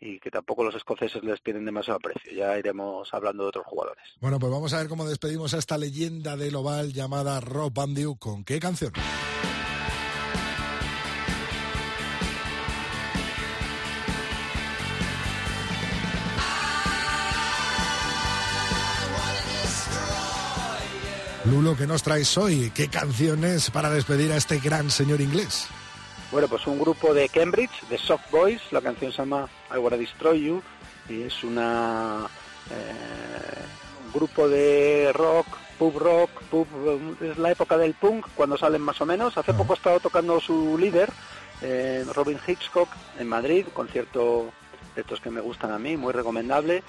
y 0.00 0.18
que 0.18 0.32
tampoco 0.32 0.64
los 0.64 0.74
escoceses 0.74 1.22
les 1.22 1.40
tienen 1.40 1.64
demasiado 1.64 2.00
precio. 2.00 2.32
Ya 2.32 2.58
iremos 2.58 3.14
hablando 3.14 3.44
de 3.44 3.50
otros 3.50 3.66
jugadores. 3.66 4.02
Bueno, 4.20 4.40
pues 4.40 4.50
vamos 4.50 4.74
a 4.74 4.78
ver 4.78 4.88
cómo 4.88 5.06
despedimos 5.06 5.54
a 5.54 5.58
esta 5.58 5.78
leyenda 5.78 6.36
del 6.36 6.56
oval 6.56 6.92
llamada 6.92 7.38
Rob 7.38 7.78
Andrew. 7.78 8.16
¿Con 8.18 8.42
qué 8.42 8.58
canción? 8.58 8.92
Lulo, 21.44 21.76
¿qué 21.76 21.88
nos 21.88 22.04
traes 22.04 22.38
hoy? 22.38 22.70
¿Qué 22.72 22.86
canciones 22.86 23.68
para 23.70 23.90
despedir 23.90 24.30
a 24.30 24.36
este 24.36 24.60
gran 24.60 24.90
señor 24.90 25.20
inglés? 25.20 25.66
Bueno, 26.30 26.46
pues 26.46 26.64
un 26.68 26.78
grupo 26.78 27.12
de 27.12 27.28
Cambridge, 27.28 27.82
de 27.90 27.98
Soft 27.98 28.30
Boys, 28.30 28.60
la 28.70 28.80
canción 28.80 29.10
se 29.10 29.18
llama 29.18 29.48
I 29.74 29.78
Wanna 29.78 29.96
Destroy 29.96 30.40
You, 30.40 30.62
y 31.08 31.22
es 31.22 31.42
una 31.42 32.28
eh, 32.70 33.64
un 34.06 34.12
grupo 34.12 34.48
de 34.48 35.10
rock, 35.14 35.48
pub 35.80 35.98
rock, 35.98 36.30
pub, 36.44 36.68
es 37.20 37.36
la 37.36 37.50
época 37.50 37.76
del 37.76 37.94
punk, 37.94 38.28
cuando 38.36 38.56
salen 38.56 38.80
más 38.80 39.00
o 39.00 39.06
menos. 39.06 39.36
Hace 39.36 39.52
poco 39.52 39.72
ha 39.72 39.76
estado 39.76 39.98
tocando 39.98 40.40
su 40.40 40.78
líder, 40.78 41.10
eh, 41.60 42.04
Robin 42.14 42.38
Hitchcock, 42.46 42.88
en 43.18 43.28
Madrid, 43.28 43.66
concierto 43.74 44.52
de 44.94 45.00
estos 45.00 45.20
que 45.20 45.30
me 45.30 45.40
gustan 45.40 45.72
a 45.72 45.78
mí, 45.80 45.96
muy 45.96 46.12
recomendable 46.12 46.84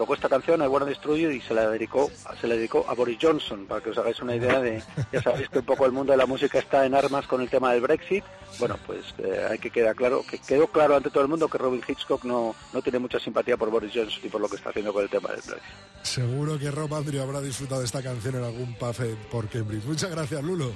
tocó 0.00 0.14
esta 0.14 0.30
canción, 0.30 0.62
I 0.62 0.66
Wanna 0.66 0.86
Destroy 0.86 1.20
You, 1.20 1.30
y 1.30 1.42
se 1.42 1.52
la 1.52 1.68
dedicó, 1.68 2.10
se 2.40 2.48
la 2.48 2.54
dedicó 2.54 2.86
a 2.88 2.94
Boris 2.94 3.18
Johnson, 3.20 3.66
para 3.66 3.82
que 3.82 3.90
os 3.90 3.98
hagáis 3.98 4.18
una 4.20 4.34
idea 4.34 4.58
de, 4.58 4.82
ya 5.12 5.20
sabéis 5.20 5.50
que 5.50 5.58
un 5.58 5.66
poco 5.66 5.84
el 5.84 5.92
mundo 5.92 6.12
de 6.12 6.16
la 6.16 6.24
música 6.24 6.58
está 6.58 6.86
en 6.86 6.94
armas 6.94 7.26
con 7.26 7.42
el 7.42 7.50
tema 7.50 7.70
del 7.74 7.82
Brexit. 7.82 8.24
Bueno, 8.58 8.78
pues 8.86 9.04
eh, 9.18 9.46
hay 9.50 9.58
que 9.58 9.68
quedar 9.68 9.94
claro, 9.94 10.24
que 10.26 10.38
quedó 10.38 10.68
claro 10.68 10.96
ante 10.96 11.10
todo 11.10 11.22
el 11.22 11.28
mundo 11.28 11.48
que 11.48 11.58
Robin 11.58 11.82
Hitchcock 11.86 12.24
no, 12.24 12.54
no 12.72 12.80
tiene 12.80 12.98
mucha 12.98 13.20
simpatía 13.20 13.58
por 13.58 13.68
Boris 13.68 13.92
Johnson 13.94 14.20
y 14.24 14.28
por 14.30 14.40
lo 14.40 14.48
que 14.48 14.56
está 14.56 14.70
haciendo 14.70 14.90
con 14.90 15.02
el 15.02 15.10
tema 15.10 15.28
del 15.28 15.42
Brexit. 15.42 15.70
Seguro 16.00 16.58
que 16.58 16.70
Rob 16.70 16.94
Andrew 16.94 17.22
habrá 17.22 17.42
disfrutado 17.42 17.80
de 17.80 17.86
esta 17.86 18.02
canción 18.02 18.36
en 18.36 18.44
algún 18.44 18.74
pub 18.76 18.96
por 19.30 19.48
Cambridge. 19.50 19.84
Muchas 19.84 20.10
gracias, 20.10 20.42
Lulo. 20.42 20.72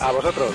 A 0.00 0.10
vosotros. 0.10 0.54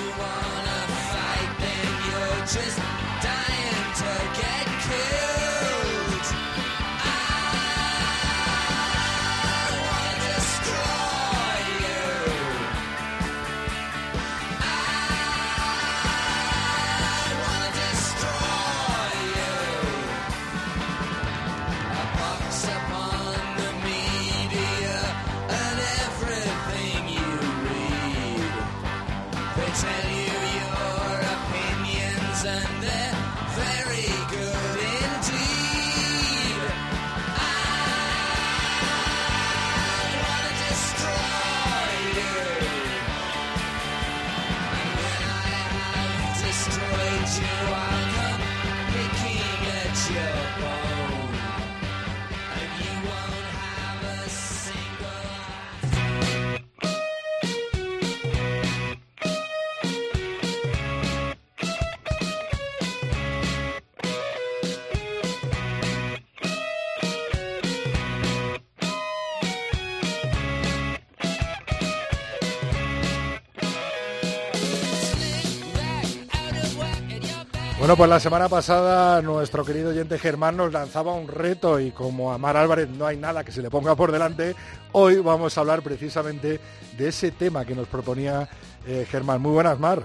Bueno, 77.80 77.96
pues 77.96 78.10
la 78.10 78.20
semana 78.20 78.46
pasada 78.50 79.22
nuestro 79.22 79.64
querido 79.64 79.88
oyente 79.88 80.18
Germán 80.18 80.54
nos 80.54 80.70
lanzaba 80.70 81.14
un 81.14 81.26
reto 81.26 81.80
y 81.80 81.92
como 81.92 82.30
a 82.30 82.36
Mar 82.36 82.58
Álvarez 82.58 82.90
no 82.90 83.06
hay 83.06 83.16
nada 83.16 83.42
que 83.42 83.52
se 83.52 83.62
le 83.62 83.70
ponga 83.70 83.94
por 83.96 84.12
delante, 84.12 84.54
hoy 84.92 85.16
vamos 85.16 85.56
a 85.56 85.62
hablar 85.62 85.80
precisamente 85.80 86.60
de 86.98 87.08
ese 87.08 87.30
tema 87.30 87.64
que 87.64 87.74
nos 87.74 87.88
proponía 87.88 88.50
eh, 88.86 89.06
Germán. 89.10 89.40
Muy 89.40 89.52
buenas, 89.52 89.80
Mar. 89.80 90.02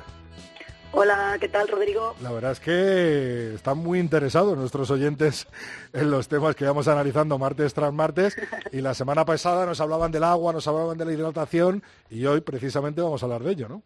Hola, 0.93 1.35
¿qué 1.37 1.49
tal, 1.49 1.67
Rodrigo? 1.67 2.15
La 2.21 2.31
verdad 2.31 2.53
es 2.53 2.61
que 2.61 3.55
están 3.55 3.79
muy 3.79 3.99
interesados 3.99 4.57
nuestros 4.57 4.89
oyentes 4.89 5.45
en 5.91 6.09
los 6.09 6.29
temas 6.29 6.55
que 6.55 6.63
vamos 6.63 6.87
analizando 6.87 7.37
martes 7.37 7.73
tras 7.73 7.91
martes. 7.91 8.37
Y 8.71 8.79
la 8.79 8.93
semana 8.93 9.25
pasada 9.25 9.65
nos 9.65 9.81
hablaban 9.81 10.13
del 10.13 10.23
agua, 10.23 10.53
nos 10.53 10.65
hablaban 10.69 10.97
de 10.97 11.03
la 11.03 11.11
hidratación 11.11 11.83
y 12.09 12.25
hoy 12.25 12.39
precisamente 12.39 13.01
vamos 13.01 13.21
a 13.21 13.25
hablar 13.25 13.43
de 13.43 13.51
ello, 13.51 13.67
¿no? 13.67 13.83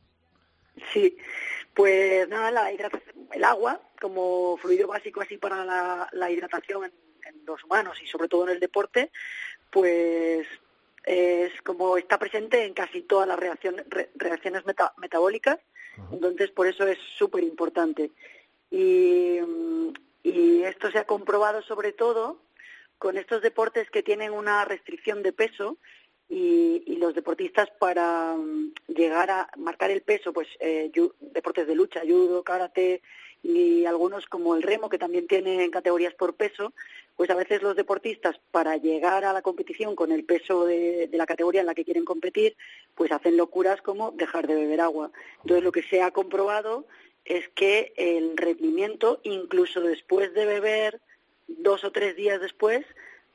Sí, 0.94 1.18
pues 1.80 2.28
nada, 2.28 2.70
el 2.72 3.44
agua 3.46 3.80
como 4.02 4.58
fluido 4.58 4.86
básico 4.86 5.22
así 5.22 5.38
para 5.38 5.64
la, 6.12 6.30
hidratación 6.30 6.92
en, 7.24 7.46
los 7.46 7.64
humanos 7.64 7.98
y 8.04 8.06
sobre 8.06 8.28
todo 8.28 8.44
en 8.44 8.56
el 8.56 8.60
deporte, 8.60 9.12
pues 9.72 10.46
es 11.06 11.62
como 11.62 11.96
está 11.96 12.20
presente 12.20 12.66
en 12.66 12.74
casi 12.74 13.04
todas 13.04 13.30
las 13.30 13.40
reacciones, 13.40 13.86
reacciones 14.16 14.64
metabólicas, 14.98 15.58
entonces 16.12 16.52
por 16.52 16.68
eso 16.68 16.86
es 16.86 16.98
súper 17.18 17.46
importante. 17.46 18.12
Y, 18.70 19.40
y 20.22 20.64
esto 20.64 20.92
se 20.92 20.98
ha 20.98 21.06
comprobado 21.06 21.62
sobre 21.62 21.94
todo 21.94 22.42
con 22.98 23.18
estos 23.18 23.42
deportes 23.42 23.90
que 23.90 24.04
tienen 24.04 24.34
una 24.34 24.66
restricción 24.66 25.24
de 25.24 25.32
peso 25.32 25.78
y, 26.30 26.84
y 26.86 26.96
los 26.98 27.16
deportistas 27.16 27.70
para 27.80 28.36
mm, 28.36 28.74
llegar 28.88 29.32
a 29.32 29.50
marcar 29.58 29.92
el 29.92 30.02
peso, 30.02 30.32
pues 30.32 30.48
eh, 30.60 30.92
deportes 31.20 31.68
de 31.68 31.76
lucha, 31.76 32.02
judo, 32.08 32.44
karate 32.44 33.02
y 33.42 33.86
algunos 33.86 34.26
como 34.28 34.56
el 34.56 34.64
remo, 34.64 34.90
que 34.90 34.98
también 34.98 35.28
tienen 35.28 35.72
categorías 35.72 36.14
por 36.14 36.36
peso, 36.36 36.74
pues 37.16 37.30
a 37.30 37.36
veces 37.36 37.62
los 37.62 37.76
deportistas 37.76 38.40
para 38.52 38.78
llegar 38.78 39.26
a 39.26 39.34
la 39.34 39.42
competición 39.42 39.96
con 39.96 40.12
el 40.12 40.24
peso 40.24 40.66
de, 40.66 41.08
de, 41.08 41.18
la 41.18 41.26
categoría 41.26 41.62
en 41.62 41.68
la 41.68 41.76
que 41.76 41.86
quieren 41.86 42.06
competir, 42.06 42.56
pues 42.96 43.12
hacen 43.12 43.38
locuras 43.38 43.82
como 43.82 44.12
dejar 44.12 44.48
de 44.48 44.56
beber 44.56 44.82
agua. 44.82 45.12
Entonces 45.42 45.64
lo 45.64 45.72
que 45.72 45.84
se 45.84 46.02
ha 46.02 46.12
comprobado 46.12 46.86
es 47.26 47.48
que 47.50 47.94
el 47.96 48.36
rendimiento, 48.38 49.20
incluso 49.24 49.82
después 49.82 50.34
de 50.34 50.46
beber 50.46 51.00
dos 51.48 51.84
o 51.84 51.92
tres 51.92 52.16
días 52.16 52.42
después, 52.42 52.86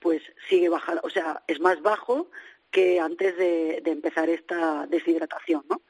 pues 0.00 0.22
sigue 0.48 0.68
bajando, 0.68 1.00
o 1.04 1.10
sea, 1.10 1.42
es 1.46 1.60
más 1.60 1.80
bajo 1.80 2.28
que 2.74 2.98
antes 2.98 3.36
de, 3.36 3.80
empezar 3.86 4.28
esta 4.28 4.86
deshidratación, 4.88 5.64
¿no? 5.70 5.82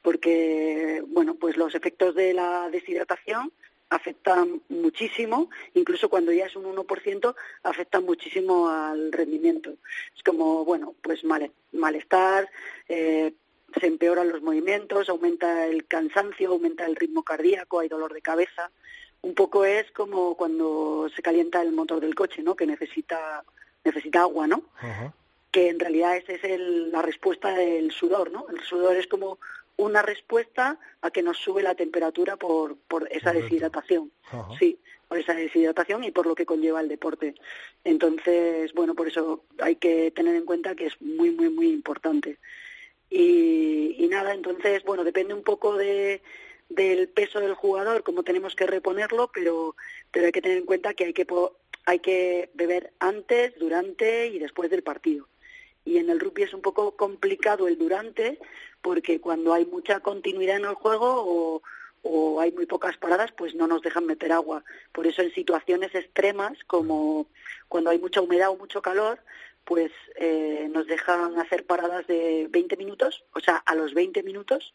Porque, 0.00 1.04
bueno, 1.08 1.34
pues 1.34 1.58
los 1.58 1.74
efectos 1.74 2.14
de 2.14 2.32
la 2.32 2.70
deshidratación 2.70 3.52
afectan 3.90 4.62
muchísimo, 4.70 5.50
incluso 5.74 6.08
cuando 6.08 6.32
ya 6.32 6.46
es 6.46 6.56
un 6.56 6.64
1%, 6.64 7.34
afectan 7.64 8.04
muchísimo 8.04 8.70
al 8.70 9.12
rendimiento. 9.12 9.74
Es 10.16 10.22
como, 10.22 10.64
bueno, 10.64 10.94
pues 11.02 11.20
malestar, 11.72 12.48
eh, 12.88 13.34
se 13.78 13.86
empeoran 13.86 14.30
los 14.30 14.40
movimientos, 14.40 15.10
aumenta 15.10 15.66
el 15.66 15.86
cansancio, 15.86 16.52
aumenta 16.52 16.86
el 16.86 16.96
ritmo 16.96 17.22
cardíaco, 17.22 17.80
hay 17.80 17.88
dolor 17.88 18.14
de 18.14 18.22
cabeza. 18.22 18.70
Un 19.20 19.34
poco 19.34 19.66
es 19.66 19.90
como 19.90 20.34
cuando 20.36 21.10
se 21.14 21.20
calienta 21.20 21.60
el 21.60 21.72
motor 21.72 22.00
del 22.00 22.14
coche, 22.14 22.42
¿no? 22.42 22.56
Que 22.56 22.66
necesita 22.66 23.44
necesita 23.84 24.22
agua, 24.22 24.46
¿no? 24.46 24.62
Que 25.50 25.68
en 25.68 25.80
realidad 25.80 26.16
esa 26.16 26.32
es 26.32 26.44
el, 26.44 26.92
la 26.92 27.02
respuesta 27.02 27.54
del 27.54 27.90
sudor, 27.90 28.30
¿no? 28.30 28.46
El 28.48 28.60
sudor 28.62 28.96
es 28.96 29.06
como 29.06 29.38
una 29.76 30.02
respuesta 30.02 30.78
a 31.00 31.10
que 31.10 31.22
nos 31.22 31.38
sube 31.38 31.62
la 31.62 31.74
temperatura 31.74 32.36
por, 32.36 32.76
por 32.76 33.08
esa 33.10 33.32
deshidratación. 33.32 34.12
Sí, 34.58 34.78
por 35.08 35.18
esa 35.18 35.34
deshidratación 35.34 36.04
y 36.04 36.10
por 36.10 36.26
lo 36.26 36.34
que 36.34 36.46
conlleva 36.46 36.80
el 36.80 36.88
deporte. 36.88 37.34
Entonces, 37.82 38.72
bueno, 38.74 38.94
por 38.94 39.08
eso 39.08 39.44
hay 39.58 39.76
que 39.76 40.10
tener 40.10 40.36
en 40.36 40.44
cuenta 40.44 40.74
que 40.74 40.86
es 40.86 41.00
muy, 41.00 41.30
muy, 41.30 41.48
muy 41.48 41.68
importante. 41.68 42.38
Y, 43.08 43.96
y 43.98 44.06
nada, 44.08 44.34
entonces, 44.34 44.84
bueno, 44.84 45.02
depende 45.02 45.34
un 45.34 45.42
poco 45.42 45.76
de, 45.76 46.22
del 46.68 47.08
peso 47.08 47.40
del 47.40 47.54
jugador, 47.54 48.04
cómo 48.04 48.22
tenemos 48.22 48.54
que 48.54 48.66
reponerlo, 48.66 49.30
pero, 49.32 49.74
pero 50.12 50.26
hay 50.26 50.32
que 50.32 50.42
tener 50.42 50.58
en 50.58 50.66
cuenta 50.66 50.94
que 50.94 51.06
hay 51.06 51.12
que, 51.12 51.26
hay 51.86 51.98
que 51.98 52.50
beber 52.54 52.92
antes, 53.00 53.58
durante 53.58 54.28
y 54.28 54.38
después 54.38 54.70
del 54.70 54.82
partido 54.82 55.26
y 55.90 55.98
en 55.98 56.08
el 56.08 56.20
rugby 56.20 56.44
es 56.44 56.54
un 56.54 56.60
poco 56.60 56.92
complicado 56.92 57.66
el 57.66 57.76
durante 57.76 58.38
porque 58.80 59.20
cuando 59.20 59.52
hay 59.52 59.66
mucha 59.66 59.98
continuidad 59.98 60.58
en 60.58 60.66
el 60.66 60.74
juego 60.74 61.60
o, 62.02 62.40
hay 62.40 62.52
muy 62.52 62.64
pocas 62.64 62.96
paradas, 62.96 63.30
pues 63.32 63.54
no 63.54 63.66
nos 63.66 63.82
dejan 63.82 64.06
meter 64.06 64.32
agua. 64.32 64.64
Por 64.92 65.06
eso 65.06 65.20
en 65.20 65.34
situaciones 65.34 65.94
extremas, 65.94 66.56
como 66.66 67.26
cuando 67.68 67.90
hay 67.90 67.98
mucha 67.98 68.22
humedad 68.22 68.50
o 68.50 68.56
mucho 68.56 68.80
calor, 68.80 69.18
pues 69.64 69.92
eh, 70.14 70.68
nos 70.72 70.86
dejan 70.86 71.38
hacer 71.38 71.66
paradas 71.66 72.06
de 72.06 72.46
20 72.48 72.76
minutos, 72.78 73.22
o 73.34 73.40
sea, 73.40 73.56
a 73.56 73.74
los 73.74 73.92
20 73.92 74.22
minutos, 74.22 74.72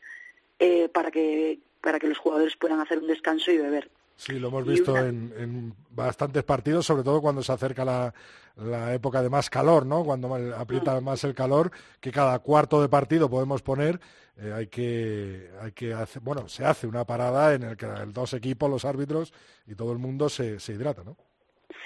eh, 0.60 0.88
para, 0.90 1.10
que, 1.10 1.58
para 1.82 1.98
que 1.98 2.08
los 2.08 2.20
jugadores 2.20 2.56
puedan 2.58 2.80
hacer 2.82 3.00
un 3.00 3.08
descanso 3.08 3.52
y 3.52 3.58
beber. 3.58 3.90
Sí, 4.18 4.40
lo 4.40 4.48
hemos 4.48 4.66
visto 4.66 4.98
en, 4.98 5.74
bastantes 5.90 6.44
partidos, 6.44 6.86
sobre 6.86 7.04
todo 7.04 7.22
cuando 7.22 7.44
se 7.44 7.52
acerca 7.52 7.84
la, 7.84 8.14
la 8.56 8.94
época 8.94 9.22
de 9.22 9.30
más 9.30 9.50
calor, 9.50 9.86
¿no? 9.86 10.04
Cuando 10.06 10.34
aprieta 10.56 11.00
mm. 11.00 11.04
más 11.04 11.24
el 11.26 11.36
calor, 11.36 11.72
que 12.00 12.12
cada 12.12 12.40
cuarto 12.40 12.82
de 12.82 12.88
partido 12.88 13.30
podemos 13.30 13.62
poner, 13.62 14.00
eh, 14.38 14.54
hay 14.54 14.68
que, 14.68 15.50
hay 15.62 15.72
que 15.72 15.94
hacer, 15.94 16.22
bueno, 16.22 16.48
se 16.48 16.66
hace 16.66 16.88
una 16.88 17.06
parada 17.06 17.54
en 17.54 17.64
el 17.64 17.78
que 17.78 17.88
dos 18.08 18.34
equipos, 18.34 18.70
los 18.70 18.86
árbitros 18.86 19.34
y 19.68 19.76
todo 19.76 19.92
el 19.92 19.98
mundo 19.98 20.30
se, 20.30 20.60
se 20.60 20.74
hidrata, 20.74 21.04
¿no? 21.04 21.18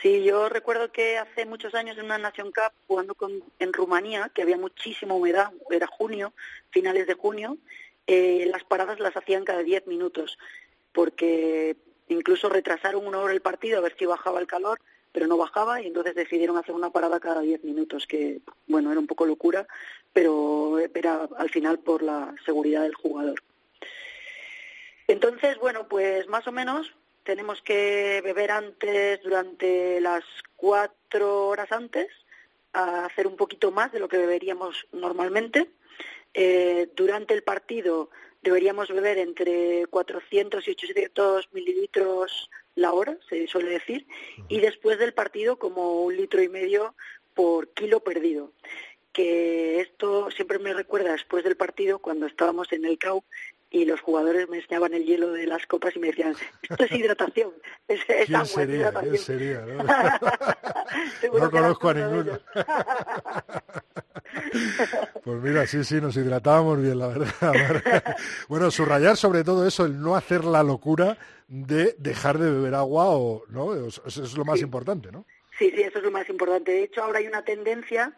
Sí, 0.02 0.24
yo 0.24 0.48
recuerdo 0.48 0.92
que 0.92 1.18
hace 1.18 1.46
muchos 1.46 1.76
años 1.76 1.98
en 1.98 2.06
una 2.06 2.18
Nation 2.18 2.52
Cup 2.52 2.74
jugando 2.88 3.16
con, 3.16 3.44
en 3.60 3.74
Rumanía, 3.74 4.32
que 4.34 4.44
había 4.44 4.58
muchísima 4.58 5.14
humedad, 5.14 5.52
era 5.70 5.88
junio, 5.88 6.34
finales 6.70 7.06
de 7.06 7.16
junio, 7.16 7.58
eh, 8.08 8.48
las 8.52 8.64
paradas 8.64 9.00
las 9.00 9.16
hacían 9.18 9.44
cada 9.44 9.62
diez 9.62 9.86
minutos, 9.88 10.38
porque 10.94 11.76
Incluso 12.10 12.50
retrasaron 12.50 13.08
una 13.08 13.20
hora 13.20 13.34
el 13.34 13.42
partido 13.42 13.78
a 13.78 13.82
ver 13.82 13.96
si 13.98 14.06
bajaba 14.06 14.40
el 14.40 14.48
calor, 14.48 14.80
pero 15.12 15.28
no 15.28 15.38
bajaba 15.38 15.82
y 15.82 15.88
entonces 15.88 16.16
decidieron 16.16 16.58
hacer 16.58 16.76
una 16.76 16.90
parada 16.92 17.20
cada 17.20 17.42
diez 17.42 17.64
minutos, 17.64 18.06
que 18.06 18.42
bueno, 18.68 18.92
era 18.92 19.00
un 19.00 19.08
poco 19.08 19.26
locura, 19.26 19.68
pero 20.14 20.78
era 20.94 21.28
al 21.38 21.50
final 21.50 21.80
por 21.80 22.04
la 22.04 22.36
seguridad 22.46 22.84
del 22.84 22.96
jugador. 22.96 23.42
Entonces, 25.08 25.58
bueno, 25.58 25.88
pues 25.88 26.28
más 26.28 26.48
o 26.48 26.52
menos 26.52 26.94
tenemos 27.24 27.62
que 27.62 28.22
beber 28.24 28.52
antes, 28.52 29.22
durante 29.24 30.00
las 30.02 30.24
cuatro 30.56 31.48
horas 31.48 31.72
antes, 31.72 32.08
a 32.74 33.06
hacer 33.06 33.26
un 33.26 33.36
poquito 33.36 33.72
más 33.72 33.92
de 33.92 34.00
lo 34.00 34.08
que 34.08 34.18
beberíamos 34.18 34.88
normalmente. 34.92 35.70
Eh, 36.34 36.90
durante 36.96 37.34
el 37.34 37.42
partido 37.42 38.12
deberíamos 38.42 38.90
beber 38.90 39.18
entre 39.18 39.86
400 39.88 40.68
y 40.68 40.72
800 40.72 41.50
mililitros 41.54 42.50
la 42.76 42.94
hora, 42.94 43.18
se 43.28 43.48
suele 43.48 43.72
decir, 43.72 44.08
y 44.48 44.60
después 44.60 44.98
del 44.98 45.14
partido 45.14 45.58
como 45.58 46.04
un 46.04 46.16
litro 46.16 46.42
y 46.42 46.50
medio 46.50 46.96
por 47.34 47.70
kilo 47.70 48.00
perdido. 48.02 48.54
Que 49.12 49.82
esto 49.82 50.32
siempre 50.32 50.60
me 50.60 50.74
recuerda 50.74 51.12
después 51.12 51.44
del 51.44 51.58
partido 51.58 52.00
cuando 52.00 52.26
estábamos 52.26 52.72
en 52.72 52.86
el 52.86 52.98
CAU 52.98 53.24
y 53.72 53.86
los 53.86 54.02
jugadores 54.02 54.50
me 54.50 54.58
enseñaban 54.58 54.94
el 54.94 55.06
hielo 55.06 55.32
de 55.32 55.46
las 55.46 55.66
copas 55.68 55.96
y 55.96 56.00
me 56.00 56.08
decían, 56.08 56.36
esto 56.62 56.84
es 56.84 56.92
hidratación, 56.92 57.52
es, 57.88 58.02
¿Quién 58.26 58.46
sería? 58.46 58.92
¿Quién 58.92 59.18
sería? 59.18 59.62
No, 61.34 61.52
conozco 61.52 61.90
a 61.90 61.94
ninguno. 61.94 62.40
pues 65.24 65.42
mira, 65.42 65.68
sí, 65.68 65.84
sí, 65.84 66.02
nos 66.02 66.18
hidratábamos 66.18 66.82
bien, 66.82 66.98
la 66.98 67.08
verdad. 67.08 68.16
bueno, 68.48 68.72
subrayar 68.72 69.18
sobre 69.18 69.44
todo 69.44 69.68
eso, 69.68 69.86
el 69.86 70.00
no 70.00 70.16
hacer 70.16 70.46
la 70.46 70.64
locura 70.64 71.18
de 71.48 71.96
dejar 71.98 72.38
de 72.38 72.52
beber 72.52 72.76
agua 72.76 73.10
o 73.10 73.44
no, 73.50 73.88
eso 73.88 74.04
es 74.06 74.38
lo 74.38 74.46
más 74.46 74.62
importante, 74.62 75.12
¿no? 75.12 75.26
Sí, 75.58 75.72
sí, 75.72 75.82
eso 75.82 75.98
es 75.98 76.06
lo 76.06 76.12
más 76.12 76.30
importante. 76.30 76.72
De 76.72 76.84
hecho, 76.84 77.04
ahora 77.04 77.20
hay 77.20 77.28
una 77.28 77.44
tendencia 77.44 78.16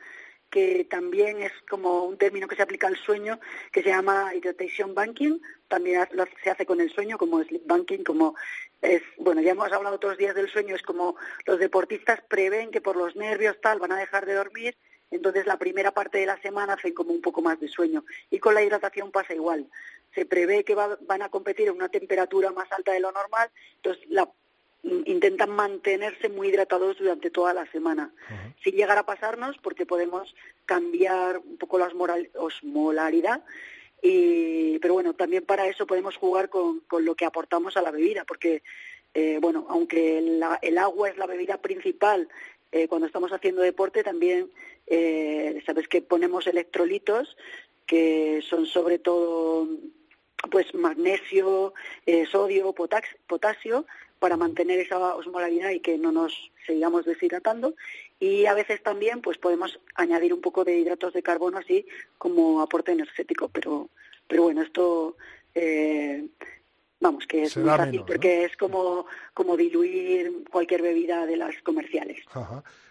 que 0.51 0.85
también 0.89 1.41
es 1.41 1.53
como 1.69 2.03
un 2.03 2.17
término 2.17 2.47
que 2.47 2.55
se 2.55 2.61
aplica 2.61 2.87
al 2.87 2.97
sueño, 2.97 3.39
que 3.71 3.81
se 3.81 3.89
llama 3.89 4.35
hydration 4.35 4.93
banking, 4.93 5.39
también 5.67 6.07
se 6.43 6.49
hace 6.49 6.65
con 6.65 6.81
el 6.81 6.91
sueño, 6.91 7.17
como 7.17 7.41
sleep 7.43 7.65
banking, 7.65 8.03
como 8.03 8.35
es, 8.81 9.01
bueno, 9.17 9.41
ya 9.41 9.51
hemos 9.51 9.71
hablado 9.71 9.95
otros 9.95 10.17
días 10.17 10.35
del 10.35 10.49
sueño, 10.49 10.75
es 10.75 10.83
como 10.83 11.15
los 11.45 11.57
deportistas 11.57 12.21
prevén 12.27 12.69
que 12.69 12.81
por 12.81 12.97
los 12.97 13.15
nervios 13.15 13.59
tal 13.61 13.79
van 13.79 13.93
a 13.93 13.97
dejar 13.97 14.25
de 14.25 14.33
dormir, 14.33 14.77
entonces 15.09 15.45
la 15.45 15.57
primera 15.57 15.91
parte 15.91 16.19
de 16.19 16.25
la 16.25 16.41
semana 16.41 16.73
hacen 16.73 16.93
como 16.93 17.11
un 17.11 17.21
poco 17.21 17.41
más 17.41 17.59
de 17.59 17.67
sueño. 17.67 18.05
Y 18.29 18.39
con 18.39 18.53
la 18.53 18.63
hidratación 18.63 19.11
pasa 19.11 19.33
igual. 19.33 19.67
Se 20.15 20.25
prevé 20.25 20.63
que 20.63 20.73
van 20.75 21.21
a 21.21 21.29
competir 21.29 21.67
a 21.67 21.73
una 21.73 21.89
temperatura 21.89 22.51
más 22.51 22.71
alta 22.71 22.93
de 22.93 23.01
lo 23.01 23.11
normal, 23.11 23.49
entonces 23.75 24.03
la 24.09 24.29
intentan 24.83 25.51
mantenerse 25.51 26.29
muy 26.29 26.49
hidratados 26.49 26.97
durante 26.97 27.29
toda 27.29 27.53
la 27.53 27.65
semana, 27.71 28.11
sin 28.63 28.75
llegar 28.75 28.97
a 28.97 29.05
pasarnos 29.05 29.57
porque 29.59 29.85
podemos 29.85 30.33
cambiar 30.65 31.37
un 31.37 31.57
poco 31.57 31.77
la 31.77 31.91
osmolaridad, 32.35 33.43
y, 34.01 34.79
pero 34.79 34.95
bueno, 34.95 35.13
también 35.13 35.45
para 35.45 35.67
eso 35.67 35.85
podemos 35.85 36.17
jugar 36.17 36.49
con, 36.49 36.79
con 36.81 37.05
lo 37.05 37.15
que 37.15 37.25
aportamos 37.25 37.77
a 37.77 37.81
la 37.83 37.91
bebida, 37.91 38.25
porque 38.25 38.63
eh, 39.13 39.39
bueno, 39.41 39.65
aunque 39.69 40.19
el 40.61 40.77
agua 40.77 41.09
es 41.09 41.17
la 41.17 41.27
bebida 41.27 41.57
principal 41.57 42.29
eh, 42.71 42.87
cuando 42.87 43.07
estamos 43.07 43.33
haciendo 43.33 43.61
deporte, 43.61 44.03
también 44.03 44.49
eh, 44.87 45.61
sabes 45.65 45.87
que 45.87 46.01
ponemos 46.01 46.47
electrolitos 46.47 47.35
que 47.85 48.41
son 48.49 48.65
sobre 48.65 48.99
todo 48.99 49.67
pues 50.49 50.73
magnesio, 50.73 51.73
sodio, 52.31 52.73
potasio, 52.73 53.85
para 54.21 54.37
mantener 54.37 54.77
esa 54.77 55.15
osmolaridad 55.15 55.71
y 55.71 55.79
que 55.79 55.97
no 55.97 56.11
nos 56.11 56.51
sigamos 56.67 57.05
deshidratando. 57.05 57.73
Y 58.19 58.45
a 58.45 58.53
veces 58.53 58.83
también 58.83 59.19
pues 59.19 59.39
podemos 59.39 59.79
añadir 59.95 60.31
un 60.31 60.41
poco 60.41 60.63
de 60.63 60.77
hidratos 60.77 61.13
de 61.13 61.23
carbono 61.23 61.57
así 61.57 61.87
como 62.19 62.61
aporte 62.61 62.91
energético 62.91 63.49
pero 63.49 63.89
pero 64.27 64.43
bueno 64.43 64.61
esto 64.61 65.17
eh, 65.55 66.27
vamos, 66.99 67.25
que 67.25 67.43
es 67.43 67.57
muy 67.57 67.67
fácil 67.67 68.03
porque 68.05 68.45
es 68.45 68.55
como, 68.55 69.07
como 69.33 69.57
diluir 69.57 70.43
cualquier 70.51 70.83
bebida 70.83 71.25
de 71.25 71.37
las 71.37 71.55
comerciales. 71.63 72.19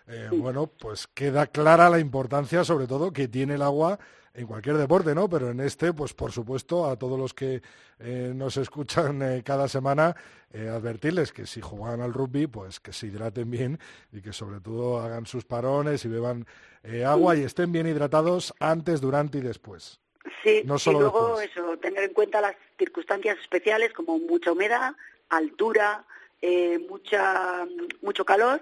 Eh, 0.09 0.29
bueno, 0.33 0.67
pues 0.67 1.07
queda 1.07 1.47
clara 1.47 1.89
la 1.89 2.01
importancia, 2.01 2.65
sobre 2.65 2.89
todo, 2.89 3.13
que 3.13 3.29
tiene 3.29 3.55
el 3.55 3.63
agua 3.63 4.01
en 4.35 4.47
cualquier 4.47 4.77
deporte, 4.77 5.15
¿no? 5.15 5.29
Pero 5.29 5.51
en 5.51 5.61
este, 5.61 5.93
pues 5.93 6.15
por 6.15 6.33
supuesto, 6.33 6.87
a 6.87 6.97
todos 6.97 7.19
los 7.19 7.35
que 7.35 7.63
eh, 7.99 8.33
nos 8.35 8.57
escuchan 8.57 9.23
eh, 9.23 9.43
cada 9.45 9.69
semana, 9.69 10.15
advertirles 10.53 11.33
que 11.33 11.47
si 11.47 11.61
juegan 11.61 12.01
al 12.01 12.13
rugby, 12.13 12.49
pues 12.49 12.81
que 12.81 12.93
se 12.93 13.07
hidraten 13.07 13.51
bien 13.51 13.79
y 14.13 14.21
que 14.21 14.33
sobre 14.33 14.61
todo 14.61 15.01
hagan 15.01 15.25
sus 15.25 15.45
parones 15.45 16.05
y 16.05 16.09
beban 16.09 16.45
agua 17.07 17.37
y 17.37 17.43
estén 17.43 17.71
bien 17.71 17.87
hidratados 17.87 18.53
antes, 18.59 19.01
durante 19.01 19.39
y 19.39 19.43
después. 19.43 20.01
Sí, 20.43 20.63
no 20.65 20.75
y 20.85 20.91
luego 20.91 21.41
eso, 21.41 21.79
tener 21.79 22.03
en 22.03 22.15
cuenta 22.15 22.41
las 22.41 22.57
circunstancias 22.79 23.39
especiales 23.41 23.93
como 23.93 24.19
mucha 24.19 24.51
humedad, 24.51 24.97
altura, 25.29 26.05
mucha, 26.89 27.65
mucho 28.03 28.25
calor 28.25 28.61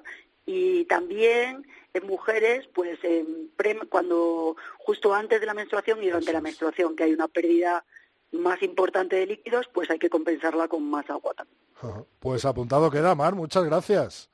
y 0.50 0.86
también 0.86 1.66
en 1.92 2.06
mujeres, 2.06 2.66
pues 2.74 2.98
en 3.04 3.50
cuando 3.90 4.56
justo 4.78 5.14
antes 5.14 5.40
de 5.40 5.46
la 5.46 5.52
menstruación 5.52 6.02
y 6.02 6.06
durante 6.06 6.32
la 6.32 6.40
menstruación, 6.40 6.96
que 6.96 7.04
hay 7.04 7.12
una 7.12 7.28
pérdida 7.28 7.84
más 8.32 8.62
importante 8.62 9.16
de 9.16 9.26
líquidos, 9.26 9.68
pues 9.74 9.90
hay 9.90 9.98
que 9.98 10.08
compensarla 10.08 10.66
con 10.66 10.88
más 10.88 11.08
agua 11.10 11.34
también. 11.34 12.06
Pues 12.18 12.46
apuntado 12.46 12.90
queda, 12.90 13.14
Mar, 13.14 13.34
muchas 13.34 13.62
gracias. 13.64 14.30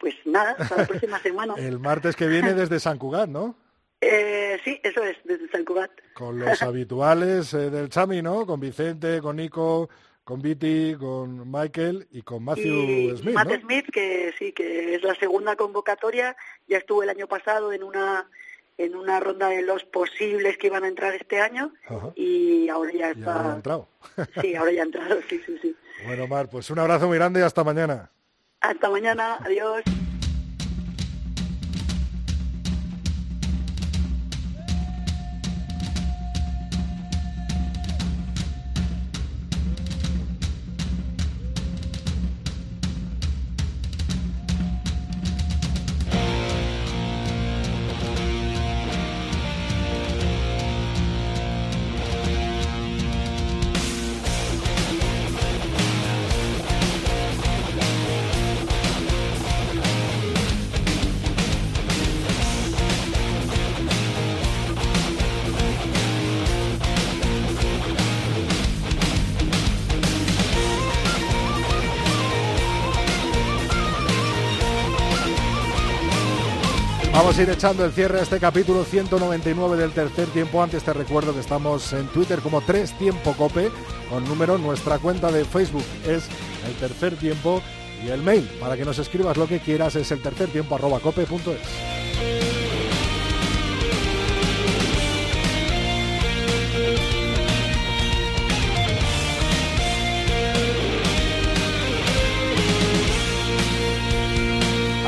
Pues 0.00 0.14
nada, 0.24 0.56
hasta 0.58 0.78
la 0.78 0.86
próxima 0.86 1.18
semana. 1.20 1.54
El 1.58 1.78
martes 1.78 2.16
que 2.16 2.26
viene 2.26 2.54
desde 2.54 2.80
San 2.80 2.96
Cugat, 2.96 3.28
¿no? 3.28 3.54
Eh, 4.00 4.58
sí, 4.64 4.80
eso 4.82 5.02
es, 5.02 5.18
desde 5.24 5.46
San 5.50 5.66
Cugat. 5.66 5.90
Con 6.14 6.38
los 6.38 6.62
habituales 6.62 7.52
eh, 7.52 7.68
del 7.68 7.90
Chami, 7.90 8.22
¿no? 8.22 8.46
Con 8.46 8.60
Vicente, 8.60 9.20
con 9.20 9.36
Nico, 9.36 9.90
con 10.26 10.42
Viti, 10.42 10.96
con 10.98 11.48
Michael 11.52 12.08
y 12.10 12.22
con 12.22 12.42
Matthew 12.42 13.16
Smith. 13.16 13.32
Matt 13.32 13.60
Smith, 13.60 13.86
que 13.92 14.34
sí, 14.36 14.50
que 14.50 14.96
es 14.96 15.02
la 15.04 15.14
segunda 15.14 15.54
convocatoria, 15.54 16.36
ya 16.66 16.78
estuvo 16.78 17.04
el 17.04 17.10
año 17.10 17.28
pasado 17.28 17.72
en 17.72 17.84
una 17.84 18.28
en 18.76 18.96
una 18.96 19.20
ronda 19.20 19.48
de 19.50 19.62
los 19.62 19.84
posibles 19.84 20.58
que 20.58 20.66
iban 20.66 20.82
a 20.82 20.88
entrar 20.88 21.14
este 21.14 21.40
año 21.40 21.72
y 22.16 22.68
ahora 22.68 22.90
ya 22.92 23.10
está. 23.12 23.36
ahora 23.36 23.52
ha 23.52 23.56
entrado. 23.56 23.88
sí, 24.42 24.56
ahora 24.56 24.72
ya 24.72 24.82
ha 24.82 24.86
entrado, 24.86 25.20
sí, 25.30 25.40
sí, 25.46 25.58
sí. 25.62 25.76
Bueno, 26.04 26.26
Mar, 26.26 26.50
pues 26.50 26.70
un 26.70 26.80
abrazo 26.80 27.06
muy 27.06 27.18
grande 27.18 27.38
y 27.38 27.42
hasta 27.44 27.62
mañana. 27.62 28.10
Hasta 28.60 28.90
mañana, 28.90 29.38
adiós. 29.44 29.84
Vamos 77.36 77.48
ir 77.50 77.54
echando 77.54 77.84
el 77.84 77.92
cierre 77.92 78.18
a 78.18 78.22
este 78.22 78.40
capítulo 78.40 78.82
199 78.82 79.76
del 79.76 79.90
tercer 79.90 80.26
tiempo. 80.28 80.62
Antes 80.62 80.82
te 80.82 80.94
recuerdo 80.94 81.34
que 81.34 81.40
estamos 81.40 81.92
en 81.92 82.06
Twitter 82.06 82.38
como 82.38 82.62
Tres 82.62 82.96
Tiempo 82.96 83.34
Cope 83.34 83.70
con 84.08 84.24
número. 84.24 84.56
Nuestra 84.56 84.98
cuenta 84.98 85.30
de 85.30 85.44
Facebook 85.44 85.84
es 86.06 86.28
el 86.66 86.72
tercer 86.80 87.14
tiempo 87.16 87.60
y 88.02 88.08
el 88.08 88.22
mail 88.22 88.48
para 88.58 88.74
que 88.74 88.86
nos 88.86 88.98
escribas 88.98 89.36
lo 89.36 89.46
que 89.46 89.60
quieras 89.60 89.96
es 89.96 90.10
el 90.12 90.22
tercer 90.22 90.48
tiempo 90.48 90.76
arroba 90.76 90.98
cope.es. 90.98 91.95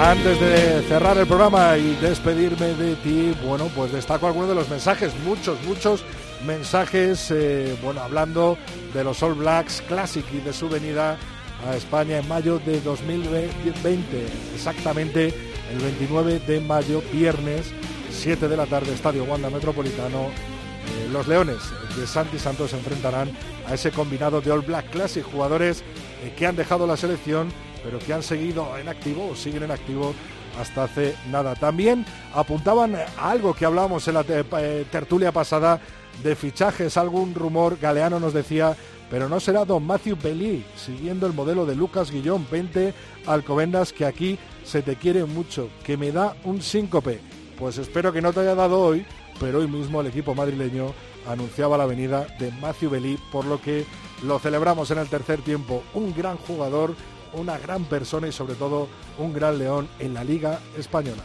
Antes 0.01 0.39
de 0.39 0.83
cerrar 0.83 1.19
el 1.19 1.27
programa 1.27 1.77
y 1.77 1.97
despedirme 1.97 2.69
de 2.75 2.95
ti, 2.97 3.35
bueno, 3.45 3.69
pues 3.75 3.93
destaco 3.93 4.29
algunos 4.29 4.49
de 4.49 4.55
los 4.55 4.69
mensajes, 4.69 5.13
muchos, 5.25 5.61
muchos 5.65 6.05
mensajes, 6.47 7.33
eh, 7.33 7.77
bueno, 7.83 8.03
hablando 8.03 8.57
de 8.95 9.03
los 9.03 9.21
All 9.25 9.35
Blacks 9.35 9.83
Classic 9.89 10.25
y 10.33 10.39
de 10.39 10.53
su 10.53 10.69
venida 10.69 11.19
a 11.67 11.75
España 11.75 12.19
en 12.19 12.29
mayo 12.29 12.61
de 12.61 12.81
2020, 12.81 14.25
exactamente 14.55 15.35
el 15.73 15.79
29 15.81 16.43
de 16.47 16.61
mayo, 16.61 17.03
viernes, 17.13 17.73
7 18.13 18.47
de 18.47 18.57
la 18.57 18.67
tarde, 18.67 18.95
Estadio 18.95 19.25
Wanda 19.25 19.51
Metropolitano. 19.51 20.27
Eh, 20.27 21.09
los 21.13 21.27
Leones 21.27 21.59
de 21.99 22.07
Santi 22.07 22.39
Santos 22.39 22.71
se 22.71 22.79
enfrentarán 22.79 23.33
a 23.67 23.75
ese 23.75 23.91
combinado 23.91 24.41
de 24.41 24.53
All 24.53 24.61
Black 24.61 24.91
Classic, 24.91 25.25
jugadores 25.25 25.83
eh, 26.23 26.33
que 26.39 26.47
han 26.47 26.55
dejado 26.55 26.87
la 26.87 26.97
selección 26.97 27.49
pero 27.83 27.99
que 27.99 28.13
han 28.13 28.23
seguido 28.23 28.77
en 28.79 28.89
activo 28.89 29.29
o 29.31 29.37
siguen 29.37 29.65
en 29.65 29.71
activo 29.71 30.15
hasta 30.59 30.85
hace 30.85 31.15
nada. 31.31 31.55
También 31.55 32.05
apuntaban 32.35 32.97
a 32.97 33.31
algo 33.31 33.55
que 33.55 33.65
hablábamos 33.65 34.07
en 34.09 34.15
la 34.15 34.25
eh, 34.29 34.85
tertulia 34.91 35.33
pasada 35.33 35.81
de 36.23 36.35
fichajes, 36.35 36.97
algún 36.97 37.35
rumor, 37.35 37.79
Galeano 37.81 38.19
nos 38.19 38.33
decía, 38.33 38.77
pero 39.11 39.29
no 39.29 39.41
será 39.41 39.65
don 39.65 39.87
Matthew 39.87 40.17
Belly, 40.23 40.65
siguiendo 40.77 41.27
el 41.27 41.33
modelo 41.33 41.65
de 41.65 41.77
Lucas 41.77 42.11
Guillón, 42.11 42.47
20 42.51 42.93
Alcobendas, 43.27 43.93
que 43.93 44.05
aquí 44.05 44.39
se 44.65 44.83
te 44.83 44.97
quiere 44.97 45.25
mucho, 45.25 45.71
que 45.85 45.97
me 45.97 46.13
da 46.13 46.37
un 46.45 46.61
síncope. 46.61 47.21
Pues 47.59 47.79
espero 47.79 48.13
que 48.13 48.21
no 48.21 48.33
te 48.33 48.41
haya 48.41 48.55
dado 48.55 48.81
hoy, 48.81 49.07
pero 49.41 49.61
hoy 49.61 49.69
mismo 49.69 50.01
el 50.01 50.09
equipo 50.09 50.35
madrileño 50.35 50.93
anunciaba 51.27 51.79
la 51.79 51.87
venida 51.87 52.27
de 52.39 52.51
Matthew 52.53 52.91
Belly, 52.91 53.19
por 53.33 53.45
lo 53.45 53.61
que 53.61 53.85
lo 54.25 54.39
celebramos 54.39 54.91
en 54.91 54.99
el 54.99 55.09
tercer 55.09 55.41
tiempo. 55.41 55.83
Un 55.95 56.15
gran 56.15 56.37
jugador, 56.37 56.95
una 57.35 57.59
gran 57.59 57.85
persona 57.85 58.29
y 58.29 58.33
sobre 58.33 58.55
todo 58.55 58.89
un 59.19 59.33
gran 59.33 59.59
león 59.59 59.89
en 59.99 60.15
la 60.15 60.25
Liga 60.25 60.61
Española. 60.77 61.23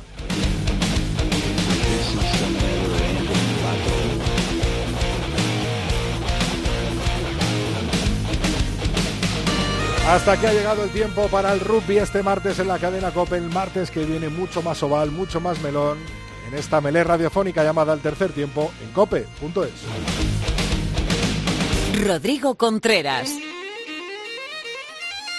Hasta 10.07 10.39
que 10.39 10.47
ha 10.47 10.53
llegado 10.53 10.84
el 10.84 10.89
tiempo 10.89 11.27
para 11.30 11.53
el 11.53 11.61
rugby 11.61 11.97
este 11.97 12.21
martes 12.23 12.59
en 12.59 12.67
la 12.67 12.77
cadena 12.77 13.11
COPE, 13.11 13.38
el 13.38 13.49
martes 13.49 13.89
que 13.89 14.03
viene 14.03 14.27
mucho 14.27 14.61
más 14.61 14.84
oval, 14.84 15.11
mucho 15.11 15.39
más 15.39 15.61
melón, 15.61 15.97
en 16.47 16.53
esta 16.53 16.81
melé 16.81 17.03
radiofónica 17.03 17.63
llamada 17.63 17.93
El 17.93 18.01
Tercer 18.01 18.34
Tiempo 18.34 18.71
en 18.84 18.91
cope.es. 18.91 19.71
Rodrigo 22.05 22.55
Contreras. 22.55 23.30